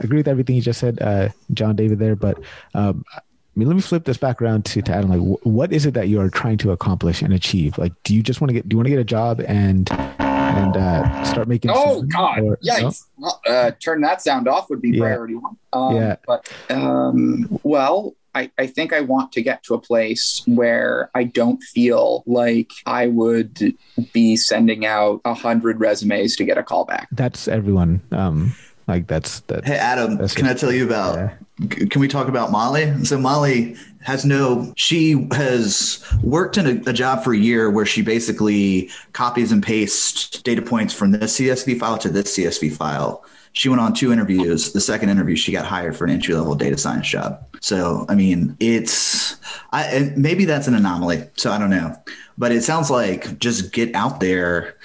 I 0.00 0.04
agree 0.04 0.18
with 0.18 0.28
everything 0.28 0.56
you 0.56 0.62
just 0.62 0.80
said, 0.80 1.00
uh, 1.00 1.30
John 1.54 1.76
David 1.76 1.98
there. 1.98 2.16
But 2.16 2.38
um, 2.74 3.04
I 3.14 3.20
mean, 3.54 3.68
let 3.68 3.74
me 3.74 3.80
flip 3.80 4.04
this 4.04 4.18
back 4.18 4.42
around 4.42 4.66
to, 4.66 4.82
to 4.82 4.92
Adam. 4.92 5.10
Like, 5.10 5.20
wh- 5.20 5.46
what 5.46 5.72
is 5.72 5.86
it 5.86 5.94
that 5.94 6.08
you 6.08 6.20
are 6.20 6.28
trying 6.28 6.58
to 6.58 6.72
accomplish 6.72 7.22
and 7.22 7.32
achieve? 7.32 7.78
Like, 7.78 7.92
do 8.02 8.14
you 8.14 8.22
just 8.22 8.40
want 8.40 8.50
to 8.50 8.54
get? 8.54 8.68
Do 8.68 8.74
you 8.74 8.78
want 8.78 8.86
to 8.86 8.90
get 8.90 8.98
a 8.98 9.04
job 9.04 9.40
and 9.40 9.90
and 10.18 10.76
uh, 10.76 11.24
start 11.24 11.48
making? 11.48 11.70
Oh 11.72 12.02
God! 12.02 12.40
Or, 12.40 12.58
Yikes! 12.58 13.06
No? 13.16 13.32
Uh, 13.46 13.70
turn 13.82 14.02
that 14.02 14.20
sound 14.20 14.48
off 14.48 14.68
would 14.68 14.82
be 14.82 14.90
yeah. 14.90 15.00
priority 15.00 15.36
one. 15.36 15.56
Um, 15.72 15.96
yeah. 15.96 16.16
But 16.26 16.52
um, 16.68 17.60
well, 17.62 18.14
I, 18.36 18.50
I, 18.58 18.66
think 18.66 18.92
I 18.92 19.00
want 19.00 19.32
to 19.32 19.42
get 19.42 19.62
to 19.64 19.74
a 19.74 19.80
place 19.80 20.42
where 20.46 21.10
I 21.14 21.24
don't 21.24 21.62
feel 21.62 22.22
like 22.26 22.70
I 22.84 23.06
would 23.06 23.74
be 24.12 24.36
sending 24.36 24.84
out 24.84 25.22
a 25.24 25.32
hundred 25.32 25.80
resumes 25.80 26.36
to 26.36 26.44
get 26.44 26.58
a 26.58 26.62
call 26.62 26.84
back. 26.84 27.08
That's 27.12 27.48
everyone. 27.48 28.02
Um, 28.12 28.54
like 28.86 29.06
that's 29.06 29.40
that. 29.40 29.64
Hey 29.64 29.76
Adam, 29.76 30.18
can 30.28 30.46
I 30.46 30.54
tell 30.54 30.70
you 30.70 30.84
about? 30.84 31.16
Yeah. 31.16 31.86
Can 31.86 32.00
we 32.00 32.06
talk 32.06 32.28
about 32.28 32.52
Molly? 32.52 33.04
So 33.04 33.18
Molly 33.18 33.76
has 34.02 34.24
no. 34.24 34.72
She 34.76 35.26
has 35.32 36.04
worked 36.22 36.58
in 36.58 36.66
a, 36.66 36.90
a, 36.90 36.92
job 36.92 37.24
for 37.24 37.32
a 37.32 37.38
year 37.38 37.70
where 37.70 37.86
she 37.86 38.02
basically 38.02 38.90
copies 39.12 39.50
and 39.50 39.62
pastes 39.62 40.42
data 40.42 40.62
points 40.62 40.92
from 40.92 41.12
this 41.12 41.38
CSV 41.38 41.78
file 41.78 41.98
to 41.98 42.10
this 42.10 42.36
CSV 42.36 42.76
file. 42.76 43.24
She 43.56 43.70
went 43.70 43.80
on 43.80 43.94
two 43.94 44.12
interviews. 44.12 44.72
The 44.72 44.82
second 44.82 45.08
interview, 45.08 45.34
she 45.34 45.50
got 45.50 45.64
hired 45.64 45.96
for 45.96 46.04
an 46.04 46.10
entry 46.10 46.34
level 46.34 46.54
data 46.54 46.76
science 46.76 47.08
job. 47.08 47.42
So 47.62 48.04
I 48.06 48.14
mean, 48.14 48.54
it's 48.60 49.36
I 49.72 50.12
maybe 50.14 50.44
that's 50.44 50.68
an 50.68 50.74
anomaly. 50.74 51.24
So 51.36 51.50
I 51.50 51.58
don't 51.58 51.70
know, 51.70 51.96
but 52.36 52.52
it 52.52 52.62
sounds 52.64 52.90
like 52.90 53.38
just 53.38 53.72
get 53.72 53.94
out 53.94 54.20
there 54.20 54.76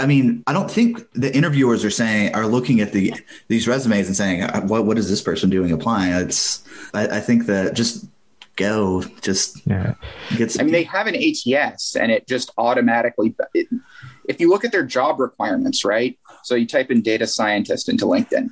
I 0.00 0.06
mean, 0.06 0.42
I 0.46 0.54
don't 0.54 0.70
think 0.70 1.06
the 1.12 1.34
interviewers 1.36 1.84
are 1.84 1.90
saying 1.90 2.34
are 2.34 2.46
looking 2.46 2.80
at 2.80 2.92
the 2.92 3.12
these 3.48 3.68
resumes 3.68 4.06
and 4.06 4.16
saying, 4.16 4.42
uh, 4.42 4.62
"What 4.62 4.86
what 4.86 4.96
is 4.96 5.10
this 5.10 5.20
person 5.20 5.50
doing 5.50 5.70
applying?" 5.70 6.12
It's 6.14 6.64
I, 6.94 7.18
I 7.18 7.20
think 7.20 7.44
that 7.46 7.74
just 7.74 8.06
go, 8.56 9.02
just 9.20 9.66
yeah. 9.66 9.94
Get 10.36 10.58
I 10.58 10.64
mean, 10.64 10.72
they 10.72 10.84
have 10.84 11.06
an 11.06 11.14
ATS, 11.14 11.96
and 11.96 12.10
it 12.10 12.26
just 12.26 12.50
automatically. 12.58 13.34
It, 13.54 13.68
if 14.28 14.40
you 14.40 14.50
look 14.50 14.64
at 14.64 14.72
their 14.72 14.84
job 14.84 15.20
requirements, 15.20 15.84
right? 15.84 16.18
So 16.42 16.54
you 16.54 16.66
type 16.66 16.90
in 16.90 17.02
data 17.02 17.26
scientist 17.26 17.88
into 17.88 18.06
LinkedIn, 18.06 18.50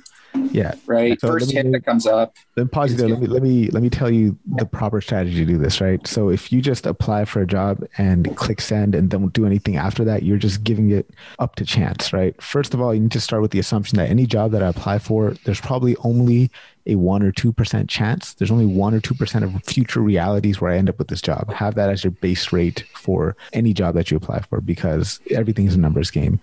yeah. 0.51 0.75
Right. 0.85 1.19
So 1.19 1.27
First 1.27 1.49
me, 1.49 1.55
hit 1.55 1.71
that 1.71 1.85
comes 1.85 2.05
up. 2.05 2.35
Then 2.55 2.67
pause 2.67 2.95
there. 2.95 3.07
Let 3.07 3.19
me 3.19 3.27
let 3.27 3.43
me 3.43 3.69
let 3.69 3.83
me 3.83 3.89
tell 3.89 4.09
you 4.09 4.37
the 4.55 4.65
proper 4.65 5.01
strategy 5.01 5.37
to 5.37 5.45
do 5.45 5.57
this. 5.57 5.81
Right. 5.81 6.05
So 6.07 6.29
if 6.29 6.51
you 6.51 6.61
just 6.61 6.85
apply 6.85 7.25
for 7.25 7.41
a 7.41 7.47
job 7.47 7.85
and 7.97 8.35
click 8.37 8.61
send 8.61 8.95
and 8.95 9.09
don't 9.09 9.33
do 9.33 9.45
anything 9.45 9.77
after 9.77 10.03
that, 10.05 10.23
you're 10.23 10.37
just 10.37 10.63
giving 10.63 10.91
it 10.91 11.09
up 11.39 11.55
to 11.55 11.65
chance. 11.65 12.13
Right. 12.13 12.39
First 12.41 12.73
of 12.73 12.81
all, 12.81 12.93
you 12.93 13.01
need 13.01 13.11
to 13.11 13.21
start 13.21 13.41
with 13.41 13.51
the 13.51 13.59
assumption 13.59 13.97
that 13.97 14.09
any 14.09 14.25
job 14.25 14.51
that 14.51 14.63
I 14.63 14.67
apply 14.67 14.99
for, 14.99 15.35
there's 15.45 15.61
probably 15.61 15.95
only 15.97 16.51
a 16.87 16.95
one 16.95 17.23
or 17.23 17.31
two 17.31 17.51
percent 17.51 17.89
chance. 17.89 18.33
There's 18.33 18.51
only 18.51 18.65
one 18.65 18.93
or 18.93 18.99
two 18.99 19.15
percent 19.15 19.43
of 19.43 19.63
future 19.63 20.01
realities 20.01 20.61
where 20.61 20.71
I 20.71 20.77
end 20.77 20.89
up 20.89 20.99
with 20.99 21.07
this 21.07 21.21
job. 21.21 21.51
Have 21.51 21.75
that 21.75 21.89
as 21.89 22.03
your 22.03 22.11
base 22.11 22.51
rate 22.51 22.85
for 22.93 23.35
any 23.53 23.73
job 23.73 23.95
that 23.95 24.11
you 24.11 24.17
apply 24.17 24.41
for 24.41 24.61
because 24.61 25.19
everything 25.31 25.65
is 25.65 25.75
a 25.75 25.79
numbers 25.79 26.11
game. 26.11 26.39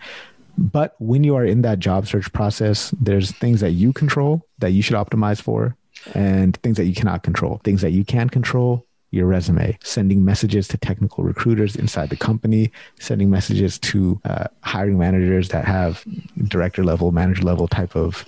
But 0.58 0.94
when 0.98 1.24
you 1.24 1.34
are 1.36 1.44
in 1.44 1.62
that 1.62 1.78
job 1.78 2.06
search 2.06 2.32
process, 2.32 2.94
there's 3.00 3.32
things 3.32 3.60
that 3.60 3.72
you 3.72 3.92
control 3.92 4.46
that 4.58 4.72
you 4.72 4.82
should 4.82 4.96
optimize 4.96 5.40
for 5.40 5.76
and 6.14 6.56
things 6.58 6.76
that 6.76 6.84
you 6.84 6.94
cannot 6.94 7.22
control. 7.22 7.60
Things 7.64 7.80
that 7.82 7.92
you 7.92 8.04
can 8.04 8.28
control, 8.28 8.86
your 9.10 9.26
resume, 9.26 9.78
sending 9.82 10.24
messages 10.24 10.68
to 10.68 10.78
technical 10.78 11.24
recruiters 11.24 11.76
inside 11.76 12.10
the 12.10 12.16
company, 12.16 12.70
sending 12.98 13.30
messages 13.30 13.78
to 13.78 14.20
uh, 14.24 14.46
hiring 14.62 14.98
managers 14.98 15.48
that 15.50 15.64
have 15.64 16.04
director 16.48 16.84
level, 16.84 17.12
manager 17.12 17.42
level 17.42 17.68
type 17.68 17.94
of 17.94 18.24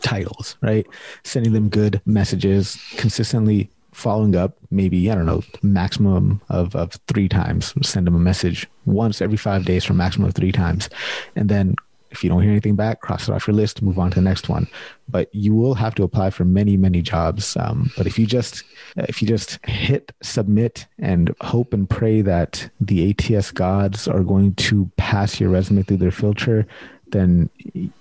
titles, 0.00 0.56
right? 0.62 0.86
Sending 1.24 1.52
them 1.52 1.68
good 1.68 2.00
messages, 2.06 2.78
consistently 2.96 3.70
following 3.98 4.36
up 4.36 4.56
maybe 4.70 5.10
i 5.10 5.14
don't 5.14 5.26
know 5.26 5.42
maximum 5.62 6.40
of, 6.48 6.74
of 6.74 6.92
three 7.06 7.28
times. 7.28 7.74
Send 7.82 8.06
them 8.06 8.14
a 8.14 8.20
message 8.20 8.68
once 8.86 9.20
every 9.20 9.36
five 9.36 9.64
days 9.64 9.84
for 9.84 9.94
maximum 9.94 10.28
of 10.28 10.34
three 10.34 10.52
times. 10.52 10.88
And 11.36 11.48
then 11.48 11.74
if 12.10 12.24
you 12.24 12.30
don't 12.30 12.40
hear 12.40 12.50
anything 12.50 12.74
back 12.74 13.02
cross 13.02 13.28
it 13.28 13.32
off 13.32 13.46
your 13.46 13.54
list 13.54 13.82
move 13.82 13.98
on 13.98 14.10
to 14.10 14.14
the 14.14 14.22
next 14.22 14.48
one. 14.48 14.66
But 15.08 15.34
you 15.34 15.54
will 15.54 15.74
have 15.74 15.94
to 15.96 16.02
apply 16.04 16.30
for 16.30 16.44
many 16.44 16.76
many 16.76 17.02
jobs. 17.02 17.56
Um, 17.56 17.90
but 17.96 18.06
if 18.06 18.18
you 18.18 18.26
just 18.26 18.64
if 18.96 19.20
you 19.20 19.28
just 19.28 19.64
hit 19.66 20.12
submit 20.22 20.86
and 20.98 21.34
hope 21.40 21.74
and 21.74 21.88
pray 21.88 22.22
that 22.22 22.70
the 22.80 23.10
ats 23.10 23.50
gods 23.50 24.08
are 24.08 24.24
going 24.24 24.54
to 24.54 24.90
pass 24.96 25.38
your 25.38 25.50
resume 25.50 25.82
through 25.82 25.98
their 25.98 26.10
filter 26.10 26.66
then 27.10 27.48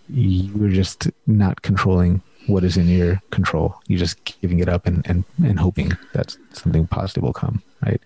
you're 0.09 0.69
just 0.69 1.09
not 1.27 1.61
controlling 1.61 2.21
what 2.47 2.63
is 2.63 2.77
in 2.77 2.87
your 2.87 3.21
control. 3.31 3.75
You're 3.87 3.99
just 3.99 4.39
giving 4.41 4.59
it 4.59 4.69
up 4.69 4.87
and, 4.87 5.05
and, 5.07 5.23
and 5.43 5.59
hoping 5.59 5.91
that 6.13 6.35
something 6.53 6.87
positive 6.87 7.23
will 7.23 7.33
come, 7.33 7.61
right? 7.85 8.01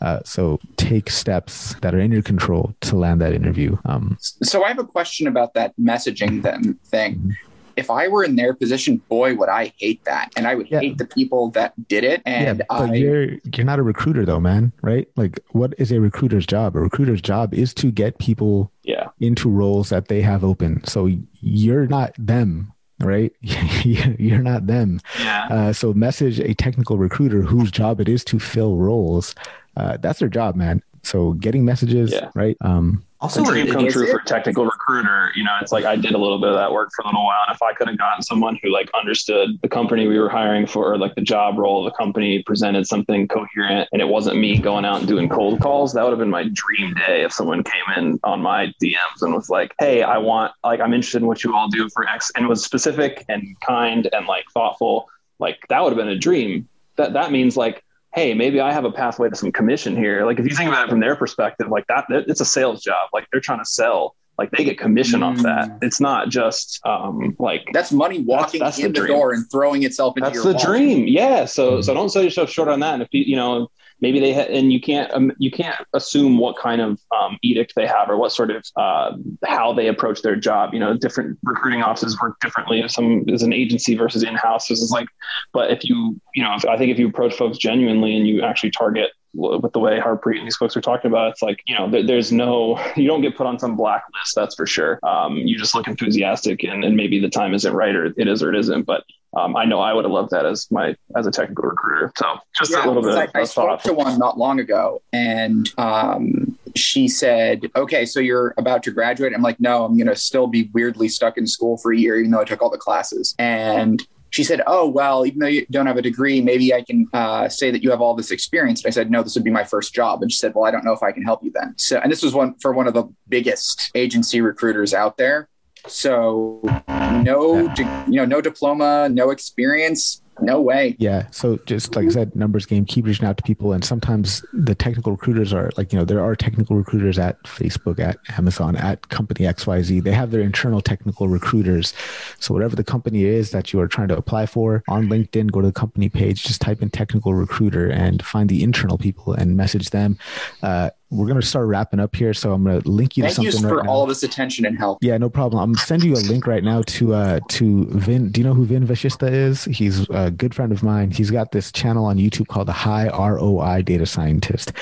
Uh, 0.00 0.20
so 0.24 0.60
take 0.76 1.10
steps 1.10 1.74
that 1.80 1.94
are 1.94 2.00
in 2.00 2.12
your 2.12 2.22
control 2.22 2.74
to 2.82 2.96
land 2.96 3.20
that 3.20 3.32
interview. 3.32 3.76
Um, 3.86 4.18
so 4.20 4.62
I 4.62 4.68
have 4.68 4.78
a 4.78 4.84
question 4.84 5.26
about 5.26 5.54
that 5.54 5.74
messaging 5.80 6.42
them 6.42 6.78
thing. 6.84 7.14
Mm-hmm. 7.14 7.30
If 7.76 7.90
I 7.90 8.08
were 8.08 8.24
in 8.24 8.36
their 8.36 8.54
position, 8.54 9.02
boy, 9.10 9.34
would 9.34 9.50
I 9.50 9.70
hate 9.76 10.02
that, 10.04 10.32
and 10.34 10.46
I 10.46 10.54
would 10.54 10.70
yeah. 10.70 10.80
hate 10.80 10.96
the 10.96 11.04
people 11.04 11.50
that 11.50 11.74
did 11.88 12.04
it. 12.04 12.22
And 12.24 12.58
yeah, 12.58 12.64
I, 12.70 12.94
you're 12.94 13.32
you're 13.54 13.66
not 13.66 13.78
a 13.78 13.82
recruiter 13.82 14.24
though, 14.24 14.40
man, 14.40 14.72
right? 14.80 15.06
Like, 15.16 15.40
what 15.50 15.74
is 15.76 15.92
a 15.92 16.00
recruiter's 16.00 16.46
job? 16.46 16.74
A 16.74 16.80
recruiter's 16.80 17.20
job 17.20 17.52
is 17.52 17.74
to 17.74 17.90
get 17.90 18.18
people 18.18 18.72
yeah. 18.82 19.08
into 19.20 19.50
roles 19.50 19.90
that 19.90 20.08
they 20.08 20.22
have 20.22 20.42
open. 20.42 20.84
So 20.84 21.10
you're 21.42 21.86
not 21.86 22.14
them 22.18 22.72
right? 23.00 23.32
You're 23.40 24.42
not 24.42 24.66
them. 24.66 25.00
Yeah. 25.18 25.46
Uh, 25.50 25.72
so 25.72 25.92
message 25.92 26.40
a 26.40 26.54
technical 26.54 26.98
recruiter 26.98 27.42
whose 27.42 27.70
job 27.70 28.00
it 28.00 28.08
is 28.08 28.24
to 28.24 28.38
fill 28.38 28.76
roles. 28.76 29.34
Uh, 29.76 29.96
that's 29.98 30.18
their 30.20 30.28
job, 30.28 30.56
man. 30.56 30.82
So 31.02 31.32
getting 31.34 31.64
messages, 31.64 32.12
yeah. 32.12 32.30
right? 32.34 32.56
Um, 32.60 33.04
also, 33.26 33.42
a 33.42 33.44
dream 33.44 33.72
come 33.72 33.88
true 33.88 34.10
for 34.10 34.18
a 34.18 34.24
technical 34.24 34.64
recruiter. 34.64 35.30
You 35.34 35.44
know, 35.44 35.52
it's 35.60 35.72
like 35.72 35.84
I 35.84 35.96
did 35.96 36.12
a 36.12 36.18
little 36.18 36.38
bit 36.38 36.50
of 36.50 36.56
that 36.56 36.72
work 36.72 36.90
for 36.94 37.02
a 37.02 37.06
little 37.06 37.24
while. 37.24 37.40
And 37.46 37.54
if 37.54 37.62
I 37.62 37.72
could 37.72 37.88
have 37.88 37.98
gotten 37.98 38.22
someone 38.22 38.58
who 38.62 38.70
like 38.70 38.90
understood 38.94 39.58
the 39.62 39.68
company 39.68 40.06
we 40.06 40.18
were 40.18 40.28
hiring 40.28 40.66
for, 40.66 40.96
like 40.96 41.14
the 41.14 41.22
job 41.22 41.58
role 41.58 41.86
of 41.86 41.92
the 41.92 41.96
company, 41.96 42.42
presented 42.42 42.86
something 42.86 43.28
coherent, 43.28 43.88
and 43.92 44.00
it 44.00 44.08
wasn't 44.08 44.38
me 44.38 44.58
going 44.58 44.84
out 44.84 44.98
and 45.00 45.08
doing 45.08 45.28
cold 45.28 45.60
calls, 45.60 45.92
that 45.92 46.02
would 46.02 46.10
have 46.10 46.18
been 46.18 46.30
my 46.30 46.48
dream 46.52 46.94
day 47.06 47.22
if 47.22 47.32
someone 47.32 47.62
came 47.62 47.96
in 47.96 48.18
on 48.24 48.40
my 48.40 48.72
DMs 48.82 49.22
and 49.22 49.34
was 49.34 49.50
like, 49.50 49.74
"Hey, 49.78 50.02
I 50.02 50.18
want 50.18 50.52
like 50.64 50.80
I'm 50.80 50.94
interested 50.94 51.22
in 51.22 51.26
what 51.26 51.44
you 51.44 51.54
all 51.54 51.68
do 51.68 51.88
for 51.90 52.08
X," 52.08 52.30
and 52.36 52.48
was 52.48 52.64
specific 52.64 53.24
and 53.28 53.56
kind 53.60 54.08
and 54.12 54.26
like 54.26 54.44
thoughtful 54.54 55.08
like 55.38 55.58
that 55.68 55.82
would 55.82 55.90
have 55.90 55.98
been 55.98 56.08
a 56.08 56.18
dream. 56.18 56.68
That 56.96 57.12
that 57.12 57.30
means 57.30 57.56
like, 57.56 57.84
hey, 58.16 58.32
maybe 58.32 58.60
I 58.60 58.72
have 58.72 58.86
a 58.86 58.90
pathway 58.90 59.28
to 59.28 59.36
some 59.36 59.52
commission 59.52 59.94
here. 59.94 60.24
Like 60.24 60.40
if 60.40 60.48
you 60.48 60.56
think 60.56 60.68
about 60.68 60.86
it 60.86 60.90
from 60.90 61.00
their 61.00 61.14
perspective, 61.14 61.68
like 61.68 61.86
that, 61.88 62.06
it's 62.08 62.40
a 62.40 62.46
sales 62.46 62.82
job. 62.82 63.10
Like 63.12 63.26
they're 63.30 63.42
trying 63.42 63.58
to 63.58 63.66
sell 63.66 64.16
like 64.38 64.50
they 64.50 64.64
get 64.64 64.78
commission 64.78 65.20
mm. 65.20 65.24
off 65.24 65.42
that. 65.42 65.68
Mm. 65.68 65.84
It's 65.84 66.00
not 66.00 66.30
just 66.30 66.80
um, 66.84 67.36
like 67.38 67.68
that's 67.72 67.92
money 67.92 68.22
walking 68.22 68.60
that's, 68.60 68.76
that's 68.76 68.86
in 68.86 68.92
the, 68.92 69.02
the 69.02 69.06
door 69.06 69.32
and 69.32 69.48
throwing 69.50 69.82
itself 69.82 70.16
into 70.16 70.30
your. 70.32 70.44
that's 70.44 70.62
the 70.62 70.66
wallet. 70.66 70.80
dream. 70.80 71.06
Yeah. 71.06 71.44
So 71.44 71.80
so 71.82 71.94
don't 71.94 72.08
sell 72.08 72.22
yourself 72.22 72.50
short 72.50 72.68
on 72.68 72.80
that. 72.80 72.94
And 72.94 73.02
if 73.02 73.08
you 73.12 73.22
you 73.22 73.36
know 73.36 73.70
maybe 74.00 74.20
they 74.20 74.32
ha- 74.32 74.48
and 74.50 74.72
you 74.72 74.80
can't 74.80 75.12
um, 75.12 75.32
you 75.38 75.50
can't 75.50 75.76
assume 75.92 76.38
what 76.38 76.56
kind 76.56 76.80
of 76.80 77.00
um, 77.18 77.38
edict 77.42 77.72
they 77.76 77.86
have 77.86 78.08
or 78.08 78.16
what 78.16 78.32
sort 78.32 78.50
of 78.50 78.64
uh, 78.76 79.12
how 79.44 79.72
they 79.72 79.88
approach 79.88 80.22
their 80.22 80.36
job. 80.36 80.74
You 80.74 80.80
know, 80.80 80.96
different 80.96 81.38
recruiting 81.42 81.82
offices 81.82 82.18
work 82.20 82.38
differently. 82.40 82.80
If 82.80 82.90
some 82.90 83.24
is 83.28 83.42
an 83.42 83.52
agency 83.52 83.94
versus 83.96 84.22
in 84.22 84.34
house, 84.34 84.68
this 84.68 84.80
is 84.80 84.90
like. 84.90 85.08
But 85.52 85.70
if 85.70 85.84
you 85.84 86.20
you 86.34 86.42
know, 86.42 86.56
I 86.68 86.76
think 86.76 86.90
if 86.90 86.98
you 86.98 87.08
approach 87.08 87.34
folks 87.34 87.58
genuinely 87.58 88.16
and 88.16 88.26
you 88.26 88.42
actually 88.42 88.70
target 88.70 89.10
with 89.36 89.72
the 89.72 89.78
way 89.78 90.00
Harpreet 90.00 90.38
and 90.38 90.46
these 90.46 90.56
folks 90.56 90.76
are 90.76 90.80
talking 90.80 91.10
about, 91.10 91.30
it's 91.30 91.42
like, 91.42 91.60
you 91.66 91.74
know, 91.76 91.90
there, 91.90 92.02
there's 92.02 92.32
no, 92.32 92.80
you 92.96 93.06
don't 93.06 93.20
get 93.20 93.36
put 93.36 93.46
on 93.46 93.58
some 93.58 93.76
blacklist, 93.76 94.34
that's 94.34 94.54
for 94.54 94.66
sure. 94.66 94.98
Um, 95.02 95.36
you 95.36 95.58
just 95.58 95.74
look 95.74 95.88
enthusiastic 95.88 96.64
and, 96.64 96.84
and 96.84 96.96
maybe 96.96 97.20
the 97.20 97.28
time 97.28 97.54
isn't 97.54 97.72
right 97.72 97.94
or 97.94 98.06
it 98.06 98.28
is 98.28 98.42
or 98.42 98.52
it 98.52 98.58
isn't. 98.58 98.84
But 98.84 99.04
um, 99.36 99.56
I 99.56 99.64
know 99.64 99.80
I 99.80 99.92
would 99.92 100.04
have 100.04 100.12
loved 100.12 100.30
that 100.30 100.46
as 100.46 100.70
my, 100.70 100.96
as 101.16 101.26
a 101.26 101.30
technical 101.30 101.64
recruiter. 101.64 102.12
So 102.16 102.38
just 102.56 102.72
yeah, 102.72 102.84
a 102.84 102.88
little 102.88 103.02
bit. 103.02 103.30
I, 103.34 103.40
I 103.40 103.44
spoke 103.44 103.82
to 103.82 103.92
one 103.92 104.18
not 104.18 104.38
long 104.38 104.60
ago 104.60 105.02
and 105.12 105.70
um, 105.78 106.58
she 106.74 107.08
said, 107.08 107.70
okay, 107.76 108.06
so 108.06 108.20
you're 108.20 108.54
about 108.56 108.82
to 108.84 108.90
graduate. 108.90 109.32
I'm 109.34 109.42
like, 109.42 109.60
no, 109.60 109.84
I'm 109.84 109.96
going 109.96 110.06
to 110.06 110.16
still 110.16 110.46
be 110.46 110.70
weirdly 110.72 111.08
stuck 111.08 111.36
in 111.36 111.46
school 111.46 111.76
for 111.76 111.92
a 111.92 111.98
year, 111.98 112.18
even 112.18 112.30
though 112.30 112.40
I 112.40 112.44
took 112.44 112.62
all 112.62 112.70
the 112.70 112.78
classes. 112.78 113.34
And 113.38 114.02
she 114.30 114.44
said, 114.44 114.60
"Oh 114.66 114.86
well, 114.86 115.24
even 115.24 115.38
though 115.38 115.46
you 115.46 115.64
don't 115.70 115.86
have 115.86 115.96
a 115.96 116.02
degree, 116.02 116.40
maybe 116.42 116.74
I 116.74 116.82
can 116.82 117.08
uh, 117.12 117.48
say 117.48 117.70
that 117.70 117.82
you 117.82 117.90
have 117.90 118.00
all 118.00 118.14
this 118.14 118.30
experience." 118.30 118.82
And 118.82 118.88
I 118.88 118.92
said, 118.92 119.10
"No, 119.10 119.22
this 119.22 119.34
would 119.34 119.44
be 119.44 119.50
my 119.50 119.64
first 119.64 119.94
job." 119.94 120.22
And 120.22 120.30
she 120.30 120.38
said, 120.38 120.52
"Well, 120.54 120.64
I 120.64 120.70
don't 120.70 120.84
know 120.84 120.92
if 120.92 121.02
I 121.02 121.12
can 121.12 121.22
help 121.22 121.42
you 121.42 121.50
then." 121.54 121.74
So, 121.78 121.98
and 121.98 122.12
this 122.12 122.22
was 122.22 122.34
one 122.34 122.54
for 122.58 122.72
one 122.72 122.86
of 122.86 122.92
the 122.92 123.04
biggest 123.28 123.90
agency 123.94 124.40
recruiters 124.40 124.92
out 124.92 125.16
there. 125.16 125.48
So, 125.86 126.60
no, 126.88 127.72
you 128.08 128.16
know, 128.16 128.24
no 128.24 128.40
diploma, 128.40 129.08
no 129.08 129.30
experience, 129.30 130.22
no 130.40 130.60
way. 130.60 130.96
Yeah. 130.98 131.26
So 131.30 131.58
just 131.66 131.96
like 131.96 132.06
I 132.06 132.10
said, 132.10 132.36
numbers 132.36 132.66
game, 132.66 132.84
keep 132.84 133.06
reaching 133.06 133.26
out 133.26 133.36
to 133.38 133.42
people. 133.42 133.72
And 133.72 133.84
sometimes 133.84 134.44
the 134.52 134.74
technical 134.74 135.12
recruiters 135.12 135.52
are 135.52 135.70
like, 135.76 135.92
you 135.92 135.98
know, 135.98 136.04
there 136.04 136.22
are 136.22 136.36
technical 136.36 136.76
recruiters 136.76 137.18
at 137.18 137.42
Facebook, 137.44 137.98
at 137.98 138.18
Amazon, 138.36 138.76
at 138.76 139.08
company 139.08 139.46
XYZ. 139.46 140.02
They 140.02 140.12
have 140.12 140.30
their 140.30 140.42
internal 140.42 140.80
technical 140.80 141.28
recruiters. 141.28 141.94
So 142.38 142.52
whatever 142.52 142.76
the 142.76 142.84
company 142.84 143.24
is 143.24 143.50
that 143.52 143.72
you 143.72 143.80
are 143.80 143.88
trying 143.88 144.08
to 144.08 144.16
apply 144.16 144.46
for 144.46 144.82
on 144.88 145.06
LinkedIn, 145.06 145.50
go 145.52 145.60
to 145.60 145.68
the 145.68 145.72
company 145.72 146.08
page, 146.08 146.44
just 146.44 146.60
type 146.60 146.82
in 146.82 146.90
technical 146.90 147.34
recruiter 147.34 147.88
and 147.88 148.24
find 148.24 148.48
the 148.48 148.62
internal 148.62 148.98
people 148.98 149.32
and 149.32 149.56
message 149.56 149.90
them. 149.90 150.18
Uh, 150.62 150.90
we're 151.10 151.26
going 151.26 151.40
to 151.40 151.46
start 151.46 151.66
wrapping 151.66 152.00
up 152.00 152.16
here. 152.16 152.34
So 152.34 152.52
I'm 152.52 152.64
going 152.64 152.80
to 152.80 152.88
link 152.88 153.16
you 153.16 153.22
Thank 153.22 153.30
to 153.30 153.34
something. 153.36 153.52
Thank 153.52 153.62
you 153.62 153.68
for 153.68 153.76
right 153.76 153.86
all 153.86 154.06
this 154.06 154.22
attention 154.22 154.66
and 154.66 154.76
help. 154.76 154.98
Yeah, 155.02 155.16
no 155.18 155.30
problem. 155.30 155.62
I'm 155.62 155.76
sending 155.76 156.08
you 156.10 156.16
a 156.16 156.24
link 156.28 156.46
right 156.46 156.64
now 156.64 156.82
to 156.82 157.14
uh 157.14 157.40
to 157.48 157.84
Vin. 157.86 158.30
Do 158.30 158.40
you 158.40 158.46
know 158.46 158.54
who 158.54 158.64
Vin 158.64 158.86
Vashishta 158.86 159.30
is? 159.30 159.64
He's 159.66 160.08
a 160.10 160.30
good 160.30 160.54
friend 160.54 160.72
of 160.72 160.82
mine. 160.82 161.12
He's 161.12 161.30
got 161.30 161.52
this 161.52 161.70
channel 161.70 162.04
on 162.06 162.16
YouTube 162.16 162.48
called 162.48 162.68
the 162.68 162.72
High 162.72 163.08
ROI 163.08 163.82
Data 163.82 164.06
Scientist, 164.06 164.72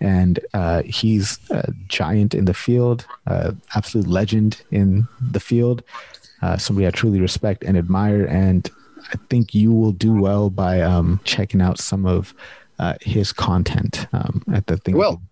and 0.00 0.38
uh, 0.54 0.82
he's 0.84 1.38
a 1.50 1.72
giant 1.88 2.34
in 2.34 2.44
the 2.44 2.54
field, 2.54 3.04
uh, 3.26 3.52
absolute 3.74 4.06
legend 4.06 4.62
in 4.70 5.08
the 5.20 5.40
field. 5.40 5.82
Uh, 6.42 6.56
somebody 6.56 6.86
I 6.86 6.90
truly 6.90 7.20
respect 7.20 7.64
and 7.64 7.76
admire, 7.76 8.24
and 8.26 8.70
I 9.12 9.16
think 9.30 9.54
you 9.54 9.72
will 9.72 9.92
do 9.92 10.20
well 10.20 10.50
by 10.50 10.80
um, 10.80 11.20
checking 11.24 11.60
out 11.60 11.78
some 11.78 12.06
of 12.06 12.34
uh, 12.82 12.94
his 13.00 13.32
content 13.32 14.08
um, 14.12 14.42
at 14.52 14.66
the 14.66 14.76
thing. 14.76 14.96
Well, 14.96 15.22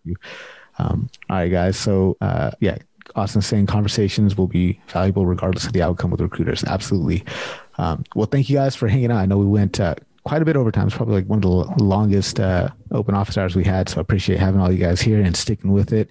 um, 0.79 1.11
all 1.29 1.37
right, 1.37 1.49
guys. 1.49 1.77
So 1.77 2.17
uh, 2.21 2.53
yeah, 2.61 2.79
Austin 3.17 3.43
saying 3.43 3.67
conversations 3.67 4.37
will 4.37 4.47
be 4.47 4.81
valuable 4.87 5.27
regardless 5.27 5.67
of 5.67 5.73
the 5.73 5.83
outcome 5.83 6.13
with 6.13 6.21
recruiters. 6.21 6.63
Absolutely. 6.63 7.25
Um, 7.77 8.05
well, 8.15 8.27
thank 8.27 8.49
you 8.49 8.57
guys 8.57 8.77
for 8.77 8.87
hanging 8.87 9.11
out. 9.11 9.19
I 9.19 9.27
know 9.27 9.39
we 9.39 9.47
went 9.47 9.81
uh, 9.81 9.97
quite 10.23 10.43
a 10.43 10.45
bit 10.45 10.57
over 10.57 10.71
time. 10.71 10.87
It's 10.87 10.97
probably 10.97 11.17
like 11.17 11.27
one 11.27 11.39
of 11.39 11.43
the 11.43 11.83
longest 11.83 12.39
uh, 12.39 12.69
open 12.93 13.17
office 13.17 13.37
hours 13.37 13.57
we 13.57 13.65
had. 13.65 13.89
So 13.89 13.99
I 13.99 14.03
appreciate 14.03 14.39
having 14.39 14.61
all 14.61 14.71
you 14.71 14.79
guys 14.79 15.01
here 15.01 15.21
and 15.21 15.37
sticking 15.37 15.73
with 15.73 15.93
it. 15.93 16.09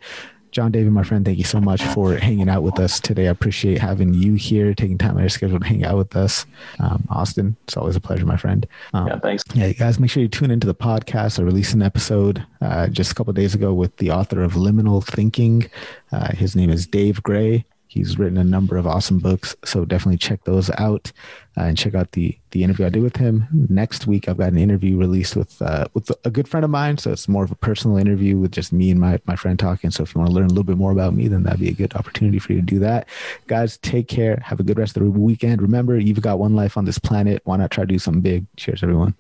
John 0.52 0.72
David, 0.72 0.92
my 0.92 1.04
friend, 1.04 1.24
thank 1.24 1.38
you 1.38 1.44
so 1.44 1.62
much 1.62 1.84
for 1.84 2.16
hanging 2.16 2.50
out 2.50 2.64
with 2.64 2.80
us 2.80 3.00
today. 3.00 3.28
I 3.28 3.32
appreciate 3.32 3.78
having 3.78 4.14
you 4.14 4.34
here, 4.34 4.74
taking 4.74 4.98
time 4.98 5.12
out 5.12 5.18
of 5.18 5.22
your 5.22 5.30
schedule 5.30 5.60
to 5.60 5.66
hang 5.66 5.86
out 5.86 5.98
with 5.98 6.16
us. 6.16 6.46
Um, 6.80 7.04
Austin, 7.10 7.56
it's 7.66 7.78
always 7.78 7.96
a 7.96 8.00
pleasure, 8.00 8.26
my 8.26 8.38
friend. 8.38 8.68
Um, 8.94 9.08
yeah, 9.08 9.20
thanks. 9.20 9.44
Yeah, 9.54 9.68
you 9.68 9.74
guys, 9.74 10.00
make 10.00 10.10
sure 10.10 10.24
you 10.24 10.30
tune 10.30 10.52
into 10.52 10.68
the 10.68 10.76
podcast. 10.76 11.40
I 11.40 11.44
released 11.44 11.74
an 11.74 11.82
episode 11.82 12.46
uh, 12.62 12.88
just 12.88 13.12
a 13.12 13.16
couple 13.16 13.34
days 13.34 13.54
ago 13.54 13.74
with 13.74 13.96
the 13.98 14.12
author 14.12 14.42
of 14.42 14.54
Liminal 14.54 15.06
Thinking. 15.06 15.70
Uh, 16.12 16.34
his 16.34 16.56
name 16.56 16.70
is 16.70 16.88
Dave 16.88 17.22
Gray. 17.22 17.66
He's 17.90 18.20
written 18.20 18.38
a 18.38 18.44
number 18.44 18.78
of 18.78 18.86
awesome 18.86 19.18
books, 19.18 19.56
so 19.66 19.84
definitely 19.84 20.20
check 20.20 20.44
those 20.44 20.70
out 20.78 21.12
uh, 21.58 21.64
and 21.64 21.76
check 21.76 21.96
out 21.96 22.12
the 22.12 22.38
the 22.52 22.64
interview 22.64 22.86
I 22.86 22.90
did 22.90 23.02
with 23.02 23.16
him. 23.16 23.48
Next 23.52 24.06
week, 24.06 24.30
I've 24.30 24.38
got 24.38 24.52
an 24.52 24.60
interview 24.60 24.96
released 24.96 25.36
with 25.36 25.60
uh, 25.60 25.88
with 25.96 26.12
a 26.24 26.30
good 26.30 26.48
friend 26.48 26.64
of 26.64 26.70
mine, 26.70 27.00
so 27.00 27.12
it's 27.12 27.28
more 27.28 27.44
of 27.44 27.50
a 27.50 27.56
personal 27.56 27.98
interview 27.98 28.38
with 28.38 28.52
just 28.52 28.72
me 28.72 28.92
and 28.92 29.00
my 29.00 29.20
my 29.26 29.36
friend 29.36 29.58
talking. 29.58 29.90
So 29.90 30.04
if 30.04 30.14
you 30.14 30.20
want 30.20 30.30
to 30.30 30.36
learn 30.36 30.46
a 30.46 30.50
little 30.50 30.64
bit 30.64 30.78
more 30.78 30.92
about 30.92 31.16
me, 31.16 31.28
then 31.28 31.42
that'd 31.42 31.60
be 31.60 31.70
a 31.70 31.74
good 31.74 31.96
opportunity 31.96 32.38
for 32.38 32.54
you 32.54 32.60
to 32.60 32.66
do 32.66 32.78
that. 32.78 33.08
Guys, 33.48 33.78
take 33.78 34.08
care. 34.08 34.40
Have 34.46 34.60
a 34.60 34.64
good 34.64 34.78
rest 34.78 34.96
of 34.96 35.04
the 35.04 35.10
weekend. 35.10 35.60
Remember, 35.60 35.98
you've 35.98 36.22
got 36.22 36.38
one 36.38 36.56
life 36.56 36.78
on 36.78 36.86
this 36.86 37.00
planet. 37.00 37.42
Why 37.46 37.58
not 37.58 37.72
try 37.72 37.86
to 37.86 37.88
do 37.88 37.98
something 37.98 38.22
big? 38.22 38.46
Cheers, 38.56 38.84
everyone. 38.84 39.16